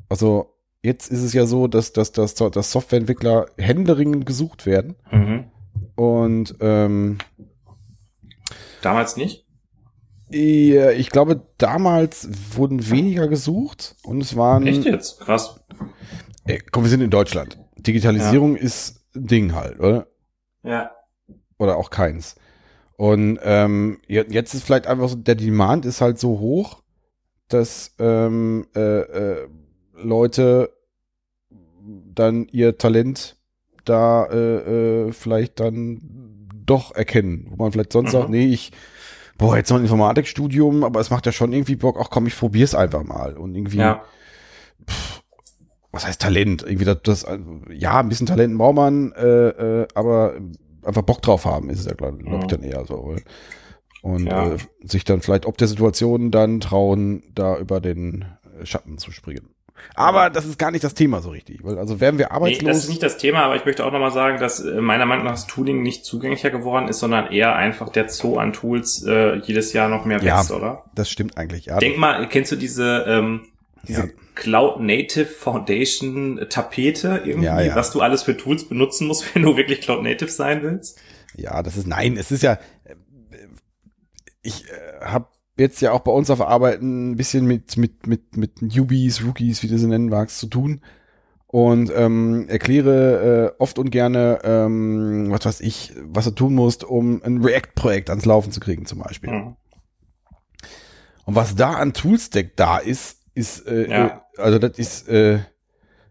Also 0.09 0.53
jetzt 0.83 1.11
ist 1.11 1.23
es 1.23 1.33
ja 1.33 1.45
so, 1.45 1.67
dass, 1.67 1.93
dass, 1.93 2.11
dass, 2.11 2.35
dass 2.35 2.71
Softwareentwickler 2.71 3.47
händeringend 3.57 4.25
gesucht 4.25 4.65
werden. 4.65 4.95
Mhm. 5.11 5.45
Und 5.95 6.55
ähm, 6.59 7.17
Damals 8.81 9.17
nicht? 9.17 9.45
ich, 10.29 10.73
ich 10.73 11.09
glaube, 11.09 11.41
damals 11.57 12.29
wurden 12.55 12.89
weniger 12.89 13.27
gesucht 13.27 13.95
und 14.03 14.21
es 14.21 14.35
waren. 14.35 14.67
Echt 14.67 14.85
jetzt? 14.85 15.21
Krass. 15.21 15.59
Ey, 16.45 16.61
komm, 16.71 16.83
wir 16.83 16.89
sind 16.89 17.01
in 17.01 17.09
Deutschland. 17.09 17.57
Digitalisierung 17.77 18.55
ist 18.55 19.01
ein 19.15 19.27
Ding 19.27 19.55
halt, 19.55 19.79
oder? 19.79 20.07
Ja. 20.63 20.91
oder 21.57 21.77
auch 21.77 21.89
keins. 21.89 22.35
Und 22.97 23.39
ähm, 23.43 23.99
je- 24.07 24.25
jetzt 24.29 24.53
ist 24.53 24.63
vielleicht 24.63 24.87
einfach 24.87 25.09
so, 25.09 25.15
der 25.15 25.35
Demand 25.35 25.85
ist 25.85 26.01
halt 26.01 26.17
so 26.19 26.39
hoch, 26.39 26.81
dass 27.49 27.93
ähm, 27.99 28.65
äh, 28.75 28.79
äh, 28.99 29.47
Leute 29.95 30.71
dann 32.13 32.47
ihr 32.51 32.77
Talent 32.77 33.37
da 33.83 34.25
äh, 34.25 35.07
äh, 35.07 35.11
vielleicht 35.11 35.59
dann 35.59 35.99
doch 36.65 36.95
erkennen, 36.95 37.47
wo 37.49 37.57
man 37.63 37.71
vielleicht 37.71 37.93
sonst 37.93 38.09
Mhm. 38.09 38.11
sagt, 38.17 38.29
nee, 38.29 38.47
ich 38.47 38.71
boah, 39.37 39.57
jetzt 39.57 39.69
noch 39.69 39.77
ein 39.77 39.83
Informatikstudium, 39.83 40.83
aber 40.83 40.99
es 41.01 41.09
macht 41.11 41.25
ja 41.25 41.31
schon 41.31 41.53
irgendwie 41.53 41.75
Bock, 41.75 41.97
ach 41.99 42.09
komm, 42.09 42.25
ich 42.25 42.37
probier's 42.37 42.73
einfach 42.73 43.03
mal 43.03 43.37
und 43.37 43.53
irgendwie 43.53 43.79
Ja. 43.79 44.01
was 45.91 46.07
heißt 46.07 46.21
Talent? 46.21 46.63
Irgendwie 46.63 46.85
das, 46.85 46.97
das 47.03 47.25
ja, 47.69 47.99
ein 47.99 48.09
bisschen 48.09 48.27
Talent 48.27 48.57
braucht 48.57 48.75
man, 48.75 49.11
äh, 49.13 49.81
äh, 49.81 49.87
aber 49.93 50.33
einfach 50.85 51.01
Bock 51.03 51.21
drauf 51.21 51.45
haben, 51.45 51.69
ist 51.69 51.79
es 51.79 51.85
ja, 51.85 51.93
glaube 51.93 52.17
glaub 52.19 52.41
ich, 52.41 52.47
dann 52.47 52.63
eher 52.63 52.85
so. 52.85 53.15
Und 54.01 54.27
Ja. 54.27 54.53
äh, 54.53 54.57
sich 54.83 55.03
dann 55.03 55.21
vielleicht 55.21 55.45
ob 55.45 55.57
der 55.57 55.67
Situation 55.67 56.31
dann 56.31 56.59
trauen, 56.59 57.23
da 57.33 57.57
über 57.57 57.81
den 57.81 58.25
Schatten 58.63 58.97
zu 58.97 59.11
springen. 59.11 59.49
Aber 59.93 60.29
das 60.29 60.45
ist 60.45 60.57
gar 60.57 60.71
nicht 60.71 60.83
das 60.85 60.93
Thema 60.93 61.21
so 61.21 61.29
richtig, 61.31 61.63
weil 61.63 61.77
also 61.77 61.99
werden 61.99 62.17
wir 62.17 62.27
Nee, 62.27 62.31
arbeitslos. 62.31 62.69
das 62.69 62.83
ist 62.83 62.89
nicht 62.89 63.03
das 63.03 63.17
Thema, 63.17 63.43
aber 63.43 63.57
ich 63.57 63.65
möchte 63.65 63.85
auch 63.85 63.91
nochmal 63.91 64.11
sagen, 64.11 64.39
dass 64.39 64.61
äh, 64.63 64.79
meiner 64.79 65.05
Meinung 65.05 65.25
nach 65.25 65.33
das 65.33 65.47
Tooling 65.47 65.81
nicht 65.83 66.05
zugänglicher 66.05 66.49
geworden 66.49 66.87
ist, 66.87 66.99
sondern 66.99 67.27
eher 67.31 67.55
einfach 67.55 67.89
der 67.89 68.07
Zoo 68.09 68.37
an 68.37 68.53
Tools 68.53 69.03
äh, 69.05 69.35
jedes 69.39 69.73
Jahr 69.73 69.89
noch 69.89 70.05
mehr 70.05 70.23
Ja. 70.23 70.37
wächst, 70.39 70.51
oder? 70.51 70.85
das 70.95 71.09
stimmt 71.09 71.37
eigentlich, 71.37 71.65
ja. 71.65 71.77
Denk 71.79 71.97
mal, 71.97 72.27
kennst 72.29 72.53
du 72.53 72.55
diese, 72.55 73.03
ähm, 73.07 73.41
diese 73.87 74.01
Ja. 74.01 74.07
Cloud 74.35 74.79
Native 74.81 75.25
Foundation 75.25 76.45
Tapete 76.49 77.21
irgendwie, 77.25 77.45
Ja, 77.45 77.61
ja. 77.61 77.75
was 77.75 77.91
du 77.91 78.01
alles 78.01 78.23
für 78.23 78.35
Tools 78.35 78.67
benutzen 78.67 79.07
musst, 79.07 79.23
wenn 79.35 79.43
du 79.43 79.55
wirklich 79.57 79.81
Cloud 79.81 80.03
Native 80.03 80.29
sein 80.29 80.61
willst? 80.63 80.99
Ja, 81.35 81.63
das 81.63 81.77
ist, 81.77 81.87
nein, 81.87 82.17
es 82.17 82.31
ist 82.31 82.43
ja, 82.43 82.53
äh, 82.83 82.95
ich 84.41 84.65
äh, 84.69 85.05
habe 85.05 85.27
jetzt 85.57 85.81
ja 85.81 85.91
auch 85.91 86.01
bei 86.01 86.11
uns 86.11 86.29
auf 86.29 86.41
Arbeit 86.41 86.81
ein 86.81 87.15
bisschen 87.15 87.45
mit, 87.45 87.77
mit, 87.77 88.07
mit, 88.07 88.35
mit 88.37 88.61
Newbies, 88.61 89.23
Rookies, 89.23 89.63
wie 89.63 89.67
du 89.67 89.77
sie 89.77 89.87
nennen 89.87 90.09
magst, 90.09 90.39
zu 90.39 90.47
tun. 90.47 90.81
Und 91.47 91.89
ähm, 91.95 92.49
erkläre 92.49 93.53
äh, 93.55 93.61
oft 93.61 93.79
und 93.79 93.89
gerne, 93.89 94.39
ähm, 94.43 95.27
was 95.29 95.45
weiß 95.45 95.61
ich, 95.61 95.93
was 96.03 96.25
du 96.25 96.31
tun 96.31 96.53
musst, 96.53 96.83
um 96.83 97.21
ein 97.23 97.41
React-Projekt 97.41 98.09
ans 98.09 98.25
Laufen 98.25 98.51
zu 98.51 98.59
kriegen, 98.59 98.85
zum 98.85 98.99
Beispiel. 98.99 99.31
Mhm. 99.31 99.55
Und 101.23 101.35
was 101.35 101.55
da 101.55 101.73
an 101.73 101.93
Toolstack 101.93 102.57
da 102.57 102.77
ist, 102.77 103.21
ist, 103.35 103.67
äh, 103.67 103.89
Ja. 103.89 104.23
äh, 104.37 104.41
also 104.41 104.57
das 104.59 104.77
ist, 104.79 105.07
äh, 105.07 105.39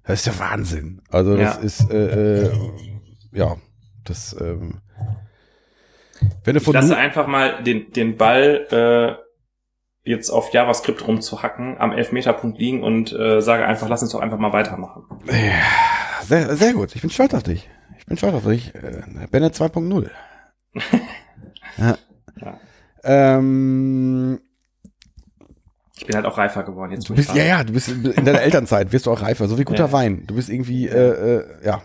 das 0.05 0.20
ist 0.20 0.26
der 0.26 0.38
Wahnsinn. 0.38 1.02
Also 1.10 1.36
das 1.36 1.56
Ja. 1.56 1.62
ist, 1.62 1.90
äh, 1.90 2.44
äh, 2.46 2.52
ja, 3.32 3.56
das, 4.05 4.36
ähm, 4.40 4.80
wenn 6.44 6.55
du 6.55 6.59
Ich 6.59 6.64
von 6.64 6.74
lasse 6.74 6.88
Nu- 6.90 6.94
einfach 6.96 7.26
mal 7.26 7.62
den, 7.62 7.90
den 7.92 8.16
Ball 8.16 9.18
äh, 10.06 10.09
jetzt 10.10 10.30
auf 10.30 10.52
JavaScript 10.52 11.06
rumzuhacken, 11.06 11.78
am 11.78 11.92
Elfmeterpunkt 11.92 12.59
liegen 12.59 12.82
und 12.82 13.12
äh, 13.12 13.40
sage 13.40 13.64
einfach, 13.66 13.88
lass 13.88 14.02
uns 14.02 14.12
doch 14.12 14.20
einfach 14.20 14.38
mal 14.38 14.52
weitermachen. 14.52 15.05
sehr, 16.22 16.55
sehr 16.56 16.72
gut. 16.74 16.94
Ich 16.94 17.01
bin 17.01 17.10
stolz 17.10 17.32
auf 17.34 17.42
dich. 17.42 17.68
Ich 17.98 18.06
bin 18.06 18.16
stolz 18.18 18.34
auf 18.34 18.44
dich. 18.44 18.74
Äh, 18.74 19.02
Bennett 19.30 19.55
2.0. 19.55 20.10
ja. 21.78 21.96
Ja. 22.40 22.59
Ähm, 23.02 24.40
Ich 26.05 26.09
bin 26.09 26.16
halt 26.16 26.26
auch 26.26 26.36
reifer 26.36 26.64
geworden 26.64 26.93
jetzt. 26.93 27.09
du 27.09 27.14
bist, 27.14 27.35
ja, 27.35 27.44
ja, 27.44 27.64
du 27.64 27.72
bist 27.72 27.89
in 27.89 28.24
deiner 28.26 28.43
Elternzeit, 28.43 28.93
wirst 28.93 29.06
du 29.06 29.10
auch 29.10 29.22
reifer, 29.22 29.48
so 29.48 29.59
wie 29.59 29.64
guter 29.64 29.86
Ja. 29.86 29.93
Wein. 29.93 30.24
Du 30.26 30.35
bist 30.35 30.51
irgendwie, 30.51 30.86
äh, 30.86 31.39
äh, 31.39 31.44
ja, 31.64 31.82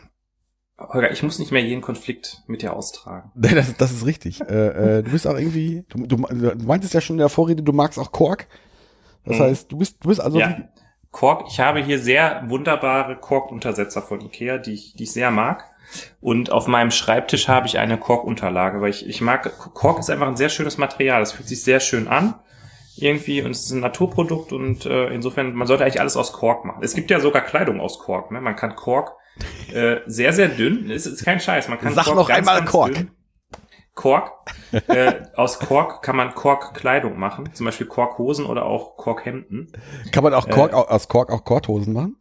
Holger, 0.77 1.11
ich 1.11 1.23
muss 1.23 1.39
nicht 1.39 1.51
mehr 1.51 1.61
jeden 1.63 1.81
Konflikt 1.81 2.41
mit 2.47 2.61
dir 2.61 2.73
austragen. 2.73 3.31
Nee, 3.35 3.53
das, 3.55 3.75
das 3.77 3.91
ist 3.91 4.05
richtig. 4.05 4.41
äh, 4.41 4.99
äh, 4.99 5.03
du 5.03 5.11
bist 5.11 5.25
auch 5.25 5.37
irgendwie, 5.37 5.85
du, 5.89 6.05
du, 6.05 6.17
du 6.17 6.65
meintest 6.65 6.93
ja 6.93 7.01
schon 7.01 7.15
in 7.15 7.19
der 7.19 7.29
Vorrede, 7.29 7.63
du 7.63 7.71
magst 7.73 7.97
auch 7.99 8.11
Kork. 8.11 8.47
Das 9.25 9.37
Mhm. 9.37 9.43
heißt, 9.43 9.71
du 9.71 9.77
bist, 9.77 10.03
du 10.03 10.09
bist 10.09 10.19
also, 10.21 10.39
ja. 10.39 10.57
Kork, 11.11 11.45
ich 11.49 11.59
habe 11.59 11.81
hier 11.81 11.99
sehr 11.99 12.43
wunderbare 12.47 13.15
Kork-Untersetzer 13.17 14.01
von 14.01 14.21
Ikea, 14.21 14.57
die 14.57 14.73
ich, 14.73 14.93
die 14.95 15.03
ich 15.03 15.11
sehr 15.11 15.31
mag. 15.31 15.63
Und 16.21 16.51
auf 16.51 16.67
meinem 16.67 16.91
Schreibtisch 16.91 17.47
habe 17.47 17.67
ich 17.67 17.79
eine 17.79 17.97
Kork-Unterlage, 17.97 18.79
weil 18.81 18.91
ich, 18.91 19.07
ich 19.07 19.21
mag, 19.21 19.51
Kork 19.73 19.99
ist 19.99 20.09
einfach 20.09 20.27
ein 20.27 20.37
sehr 20.37 20.49
schönes 20.49 20.77
Material. 20.77 21.21
Es 21.21 21.31
fühlt 21.31 21.47
sich 21.49 21.63
sehr 21.63 21.79
schön 21.79 22.07
an. 22.07 22.35
Irgendwie, 23.01 23.41
und 23.41 23.51
es 23.51 23.65
ist 23.65 23.71
ein 23.71 23.79
Naturprodukt 23.79 24.51
und 24.53 24.85
äh, 24.85 25.07
insofern, 25.13 25.53
man 25.53 25.67
sollte 25.67 25.83
eigentlich 25.83 25.99
alles 26.01 26.17
aus 26.17 26.31
Kork 26.33 26.65
machen. 26.65 26.81
Es 26.83 26.93
gibt 26.93 27.09
ja 27.11 27.19
sogar 27.19 27.41
Kleidung 27.43 27.79
aus 27.79 27.99
Kork, 27.99 28.31
ne? 28.31 28.41
Man 28.41 28.55
kann 28.55 28.75
Kork 28.75 29.13
äh, 29.73 29.97
sehr, 30.05 30.33
sehr 30.33 30.49
dünn, 30.49 30.89
es 30.91 31.05
ist 31.05 31.23
kein 31.23 31.39
Scheiß, 31.39 31.67
man 31.69 31.79
kann 31.79 31.93
Sag 31.93 32.07
noch 32.13 32.29
einmal 32.29 32.65
Kork. 32.65 32.91
dünn- 32.91 33.11
Kork. 33.95 34.31
äh, 34.87 35.13
aus 35.35 35.59
Kork 35.59 36.01
kann 36.03 36.15
man 36.15 36.33
Kork-Kleidung 36.33 37.17
machen, 37.19 37.53
zum 37.53 37.65
Beispiel 37.65 37.87
Korkhosen 37.87 38.45
oder 38.45 38.65
auch 38.65 38.95
Korkhemden. 38.97 39.71
kann 40.11 40.23
man 40.23 40.33
auch 40.33 40.49
Kork, 40.49 40.71
äh, 40.71 40.75
au- 40.75 40.87
aus 40.87 41.07
Kork 41.09 41.31
auch 41.31 41.43
Korthosen 41.43 41.93
machen? 41.93 42.15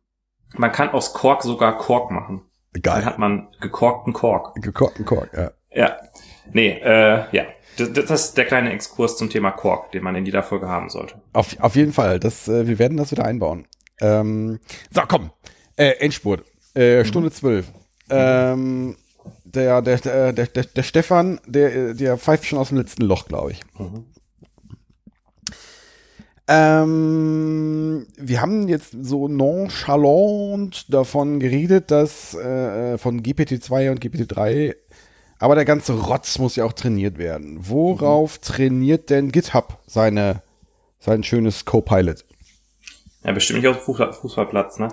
Man 0.57 0.73
kann 0.73 0.91
aus 0.91 1.13
Kork 1.13 1.43
sogar 1.43 1.77
Kork 1.79 2.11
machen. 2.11 2.43
Dann 2.73 2.83
Geil. 2.83 3.05
hat 3.05 3.19
man 3.19 3.49
gekorkten 3.61 4.13
Kork. 4.13 4.55
Gekorkten 4.57 5.05
Kork, 5.05 5.31
ja. 5.37 5.51
Ja. 5.71 5.97
Nee, 6.53 6.79
äh, 6.83 7.25
ja. 7.33 7.45
Das, 7.79 7.93
das 7.93 8.25
ist 8.25 8.37
der 8.37 8.45
kleine 8.45 8.73
Exkurs 8.73 9.17
zum 9.17 9.31
Thema 9.31 9.53
Kork, 9.53 9.93
den 9.93 10.03
man 10.03 10.17
in 10.17 10.27
jeder 10.27 10.43
Folge 10.43 10.69
haben 10.69 10.91
sollte. 10.91 11.15
Auf, 11.33 11.59
auf 11.61 11.77
jeden 11.77 11.93
Fall. 11.93 12.19
Das, 12.19 12.49
äh, 12.49 12.67
wir 12.67 12.79
werden 12.79 12.97
das 12.99 13.13
wieder 13.13 13.25
einbauen. 13.25 13.67
Ähm, 14.01 14.59
so, 14.91 15.03
komm. 15.07 15.31
Äh, 15.77 15.91
Endspurt. 16.01 16.45
Äh, 16.75 17.05
Stunde 17.05 17.31
zwölf. 17.31 17.67
Ähm, 18.11 18.97
der, 19.45 19.81
der, 19.83 19.99
der, 19.99 20.33
der, 20.33 20.47
der, 20.47 20.83
Stefan, 20.83 21.41
der, 21.47 21.95
der 21.95 22.19
pfeift 22.19 22.47
schon 22.47 22.59
aus 22.59 22.69
dem 22.69 22.79
letzten 22.79 23.03
Loch, 23.03 23.27
glaube 23.29 23.53
ich. 23.53 23.61
Ähm, 26.51 28.07
wir 28.17 28.41
haben 28.41 28.69
jetzt 28.69 28.97
so 29.03 29.29
nonchalant 29.29 30.93
davon 30.93 31.41
geredet, 31.41 31.91
dass 31.91 32.35
äh, 32.35 32.97
von 32.97 33.23
GPT-2 33.23 33.91
und 33.91 34.03
GPT-3, 34.03 34.75
aber 35.39 35.55
der 35.55 35.65
ganze 35.65 35.93
Rotz 35.95 36.39
muss 36.39 36.57
ja 36.57 36.65
auch 36.65 36.73
trainiert 36.73 37.19
werden. 37.19 37.59
Worauf 37.61 38.39
trainiert 38.39 39.11
denn 39.11 39.31
GitHub 39.33 39.79
seine, 39.87 40.43
sein 40.99 41.23
schönes 41.23 41.65
Copilot? 41.65 42.25
Ja, 43.25 43.33
bestimmt 43.33 43.61
nicht 43.61 43.69
auf 43.69 43.77
dem 43.77 43.85
Fußball, 43.85 44.13
Fußballplatz, 44.13 44.79
ne? 44.79 44.89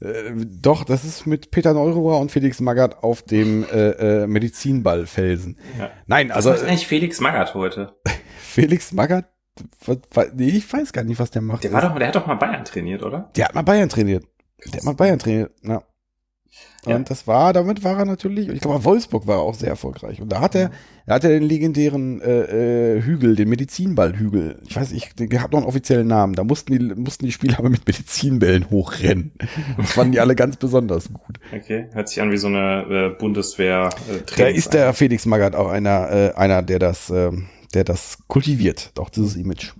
Äh, 0.00 0.32
doch, 0.36 0.84
das 0.84 1.04
ist 1.04 1.26
mit 1.26 1.50
Peter 1.50 1.74
Neururer 1.74 2.20
und 2.20 2.30
Felix 2.30 2.60
Magath 2.60 3.02
auf 3.02 3.22
dem 3.22 3.64
äh, 3.64 4.22
äh, 4.22 4.26
Medizinballfelsen. 4.26 5.58
Ja. 5.78 5.90
Nein, 6.06 6.30
Also 6.30 6.50
also 6.50 6.62
ist 6.62 6.68
eigentlich 6.68 6.86
Felix 6.86 7.20
Magath 7.20 7.54
heute. 7.54 7.94
Felix 8.38 8.92
Magath, 8.92 9.26
was, 9.84 9.98
was, 10.12 10.28
nee, 10.34 10.50
ich 10.50 10.72
weiß 10.72 10.92
gar 10.92 11.02
nicht, 11.04 11.18
was 11.18 11.30
der 11.30 11.42
macht. 11.42 11.64
Der 11.64 11.72
war 11.72 11.82
doch, 11.82 11.98
der 11.98 12.08
hat 12.08 12.16
doch 12.16 12.26
mal 12.26 12.36
Bayern 12.36 12.64
trainiert, 12.64 13.02
oder? 13.02 13.30
Der 13.36 13.46
hat 13.46 13.54
mal 13.54 13.62
Bayern 13.62 13.88
trainiert. 13.88 14.24
Der 14.66 14.78
hat 14.78 14.84
mal 14.84 14.94
Bayern 14.94 15.18
trainiert, 15.18 15.52
ja. 15.62 15.82
Und 16.88 17.02
Ja. 17.02 17.04
das 17.08 17.26
war, 17.26 17.52
damit 17.52 17.84
war 17.84 17.98
er 17.98 18.04
natürlich, 18.04 18.48
ich 18.48 18.60
glaube, 18.60 18.84
Wolfsburg 18.84 19.26
war 19.26 19.40
auch 19.40 19.54
sehr 19.54 19.68
erfolgreich. 19.68 20.20
Und 20.20 20.30
da 20.32 20.40
hat 20.40 20.54
er, 20.54 20.70
da 21.06 21.14
hat 21.14 21.24
er 21.24 21.30
den 21.30 21.42
legendären 21.42 22.20
äh, 22.20 22.96
äh, 22.96 23.02
Hügel, 23.02 23.36
den 23.36 23.48
Medizinballhügel. 23.48 24.60
Ich 24.66 24.76
weiß, 24.76 24.92
ich, 24.92 25.10
der 25.14 25.42
hat 25.42 25.52
noch 25.52 25.58
einen 25.58 25.66
offiziellen 25.68 26.06
Namen. 26.06 26.34
Da 26.34 26.44
mussten 26.44 26.72
die, 26.72 26.94
mussten 26.94 27.26
die 27.26 27.32
Spieler 27.32 27.58
aber 27.58 27.68
mit 27.70 27.86
Medizinbällen 27.86 28.70
hochrennen. 28.70 29.32
Das 29.76 29.92
fanden 29.92 30.12
die 30.12 30.20
alle 30.20 30.34
ganz 30.34 30.56
besonders 30.56 31.12
gut. 31.12 31.38
Okay. 31.54 31.86
Hört 31.92 32.08
sich 32.08 32.20
an 32.20 32.30
wie 32.30 32.36
so 32.38 32.48
eine 32.48 32.84
äh, 33.14 33.18
Bundeswehr 33.18 33.90
äh, 34.10 34.20
Da 34.36 34.46
ist 34.48 34.72
der 34.74 34.92
Felix 34.94 35.26
Magath 35.26 35.54
auch 35.54 35.68
einer, 35.68 36.10
äh, 36.10 36.32
einer, 36.34 36.62
der 36.62 36.78
das, 36.78 37.10
ähm, 37.10 37.46
der 37.74 37.84
das 37.84 38.18
kultiviert, 38.28 38.92
auch 38.98 39.10
dieses 39.10 39.36
Image. 39.36 39.72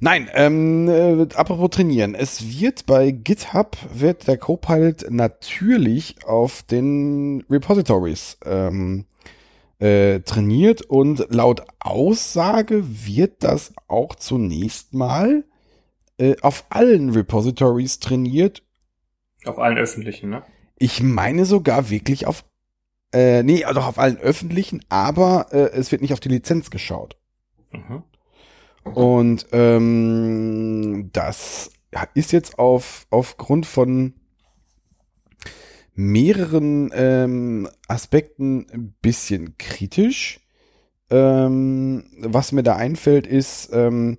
Nein, 0.00 0.28
ähm, 0.34 0.88
äh, 0.88 1.26
apropos 1.34 1.70
trainieren. 1.70 2.14
Es 2.14 2.60
wird 2.60 2.86
bei 2.86 3.10
GitHub, 3.10 3.76
wird 3.92 4.28
der 4.28 4.38
Copilot 4.38 5.10
natürlich 5.10 6.16
auf 6.24 6.62
den 6.62 7.44
Repositories 7.50 8.38
ähm, 8.44 9.06
äh, 9.80 10.20
trainiert 10.20 10.82
und 10.82 11.26
laut 11.30 11.62
Aussage 11.80 12.84
wird 13.06 13.42
das 13.42 13.72
auch 13.86 14.14
zunächst 14.14 14.94
mal 14.94 15.44
äh, 16.18 16.36
auf 16.42 16.66
allen 16.70 17.10
Repositories 17.10 17.98
trainiert 17.98 18.62
Auf 19.44 19.58
allen 19.58 19.78
öffentlichen, 19.78 20.30
ne? 20.30 20.42
ich 20.78 21.02
meine 21.02 21.44
sogar 21.44 21.90
wirklich 21.90 22.26
auf, 22.26 22.44
äh, 23.12 23.42
nee, 23.42 23.64
also 23.64 23.80
auf 23.80 23.98
allen 23.98 24.18
öffentlichen, 24.18 24.84
aber 24.88 25.46
äh, 25.50 25.70
es 25.72 25.92
wird 25.92 26.02
nicht 26.02 26.12
auf 26.12 26.20
die 26.20 26.28
Lizenz 26.28 26.70
geschaut. 26.70 27.16
Mhm. 27.72 28.02
Und 28.84 29.46
ähm, 29.52 31.10
das 31.12 31.70
ist 32.14 32.32
jetzt 32.32 32.58
auf, 32.58 33.06
aufgrund 33.10 33.66
von 33.66 34.14
mehreren 35.94 36.90
ähm, 36.94 37.68
Aspekten 37.88 38.66
ein 38.72 38.94
bisschen 39.02 39.56
kritisch. 39.58 40.40
Ähm, 41.10 42.04
was 42.20 42.52
mir 42.52 42.62
da 42.62 42.76
einfällt, 42.76 43.26
ist, 43.26 43.70
ähm, 43.72 44.18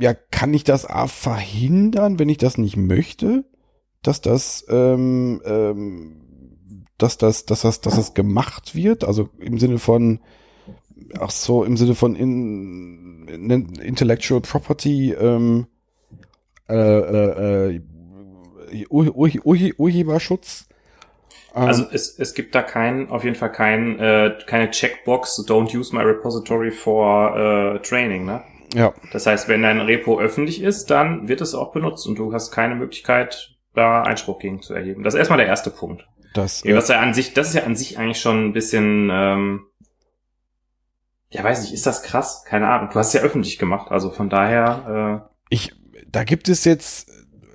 ja, 0.00 0.14
kann 0.14 0.54
ich 0.54 0.64
das 0.64 0.86
A 0.86 1.08
verhindern, 1.08 2.18
wenn 2.18 2.28
ich 2.28 2.38
das 2.38 2.58
nicht 2.58 2.76
möchte? 2.76 3.44
dass 4.06 4.20
das 4.20 4.64
ähm, 4.68 5.40
ähm, 5.44 6.22
dass 6.98 7.18
das, 7.18 7.44
dass 7.44 7.62
das, 7.62 7.80
dass 7.80 7.96
das 7.96 8.14
gemacht 8.14 8.74
wird? 8.74 9.04
Also 9.04 9.28
im 9.38 9.58
Sinne 9.58 9.78
von, 9.78 10.20
ach 11.18 11.30
so, 11.30 11.64
im 11.64 11.76
Sinne 11.76 11.94
von 11.94 12.14
in, 12.16 13.26
in 13.28 13.50
Intellectual 13.76 14.40
Property, 14.40 15.12
ähm, 15.12 15.66
äh, 16.68 16.74
äh, 16.74 17.76
äh, 17.76 17.80
Ur, 18.88 19.14
Ur, 19.16 19.30
Ur, 19.44 19.56
Urheberschutz. 19.78 20.68
Ähm, 21.54 21.62
also 21.62 21.86
es, 21.92 22.18
es 22.18 22.34
gibt 22.34 22.54
da 22.54 22.62
keinen, 22.62 23.08
auf 23.08 23.24
jeden 23.24 23.36
Fall 23.36 23.52
kein, 23.52 23.98
äh, 23.98 24.36
keine 24.46 24.70
Checkbox, 24.70 25.44
don't 25.46 25.76
use 25.76 25.94
my 25.94 26.02
repository 26.02 26.70
for 26.70 27.36
äh, 27.36 27.78
training, 27.80 28.24
ne? 28.24 28.42
Ja. 28.74 28.92
Das 29.12 29.26
heißt, 29.26 29.48
wenn 29.48 29.62
dein 29.62 29.80
Repo 29.80 30.18
öffentlich 30.18 30.60
ist, 30.60 30.90
dann 30.90 31.28
wird 31.28 31.40
es 31.40 31.54
auch 31.54 31.72
benutzt 31.72 32.06
und 32.06 32.18
du 32.18 32.32
hast 32.32 32.50
keine 32.50 32.74
Möglichkeit, 32.74 33.56
da 33.74 34.02
Einspruch 34.02 34.38
gegen 34.38 34.60
zu 34.60 34.74
erheben. 34.74 35.02
Das 35.02 35.14
ist 35.14 35.18
erstmal 35.18 35.38
der 35.38 35.46
erste 35.46 35.70
Punkt. 35.70 36.06
Das, 36.34 36.62
ja, 36.64 36.76
was 36.76 36.88
ja 36.88 37.00
an 37.00 37.14
sich, 37.14 37.32
das 37.32 37.48
ist 37.48 37.54
ja 37.54 37.62
an 37.62 37.76
sich 37.76 37.98
eigentlich 37.98 38.20
schon 38.20 38.46
ein 38.46 38.52
bisschen, 38.52 39.08
ähm, 39.10 39.66
ja, 41.36 41.44
weiß 41.44 41.60
nicht, 41.62 41.74
ist 41.74 41.84
das 41.84 42.02
krass? 42.02 42.44
Keine 42.46 42.66
Ahnung. 42.66 42.88
Du 42.90 42.98
hast 42.98 43.08
es 43.08 43.12
ja 43.12 43.20
öffentlich 43.20 43.58
gemacht, 43.58 43.90
also 43.90 44.10
von 44.10 44.30
daher. 44.30 45.28
Äh 45.28 45.44
ich, 45.50 45.74
da 46.10 46.24
gibt 46.24 46.48
es 46.48 46.64
jetzt, 46.64 47.10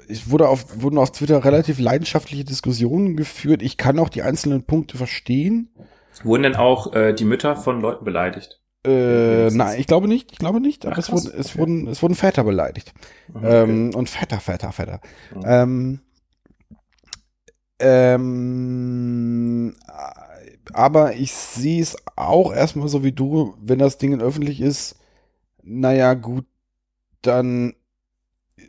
ich 0.07 0.29
wurde 0.29 0.47
auf, 0.47 0.83
wurden 0.83 0.99
auf 0.99 1.11
Twitter 1.11 1.43
relativ 1.43 1.79
leidenschaftliche 1.79 2.45
Diskussionen 2.45 3.17
geführt. 3.17 3.63
Ich 3.63 3.77
kann 3.77 3.97
auch 3.97 4.09
die 4.09 4.21
einzelnen 4.21 4.65
Punkte 4.65 4.97
verstehen. 4.97 5.73
Wurden 6.23 6.43
denn 6.43 6.55
auch 6.55 6.93
äh, 6.93 7.13
die 7.13 7.25
Mütter 7.25 7.55
von 7.55 7.81
Leuten 7.81 8.05
beleidigt? 8.05 8.61
Äh, 8.85 9.49
nein, 9.49 9.79
ich 9.79 9.87
glaube 9.87 10.07
nicht, 10.07 10.31
ich 10.31 10.37
glaube 10.37 10.61
nicht, 10.61 10.85
aber 10.85 10.93
Ach, 10.95 10.99
es, 10.99 11.11
wurden, 11.11 11.31
es, 11.35 11.49
okay. 11.49 11.59
wurden, 11.59 11.87
es 11.87 12.03
wurden 12.03 12.15
Väter 12.15 12.43
beleidigt. 12.43 12.93
Okay. 13.33 13.63
Ähm, 13.63 13.95
und 13.95 14.09
Väter, 14.09 14.39
Väter, 14.39 14.71
Väter. 14.71 15.01
Mhm. 15.33 15.41
Ähm, 15.43 15.99
ähm, 17.79 19.75
aber 20.73 21.15
ich 21.15 21.33
sehe 21.33 21.81
es 21.81 21.95
auch 22.15 22.53
erstmal 22.53 22.87
so 22.87 23.03
wie 23.03 23.11
du, 23.11 23.55
wenn 23.61 23.79
das 23.79 23.97
Ding 23.97 24.19
öffentlich 24.19 24.61
ist, 24.61 24.99
naja, 25.63 26.13
gut, 26.13 26.45
dann 27.21 27.75
äh, 28.57 28.63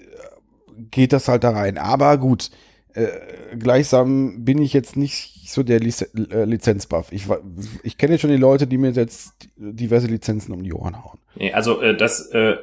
geht 0.90 1.12
das 1.12 1.28
halt 1.28 1.44
da 1.44 1.50
rein. 1.50 1.78
Aber 1.78 2.18
gut, 2.18 2.50
äh, 2.94 3.56
gleichsam 3.58 4.44
bin 4.44 4.60
ich 4.60 4.72
jetzt 4.72 4.96
nicht 4.96 5.50
so 5.50 5.62
der 5.62 5.80
Liz 5.80 6.02
äh, 6.02 6.44
Lizenzbuff. 6.44 7.12
Ich, 7.12 7.26
ich 7.82 7.98
kenne 7.98 8.18
schon 8.18 8.30
die 8.30 8.36
Leute, 8.36 8.66
die 8.66 8.78
mir 8.78 8.90
jetzt 8.90 9.34
diverse 9.56 10.06
Lizenzen 10.06 10.52
um 10.52 10.62
die 10.62 10.72
Ohren 10.72 11.02
hauen. 11.02 11.18
Nee, 11.36 11.52
also 11.52 11.80
äh, 11.80 11.96
das 11.96 12.30
äh, 12.30 12.56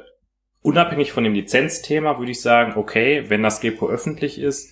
unabhängig 0.62 1.12
von 1.12 1.24
dem 1.24 1.34
Lizenzthema 1.34 2.18
würde 2.18 2.32
ich 2.32 2.40
sagen, 2.40 2.74
okay, 2.76 3.24
wenn 3.28 3.42
das 3.42 3.62
Repo 3.62 3.88
öffentlich 3.88 4.38
ist, 4.38 4.70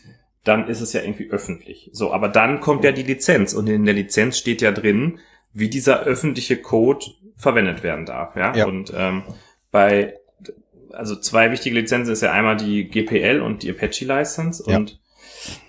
dann 0.49 0.69
ist 0.69 0.81
es 0.81 0.93
ja 0.93 1.03
irgendwie 1.03 1.31
öffentlich. 1.31 1.91
So, 1.93 2.12
aber 2.12 2.29
dann 2.29 2.61
kommt 2.61 2.85
ja 2.85 2.93
die 2.93 3.03
Lizenz 3.03 3.55
und 3.55 3.69
in 3.69 3.85
der 3.85 3.95
Lizenz 3.95 4.39
steht 4.39 4.62
ja 4.62 4.73
drin, 4.73 5.20
wie 5.53 5.69
dieser 5.69 6.03
öffentliche 6.03 6.57
Code 6.57 7.07
verwendet 7.37 7.83
werden 7.83 8.07
darf. 8.07 8.37
Ja. 8.37 8.55
ja. 8.55 8.66
Und 8.66 8.93
ähm, 8.97 9.23
bei 9.70 10.15
also 10.93 11.16
zwei 11.16 11.51
wichtige 11.53 11.77
Lizenzen 11.77 12.12
ist 12.12 12.23
ja 12.23 12.33
einmal 12.33 12.57
die 12.57 12.89
GPL 12.89 13.41
und 13.41 13.62
die 13.62 13.70
Apache 13.70 14.05
License 14.05 14.65
ja. 14.66 14.79
und 14.79 14.99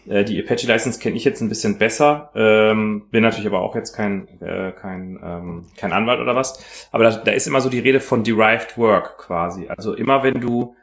äh, 0.08 0.24
die 0.24 0.42
Apache 0.42 0.66
License 0.66 1.00
kenne 1.00 1.18
ich 1.18 1.24
jetzt 1.24 1.42
ein 1.42 1.50
bisschen 1.50 1.78
besser, 1.78 2.32
ähm, 2.36 3.08
bin 3.12 3.22
natürlich 3.22 3.48
aber 3.48 3.62
auch 3.62 3.76
jetzt 3.76 3.94
kein 3.94 4.28
äh, 4.42 4.72
kein 4.72 5.20
ähm, 5.24 5.66
kein 5.78 5.94
Anwalt 5.94 6.20
oder 6.20 6.36
was. 6.36 6.88
Aber 6.92 7.04
da, 7.04 7.12
da 7.12 7.32
ist 7.32 7.48
immer 7.48 7.62
so 7.62 7.70
die 7.70 7.80
Rede 7.80 8.00
von 8.00 8.24
derived 8.24 8.78
work 8.78 9.18
quasi. 9.18 9.68
Also 9.68 9.94
immer 9.94 10.24
wenn 10.24 10.42
du 10.42 10.76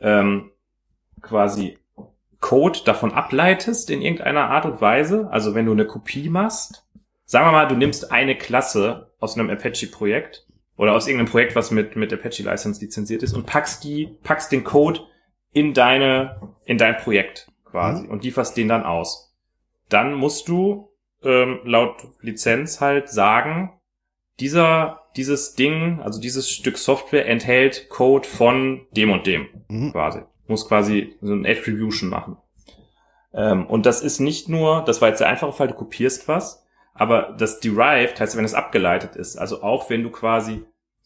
ähm, 0.00 0.50
quasi 1.22 1.78
Code 2.44 2.80
davon 2.84 3.14
ableitest 3.14 3.88
in 3.88 4.02
irgendeiner 4.02 4.50
Art 4.50 4.66
und 4.66 4.82
Weise, 4.82 5.28
also 5.30 5.54
wenn 5.54 5.64
du 5.64 5.72
eine 5.72 5.86
Kopie 5.86 6.28
machst, 6.28 6.86
sagen 7.24 7.46
wir 7.46 7.52
mal, 7.52 7.66
du 7.66 7.74
nimmst 7.74 8.12
eine 8.12 8.36
Klasse 8.36 9.14
aus 9.18 9.38
einem 9.38 9.48
Apache-Projekt 9.48 10.46
oder 10.76 10.92
aus 10.92 11.06
irgendeinem 11.06 11.30
Projekt, 11.30 11.56
was 11.56 11.70
mit, 11.70 11.96
mit 11.96 12.12
Apache 12.12 12.42
License 12.42 12.82
lizenziert 12.82 13.22
ist 13.22 13.32
und 13.32 13.46
packst 13.46 13.82
die, 13.82 14.18
packst 14.22 14.52
den 14.52 14.62
Code 14.62 15.00
in 15.54 15.72
deine, 15.72 16.54
in 16.66 16.76
dein 16.76 16.98
Projekt 16.98 17.50
quasi 17.64 18.02
mhm. 18.02 18.10
und 18.10 18.24
lieferst 18.24 18.58
den 18.58 18.68
dann 18.68 18.84
aus. 18.84 19.34
Dann 19.88 20.12
musst 20.12 20.46
du 20.48 20.90
ähm, 21.22 21.60
laut 21.64 21.96
Lizenz 22.20 22.78
halt 22.78 23.08
sagen, 23.08 23.72
dieser, 24.38 25.00
dieses 25.16 25.54
Ding, 25.54 26.02
also 26.02 26.20
dieses 26.20 26.50
Stück 26.50 26.76
Software 26.76 27.26
enthält 27.26 27.88
Code 27.88 28.28
von 28.28 28.86
dem 28.90 29.12
und 29.12 29.26
dem 29.26 29.46
mhm. 29.68 29.92
quasi 29.92 30.20
muss 30.46 30.68
quasi 30.68 31.16
so 31.20 31.32
ein 31.32 31.46
Attribution 31.46 32.10
machen. 32.10 32.36
Ähm, 33.32 33.66
und 33.66 33.86
das 33.86 34.00
ist 34.00 34.20
nicht 34.20 34.48
nur, 34.48 34.82
das 34.84 35.00
war 35.00 35.08
jetzt 35.08 35.20
der 35.20 35.28
einfache 35.28 35.52
Fall, 35.52 35.68
du 35.68 35.74
kopierst 35.74 36.28
was, 36.28 36.64
aber 36.94 37.34
das 37.38 37.60
derived 37.60 38.20
heißt, 38.20 38.36
wenn 38.36 38.44
es 38.44 38.54
abgeleitet 38.54 39.16
ist, 39.16 39.36
also 39.36 39.62
auch 39.62 39.90
wenn 39.90 40.02
du 40.02 40.10
quasi, 40.10 40.64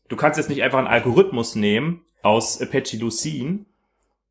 du 0.09 0.17
kannst 0.17 0.39
jetzt 0.39 0.51
nicht 0.51 0.63
einfach 0.63 0.79
einen 0.79 0.87
Algorithmus 0.87 1.55
nehmen 1.55 2.05
aus 2.23 2.61
Apache 2.61 2.99
Lucene, 2.99 3.65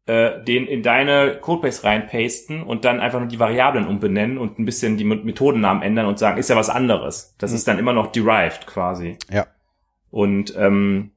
äh, 0.05 0.43
den 0.43 0.67
in 0.67 0.83
deine 0.83 1.37
Codebase 1.41 1.83
reinpasten 1.83 2.63
und 2.63 2.85
dann 2.85 2.99
einfach 2.99 3.19
nur 3.19 3.27
die 3.27 3.39
Variablen 3.39 3.87
umbenennen 3.87 4.37
und 4.37 4.59
ein 4.59 4.65
bisschen 4.65 4.97
die 4.97 5.03
Methodennamen 5.03 5.83
ändern 5.83 6.05
und 6.05 6.19
sagen, 6.19 6.37
ist 6.37 6.49
ja 6.49 6.55
was 6.55 6.69
anderes. 6.69 7.35
Das 7.39 7.51
mhm. 7.51 7.57
ist 7.57 7.67
dann 7.67 7.79
immer 7.79 7.93
noch 7.93 8.11
derived 8.11 8.67
quasi. 8.67 9.17
Ja. 9.29 9.47
Und 10.11 10.55
ähm, 10.55 11.11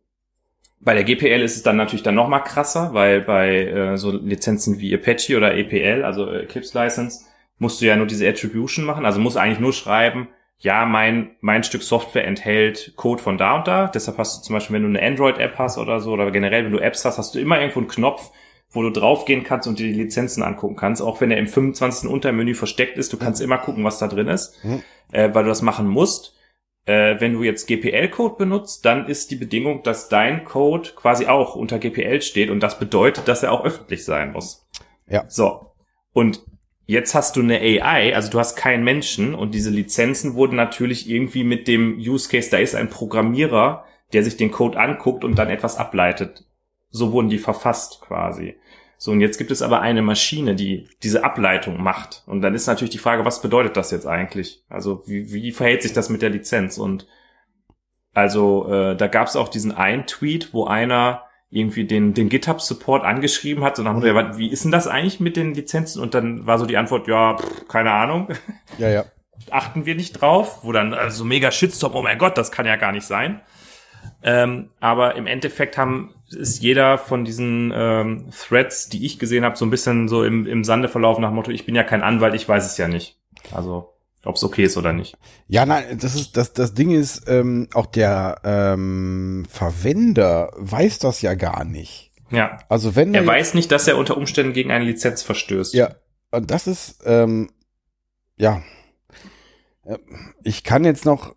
bei 0.81 0.95
der 0.95 1.05
GPL 1.05 1.43
ist 1.43 1.57
es 1.57 1.63
dann 1.63 1.77
natürlich 1.77 2.03
dann 2.03 2.15
noch 2.15 2.29
mal 2.29 2.41
krasser, 2.41 2.95
weil 2.95 3.21
bei 3.21 3.67
äh, 3.67 3.97
so 3.99 4.11
Lizenzen 4.13 4.81
wie 4.81 4.95
Apache 4.95 5.37
oder 5.37 5.55
EPL, 5.55 6.05
also 6.05 6.31
Eclipse 6.33 6.77
License, 6.77 7.25
musst 7.59 7.81
du 7.81 7.87
ja 7.87 7.97
nur 7.97 8.07
diese 8.07 8.27
Attribution 8.27 8.87
machen. 8.87 9.05
Also 9.05 9.21
musst 9.21 9.37
eigentlich 9.37 9.61
nur 9.61 9.75
schreiben, 9.75 10.29
ja, 10.59 10.85
mein, 10.85 11.33
mein 11.41 11.65
Stück 11.65 11.83
Software 11.83 12.27
enthält 12.27 12.93
Code 12.97 13.23
von 13.23 13.39
da 13.39 13.57
und 13.57 13.67
da. 13.67 13.87
Deshalb 13.87 14.19
hast 14.19 14.39
du 14.39 14.47
zum 14.47 14.55
Beispiel, 14.55 14.75
wenn 14.75 14.83
du 14.83 14.99
eine 14.99 15.07
Android-App 15.07 15.59
hast 15.59 15.79
oder 15.79 16.01
so, 16.01 16.13
oder 16.13 16.31
generell, 16.31 16.65
wenn 16.65 16.73
du 16.73 16.79
Apps 16.79 17.05
hast, 17.05 17.19
hast 17.19 17.35
du 17.35 17.39
immer 17.41 17.59
irgendwo 17.59 17.81
einen 17.81 17.89
Knopf, 17.89 18.31
wo 18.71 18.83
du 18.83 18.91
draufgehen 18.91 19.43
kannst 19.43 19.69
und 19.69 19.79
dir 19.79 19.87
die 19.87 19.99
Lizenzen 19.99 20.43
angucken 20.43 20.77
kannst. 20.77 21.03
Auch 21.03 21.21
wenn 21.21 21.31
er 21.31 21.39
im 21.39 21.47
25. 21.47 22.09
Untermenü 22.11 22.55
versteckt 22.55 22.99
ist, 22.99 23.13
du 23.13 23.17
kannst 23.17 23.41
immer 23.41 23.59
gucken, 23.59 23.85
was 23.85 23.99
da 23.99 24.07
drin 24.07 24.29
ist, 24.29 24.63
mhm. 24.63 24.83
äh, 25.13 25.35
weil 25.35 25.45
du 25.45 25.49
das 25.49 25.63
machen 25.63 25.89
musst. 25.89 26.37
Äh, 26.87 27.21
wenn 27.21 27.35
du 27.35 27.43
jetzt 27.43 27.67
GPL-Code 27.67 28.37
benutzt, 28.37 28.85
dann 28.85 29.07
ist 29.07 29.31
die 29.31 29.37
Bedingung, 29.37 29.83
dass 29.83 30.09
dein 30.09 30.45
Code 30.45 30.91
quasi 30.97 31.27
auch 31.27 31.55
unter 31.55 31.79
GPL 31.79 32.23
steht 32.23 32.51
und 32.51 32.61
das 32.61 32.79
bedeutet, 32.79 33.29
dass 33.29 33.43
er 33.43 33.53
auch 33.53 33.65
öffentlich 33.65 34.05
sein 34.05 34.33
muss. 34.33 34.67
Ja. 35.07 35.25
So. 35.29 35.73
Und 36.13 36.43
jetzt 36.87 37.15
hast 37.15 37.37
du 37.37 37.41
eine 37.41 37.61
AI, 37.61 38.15
also 38.15 38.31
du 38.31 38.39
hast 38.39 38.57
keinen 38.57 38.83
Menschen 38.83 39.35
und 39.35 39.55
diese 39.55 39.71
Lizenzen 39.71 40.35
wurden 40.35 40.57
natürlich 40.57 41.09
irgendwie 41.09 41.45
mit 41.45 41.69
dem 41.69 41.99
Use 41.99 42.29
Case, 42.29 42.51
da 42.51 42.59
ist 42.59 42.75
ein 42.75 42.89
Programmierer, 42.89 43.85
der 44.13 44.25
sich 44.25 44.37
den 44.37 44.51
Code 44.51 44.79
anguckt 44.79 45.23
und 45.23 45.37
dann 45.39 45.51
etwas 45.51 45.77
ableitet. 45.77 46.45
So 46.91 47.13
wurden 47.13 47.29
die 47.29 47.39
verfasst 47.39 48.01
quasi. 48.01 48.57
So, 49.03 49.13
und 49.13 49.23
jetzt 49.23 49.39
gibt 49.39 49.51
es 49.51 49.63
aber 49.63 49.81
eine 49.81 50.03
Maschine, 50.03 50.55
die 50.55 50.87
diese 51.03 51.25
Ableitung 51.25 51.83
macht. 51.83 52.23
Und 52.27 52.43
dann 52.43 52.55
ist 52.55 52.67
natürlich 52.67 52.91
die 52.91 52.99
Frage, 52.99 53.25
was 53.25 53.41
bedeutet 53.41 53.79
das 53.79 53.91
jetzt 53.91 54.07
eigentlich? 54.07 54.63
Also 54.69 55.03
wie, 55.07 55.33
wie 55.33 55.53
verhält 55.53 55.83
sich 55.83 55.95
das 55.95 56.11
mit 56.11 56.21
der 56.21 56.29
Lizenz? 56.29 56.77
Und 56.77 57.07
also 58.13 58.71
äh, 58.71 58.95
da 58.95 59.07
gab 59.07 59.27
es 59.27 59.37
auch 59.37 59.49
diesen 59.49 59.73
einen 59.73 60.07
Tweet, 60.07 60.53
wo 60.53 60.67
einer 60.67 61.25
irgendwie 61.49 61.87
den, 61.87 62.13
den 62.13 62.29
GitHub-Support 62.29 63.03
angeschrieben 63.03 63.65
hat, 63.65 63.79
und 63.79 63.87
dann 63.87 64.01
mhm. 64.01 64.37
wie 64.37 64.51
ist 64.51 64.65
denn 64.65 64.71
das 64.71 64.87
eigentlich 64.87 65.19
mit 65.19 65.35
den 65.35 65.55
Lizenzen? 65.55 66.03
Und 66.03 66.13
dann 66.13 66.47
war 66.47 66.59
so 66.59 66.67
die 66.67 66.77
Antwort, 66.77 67.09
ja, 67.09 67.39
pff, 67.39 67.69
keine 67.69 67.93
Ahnung. 67.93 68.29
Ja, 68.77 68.91
ja. 68.91 69.05
Achten 69.51 69.87
wir 69.87 69.95
nicht 69.95 70.21
drauf, 70.21 70.59
wo 70.63 70.73
dann 70.73 70.93
also 70.93 71.25
mega 71.25 71.51
Shitstorm, 71.51 71.95
oh 71.95 72.03
mein 72.03 72.19
Gott, 72.19 72.37
das 72.37 72.53
kann 72.53 72.67
ja 72.67 72.77
gar 72.77 72.93
nicht 72.93 73.07
sein. 73.07 73.41
Ähm, 74.23 74.69
aber 74.79 75.15
im 75.15 75.27
Endeffekt 75.27 75.79
haben 75.79 76.15
ist 76.33 76.63
jeder 76.63 76.99
von 76.99 77.25
diesen 77.25 77.73
ähm, 77.75 78.29
Threads, 78.31 78.89
die 78.89 79.05
ich 79.05 79.19
gesehen 79.19 79.45
habe, 79.45 79.57
so 79.57 79.65
ein 79.65 79.71
bisschen 79.71 80.09
so 80.09 80.25
im, 80.25 80.47
im 80.47 80.65
Sande 80.65 80.89
verlaufen 80.89 81.23
nach 81.23 81.31
dem 81.31 81.37
Motto, 81.37 81.51
ich 81.51 81.67
bin 81.67 81.75
ja 81.75 81.85
kein 81.85 82.03
Anwalt, 82.03 82.35
ich 82.35 82.49
weiß 82.49 82.67
es 82.67 82.77
ja 82.77 82.89
nicht. 82.89 83.19
Also, 83.53 83.95
ob 84.25 84.37
es 84.37 84.45
okay 84.45 84.65
ist 84.65 84.77
oder 84.77 84.93
nicht. 84.93 85.17
Ja, 85.49 85.67
nein, 85.67 85.99
das 86.01 86.15
ist 86.15 86.37
das 86.37 86.53
das 86.53 86.75
Ding 86.75 86.91
ist 86.91 87.29
ähm, 87.29 87.69
auch 87.75 87.87
der 87.87 88.41
ähm, 88.45 89.47
Verwender 89.49 90.53
weiß 90.57 90.99
das 90.99 91.23
ja 91.23 91.35
gar 91.35 91.65
nicht. 91.65 92.13
Ja. 92.31 92.59
Also 92.69 92.95
wenn 92.97 93.15
er 93.15 93.27
weiß 93.27 93.55
nicht, 93.55 93.73
dass 93.73 93.89
er 93.89 93.97
unter 93.97 94.17
Umständen 94.17 94.53
gegen 94.53 94.71
eine 94.71 94.85
Lizenz 94.85 95.23
verstößt. 95.23 95.75
Ja, 95.75 95.95
und 96.31 96.51
das 96.51 96.67
ist 96.67 97.01
ähm, 97.05 97.51
ja. 98.37 98.63
Äh, 99.85 99.99
ich 100.45 100.65
kann 100.65 100.85
jetzt 100.85 101.05
noch 101.05 101.35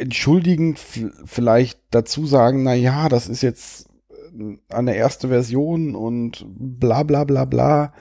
entschuldigend 0.00 0.78
vielleicht 0.78 1.80
dazu 1.90 2.26
sagen, 2.26 2.62
na 2.62 2.74
ja, 2.74 3.08
das 3.08 3.28
ist 3.28 3.42
jetzt 3.42 3.88
äh, 4.10 4.56
eine 4.74 4.96
erste 4.96 5.28
Version 5.28 5.94
und 5.94 6.44
bla 6.48 7.02
bla 7.02 7.24
bla 7.24 7.44
bla. 7.44 7.92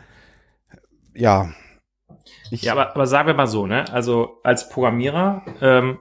Ja. 1.14 1.50
Ich 2.52 2.64
ja, 2.64 2.72
aber, 2.74 2.96
aber 2.96 3.08
sagen 3.08 3.28
wir 3.28 3.34
mal 3.34 3.48
so, 3.48 3.68
ne? 3.68 3.92
Also 3.92 4.40
als 4.44 4.70
Programmierer 4.70 5.44
ähm, 5.62 6.00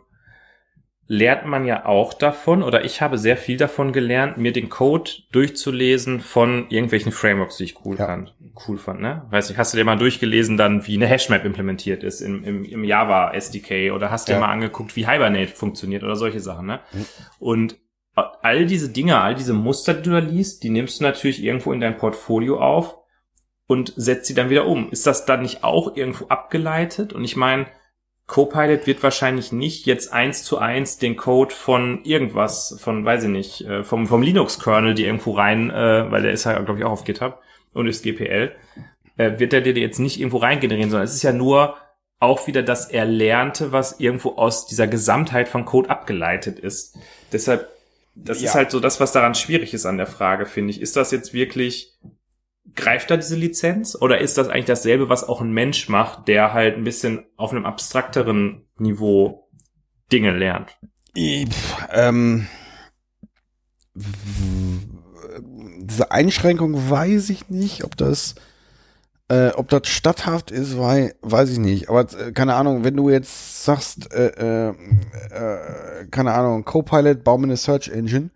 lernt 1.06 1.46
man 1.46 1.64
ja 1.64 1.86
auch 1.86 2.14
davon, 2.14 2.62
oder 2.62 2.84
ich 2.84 3.00
habe 3.00 3.18
sehr 3.18 3.36
viel 3.36 3.56
davon 3.56 3.92
gelernt, 3.92 4.36
mir 4.36 4.52
den 4.52 4.68
Code 4.68 5.10
durchzulesen 5.32 6.20
von 6.20 6.66
irgendwelchen 6.68 7.12
Frameworks, 7.12 7.56
die 7.56 7.64
ich 7.64 7.84
cool, 7.84 7.96
ja. 7.98 8.06
kann, 8.06 8.30
cool 8.66 8.78
fand, 8.78 9.00
ne? 9.00 9.26
Weiß 9.30 9.48
nicht, 9.48 9.58
hast 9.58 9.72
du 9.72 9.76
dir 9.78 9.84
mal 9.84 9.96
durchgelesen 9.96 10.56
dann, 10.56 10.86
wie 10.86 10.96
eine 10.96 11.06
Hashmap 11.06 11.44
implementiert 11.44 12.02
ist 12.02 12.20
im, 12.20 12.42
im, 12.44 12.64
im 12.64 12.84
Java 12.84 13.32
SDK 13.32 13.92
oder 13.92 14.10
hast 14.10 14.28
Ja. 14.28 14.34
dir 14.34 14.40
mal 14.40 14.48
angeguckt, 14.52 14.96
wie 14.96 15.06
Hibernate 15.06 15.48
funktioniert 15.54 16.02
oder 16.02 16.16
solche 16.16 16.40
Sachen, 16.40 16.66
ne? 16.66 16.80
Und 17.38 17.76
all 18.42 18.66
diese 18.66 18.88
Dinge, 18.90 19.20
all 19.20 19.34
diese 19.36 19.52
Muster, 19.52 19.94
die 19.94 20.02
du 20.02 20.10
da 20.10 20.18
liest, 20.18 20.64
die 20.64 20.70
nimmst 20.70 20.98
du 20.98 21.04
natürlich 21.04 21.42
irgendwo 21.42 21.72
in 21.72 21.80
dein 21.80 21.96
Portfolio 21.98 22.60
auf 22.60 22.96
und 23.68 23.92
setzt 23.96 24.26
sie 24.26 24.34
dann 24.34 24.50
wieder 24.50 24.66
um. 24.66 24.90
Ist 24.90 25.06
das 25.06 25.24
dann 25.24 25.42
nicht 25.42 25.62
auch 25.62 25.94
irgendwo 25.96 26.26
abgeleitet? 26.26 27.12
Und 27.12 27.22
ich 27.22 27.36
meine, 27.36 27.66
Copilot 28.26 28.86
wird 28.86 29.02
wahrscheinlich 29.02 29.52
nicht 29.52 29.86
jetzt 29.86 30.12
eins 30.12 30.42
zu 30.42 30.58
eins 30.58 30.98
den 30.98 31.16
Code 31.16 31.54
von 31.54 32.02
irgendwas, 32.04 32.76
von, 32.80 33.04
weiß 33.04 33.24
ich 33.24 33.30
nicht, 33.30 33.60
äh, 33.62 33.84
vom, 33.84 34.06
vom 34.06 34.20
Linux-Kernel, 34.22 34.94
die 34.94 35.04
irgendwo 35.04 35.32
rein, 35.32 35.70
äh, 35.70 36.10
weil 36.10 36.22
der 36.22 36.32
ist 36.32 36.44
ja, 36.44 36.58
glaube 36.58 36.80
ich, 36.80 36.84
auch 36.84 36.90
auf 36.92 37.04
GitHub 37.04 37.40
und 37.74 37.86
ist 37.86 38.02
GPL, 38.02 38.52
äh, 39.16 39.38
wird 39.38 39.52
der 39.52 39.60
dir 39.60 39.74
jetzt 39.74 39.98
nicht 39.98 40.18
irgendwo 40.18 40.38
rein 40.38 40.60
generieren, 40.60 40.90
sondern 40.90 41.04
es 41.06 41.14
ist 41.14 41.22
ja 41.22 41.32
nur 41.32 41.76
auch 42.20 42.46
wieder 42.46 42.62
das 42.62 42.90
Erlernte, 42.90 43.70
was 43.72 44.00
irgendwo 44.00 44.30
aus 44.30 44.66
dieser 44.66 44.88
Gesamtheit 44.88 45.48
von 45.48 45.64
Code 45.64 45.88
abgeleitet 45.90 46.58
ist. 46.58 46.96
Deshalb, 47.32 47.68
das 48.14 48.40
Ja. 48.40 48.48
ist 48.48 48.54
halt 48.56 48.70
so 48.72 48.80
das, 48.80 48.98
was 48.98 49.12
daran 49.12 49.34
schwierig 49.36 49.72
ist 49.72 49.86
an 49.86 49.98
der 49.98 50.08
Frage, 50.08 50.44
finde 50.46 50.70
ich. 50.72 50.80
Ist 50.80 50.96
das 50.96 51.12
jetzt 51.12 51.32
wirklich, 51.32 51.96
greift 52.74 53.10
da 53.12 53.16
diese 53.16 53.36
Lizenz? 53.36 53.96
Oder 54.00 54.18
ist 54.20 54.36
das 54.36 54.48
eigentlich 54.48 54.64
dasselbe, 54.64 55.08
was 55.08 55.28
auch 55.28 55.40
ein 55.40 55.52
Mensch 55.52 55.88
macht, 55.88 56.26
der 56.26 56.52
halt 56.52 56.76
ein 56.76 56.84
bisschen 56.84 57.24
auf 57.36 57.52
einem 57.52 57.66
abstrakteren 57.66 58.66
Niveau 58.78 59.48
Dinge 60.10 60.32
lernt? 60.36 60.76
Ich, 61.14 61.46
ähm, 61.92 62.48
diese 65.88 66.10
Einschränkung 66.10 66.90
weiß 66.90 67.30
ich 67.30 67.48
nicht, 67.48 67.84
ob 67.84 67.96
das, 67.96 68.34
äh, 69.28 69.48
ob 69.50 69.68
das 69.68 69.88
statthaft 69.88 70.50
ist, 70.50 70.78
weil, 70.78 71.14
weiß 71.22 71.50
ich 71.50 71.58
nicht. 71.58 71.88
Aber 71.88 72.00
äh, 72.18 72.32
keine 72.32 72.54
Ahnung, 72.54 72.84
wenn 72.84 72.96
du 72.96 73.10
jetzt 73.10 73.64
sagst, 73.64 74.12
äh, 74.12 74.28
äh, 74.28 74.74
äh, 75.30 76.06
keine 76.10 76.32
Ahnung, 76.34 76.64
Copilot, 76.64 77.24
baue 77.24 77.38
mir 77.38 77.44
eine 77.44 77.56
Search 77.56 77.88
Engine, 77.88 78.30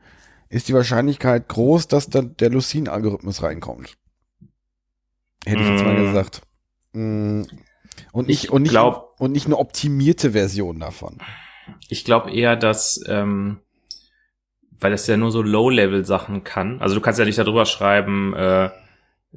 ist 0.48 0.68
die 0.68 0.74
Wahrscheinlichkeit 0.74 1.48
groß, 1.48 1.88
dass 1.88 2.08
dann 2.08 2.36
der 2.38 2.50
Lucene-Algorithmus 2.50 3.42
reinkommt. 3.42 3.96
Hätte 5.44 5.62
ich 5.62 5.68
jetzt 5.68 5.84
mal 5.84 5.94
Mm. 5.98 6.06
gesagt. 6.06 6.42
Mm. 6.92 7.42
Und 8.12 8.28
nicht, 8.28 8.44
Ich 8.44 8.50
und 8.50 8.62
nicht, 8.62 8.70
glaub- 8.70 9.16
und 9.18 9.32
nicht 9.32 9.46
eine 9.46 9.58
optimierte 9.58 10.32
Version 10.32 10.78
davon. 10.80 11.18
Ich 11.88 12.04
glaube 12.04 12.30
eher, 12.32 12.56
dass, 12.56 13.00
ähm, 13.08 13.60
weil 14.82 14.90
das 14.90 15.06
ja 15.06 15.16
nur 15.16 15.30
so 15.30 15.42
Low-Level-Sachen 15.42 16.44
kann. 16.44 16.80
Also 16.80 16.94
du 16.94 17.00
kannst 17.00 17.18
ja 17.18 17.24
nicht 17.24 17.38
darüber 17.38 17.66
schreiben, 17.66 18.34
äh, 18.34 18.70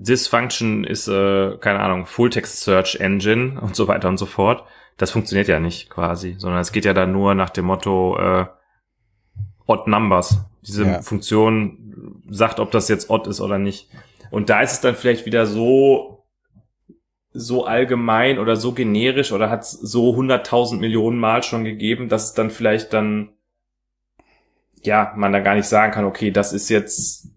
this 0.01 0.27
function 0.27 0.83
is, 0.83 1.07
äh, 1.07 1.57
keine 1.59 1.79
Ahnung, 1.79 2.05
Full-Text-Search 2.05 2.97
Engine 2.99 3.59
und 3.61 3.75
so 3.75 3.87
weiter 3.87 4.09
und 4.09 4.17
so 4.17 4.25
fort. 4.25 4.63
Das 4.97 5.11
funktioniert 5.11 5.47
ja 5.47 5.59
nicht 5.59 5.89
quasi, 5.89 6.35
sondern 6.37 6.61
es 6.61 6.71
geht 6.71 6.85
ja 6.85 6.93
dann 6.93 7.11
nur 7.11 7.35
nach 7.35 7.49
dem 7.49 7.65
Motto 7.65 8.17
äh, 8.17 8.45
Odd 9.67 9.89
Numbers. 9.89 10.39
Diese 10.65 10.85
Ja. 10.85 11.01
Funktion 11.01 12.21
sagt, 12.29 12.59
ob 12.59 12.71
das 12.71 12.87
jetzt 12.87 13.09
odd 13.09 13.27
ist 13.29 13.41
oder 13.41 13.57
nicht. 13.57 13.89
Und 14.31 14.49
da 14.49 14.61
ist 14.61 14.73
es 14.73 14.81
dann 14.81 14.95
vielleicht 14.95 15.25
wieder 15.25 15.45
so 15.45 16.11
so 17.37 17.65
allgemein 17.65 18.39
oder 18.39 18.55
so 18.55 18.71
generisch 18.71 19.33
oder 19.33 19.49
hat 19.49 19.63
es 19.63 19.71
so 19.71 20.15
hunderttausend 20.15 20.79
Millionen 20.79 21.19
Mal 21.19 21.43
schon 21.43 21.65
gegeben, 21.65 22.07
dass 22.07 22.25
es 22.27 22.33
dann 22.33 22.49
vielleicht 22.49 22.93
dann 22.93 23.34
ja 24.85 25.13
man 25.15 25.31
da 25.33 25.39
gar 25.39 25.55
nicht 25.55 25.67
sagen 25.67 25.91
kann, 25.93 26.05
okay, 26.05 26.31
das 26.31 26.53
ist 26.53 26.69
jetzt 26.69 27.29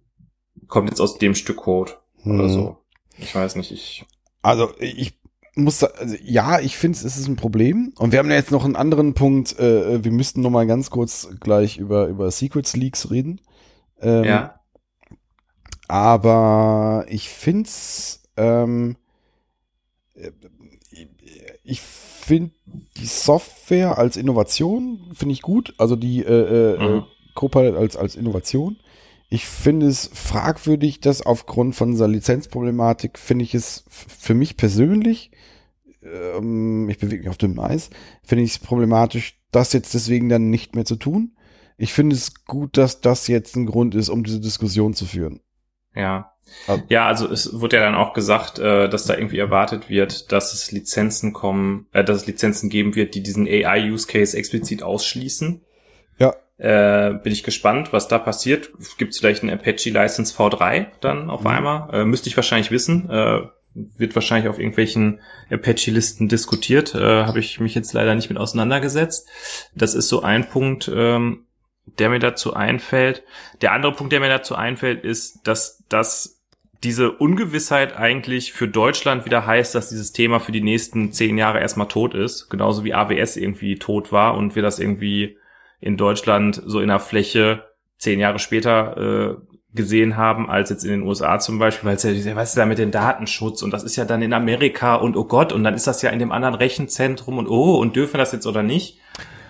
kommt 0.69 0.89
jetzt 0.91 1.01
aus 1.01 1.19
dem 1.19 1.35
Stück 1.35 1.57
Code 1.59 1.93
oder 2.25 2.45
Hm. 2.45 2.49
so. 2.49 2.77
Ich 3.19 3.35
weiß 3.35 3.57
nicht, 3.57 3.73
ich 3.73 4.05
Also 4.43 4.71
ich 4.79 5.19
muss, 5.57 5.83
also, 5.83 6.17
ja, 6.23 6.61
ich 6.61 6.77
finde, 6.79 6.99
es 6.99 7.05
ist 7.05 7.27
ein 7.27 7.37
Problem. 7.37 7.93
Und 7.99 8.13
wir 8.13 8.21
haben 8.21 8.31
ja 8.31 8.37
jetzt 8.37 8.53
noch 8.53 8.65
einen 8.65 8.77
anderen 8.77 9.15
Punkt. 9.15 9.59
Äh, 9.59 10.05
wir 10.05 10.13
müssten 10.13 10.41
noch 10.41 10.51
mal 10.51 10.67
ganz 10.67 10.91
kurz 10.91 11.29
gleich 11.41 11.79
über 11.79 12.07
über 12.07 12.31
Secrets 12.31 12.77
Leaks 12.77 13.11
reden. 13.11 13.41
Ähm, 14.01 14.25
ja 14.25 14.61
Aber 15.89 17.07
ich 17.09 17.29
find's, 17.31 18.23
ähm, 18.37 18.97
äh, 20.15 20.31
ich 21.65 21.81
finde 21.81 22.53
die 22.97 23.07
Software 23.07 23.99
als 23.99 24.17
Innovation 24.17 25.11
finde 25.15 25.33
ich 25.33 25.43
gut. 25.43 25.75
Also 25.79 25.97
die 25.97 26.23
äh, 26.25 26.75
äh, 26.75 26.79
Mhm. 26.79 27.05
Copilot 27.39 27.77
als 27.77 27.97
als 27.97 28.17
Innovation. 28.17 28.77
Ich 29.31 29.47
finde 29.47 29.87
es 29.87 30.11
fragwürdig, 30.13 31.01
dass 31.01 31.23
aufgrund 31.23 31.77
von 31.77 31.93
dieser 31.93 32.09
Lizenzproblematik 32.09 33.19
finde 33.19 33.45
ich 33.45 33.55
es 33.55 33.85
für 33.89 34.35
mich 34.35 34.57
persönlich, 34.57 35.31
ähm, 36.03 36.89
ich 36.89 36.99
bewege 36.99 37.21
mich 37.23 37.29
auf 37.29 37.37
dünnem 37.39 37.61
Eis, 37.61 37.91
finde 38.25 38.43
ich 38.45 38.53
es 38.53 38.59
problematisch, 38.59 39.39
das 39.53 39.73
jetzt 39.73 39.95
deswegen 39.95 40.29
dann 40.29 40.51
nicht 40.51 40.75
mehr 40.75 40.85
zu 40.85 40.97
tun. 40.97 41.37
Ich 41.77 41.93
finde 41.93 42.17
es 42.17 42.45
gut, 42.45 42.77
dass 42.77 43.01
das 43.01 43.29
jetzt 43.29 43.55
ein 43.55 43.67
Grund 43.67 43.95
ist, 43.95 44.09
um 44.09 44.25
diese 44.25 44.41
Diskussion 44.41 44.95
zu 44.95 45.05
führen. 45.07 45.41
Ja. 45.95 46.33
Also- 46.67 46.83
Ja, 46.89 47.07
also 47.07 47.31
es 47.31 47.61
wurde 47.61 47.77
ja 47.77 47.83
dann 47.83 47.95
auch 47.95 48.15
gesagt, 48.15 48.59
äh, 48.59 48.89
dass 48.89 49.05
da 49.05 49.15
irgendwie 49.15 49.39
erwartet 49.39 49.89
wird, 49.91 50.33
dass 50.33 50.55
es 50.55 50.73
Lizenzen 50.73 51.33
kommen, 51.35 51.87
äh, 51.93 52.03
dass 52.03 52.23
es 52.23 52.27
Lizenzen 52.27 52.71
geben 52.71 52.95
wird, 52.95 53.15
die 53.15 53.23
diesen 53.23 53.47
AI-Use-Case 53.47 54.37
explizit 54.37 54.83
ausschließen. 54.83 55.61
Ja. 56.19 56.35
Äh, 56.59 57.15
bin 57.23 57.33
ich 57.33 57.45
gespannt, 57.45 57.93
was 57.93 58.09
da 58.09 58.19
passiert. 58.19 58.71
Gibt 58.99 59.13
es 59.15 59.21
vielleicht 59.21 59.43
ein 59.45 59.51
Apache 59.51 59.91
License 59.91 60.35
V3 60.37 60.87
dann 61.01 61.31
auf 61.31 61.43
Mhm. 61.43 61.47
einmal? 61.47 61.89
Äh, 61.93 62.05
müsste 62.05 62.29
ich 62.29 62.37
wahrscheinlich 62.37 62.71
wissen. 62.71 63.09
Äh, 63.09 63.43
wird 63.97 64.15
wahrscheinlich 64.17 64.49
auf 64.49 64.59
irgendwelchen 64.59 65.21
Apache-Listen 65.53 66.27
diskutiert. 66.29 66.95
Äh, 66.97 67.25
Habe 67.25 67.39
ich 67.39 67.61
mich 67.61 67.77
jetzt 67.77 67.93
leider 67.93 68.15
nicht 68.17 68.29
mit 68.29 68.39
auseinandergesetzt. 68.39 69.29
Das 69.77 69.95
ist 69.95 70.09
so 70.09 70.23
ein 70.23 70.49
Punkt, 70.49 70.91
ähm, 70.93 71.45
der 71.99 72.09
mir 72.11 72.19
dazu 72.19 72.55
einfällt. 72.55 73.23
Der 73.61 73.73
andere 73.73 73.93
Punkt, 73.93 74.13
der 74.13 74.21
mir 74.21 74.29
dazu 74.29 74.57
einfällt, 74.57 75.05
ist, 75.05 75.47
dass 75.47 75.85
das 75.89 76.41
diese 76.83 77.13
Ungewissheit 77.13 77.97
eigentlich 77.97 78.53
für 78.53 78.69
Deutschland 78.69 79.25
wieder 79.25 79.47
heißt, 79.47 79.75
dass 79.75 79.89
dieses 79.91 80.13
Thema 80.13 80.39
für 80.41 80.53
die 80.53 80.61
nächsten 80.61 81.13
zehn 81.13 81.39
Jahre 81.39 81.61
erstmal 81.61 81.89
tot 81.89 82.15
ist, 82.15 82.51
genauso 82.51 82.85
wie 82.85 82.95
AWS 82.95 83.37
irgendwie 83.37 83.77
tot 83.79 84.13
war 84.13 84.37
und 84.37 84.55
wir 84.57 84.63
das 84.63 84.79
irgendwie 84.79 85.39
in 85.81 85.97
Deutschland 85.97 86.63
so 86.65 86.81
in 86.81 86.89
der 86.89 87.01
Fläche 87.01 87.65
zehn 87.99 88.21
Jahre 88.21 88.39
später 88.39 88.97
äh, 88.97 89.49
gesehen 89.75 90.17
haben, 90.17 90.49
als 90.49 90.71
jetzt 90.71 90.85
in 90.85 90.91
den 90.91 91.03
USA 91.03 91.39
zum 91.39 91.59
Beispiel, 91.59 91.89
weil 91.89 91.97
es 91.97 92.03
ja, 92.03 92.37
weißt 92.37 92.57
du, 92.57 92.61
da 92.61 92.67
mit 92.67 92.79
dem 92.79 92.91
Datenschutz 92.91 93.63
und 93.63 93.71
das 93.71 93.85
ist 93.85 93.97
ja 93.97 94.05
dann 94.05 94.23
in 94.23 94.33
Amerika 94.33 94.95
und 94.95 95.17
oh 95.17 95.25
Gott, 95.25 95.53
und 95.53 95.63
dann 95.63 95.75
ist 95.75 95.87
das 95.87 96.03
ja 96.03 96.11
in 96.11 96.19
dem 96.19 96.33
anderen 96.33 96.55
Rechenzentrum 96.55 97.39
und 97.39 97.49
oh, 97.49 97.77
und 97.79 97.95
dürfen 97.95 98.15
wir 98.15 98.19
das 98.19 98.33
jetzt 98.33 98.47
oder 98.47 98.63
nicht? 98.63 98.99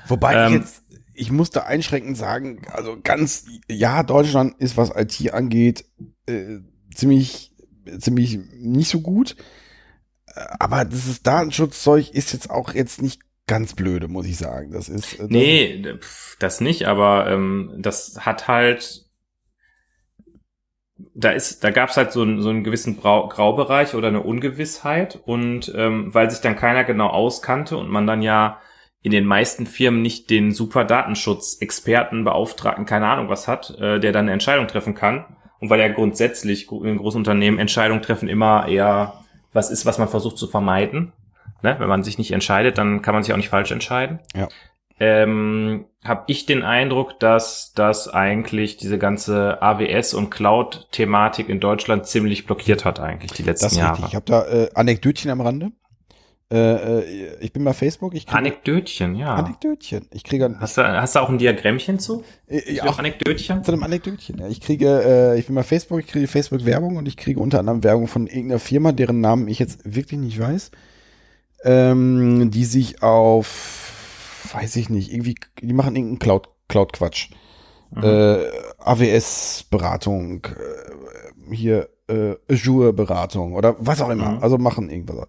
Wobei 0.08 0.34
Ähm, 0.34 0.46
ich 0.48 0.58
jetzt, 0.60 0.82
ich 1.14 1.30
muss 1.30 1.50
da 1.50 1.62
einschränkend 1.62 2.16
sagen, 2.16 2.62
also 2.72 2.96
ganz, 3.02 3.46
ja, 3.70 4.02
Deutschland 4.02 4.54
ist, 4.58 4.76
was 4.76 4.92
IT 4.94 5.32
angeht, 5.32 5.84
äh, 6.26 6.58
ziemlich, 6.94 7.54
ziemlich 7.98 8.38
nicht 8.58 8.88
so 8.88 9.00
gut. 9.00 9.36
Äh, 10.26 10.40
Aber 10.58 10.84
dieses 10.84 11.22
Datenschutzzeug 11.22 12.10
ist 12.10 12.32
jetzt 12.32 12.50
auch 12.50 12.74
jetzt 12.74 13.02
nicht 13.02 13.20
ganz 13.48 13.74
blöde, 13.74 14.06
muss 14.06 14.26
ich 14.26 14.36
sagen. 14.36 14.70
Das 14.70 14.88
ist. 14.88 15.14
äh, 15.14 15.18
Das 15.22 15.28
Nee, 15.28 15.84
das 16.38 16.60
nicht, 16.60 16.86
aber 16.86 17.28
ähm, 17.28 17.74
das 17.78 18.24
hat 18.24 18.46
halt, 18.46 19.04
da 21.14 21.30
ist, 21.30 21.62
da 21.64 21.70
gab's 21.70 21.96
halt 21.96 22.12
so, 22.12 22.22
einen- 22.22 22.40
so 22.42 22.50
einen 22.50 22.64
gewissen 22.64 22.96
Brau 22.96 23.28
Graubereich 23.28 23.94
oder 23.94 24.08
eine 24.08 24.22
Ungewissheit 24.22 25.18
und 25.24 25.72
ähm, 25.76 26.12
weil 26.14 26.30
sich 26.30 26.40
dann 26.40 26.56
keiner 26.56 26.84
genau 26.84 27.08
auskannte 27.08 27.76
und 27.76 27.88
man 27.90 28.06
dann 28.06 28.22
ja 28.22 28.60
in 29.02 29.12
den 29.12 29.26
meisten 29.26 29.66
Firmen 29.66 30.02
nicht 30.02 30.28
den 30.28 30.50
super 30.52 30.84
Datenschutzexperten, 30.84 32.24
Beauftragten, 32.24 32.84
keine 32.84 33.06
Ahnung 33.06 33.28
was 33.28 33.46
hat, 33.46 33.70
äh, 33.78 34.00
der 34.00 34.12
dann 34.12 34.24
eine 34.24 34.32
Entscheidung 34.32 34.66
treffen 34.66 34.94
kann. 34.94 35.24
Und 35.60 35.70
weil 35.70 35.80
ja 35.80 35.88
grundsätzlich 35.88 36.70
in 36.70 36.98
großen 36.98 37.18
Unternehmen 37.18 37.58
Entscheidungen 37.58 38.02
treffen 38.02 38.28
immer 38.28 38.68
eher 38.68 39.24
was 39.52 39.70
ist, 39.70 39.86
was 39.86 39.98
man 39.98 40.08
versucht 40.08 40.36
zu 40.36 40.46
vermeiden. 40.46 41.12
Ne? 41.62 41.76
Wenn 41.78 41.88
man 41.88 42.02
sich 42.02 42.18
nicht 42.18 42.32
entscheidet, 42.32 42.78
dann 42.78 43.02
kann 43.02 43.14
man 43.14 43.22
sich 43.22 43.32
auch 43.32 43.36
nicht 43.36 43.48
falsch 43.48 43.70
entscheiden. 43.70 44.20
Ja. 44.34 44.48
Ähm, 45.00 45.86
habe 46.04 46.24
ich 46.26 46.46
den 46.46 46.62
Eindruck, 46.62 47.20
dass 47.20 47.72
das 47.74 48.08
eigentlich 48.08 48.76
diese 48.78 48.98
ganze 48.98 49.62
AWS 49.62 50.14
und 50.14 50.30
Cloud-Thematik 50.30 51.48
in 51.48 51.60
Deutschland 51.60 52.06
ziemlich 52.06 52.46
blockiert 52.46 52.84
hat 52.84 52.98
eigentlich 52.98 53.32
die 53.32 53.44
letzten 53.44 53.66
das 53.66 53.76
Jahre. 53.76 53.92
richtig. 53.92 54.08
Ich 54.08 54.14
habe 54.16 54.26
da 54.26 54.46
äh, 54.46 54.70
Anekdötchen 54.74 55.30
am 55.30 55.40
Rande. 55.40 55.70
Äh, 56.50 57.00
äh, 57.00 57.36
ich 57.40 57.52
bin 57.52 57.62
bei 57.62 57.74
Facebook. 57.74 58.14
Ich 58.14 58.26
kriege 58.26 58.38
Anekdötchen, 58.38 59.14
ja. 59.14 59.34
Anekdötchen. 59.34 60.06
Ich 60.12 60.24
kriege 60.24 60.56
Hast 60.58 60.78
du, 60.78 60.82
hast 60.82 61.14
du 61.14 61.20
auch 61.20 61.28
ein 61.28 61.36
Diagrammchen 61.38 61.98
zu? 61.98 62.24
äh, 62.46 62.72
ja, 62.72 62.84
Auch 62.84 62.98
Anekdötchen? 62.98 63.62
zu 63.62 63.70
einem 63.72 63.82
Anekdötchen. 63.82 64.38
Ja. 64.38 64.48
Ich 64.48 64.60
kriege, 64.62 65.02
äh, 65.34 65.38
ich 65.38 65.46
bin 65.46 65.54
bei 65.54 65.62
Facebook, 65.62 66.00
ich 66.00 66.06
kriege 66.06 66.26
Facebook-Werbung 66.26 66.96
und 66.96 67.06
ich 67.06 67.18
kriege 67.18 67.38
unter 67.38 67.58
anderem 67.60 67.84
Werbung 67.84 68.08
von 68.08 68.26
irgendeiner 68.26 68.60
Firma, 68.60 68.92
deren 68.92 69.20
Namen 69.20 69.46
ich 69.46 69.58
jetzt 69.58 69.80
wirklich 69.84 70.18
nicht 70.18 70.40
weiß, 70.40 70.70
ähm, 71.64 72.50
die 72.50 72.64
sich 72.64 73.02
auf, 73.02 74.50
weiß 74.52 74.76
ich 74.76 74.88
nicht, 74.90 75.12
irgendwie, 75.12 75.36
die 75.60 75.72
machen 75.72 75.96
irgendeinen 75.96 76.18
Cloud, 76.18 76.48
Cloud-Quatsch. 76.68 77.30
Mhm. 77.90 78.02
Äh, 78.02 78.44
AWS-Beratung, 78.78 80.46
äh, 80.46 81.54
hier 81.54 81.88
äh, 82.08 82.34
Azure-Beratung 82.50 83.54
oder 83.54 83.76
was 83.78 84.00
auch 84.00 84.10
immer. 84.10 84.32
Mhm. 84.32 84.42
Also 84.42 84.58
machen 84.58 84.90
irgendwas. 84.90 85.28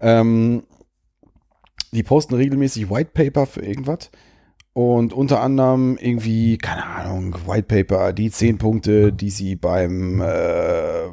Ähm, 0.00 0.64
die 1.92 2.02
posten 2.02 2.34
regelmäßig 2.34 2.90
White 2.90 3.10
Paper 3.12 3.46
für 3.46 3.60
irgendwas. 3.60 4.10
Und 4.74 5.12
unter 5.12 5.42
anderem 5.42 5.98
irgendwie, 6.00 6.56
keine 6.56 6.86
Ahnung, 6.86 7.36
White 7.46 7.84
Paper, 7.84 8.14
die 8.14 8.30
zehn 8.30 8.56
Punkte, 8.56 9.12
die 9.12 9.28
sie 9.28 9.54
beim 9.54 10.22
äh, 10.22 11.08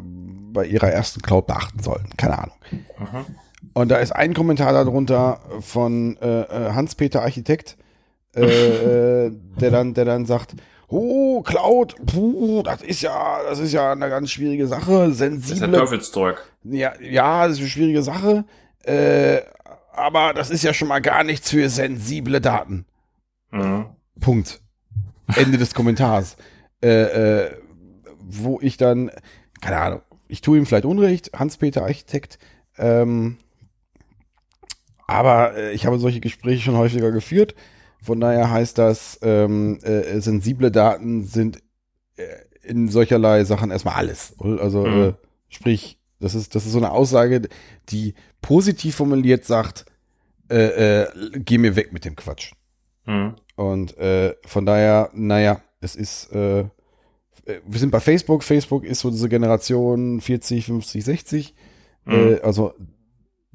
bei 0.54 0.66
ihrer 0.66 0.90
ersten 0.90 1.22
Cloud 1.22 1.48
beachten 1.48 1.84
sollten. 1.84 2.16
Keine 2.16 2.40
Ahnung. 2.40 2.56
Aha. 3.00 3.26
Und 3.74 3.90
da 3.90 3.98
ist 3.98 4.12
ein 4.12 4.34
Kommentar 4.34 4.74
darunter 4.74 5.42
von 5.62 6.18
äh, 6.22 6.42
äh, 6.42 6.72
Hans-Peter 6.74 7.22
Architekt, 7.22 7.78
äh, 8.36 8.42
äh, 9.26 9.32
der 9.60 9.72
dann, 9.72 9.94
der 9.94 10.06
dann 10.06 10.26
sagt, 10.26 10.56
oh, 10.88 11.42
Cloud, 11.42 11.96
puh, 12.06 12.64
das 12.64 12.82
ist 12.82 13.02
ja, 13.02 13.40
das 13.48 13.60
ist 13.60 13.74
ja 13.74 13.92
eine 13.92 14.10
ganz 14.10 14.32
schwierige 14.32 14.68
Sache, 14.68 15.08
Das 15.08 15.14
ist 15.16 15.20
ja 15.20 15.30
sensible, 15.30 15.72
Teufelszeug. 15.80 16.38
ja, 16.64 16.94
ja, 17.00 17.44
das 17.48 17.54
ist 17.58 17.60
eine 17.60 17.70
schwierige 17.70 18.02
Sache, 18.02 18.46
äh, 18.84 19.42
aber 19.94 20.34
das 20.34 20.50
ist 20.50 20.64
ja 20.64 20.74
schon 20.74 20.88
mal 20.88 21.02
gar 21.02 21.24
nichts 21.24 21.50
für 21.52 21.70
sensible 21.70 22.42
Daten. 22.42 22.86
Mhm. 23.52 23.86
Punkt. 24.20 24.62
Ende 25.36 25.58
des 25.58 25.74
Kommentars. 25.74 26.38
Äh, 26.82 27.44
äh, 27.44 27.52
wo 28.18 28.60
ich 28.62 28.78
dann, 28.78 29.12
keine 29.62 29.78
Ahnung, 29.78 30.02
ich 30.28 30.42
tue 30.42 30.58
ihm 30.58 30.66
vielleicht 30.66 30.86
Unrecht, 30.86 31.32
Hans-Peter 31.38 31.84
Architekt, 31.84 32.40
ähm, 32.78 33.38
aber 35.10 35.56
äh, 35.56 35.72
ich 35.74 35.86
habe 35.86 36.00
solche 36.00 36.20
Gespräche 36.20 36.62
schon 36.62 36.78
häufiger 36.78 37.12
geführt. 37.12 37.56
Von 38.02 38.20
daher 38.20 38.50
heißt 38.50 38.78
das, 38.78 39.20
ähm, 39.22 39.80
äh, 39.84 40.20
sensible 40.22 40.72
Daten 40.72 41.26
sind 41.26 41.62
äh, 42.16 42.24
in 42.64 42.88
solcherlei 42.88 43.44
Sachen 43.44 43.72
erstmal 43.72 43.96
alles. 43.96 44.36
Also 44.40 44.86
Mhm. 44.86 45.02
äh, 45.02 45.14
sprich, 45.50 46.00
das 46.20 46.36
ist, 46.36 46.56
das 46.56 46.66
ist 46.66 46.72
so 46.74 46.78
eine 46.78 46.92
Aussage, 46.92 47.42
die 47.90 48.14
positiv 48.42 48.96
formuliert 48.96 49.46
sagt, 49.46 49.86
äh, 50.50 51.02
äh, 51.04 51.08
geh 51.40 51.58
mir 51.58 51.76
weg 51.76 51.92
mit 51.94 52.06
dem 52.06 52.16
Quatsch. 52.16 52.54
Mhm. 53.06 53.36
Und 53.56 53.98
äh, 53.98 54.36
von 54.46 54.66
daher, 54.66 55.10
naja, 55.14 55.62
es 55.82 55.96
ist, 55.96 56.32
äh, 56.34 56.60
äh, 56.62 56.68
wir 57.66 57.80
sind 57.80 57.92
bei 57.92 58.00
Facebook. 58.00 58.44
Facebook 58.44 58.84
ist 58.86 59.00
so 59.02 59.10
diese 59.10 59.30
Generation 59.30 60.22
40, 60.22 60.66
50, 60.66 61.04
60. 61.04 61.56
Mhm. 62.06 62.14
Äh, 62.14 62.40
also 62.42 62.74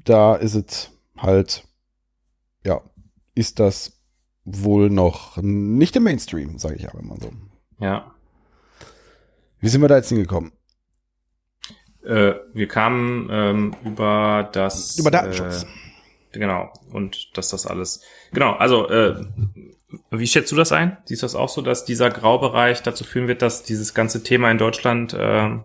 da 0.03 0.35
ist 0.35 0.55
es 0.55 0.91
halt, 1.17 1.67
ja, 2.63 2.81
ist 3.33 3.59
das 3.59 4.01
wohl 4.45 4.89
noch 4.89 5.37
nicht 5.37 5.95
im 5.95 6.03
Mainstream, 6.03 6.57
sage 6.57 6.75
ich 6.75 6.87
aber 6.87 6.99
immer 6.99 7.17
so. 7.19 7.31
Ja. 7.79 8.15
Wie 9.59 9.67
sind 9.67 9.81
wir 9.81 9.87
da 9.87 9.97
jetzt 9.97 10.09
hingekommen? 10.09 10.51
Äh, 12.03 12.35
wir 12.53 12.67
kamen 12.67 13.29
ähm, 13.31 13.75
über 13.83 14.47
das 14.51 14.97
Über 14.99 15.09
Datenschutz. 15.09 15.63
Äh, 16.31 16.39
genau. 16.39 16.71
Und 16.91 17.35
dass 17.35 17.49
das 17.49 17.65
alles. 17.65 18.01
Genau, 18.31 18.53
also 18.53 18.87
äh, 18.89 19.25
wie 20.11 20.27
schätzt 20.27 20.51
du 20.51 20.55
das 20.55 20.71
ein? 20.71 20.97
Siehst 21.05 21.23
du 21.23 21.25
das 21.25 21.35
auch 21.35 21.49
so, 21.49 21.61
dass 21.61 21.85
dieser 21.85 22.09
Graubereich 22.09 22.83
dazu 22.83 23.03
führen 23.03 23.27
wird, 23.27 23.41
dass 23.41 23.63
dieses 23.63 23.93
ganze 23.95 24.21
Thema 24.21 24.51
in 24.51 24.59
Deutschland 24.59 25.13
äh, 25.13 25.57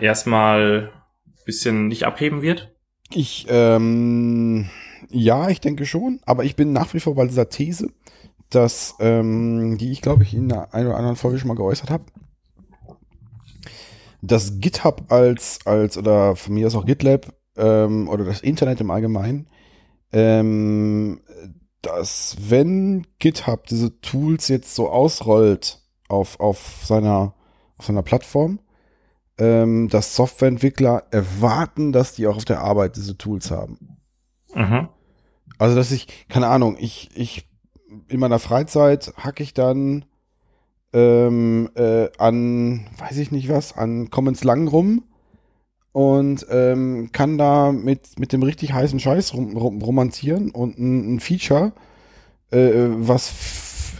erstmal 0.00 0.90
ein 1.26 1.44
bisschen 1.44 1.86
nicht 1.86 2.04
abheben 2.04 2.42
wird? 2.42 2.75
Ich, 3.12 3.46
ähm, 3.48 4.68
ja, 5.10 5.48
ich 5.48 5.60
denke 5.60 5.86
schon, 5.86 6.20
aber 6.26 6.44
ich 6.44 6.56
bin 6.56 6.72
nach 6.72 6.92
wie 6.94 7.00
vor 7.00 7.14
bei 7.14 7.26
dieser 7.26 7.48
These, 7.48 7.90
dass, 8.50 8.96
ähm, 9.00 9.78
die 9.78 9.92
ich 9.92 10.02
glaube 10.02 10.22
ich 10.22 10.34
in 10.34 10.50
einer 10.52 10.74
ein 10.74 10.86
oder 10.86 10.96
anderen 10.96 11.16
Folge 11.16 11.38
schon 11.38 11.48
mal 11.48 11.54
geäußert 11.54 11.90
habe, 11.90 12.04
dass 14.22 14.58
GitHub 14.60 15.12
als, 15.12 15.60
als, 15.66 15.96
oder 15.96 16.36
von 16.36 16.54
mir 16.54 16.66
aus 16.66 16.74
auch 16.74 16.86
GitLab, 16.86 17.32
ähm, 17.56 18.08
oder 18.08 18.24
das 18.24 18.40
Internet 18.40 18.80
im 18.80 18.90
Allgemeinen, 18.90 19.48
ähm, 20.12 21.20
dass 21.82 22.36
wenn 22.40 23.06
GitHub 23.18 23.66
diese 23.66 24.00
Tools 24.00 24.48
jetzt 24.48 24.74
so 24.74 24.88
ausrollt 24.88 25.80
auf, 26.08 26.40
auf 26.40 26.82
seiner, 26.84 27.34
auf 27.76 27.86
seiner 27.86 28.02
Plattform, 28.02 28.60
ähm, 29.38 29.88
dass 29.88 30.16
Softwareentwickler 30.16 31.04
erwarten, 31.10 31.92
dass 31.92 32.14
die 32.14 32.26
auch 32.26 32.36
auf 32.36 32.44
der 32.44 32.60
Arbeit 32.60 32.96
diese 32.96 33.16
Tools 33.18 33.50
haben. 33.50 33.98
Mhm. 34.54 34.88
Also, 35.58 35.76
dass 35.76 35.90
ich, 35.90 36.28
keine 36.28 36.48
Ahnung, 36.48 36.76
ich, 36.78 37.10
ich, 37.14 37.48
in 38.08 38.20
meiner 38.20 38.38
Freizeit 38.38 39.12
hacke 39.16 39.42
ich 39.42 39.54
dann 39.54 40.04
ähm, 40.92 41.70
äh, 41.74 42.08
an, 42.18 42.86
weiß 42.98 43.18
ich 43.18 43.30
nicht 43.30 43.48
was, 43.48 43.76
an 43.76 44.10
Commons 44.10 44.44
lang 44.44 44.68
rum 44.68 45.04
und 45.92 46.46
ähm, 46.50 47.10
kann 47.12 47.38
da 47.38 47.72
mit, 47.72 48.18
mit 48.18 48.32
dem 48.32 48.42
richtig 48.42 48.72
heißen 48.72 49.00
Scheiß 49.00 49.34
rum, 49.34 49.56
rum, 49.56 49.80
romantieren 49.82 50.50
und 50.50 50.78
ein, 50.78 51.14
ein 51.16 51.20
Feature, 51.20 51.72
äh, 52.50 52.88
was 52.88 53.32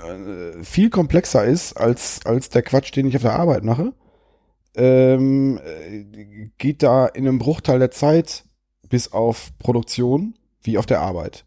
äh, 0.06 0.62
viel 0.62 0.90
komplexer 0.90 1.44
ist 1.44 1.74
als, 1.74 2.24
als 2.24 2.50
der 2.50 2.62
Quatsch, 2.62 2.94
den 2.94 3.06
ich 3.06 3.16
auf 3.16 3.22
der 3.22 3.38
Arbeit 3.38 3.64
mache, 3.64 3.92
ähm, 4.77 5.59
äh, 5.65 6.51
geht 6.59 6.82
da 6.82 7.07
in 7.07 7.27
einem 7.27 7.39
Bruchteil 7.39 7.78
der 7.78 7.90
Zeit 7.90 8.44
bis 8.89 9.12
auf 9.12 9.51
Produktion 9.59 10.35
wie 10.62 10.78
auf 10.78 10.86
der 10.86 11.01
Arbeit. 11.01 11.44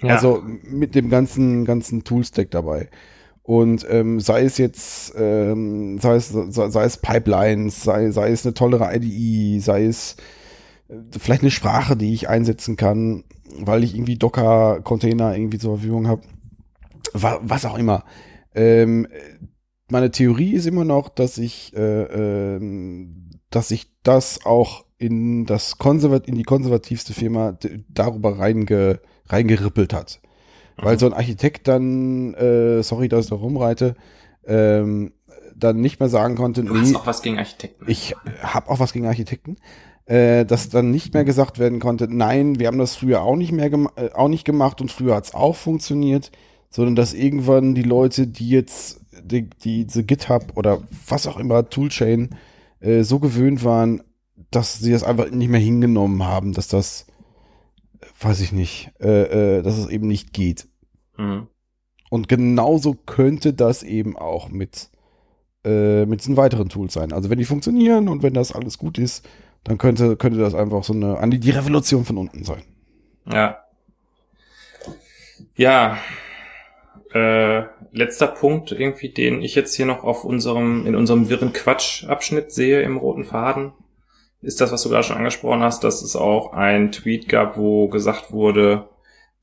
Ja. 0.00 0.14
Also 0.14 0.42
mit 0.44 0.94
dem 0.94 1.10
ganzen, 1.10 1.64
ganzen 1.64 2.04
Toolstack 2.04 2.50
dabei. 2.50 2.88
Und 3.42 3.86
ähm, 3.88 4.20
sei 4.20 4.42
es 4.42 4.58
jetzt, 4.58 5.14
ähm, 5.16 5.98
sei 5.98 6.16
es, 6.16 6.28
sei, 6.28 6.68
sei 6.68 6.84
es 6.84 6.98
Pipelines, 6.98 7.82
sei, 7.82 8.10
sei 8.10 8.30
es 8.30 8.44
eine 8.44 8.54
tollere 8.54 8.94
IDE, 8.94 9.60
sei 9.60 9.86
es 9.86 10.16
äh, 10.88 10.96
vielleicht 11.18 11.42
eine 11.42 11.50
Sprache, 11.50 11.96
die 11.96 12.12
ich 12.12 12.28
einsetzen 12.28 12.76
kann, 12.76 13.24
weil 13.58 13.84
ich 13.84 13.94
irgendwie 13.94 14.18
Docker-Container 14.18 15.34
irgendwie 15.34 15.58
zur 15.58 15.78
Verfügung 15.78 16.08
habe. 16.08 16.22
Wa 17.14 17.40
was 17.42 17.64
auch 17.64 17.78
immer. 17.78 18.04
Ähm, 18.54 19.08
meine 19.90 20.10
Theorie 20.10 20.52
ist 20.52 20.66
immer 20.66 20.84
noch, 20.84 21.08
dass 21.08 21.38
ich, 21.38 21.74
äh, 21.76 22.56
ähm, 22.56 23.30
dass 23.50 23.70
ich 23.70 23.90
das 24.02 24.44
auch 24.44 24.84
in 24.98 25.46
das 25.46 25.78
Konservat 25.78 26.26
in 26.26 26.34
die 26.34 26.42
konservativste 26.42 27.14
Firma 27.14 27.56
darüber 27.88 28.38
reinge 28.38 29.00
reingerippelt 29.26 29.92
hat. 29.92 30.20
Weil 30.76 30.98
so 30.98 31.06
ein 31.06 31.12
Architekt 31.12 31.68
dann, 31.68 32.34
äh, 32.34 32.82
sorry, 32.82 33.08
dass 33.08 33.24
ich 33.26 33.30
da 33.30 33.36
rumreite, 33.36 33.94
ähm, 34.46 35.12
dann 35.56 35.80
nicht 35.80 35.98
mehr 35.98 36.08
sagen 36.08 36.36
konnte, 36.36 36.62
Du 36.62 36.74
hast 36.78 36.90
nee, 36.90 36.96
auch 36.96 37.06
was 37.06 37.20
gegen 37.20 37.38
Architekten. 37.38 37.84
ich 37.90 38.14
habe 38.42 38.70
auch 38.70 38.78
was 38.78 38.92
gegen 38.92 39.06
Architekten, 39.06 39.56
äh, 40.06 40.44
dass 40.44 40.68
dann 40.68 40.90
nicht 40.90 41.14
mehr 41.14 41.24
gesagt 41.24 41.58
werden 41.58 41.80
konnte, 41.80 42.06
nein, 42.08 42.58
wir 42.60 42.68
haben 42.68 42.78
das 42.78 42.96
früher 42.96 43.22
auch 43.22 43.36
nicht 43.36 43.52
mehr 43.52 43.70
äh, 43.72 44.10
auch 44.14 44.28
nicht 44.28 44.44
gemacht 44.44 44.80
und 44.80 44.92
früher 44.92 45.16
hat's 45.16 45.34
auch 45.34 45.56
funktioniert, 45.56 46.30
sondern 46.70 46.94
dass 46.94 47.12
irgendwann 47.12 47.74
die 47.74 47.82
Leute, 47.82 48.26
die 48.26 48.48
jetzt 48.48 48.97
die, 49.22 49.48
die, 49.48 49.86
diese 49.86 50.04
GitHub 50.04 50.56
oder 50.56 50.82
was 51.06 51.26
auch 51.26 51.38
immer 51.38 51.68
Toolchain 51.68 52.30
äh, 52.80 53.02
so 53.02 53.18
gewöhnt 53.18 53.64
waren, 53.64 54.02
dass 54.50 54.78
sie 54.78 54.92
das 54.92 55.04
einfach 55.04 55.30
nicht 55.30 55.48
mehr 55.48 55.60
hingenommen 55.60 56.24
haben, 56.24 56.52
dass 56.52 56.68
das, 56.68 57.06
äh, 58.00 58.06
weiß 58.20 58.40
ich 58.40 58.52
nicht, 58.52 58.90
äh, 59.00 59.58
äh, 59.58 59.62
dass 59.62 59.78
es 59.78 59.88
eben 59.88 60.06
nicht 60.06 60.32
geht. 60.32 60.68
Mhm. 61.16 61.48
Und 62.10 62.28
genauso 62.28 62.94
könnte 62.94 63.52
das 63.52 63.82
eben 63.82 64.16
auch 64.16 64.48
mit, 64.48 64.90
äh, 65.64 66.06
mit 66.06 66.20
diesen 66.20 66.36
weiteren 66.36 66.68
Tools 66.68 66.94
sein. 66.94 67.12
Also 67.12 67.28
wenn 67.28 67.38
die 67.38 67.44
funktionieren 67.44 68.08
und 68.08 68.22
wenn 68.22 68.34
das 68.34 68.52
alles 68.52 68.78
gut 68.78 68.98
ist, 68.98 69.28
dann 69.64 69.76
könnte, 69.76 70.16
könnte 70.16 70.38
das 70.38 70.54
einfach 70.54 70.84
so 70.84 70.94
eine, 70.94 71.38
die 71.38 71.50
Revolution 71.50 72.04
von 72.04 72.16
unten 72.16 72.44
sein. 72.44 72.62
Ja. 73.30 73.58
Ja. 75.56 75.98
Äh, 77.12 77.64
letzter 77.92 78.26
Punkt 78.26 78.72
irgendwie, 78.72 79.08
den 79.08 79.42
ich 79.42 79.54
jetzt 79.54 79.74
hier 79.74 79.86
noch 79.86 80.04
auf 80.04 80.24
unserem, 80.24 80.86
in 80.86 80.94
unserem 80.94 81.28
wirren 81.28 81.52
Quatsch-Abschnitt 81.52 82.52
sehe 82.52 82.82
im 82.82 82.98
roten 82.98 83.24
Faden, 83.24 83.72
ist 84.42 84.60
das, 84.60 84.70
was 84.72 84.82
du 84.82 84.90
gerade 84.90 85.04
schon 85.04 85.16
angesprochen 85.16 85.62
hast, 85.62 85.84
dass 85.84 86.02
es 86.02 86.16
auch 86.16 86.52
ein 86.52 86.92
Tweet 86.92 87.28
gab, 87.28 87.56
wo 87.56 87.88
gesagt 87.88 88.30
wurde, 88.30 88.88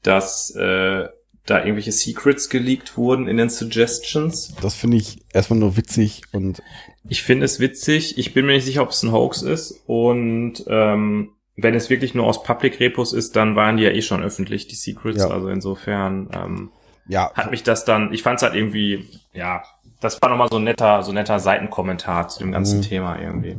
dass 0.04 0.52
äh, 0.52 1.08
da 1.46 1.60
irgendwelche 1.60 1.92
Secrets 1.92 2.50
geleakt 2.50 2.98
wurden 2.98 3.28
in 3.28 3.38
den 3.38 3.50
Suggestions. 3.50 4.56
Das 4.62 4.76
finde 4.76 4.98
ich 4.98 5.20
erstmal 5.34 5.60
nur 5.60 5.78
witzig 5.78 6.22
und 6.32 6.62
Ich 7.08 7.24
finde 7.24 7.46
es 7.46 7.60
witzig. 7.60 8.18
Ich 8.18 8.34
bin 8.34 8.46
mir 8.46 8.54
nicht 8.54 8.66
sicher, 8.66 8.82
ob 8.82 8.90
es 8.90 9.04
ein 9.04 9.12
Hoax 9.12 9.44
ist. 9.44 9.84
Und 9.86 10.64
ähm, 10.68 11.32
wenn 11.56 11.76
es 11.76 11.90
wirklich 11.90 12.16
nur 12.16 12.26
aus 12.26 12.42
Public 12.42 12.80
Repos 12.80 13.14
ist, 13.14 13.36
dann 13.36 13.56
waren 13.56 13.78
die 13.78 13.84
ja 13.84 13.92
eh 13.92 14.02
schon 14.02 14.24
öffentlich, 14.24 14.68
die 14.68 14.76
Secrets. 14.76 15.20
Ja. 15.20 15.30
Also 15.30 15.50
insofern 15.50 16.30
ähm, 16.34 16.72
ja, 17.08 17.32
hat 17.34 17.52
mich 17.52 17.64
das 17.64 17.86
dann, 17.86 18.12
ich 18.14 18.24
fand 18.24 18.38
es 18.38 18.44
halt 18.44 18.56
irgendwie, 18.56 19.08
ja, 19.34 19.64
das 20.02 20.22
war 20.22 20.30
nochmal 20.30 20.50
so 20.50 20.58
ein 20.58 20.64
netter, 20.64 21.04
so 21.04 21.12
ein 21.12 21.16
netter 21.16 21.40
Seitenkommentar 21.40 22.28
zu 22.28 22.40
dem 22.40 22.52
ganzen 22.52 22.80
Mhm. 22.80 22.84
Thema 22.84 23.20
irgendwie. 23.20 23.58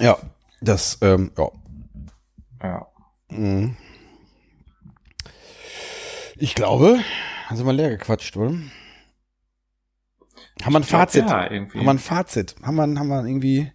ja, 0.00 0.16
das, 0.60 0.98
ähm, 1.02 1.30
ja. 1.38 1.48
Ja. 2.62 2.86
Mhm. 3.30 3.76
Ich 6.36 6.54
glaube, 6.54 6.98
also 7.48 7.64
mal 7.64 7.74
leer 7.74 7.90
gequatscht, 7.90 8.36
oder? 8.36 8.54
Haben 10.62 10.72
wir 10.72 10.80
ein 10.80 10.84
Fazit? 10.84 11.28
ja, 11.28 11.50
irgendwie. 11.50 11.78
Haben 11.78 11.84
wir 11.86 11.90
ein 11.94 11.98
Fazit? 11.98 12.54
Haben 12.62 12.76
wir, 12.76 12.82
haben 12.82 13.08
wir 13.08 13.24
irgendwie. 13.26 13.72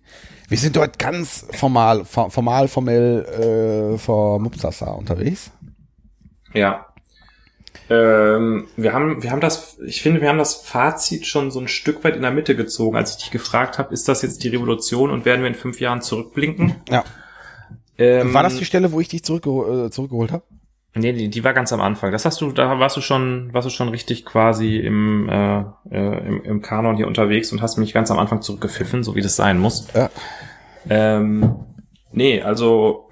Wir 0.48 0.58
sind 0.58 0.76
dort 0.76 0.98
ganz 0.98 1.46
formal, 1.52 2.06
for- 2.06 2.32
formal, 2.32 2.68
formell 2.68 3.94
äh, 3.94 3.98
vor 3.98 4.40
Mupsasa 4.40 4.92
unterwegs. 4.92 5.52
Ja. 6.54 6.88
Ähm, 7.90 8.68
wir 8.78 8.94
haben, 8.94 9.24
wir 9.24 9.32
haben 9.32 9.42
das, 9.42 9.80
ich 9.86 10.02
finde, 10.02 10.22
wir 10.22 10.30
haben 10.30 10.38
das 10.38 10.56
Fazit 10.56 11.26
schon 11.26 11.50
so 11.50 11.60
ein 11.60 11.68
Stück 11.68 12.04
weit 12.04 12.16
in 12.16 12.22
der 12.22 12.32
Mitte 12.32 12.56
gezogen, 12.56 12.96
als 12.96 13.12
ich 13.12 13.18
dich 13.18 13.32
gefragt 13.32 13.80
habe, 13.80 13.94
ist 13.94 14.08
das 14.08 14.22
jetzt 14.22 14.44
die 14.44 14.50
Revolution 14.50 15.10
und 15.10 15.26
werden 15.26 15.42
wir 15.42 15.48
in 15.48 15.56
fünf 15.56 15.80
Jahren 15.80 16.02
zurückblinken? 16.02 16.76
Ja. 16.90 17.04
Ähm, 17.98 18.34
War 18.34 18.44
das 18.44 18.58
die 18.58 18.66
Stelle, 18.66 18.92
wo 18.92 19.00
ich 19.00 19.08
dich 19.08 19.24
zurückge 19.24 19.50
äh, 19.86 19.90
zurückgeholt 19.90 20.32
habe? 20.32 20.44
Nee, 20.96 21.14
die, 21.14 21.30
die 21.30 21.44
war 21.44 21.54
ganz 21.54 21.72
am 21.72 21.82
Anfang. 21.82 22.12
Das 22.12 22.26
hast 22.26 22.42
du, 22.42 22.52
da 22.52 22.80
warst 22.80 22.98
du 22.98 23.02
schon, 23.02 23.54
warst 23.54 23.68
du 23.68 23.70
schon 23.70 23.90
richtig 23.90 24.26
quasi 24.26 24.78
im, 24.78 25.30
äh, 25.30 25.60
äh, 25.92 26.28
im, 26.28 26.44
im 26.44 26.62
Kanon 26.62 26.96
hier 26.96 27.08
unterwegs 27.08 27.52
und 27.52 27.62
hast 27.62 27.78
mich 27.78 27.94
ganz 27.94 28.10
am 28.12 28.18
Anfang 28.20 28.42
zurückgepfiffen, 28.42 29.04
so 29.04 29.16
wie 29.16 29.22
das 29.22 29.36
sein 29.36 29.60
muss. 29.60 29.88
Ja. 29.94 30.10
Ähm, 30.90 31.56
nee, 32.12 32.42
also 32.42 33.10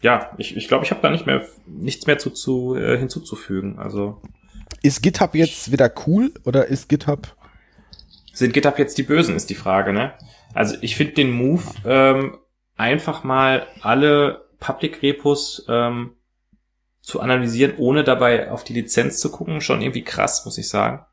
ja, 0.00 0.30
ich 0.38 0.56
ich, 0.56 0.68
glaube, 0.68 0.84
ich 0.84 0.90
habe 0.90 1.02
da 1.02 1.10
nicht 1.10 1.26
mehr 1.26 1.46
nichts 1.66 2.06
mehr 2.06 2.18
zu, 2.18 2.30
zu 2.30 2.76
äh, 2.76 2.98
hinzuzufügen. 2.98 3.78
Also 3.78 4.20
Ist 4.82 5.02
GitHub 5.02 5.34
jetzt 5.34 5.72
wieder 5.72 5.92
cool 6.06 6.32
oder 6.44 6.66
ist 6.66 6.88
GitHub 6.88 7.36
sind 8.38 8.52
GitHub 8.52 8.78
jetzt 8.78 8.96
die 8.98 9.02
Bösen, 9.02 9.34
ist 9.34 9.50
die 9.50 9.54
Frage, 9.56 9.92
ne? 9.92 10.12
Also 10.54 10.76
ich 10.80 10.96
finde 10.96 11.14
den 11.14 11.30
Move, 11.32 11.64
ähm, 11.84 12.38
einfach 12.76 13.24
mal 13.24 13.66
alle 13.82 14.48
Public 14.60 15.02
Repos 15.02 15.66
ähm, 15.68 16.12
zu 17.00 17.20
analysieren, 17.20 17.74
ohne 17.78 18.04
dabei 18.04 18.50
auf 18.50 18.64
die 18.64 18.74
Lizenz 18.74 19.18
zu 19.18 19.30
gucken, 19.30 19.60
schon 19.60 19.82
irgendwie 19.82 20.04
krass, 20.04 20.44
muss 20.44 20.58
ich 20.58 20.68
sagen. 20.68 21.04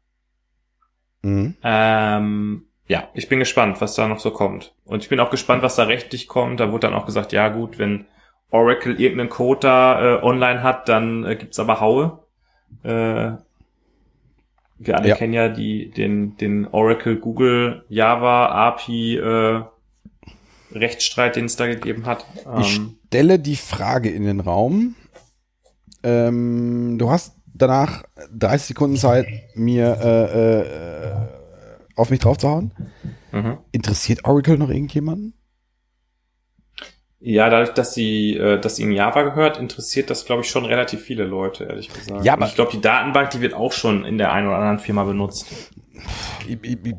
Mhm. 1.23 1.55
Ähm, 1.63 2.67
ja, 2.87 3.09
ich 3.15 3.27
bin 3.27 3.39
gespannt, 3.39 3.81
was 3.81 3.95
da 3.95 4.07
noch 4.07 4.19
so 4.19 4.29
kommt. 4.31 4.75
Und 4.83 5.01
ich 5.01 5.09
bin 5.09 5.19
auch 5.19 5.31
gespannt, 5.31 5.63
was 5.63 5.75
da 5.75 5.83
rechtlich 5.83 6.27
kommt. 6.27 6.59
Da 6.59 6.71
wurde 6.71 6.87
dann 6.87 6.93
auch 6.93 7.07
gesagt, 7.07 7.33
ja 7.33 7.49
gut, 7.49 7.79
wenn 7.79 8.05
Oracle 8.55 8.99
irgendeinen 8.99 9.29
Code 9.29 9.59
da 9.61 10.17
äh, 10.19 10.23
online 10.23 10.63
hat, 10.63 10.87
dann 10.89 11.25
äh, 11.25 11.35
gibt's 11.35 11.59
aber 11.59 11.79
Haue. 11.81 12.19
Äh, 12.83 13.33
wir 14.77 14.97
alle 14.97 15.07
Ja. 15.09 15.15
kennen 15.15 15.33
ja 15.33 15.49
die, 15.49 15.89
den, 15.91 16.37
den 16.37 16.67
Oracle 16.67 17.17
Google 17.17 17.83
Java 17.89 18.47
API 18.47 19.17
äh, 19.17 19.63
Rechtsstreit, 20.71 21.35
den 21.35 21.45
es 21.45 21.55
da 21.55 21.67
gegeben 21.67 22.05
hat. 22.05 22.25
Ich 22.59 22.75
Ähm, 22.77 22.97
stelle 23.07 23.39
die 23.39 23.55
Frage 23.55 24.09
in 24.09 24.23
den 24.25 24.39
Raum. 24.41 24.95
Ähm, 26.03 26.97
du 26.97 27.09
hast 27.09 27.35
danach 27.53 28.03
30 28.33 28.67
Sekunden 28.67 28.97
Zeit, 28.97 29.27
mir 29.55 29.97
äh, 30.01 30.59
äh, 30.59 31.15
auf 31.95 32.09
mich 32.09 32.19
draufzuhauen. 32.19 32.71
mhm. 33.31 33.57
Interessiert 33.71 34.25
Oracle 34.25 34.57
noch 34.57 34.69
irgendjemanden? 34.69 35.33
Ja, 37.27 37.49
dadurch, 37.49 37.71
dass 37.73 37.95
sie, 37.95 38.37
äh, 38.37 38.59
dass 38.61 38.77
ihnen 38.77 38.91
Java 38.91 39.23
gehört, 39.23 39.57
interessiert 39.57 40.11
das, 40.11 40.25
glaube 40.25 40.43
ich, 40.43 40.49
schon 40.49 40.63
relativ 40.63 41.01
viele 41.01 41.23
Leute, 41.23 41.63
ehrlich 41.63 41.87
gesagt. 41.91 42.23
Ja, 42.23 42.33
Und 42.35 42.39
aber- 42.41 42.45
ich 42.45 42.53
glaube, 42.53 42.69
die 42.71 42.81
Datenbank, 42.81 43.31
die 43.31 43.41
wird 43.41 43.55
auch 43.55 43.71
schon 43.71 44.05
in 44.05 44.19
der 44.19 44.31
einen 44.31 44.47
oder 44.47 44.57
anderen 44.57 44.77
Firma 44.77 45.03
benutzt. 45.05 45.47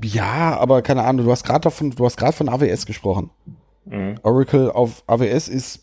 Ja, 0.03 0.57
aber 0.59 0.83
keine 0.83 1.05
Ahnung, 1.05 1.27
du 1.27 1.31
hast 1.31 1.45
gerade 1.45 1.61
davon, 1.61 1.91
du 1.93 2.05
hast 2.05 2.17
gerade 2.17 2.33
von 2.33 2.49
AWS 2.49 2.87
gesprochen. 2.87 3.31
Mhm. 3.85 4.17
Oracle 4.25 4.71
auf 4.73 5.05
AWS 5.07 5.47
ist 5.49 5.81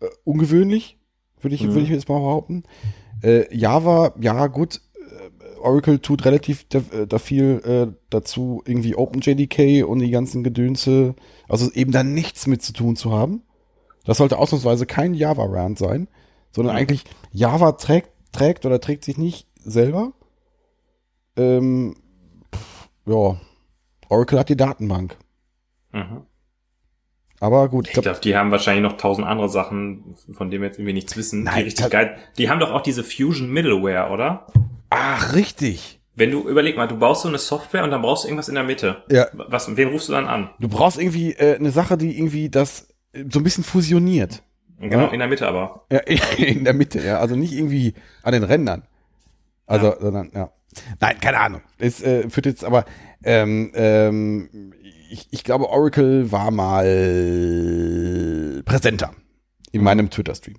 äh, 0.00 0.06
ungewöhnlich, 0.24 0.98
würde 1.40 1.54
ich, 1.54 1.62
Mhm. 1.62 1.68
würde 1.74 1.80
ich 1.80 1.88
jetzt 1.90 2.08
mal 2.08 2.18
behaupten. 2.18 2.64
Äh, 3.22 3.54
Java, 3.54 4.14
ja 4.20 4.46
gut, 4.46 4.80
Oracle 5.66 6.00
tut 6.00 6.24
relativ 6.24 6.66
da, 6.68 6.78
äh, 6.78 7.06
da 7.06 7.18
viel 7.18 7.60
äh, 7.64 7.94
dazu, 8.10 8.62
irgendwie 8.64 8.94
OpenJDK 8.94 9.84
und 9.84 9.98
die 9.98 10.10
ganzen 10.10 10.42
Gedönse, 10.44 11.14
also 11.48 11.70
eben 11.72 11.92
da 11.92 12.02
nichts 12.02 12.46
mit 12.46 12.62
zu 12.62 12.72
tun 12.72 12.96
zu 12.96 13.12
haben. 13.12 13.42
Das 14.04 14.18
sollte 14.18 14.38
ausnahmsweise 14.38 14.86
kein 14.86 15.14
Java-Rand 15.14 15.78
sein, 15.78 16.08
sondern 16.52 16.74
Mhm. 16.74 16.80
eigentlich 16.80 17.04
Java 17.32 17.72
trägt, 17.72 18.10
trägt 18.32 18.64
oder 18.64 18.80
trägt 18.80 19.04
sich 19.04 19.18
nicht 19.18 19.46
selber. 19.56 20.12
Ähm, 21.36 21.96
pff, 22.54 22.88
ja, 23.06 23.36
Oracle 24.08 24.38
hat 24.38 24.48
die 24.48 24.56
Datenbank. 24.56 25.16
Mhm. 25.92 26.22
Aber 27.38 27.68
gut, 27.68 27.88
ich 27.88 27.92
glaube, 27.92 28.04
glaube, 28.08 28.20
die 28.20 28.34
haben 28.36 28.50
wahrscheinlich 28.50 28.82
noch 28.82 28.96
tausend 28.96 29.26
andere 29.26 29.48
Sachen, 29.50 30.14
von 30.32 30.50
denen 30.50 30.62
wir 30.62 30.68
jetzt 30.68 30.78
irgendwie 30.78 30.94
nichts 30.94 31.16
wissen. 31.16 31.42
Nein, 31.42 31.58
die 31.58 31.62
richtig 31.64 31.90
geil. 31.90 32.16
Die 32.38 32.48
haben 32.48 32.60
doch 32.60 32.72
auch 32.72 32.80
diese 32.80 33.04
Fusion 33.04 33.50
Middleware, 33.50 34.10
oder? 34.10 34.46
Ach, 34.90 35.34
richtig. 35.34 36.00
Wenn 36.14 36.30
du, 36.30 36.48
überleg 36.48 36.76
mal, 36.76 36.86
du 36.88 36.96
baust 36.98 37.22
so 37.22 37.28
eine 37.28 37.38
Software 37.38 37.84
und 37.84 37.90
dann 37.90 38.02
brauchst 38.02 38.24
du 38.24 38.28
irgendwas 38.28 38.48
in 38.48 38.54
der 38.54 38.64
Mitte. 38.64 39.02
Ja. 39.10 39.26
Was, 39.34 39.74
wen 39.76 39.88
rufst 39.88 40.08
du 40.08 40.12
dann 40.12 40.26
an? 40.26 40.50
Du 40.58 40.68
brauchst 40.68 40.98
irgendwie 40.98 41.32
äh, 41.32 41.56
eine 41.56 41.70
Sache, 41.70 41.98
die 41.98 42.16
irgendwie 42.18 42.48
das 42.48 42.88
äh, 43.12 43.24
so 43.30 43.40
ein 43.40 43.44
bisschen 43.44 43.64
fusioniert. 43.64 44.42
Genau, 44.78 45.04
Ja. 45.06 45.08
in 45.08 45.18
der 45.18 45.28
Mitte 45.28 45.46
aber. 45.46 45.84
Ja, 45.90 45.98
in 46.38 46.64
der 46.64 46.72
Mitte, 46.74 47.00
ja. 47.02 47.18
Also 47.18 47.36
nicht 47.36 47.52
irgendwie 47.52 47.94
an 48.22 48.32
den 48.32 48.44
Rändern. 48.44 48.84
Also, 49.66 49.86
Ja. 49.88 49.96
sondern, 50.00 50.30
ja. 50.34 50.50
Nein, 51.00 51.18
keine 51.20 51.38
Ahnung. 51.40 51.62
Es 51.78 52.02
äh, 52.02 52.28
führt 52.30 52.46
jetzt 52.46 52.64
aber, 52.64 52.84
ähm, 53.24 53.72
ähm, 53.74 54.72
ich, 55.10 55.28
ich 55.30 55.44
glaube, 55.44 55.68
Oracle 55.70 56.30
war 56.32 56.50
mal 56.50 56.84
präsenter 58.64 59.12
in 59.72 59.82
meinem 59.82 60.10
Twitter-Stream. 60.10 60.56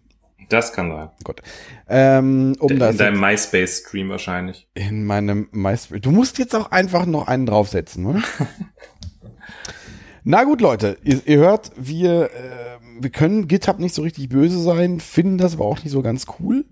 Das 0.49 0.71
kann 0.71 0.91
sein. 0.91 1.09
Gott. 1.23 1.41
Ähm, 1.89 2.55
um 2.59 2.71
in 2.71 2.79
das 2.79 2.97
deinem 2.97 3.19
MySpace-Stream 3.19 4.09
wahrscheinlich. 4.09 4.67
in 4.73 5.05
meinem 5.05 5.49
MySpace. 5.51 6.01
Du 6.01 6.11
musst 6.11 6.37
jetzt 6.37 6.55
auch 6.55 6.71
einfach 6.71 7.05
noch 7.05 7.27
einen 7.27 7.45
draufsetzen, 7.45 8.05
oder? 8.05 8.21
Na 10.23 10.43
gut, 10.43 10.61
Leute, 10.61 10.97
ihr, 11.03 11.21
ihr 11.25 11.37
hört, 11.37 11.71
wir, 11.77 12.25
äh, 12.25 12.79
wir 12.99 13.09
können 13.09 13.47
GitHub 13.47 13.79
nicht 13.79 13.95
so 13.95 14.01
richtig 14.01 14.29
böse 14.29 14.59
sein, 14.59 14.99
finden 14.99 15.37
das 15.37 15.53
aber 15.53 15.65
auch 15.65 15.83
nicht 15.83 15.91
so 15.91 16.01
ganz 16.01 16.25
cool. 16.39 16.65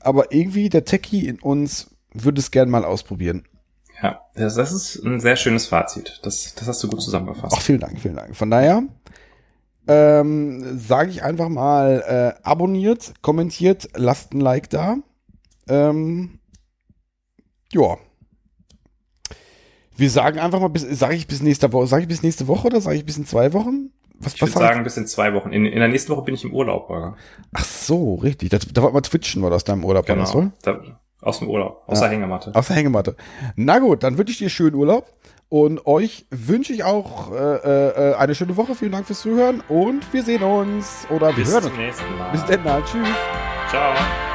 Aber 0.00 0.32
irgendwie 0.32 0.68
der 0.68 0.84
Techie 0.84 1.26
in 1.26 1.38
uns 1.38 1.90
würde 2.12 2.40
es 2.40 2.50
gern 2.50 2.70
mal 2.70 2.84
ausprobieren. 2.84 3.44
Ja, 4.02 4.20
das, 4.34 4.54
das 4.54 4.72
ist 4.72 5.04
ein 5.04 5.20
sehr 5.20 5.36
schönes 5.36 5.66
Fazit. 5.66 6.20
Das, 6.22 6.54
das 6.54 6.66
hast 6.68 6.82
du 6.82 6.88
gut 6.88 7.02
zusammengefasst. 7.02 7.54
Ach, 7.56 7.62
vielen 7.62 7.80
Dank, 7.80 8.00
vielen 8.00 8.16
Dank. 8.16 8.34
Von 8.34 8.50
daher 8.50 8.82
ähm, 9.88 10.78
sage 10.78 11.10
ich 11.10 11.22
einfach 11.22 11.48
mal, 11.48 12.36
äh, 12.38 12.40
abonniert, 12.46 13.14
kommentiert, 13.22 13.88
lasst 13.94 14.32
ein 14.34 14.40
Like 14.40 14.70
da. 14.70 14.96
Ähm, 15.68 16.38
ja. 17.72 17.96
Wir 19.96 20.10
sagen 20.10 20.38
einfach 20.38 20.60
mal 20.60 20.70
sage 20.74 21.14
ich 21.14 21.26
bis 21.26 21.42
nächste 21.42 21.72
Woche, 21.72 21.86
sage 21.86 22.02
ich 22.02 22.08
bis 22.08 22.22
nächste 22.22 22.48
Woche 22.48 22.68
oder 22.68 22.80
sage 22.80 22.96
ich 22.96 23.04
bis 23.04 23.18
in 23.18 23.26
zwei 23.26 23.52
Wochen? 23.52 23.90
Was, 24.18 24.34
ich 24.34 24.40
würde 24.42 24.52
sag 24.52 24.60
sagen, 24.60 24.84
bis 24.84 24.96
in 24.96 25.06
zwei 25.06 25.32
Wochen. 25.34 25.50
In, 25.52 25.64
in 25.66 25.78
der 25.78 25.88
nächsten 25.88 26.12
Woche 26.12 26.22
bin 26.22 26.34
ich 26.34 26.44
im 26.44 26.52
Urlaub, 26.52 26.88
Holger. 26.88 27.16
Ach 27.52 27.64
so, 27.64 28.16
richtig. 28.16 28.50
Da, 28.50 28.58
da 28.58 28.82
wollte 28.82 28.94
mal 28.94 29.00
twitchen, 29.00 29.42
war 29.42 29.50
das 29.50 29.64
da 29.64 29.72
im 29.72 29.84
Urlaub, 29.84 30.04
das, 30.06 30.32
Genau. 30.32 30.38
oder? 30.38 30.52
Da, 30.62 30.80
aus 31.22 31.38
dem 31.38 31.48
Urlaub, 31.48 31.82
aus 31.86 32.00
Ja. 32.00 32.06
der 32.08 32.16
Hängematte. 32.16 32.54
Aus 32.54 32.66
der 32.66 32.76
Hängematte. 32.76 33.16
Na 33.56 33.78
gut, 33.78 34.02
dann 34.02 34.18
wünsche 34.18 34.32
ich 34.32 34.38
dir 34.38 34.48
schönen 34.50 34.74
Urlaub. 34.74 35.06
Und 35.50 35.84
euch 35.84 36.26
wünsche 36.30 36.72
ich 36.72 36.84
auch 36.84 37.32
äh, 37.32 37.34
äh, 37.34 38.14
eine 38.14 38.36
schöne 38.36 38.56
Woche. 38.56 38.76
Vielen 38.76 38.92
Dank 38.92 39.06
fürs 39.06 39.20
Zuhören 39.20 39.62
und 39.68 40.00
wir 40.12 40.22
sehen 40.22 40.44
uns 40.44 41.06
oder 41.10 41.36
wir 41.36 41.44
Bis 41.44 41.52
hören 41.52 41.62
zum 41.64 41.72
uns. 41.72 41.80
nächsten 41.80 42.16
Mal. 42.16 42.30
Bis 42.30 42.44
dann, 42.46 42.84
tschüss. 42.84 43.08
Ciao. 43.68 44.29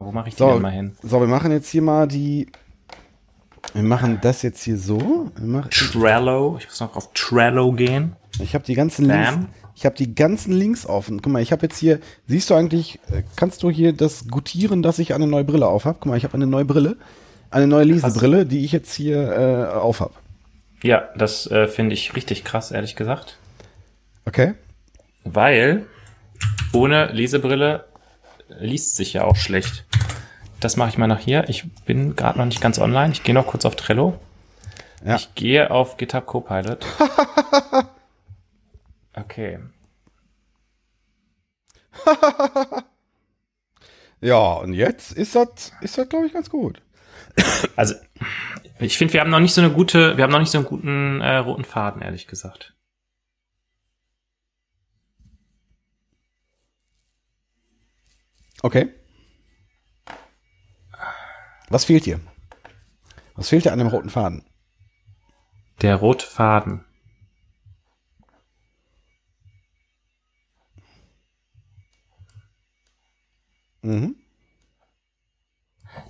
Wo 0.00 0.12
mache 0.12 0.28
ich 0.30 0.34
die 0.34 0.38
So, 0.38 0.52
denn 0.54 0.62
mal 0.62 0.70
hin? 0.72 0.96
so, 1.02 1.20
wir 1.20 1.26
machen 1.28 1.52
jetzt 1.52 1.68
hier 1.68 1.82
mal 1.82 2.08
die. 2.08 2.46
Wir 3.74 3.82
machen 3.82 4.18
das 4.22 4.42
jetzt 4.42 4.62
hier 4.64 4.78
so. 4.78 5.30
Trello. 5.70 6.56
Ich 6.58 6.66
muss 6.66 6.80
noch 6.80 6.96
auf 6.96 7.12
Trello 7.12 7.70
gehen. 7.72 8.16
ich 8.40 8.54
habe 8.54 8.64
die 8.64 8.74
ganzen 8.74 9.06
Bam. 9.06 9.40
Links. 9.40 9.46
Ich 9.76 9.84
habe 9.86 9.94
die 9.96 10.14
ganzen 10.14 10.52
Links 10.52 10.84
offen. 10.86 11.22
Guck 11.22 11.32
mal, 11.32 11.40
ich 11.42 11.52
habe 11.52 11.62
jetzt 11.62 11.78
hier. 11.78 12.00
Siehst 12.26 12.50
du 12.50 12.54
eigentlich? 12.54 12.98
äh, 13.12 13.22
Kannst 13.36 13.62
du 13.62 13.70
hier 13.70 13.92
das 13.92 14.26
gutieren, 14.28 14.82
dass 14.82 14.98
ich 14.98 15.14
eine 15.14 15.26
neue 15.26 15.44
Brille 15.44 15.66
auf 15.68 15.84
habe? 15.84 15.98
Guck 16.00 16.06
mal, 16.06 16.16
ich 16.16 16.24
habe 16.24 16.34
eine 16.34 16.46
neue 16.46 16.64
Brille, 16.64 16.96
eine 17.50 17.66
neue 17.66 17.84
Lesebrille, 17.84 18.46
die 18.46 18.64
ich 18.64 18.72
jetzt 18.72 18.92
hier 18.94 19.30
äh, 19.72 19.76
auf 19.78 20.00
habe. 20.00 20.14
Ja, 20.82 21.08
das 21.16 21.46
äh, 21.50 21.68
finde 21.68 21.92
ich 21.94 22.16
richtig 22.16 22.42
krass, 22.44 22.70
ehrlich 22.70 22.96
gesagt. 22.96 23.36
Okay. 24.24 24.54
Weil 25.24 25.86
ohne 26.72 27.12
Lesebrille 27.12 27.84
liest 28.58 28.96
sich 28.96 29.12
ja 29.12 29.24
auch 29.24 29.36
schlecht. 29.36 29.84
Das 30.60 30.76
mache 30.76 30.90
ich 30.90 30.98
mal 30.98 31.06
nach 31.06 31.18
hier. 31.18 31.48
Ich 31.48 31.64
bin 31.84 32.14
gerade 32.16 32.38
noch 32.38 32.44
nicht 32.46 32.60
ganz 32.60 32.78
online. 32.78 33.12
Ich 33.12 33.22
gehe 33.22 33.34
noch 33.34 33.46
kurz 33.46 33.64
auf 33.64 33.76
Trello. 33.76 34.18
Ja. 35.04 35.16
Ich 35.16 35.34
gehe 35.34 35.70
auf 35.70 35.96
GitHub 35.96 36.26
Copilot. 36.26 36.86
Okay. 39.12 39.58
Ja, 44.22 44.54
und 44.54 44.74
jetzt 44.74 45.12
ist 45.12 45.34
das, 45.34 45.72
ist 45.80 45.96
das, 45.96 46.08
glaube 46.08 46.26
ich, 46.26 46.32
ganz 46.32 46.50
gut. 46.50 46.82
Also 47.76 47.94
ich 48.78 48.98
finde, 48.98 49.14
wir 49.14 49.20
haben 49.20 49.30
noch 49.30 49.40
nicht 49.40 49.54
so 49.54 49.62
eine 49.62 49.70
gute, 49.72 50.16
wir 50.16 50.24
haben 50.24 50.30
noch 50.30 50.40
nicht 50.40 50.50
so 50.50 50.58
einen 50.58 50.66
guten 50.66 51.20
äh, 51.22 51.36
roten 51.36 51.64
Faden, 51.64 52.02
ehrlich 52.02 52.26
gesagt. 52.26 52.74
Okay. 58.62 58.92
Was 61.70 61.84
fehlt 61.84 62.04
dir? 62.04 62.20
Was 63.36 63.48
fehlt 63.48 63.64
dir 63.64 63.72
an 63.72 63.78
dem 63.78 63.88
roten 63.88 64.10
Faden? 64.10 64.44
Der 65.80 65.96
rote 65.96 66.26
Faden. 66.26 66.84
Mhm. 73.82 74.16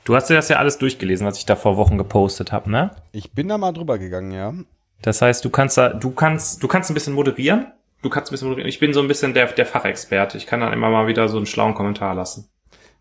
Du 0.04 0.16
hast 0.16 0.28
dir 0.28 0.34
das 0.34 0.48
ja 0.48 0.56
alles 0.56 0.78
durchgelesen, 0.78 1.26
was 1.26 1.38
ich 1.38 1.46
da 1.46 1.56
vor 1.56 1.76
Wochen 1.76 1.98
gepostet 1.98 2.52
habe, 2.52 2.70
ne? 2.70 2.96
Ich 3.12 3.32
bin 3.32 3.48
da 3.48 3.58
mal 3.58 3.72
drüber 3.72 3.98
gegangen, 3.98 4.32
ja. 4.32 4.52
Das 5.02 5.22
heißt, 5.22 5.44
du 5.44 5.50
kannst 5.50 5.78
da, 5.78 5.90
du 5.90 6.10
kannst, 6.10 6.62
du 6.62 6.68
kannst 6.68 6.90
ein 6.90 6.94
bisschen 6.94 7.14
moderieren. 7.14 7.72
Du 8.02 8.08
kannst 8.08 8.30
ein 8.30 8.32
bisschen 8.32 8.48
moderieren. 8.48 8.68
Ich 8.68 8.80
bin 8.80 8.94
so 8.94 9.00
ein 9.00 9.08
bisschen 9.08 9.34
der, 9.34 9.52
der 9.52 9.66
Fachexperte. 9.66 10.38
Ich 10.38 10.46
kann 10.46 10.60
dann 10.60 10.72
immer 10.72 10.88
mal 10.88 11.06
wieder 11.06 11.28
so 11.28 11.36
einen 11.36 11.46
schlauen 11.46 11.74
Kommentar 11.74 12.14
lassen. 12.14 12.48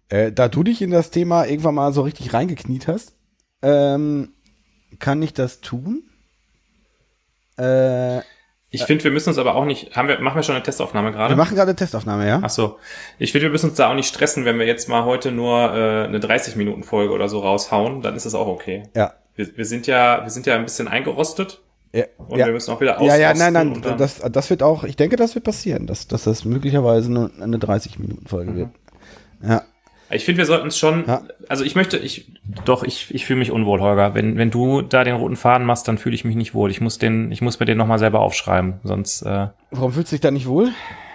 Äh, 0.09 0.31
da 0.31 0.47
du 0.47 0.63
dich 0.63 0.81
in 0.81 0.91
das 0.91 1.11
Thema 1.11 1.45
irgendwann 1.45 1.75
mal 1.75 1.93
so 1.93 2.01
richtig 2.01 2.33
reingekniet 2.33 2.87
hast, 2.87 3.13
ähm, 3.61 4.33
kann 4.99 5.21
ich 5.21 5.33
das 5.33 5.61
tun? 5.61 6.03
Äh, 7.57 8.19
Ich 8.71 8.83
finde, 8.83 9.03
wir 9.03 9.11
müssen 9.11 9.29
uns 9.29 9.37
aber 9.37 9.55
auch 9.55 9.65
nicht, 9.65 9.95
haben 9.95 10.07
wir, 10.07 10.19
machen 10.19 10.35
wir 10.37 10.43
schon 10.43 10.55
eine 10.55 10.63
Testaufnahme 10.63 11.09
wir 11.09 11.13
gerade? 11.13 11.35
machen 11.35 11.55
gerade 11.55 11.69
eine 11.69 11.75
Testaufnahme, 11.75 12.27
ja? 12.27 12.39
Ach 12.43 12.49
so. 12.49 12.77
Ich 13.17 13.31
finde, 13.31 13.47
wir 13.47 13.51
müssen 13.51 13.69
uns 13.69 13.77
da 13.77 13.89
auch 13.89 13.95
nicht 13.95 14.07
stressen, 14.07 14.45
wenn 14.45 14.59
wir 14.59 14.65
jetzt 14.65 14.89
mal 14.89 15.05
heute 15.05 15.31
nur 15.31 15.73
äh, 15.73 16.05
eine 16.05 16.19
30-Minuten-Folge 16.19 17.13
oder 17.13 17.29
so 17.29 17.39
raushauen, 17.39 18.01
dann 18.01 18.15
ist 18.15 18.25
das 18.25 18.35
auch 18.35 18.47
okay. 18.47 18.83
Ja. 18.95 19.13
Wir, 19.35 19.57
wir 19.57 19.65
sind 19.65 19.87
ja, 19.87 20.23
wir 20.23 20.29
sind 20.29 20.45
ja 20.45 20.55
ein 20.55 20.63
bisschen 20.65 20.87
eingerostet 20.87 21.61
Ja, 21.93 22.05
und 22.17 22.37
ja. 22.37 22.45
wir 22.45 22.53
müssen 22.53 22.71
auch 22.71 22.81
wieder 22.81 23.01
ja, 23.01 23.15
ja, 23.15 23.33
nein, 23.33 23.53
nein, 23.53 23.81
das, 23.97 24.19
das 24.19 24.49
wird 24.49 24.61
auch, 24.63 24.83
ich 24.83 24.95
denke, 24.95 25.15
das 25.15 25.33
wird 25.35 25.45
passieren, 25.45 25.87
dass, 25.87 26.07
dass 26.07 26.23
das 26.25 26.45
möglicherweise 26.45 27.11
nur 27.11 27.31
eine 27.41 27.57
30-Minuten-Folge 27.57 28.55
wird. 28.55 28.69
Ja. 29.41 29.63
Ich 30.11 30.25
finde, 30.25 30.39
wir 30.39 30.45
sollten 30.45 30.67
es 30.67 30.77
schon, 30.77 31.05
Ja. 31.07 31.21
also 31.49 31.63
ich 31.63 31.75
möchte, 31.75 31.97
ich, 31.97 32.31
doch, 32.65 32.83
ich, 32.83 33.13
ich 33.13 33.25
fühle 33.25 33.39
mich 33.39 33.51
unwohl, 33.51 33.79
Holger. 33.79 34.15
Wenn, 34.15 34.37
wenn 34.37 34.49
du 34.49 34.81
da 34.81 35.03
den 35.03 35.15
roten 35.15 35.35
Faden 35.35 35.67
machst, 35.67 35.87
dann 35.87 35.97
fühle 35.99 36.15
ich 36.15 36.25
mich 36.25 36.35
nicht 36.35 36.53
wohl. 36.55 36.71
Ich 36.71 36.81
muss 36.81 36.97
den, 36.97 37.31
ich 37.31 37.41
muss 37.41 37.59
mir 37.59 37.65
den 37.67 37.77
nochmal 37.77 37.99
selber 37.99 38.19
aufschreiben, 38.21 38.79
sonst, 38.83 39.21
äh, 39.21 39.47
Warum 39.71 39.93
fühlst 39.93 40.11
du 40.11 40.15
dich 40.15 40.21
da 40.21 40.31
nicht 40.31 40.47
wohl? 40.47 40.71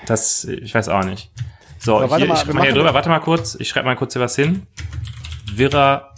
das, 0.07 0.45
ich 0.45 0.75
weiß 0.75 0.89
auch 0.91 1.05
nicht. 1.05 1.31
So, 1.79 1.99
Aber 2.01 2.17
hier, 2.19 2.27
mal, 2.27 2.35
ich 2.35 2.41
schreibe 2.41 2.55
mal 2.55 2.65
hier 2.65 2.75
drüber, 2.75 2.95
warte 2.95 3.09
mal 3.09 3.19
kurz, 3.21 3.57
ich 3.59 3.69
schreibe 3.69 3.87
mal 3.87 3.97
kurz 3.97 4.13
hier 4.13 4.23
was 4.23 4.37
hin. 4.37 4.67
Wirrer 5.53 6.15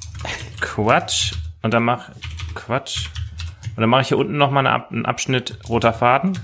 Quatsch 0.61 1.33
und 1.63 1.73
dann 1.75 1.83
mach 1.83 2.11
Quatsch 2.55 3.07
und 3.77 3.81
dann 3.81 3.89
mache 3.91 4.03
ich 4.03 4.09
hier 4.09 4.19
unten 4.19 4.37
nochmal 4.37 4.67
eine 4.67 4.89
einen 4.91 5.07
Abschnitt 5.07 5.59
roter 5.69 5.93
Faden. 5.93 6.39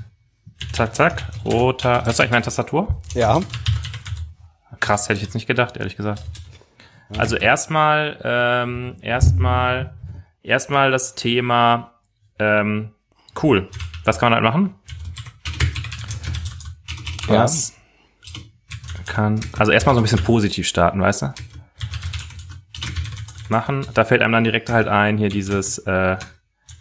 Zack, 0.73 0.95
zack, 0.95 1.25
roter, 1.45 2.05
hörst 2.05 2.19
du 2.19 2.23
eigentlich 2.23 2.33
meine 2.33 2.45
Tastatur? 2.45 3.01
Ja. 3.15 3.41
Krass, 4.83 5.09
hätte 5.09 5.19
ich 5.19 5.23
jetzt 5.23 5.35
nicht 5.35 5.47
gedacht, 5.47 5.77
ehrlich 5.77 5.97
gesagt. 5.97 6.25
Also 7.17 7.37
erstmal, 7.37 8.19
ähm, 8.25 8.97
erstmal, 9.01 9.95
erstmal 10.43 10.91
das 10.91 11.15
Thema, 11.15 11.93
ähm, 12.41 12.91
cool. 13.41 13.69
Was 14.05 14.19
kann 14.19 14.33
man 14.33 14.43
halt 14.43 14.53
machen? 14.53 14.75
Ja. 17.29 17.45
Was 17.45 17.75
kann, 19.07 19.41
also 19.57 19.71
erstmal 19.71 19.95
so 19.95 20.01
ein 20.01 20.05
bisschen 20.05 20.25
positiv 20.25 20.67
starten, 20.67 21.01
weißt 21.01 21.23
du? 21.23 21.35
Machen. 23.49 23.87
Da 23.95 24.05
fällt 24.05 24.21
einem 24.21 24.33
dann 24.33 24.45
direkt 24.45 24.69
halt 24.69 24.89
ein, 24.89 25.17
hier 25.17 25.29
dieses 25.29 25.79
äh, 25.79 26.17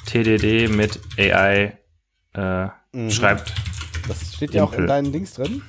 TDD 0.08 0.70
mit 0.70 1.00
AI 1.20 1.78
äh, 2.34 2.68
schreibt. 3.12 3.54
Das 4.08 4.34
steht 4.34 4.56
ja 4.56 4.64
auch 4.64 4.74
in 4.74 4.88
deinen 4.88 5.12
Links 5.12 5.34
drin. 5.34 5.62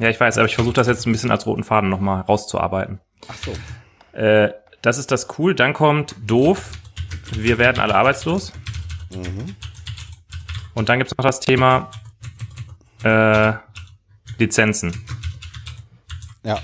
Ja, 0.00 0.08
ich 0.08 0.18
weiß, 0.18 0.38
aber 0.38 0.46
ich 0.46 0.54
versuche 0.54 0.74
das 0.74 0.86
jetzt 0.86 1.06
ein 1.06 1.12
bisschen 1.12 1.30
als 1.30 1.46
roten 1.46 1.62
Faden 1.62 1.90
nochmal 1.90 2.22
rauszuarbeiten. 2.22 3.00
Ach 3.28 3.36
so. 3.36 4.18
Äh, 4.18 4.52
das 4.80 4.96
ist 4.96 5.10
das 5.10 5.28
cool. 5.38 5.54
Dann 5.54 5.74
kommt 5.74 6.16
doof. 6.26 6.72
Wir 7.32 7.58
werden 7.58 7.80
alle 7.80 7.94
arbeitslos. 7.94 8.52
Und 10.74 10.88
dann 10.88 10.98
gibt 10.98 11.12
es 11.12 11.18
noch 11.18 11.24
das 11.24 11.40
Thema 11.40 11.90
äh, 13.04 13.52
Lizenzen. 14.38 15.04
Ja. 16.44 16.58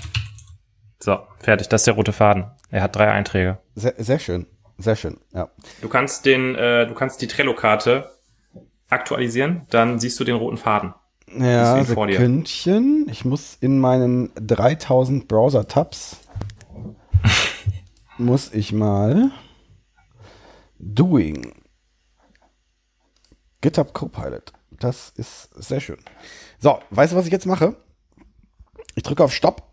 So, 0.99 1.19
fertig. 1.39 1.69
Das 1.69 1.81
ist 1.81 1.85
der 1.87 1.93
rote 1.93 2.13
Faden. 2.13 2.45
Er 2.71 2.81
hat 2.81 2.95
drei 2.95 3.11
Einträge. 3.11 3.59
Sehr, 3.75 3.93
sehr 3.97 4.17
schön. 4.17 4.47
Sehr 4.79 4.95
schön. 4.95 5.19
Ja. 5.33 5.49
Du 5.81 5.89
kannst 5.89 6.25
den, 6.25 6.55
äh, 6.55 6.87
du 6.87 6.95
kannst 6.95 7.21
die 7.21 7.27
Trello-Karte 7.27 8.11
aktualisieren, 8.89 9.67
dann 9.69 9.99
siehst 9.99 10.19
du 10.19 10.23
den 10.23 10.35
roten 10.35 10.57
Faden. 10.57 10.93
Ja. 11.35 11.83
Sekündchen. 11.83 13.07
Ich 13.09 13.25
muss 13.25 13.57
in 13.59 13.79
meinen 13.79 14.31
3000 14.35 15.27
Browser-Tabs 15.27 16.17
muss 18.17 18.53
ich 18.53 18.71
mal 18.71 19.31
Doing 20.79 21.53
GitHub 23.61 23.93
Copilot. 23.93 24.53
Das 24.71 25.09
ist 25.15 25.49
sehr 25.55 25.79
schön. 25.79 25.97
So, 26.59 26.79
weißt 26.91 27.13
du, 27.13 27.17
was 27.17 27.25
ich 27.25 27.31
jetzt 27.31 27.45
mache? 27.45 27.75
Ich 28.95 29.03
drücke 29.03 29.23
auf 29.23 29.33
Stopp 29.33 29.66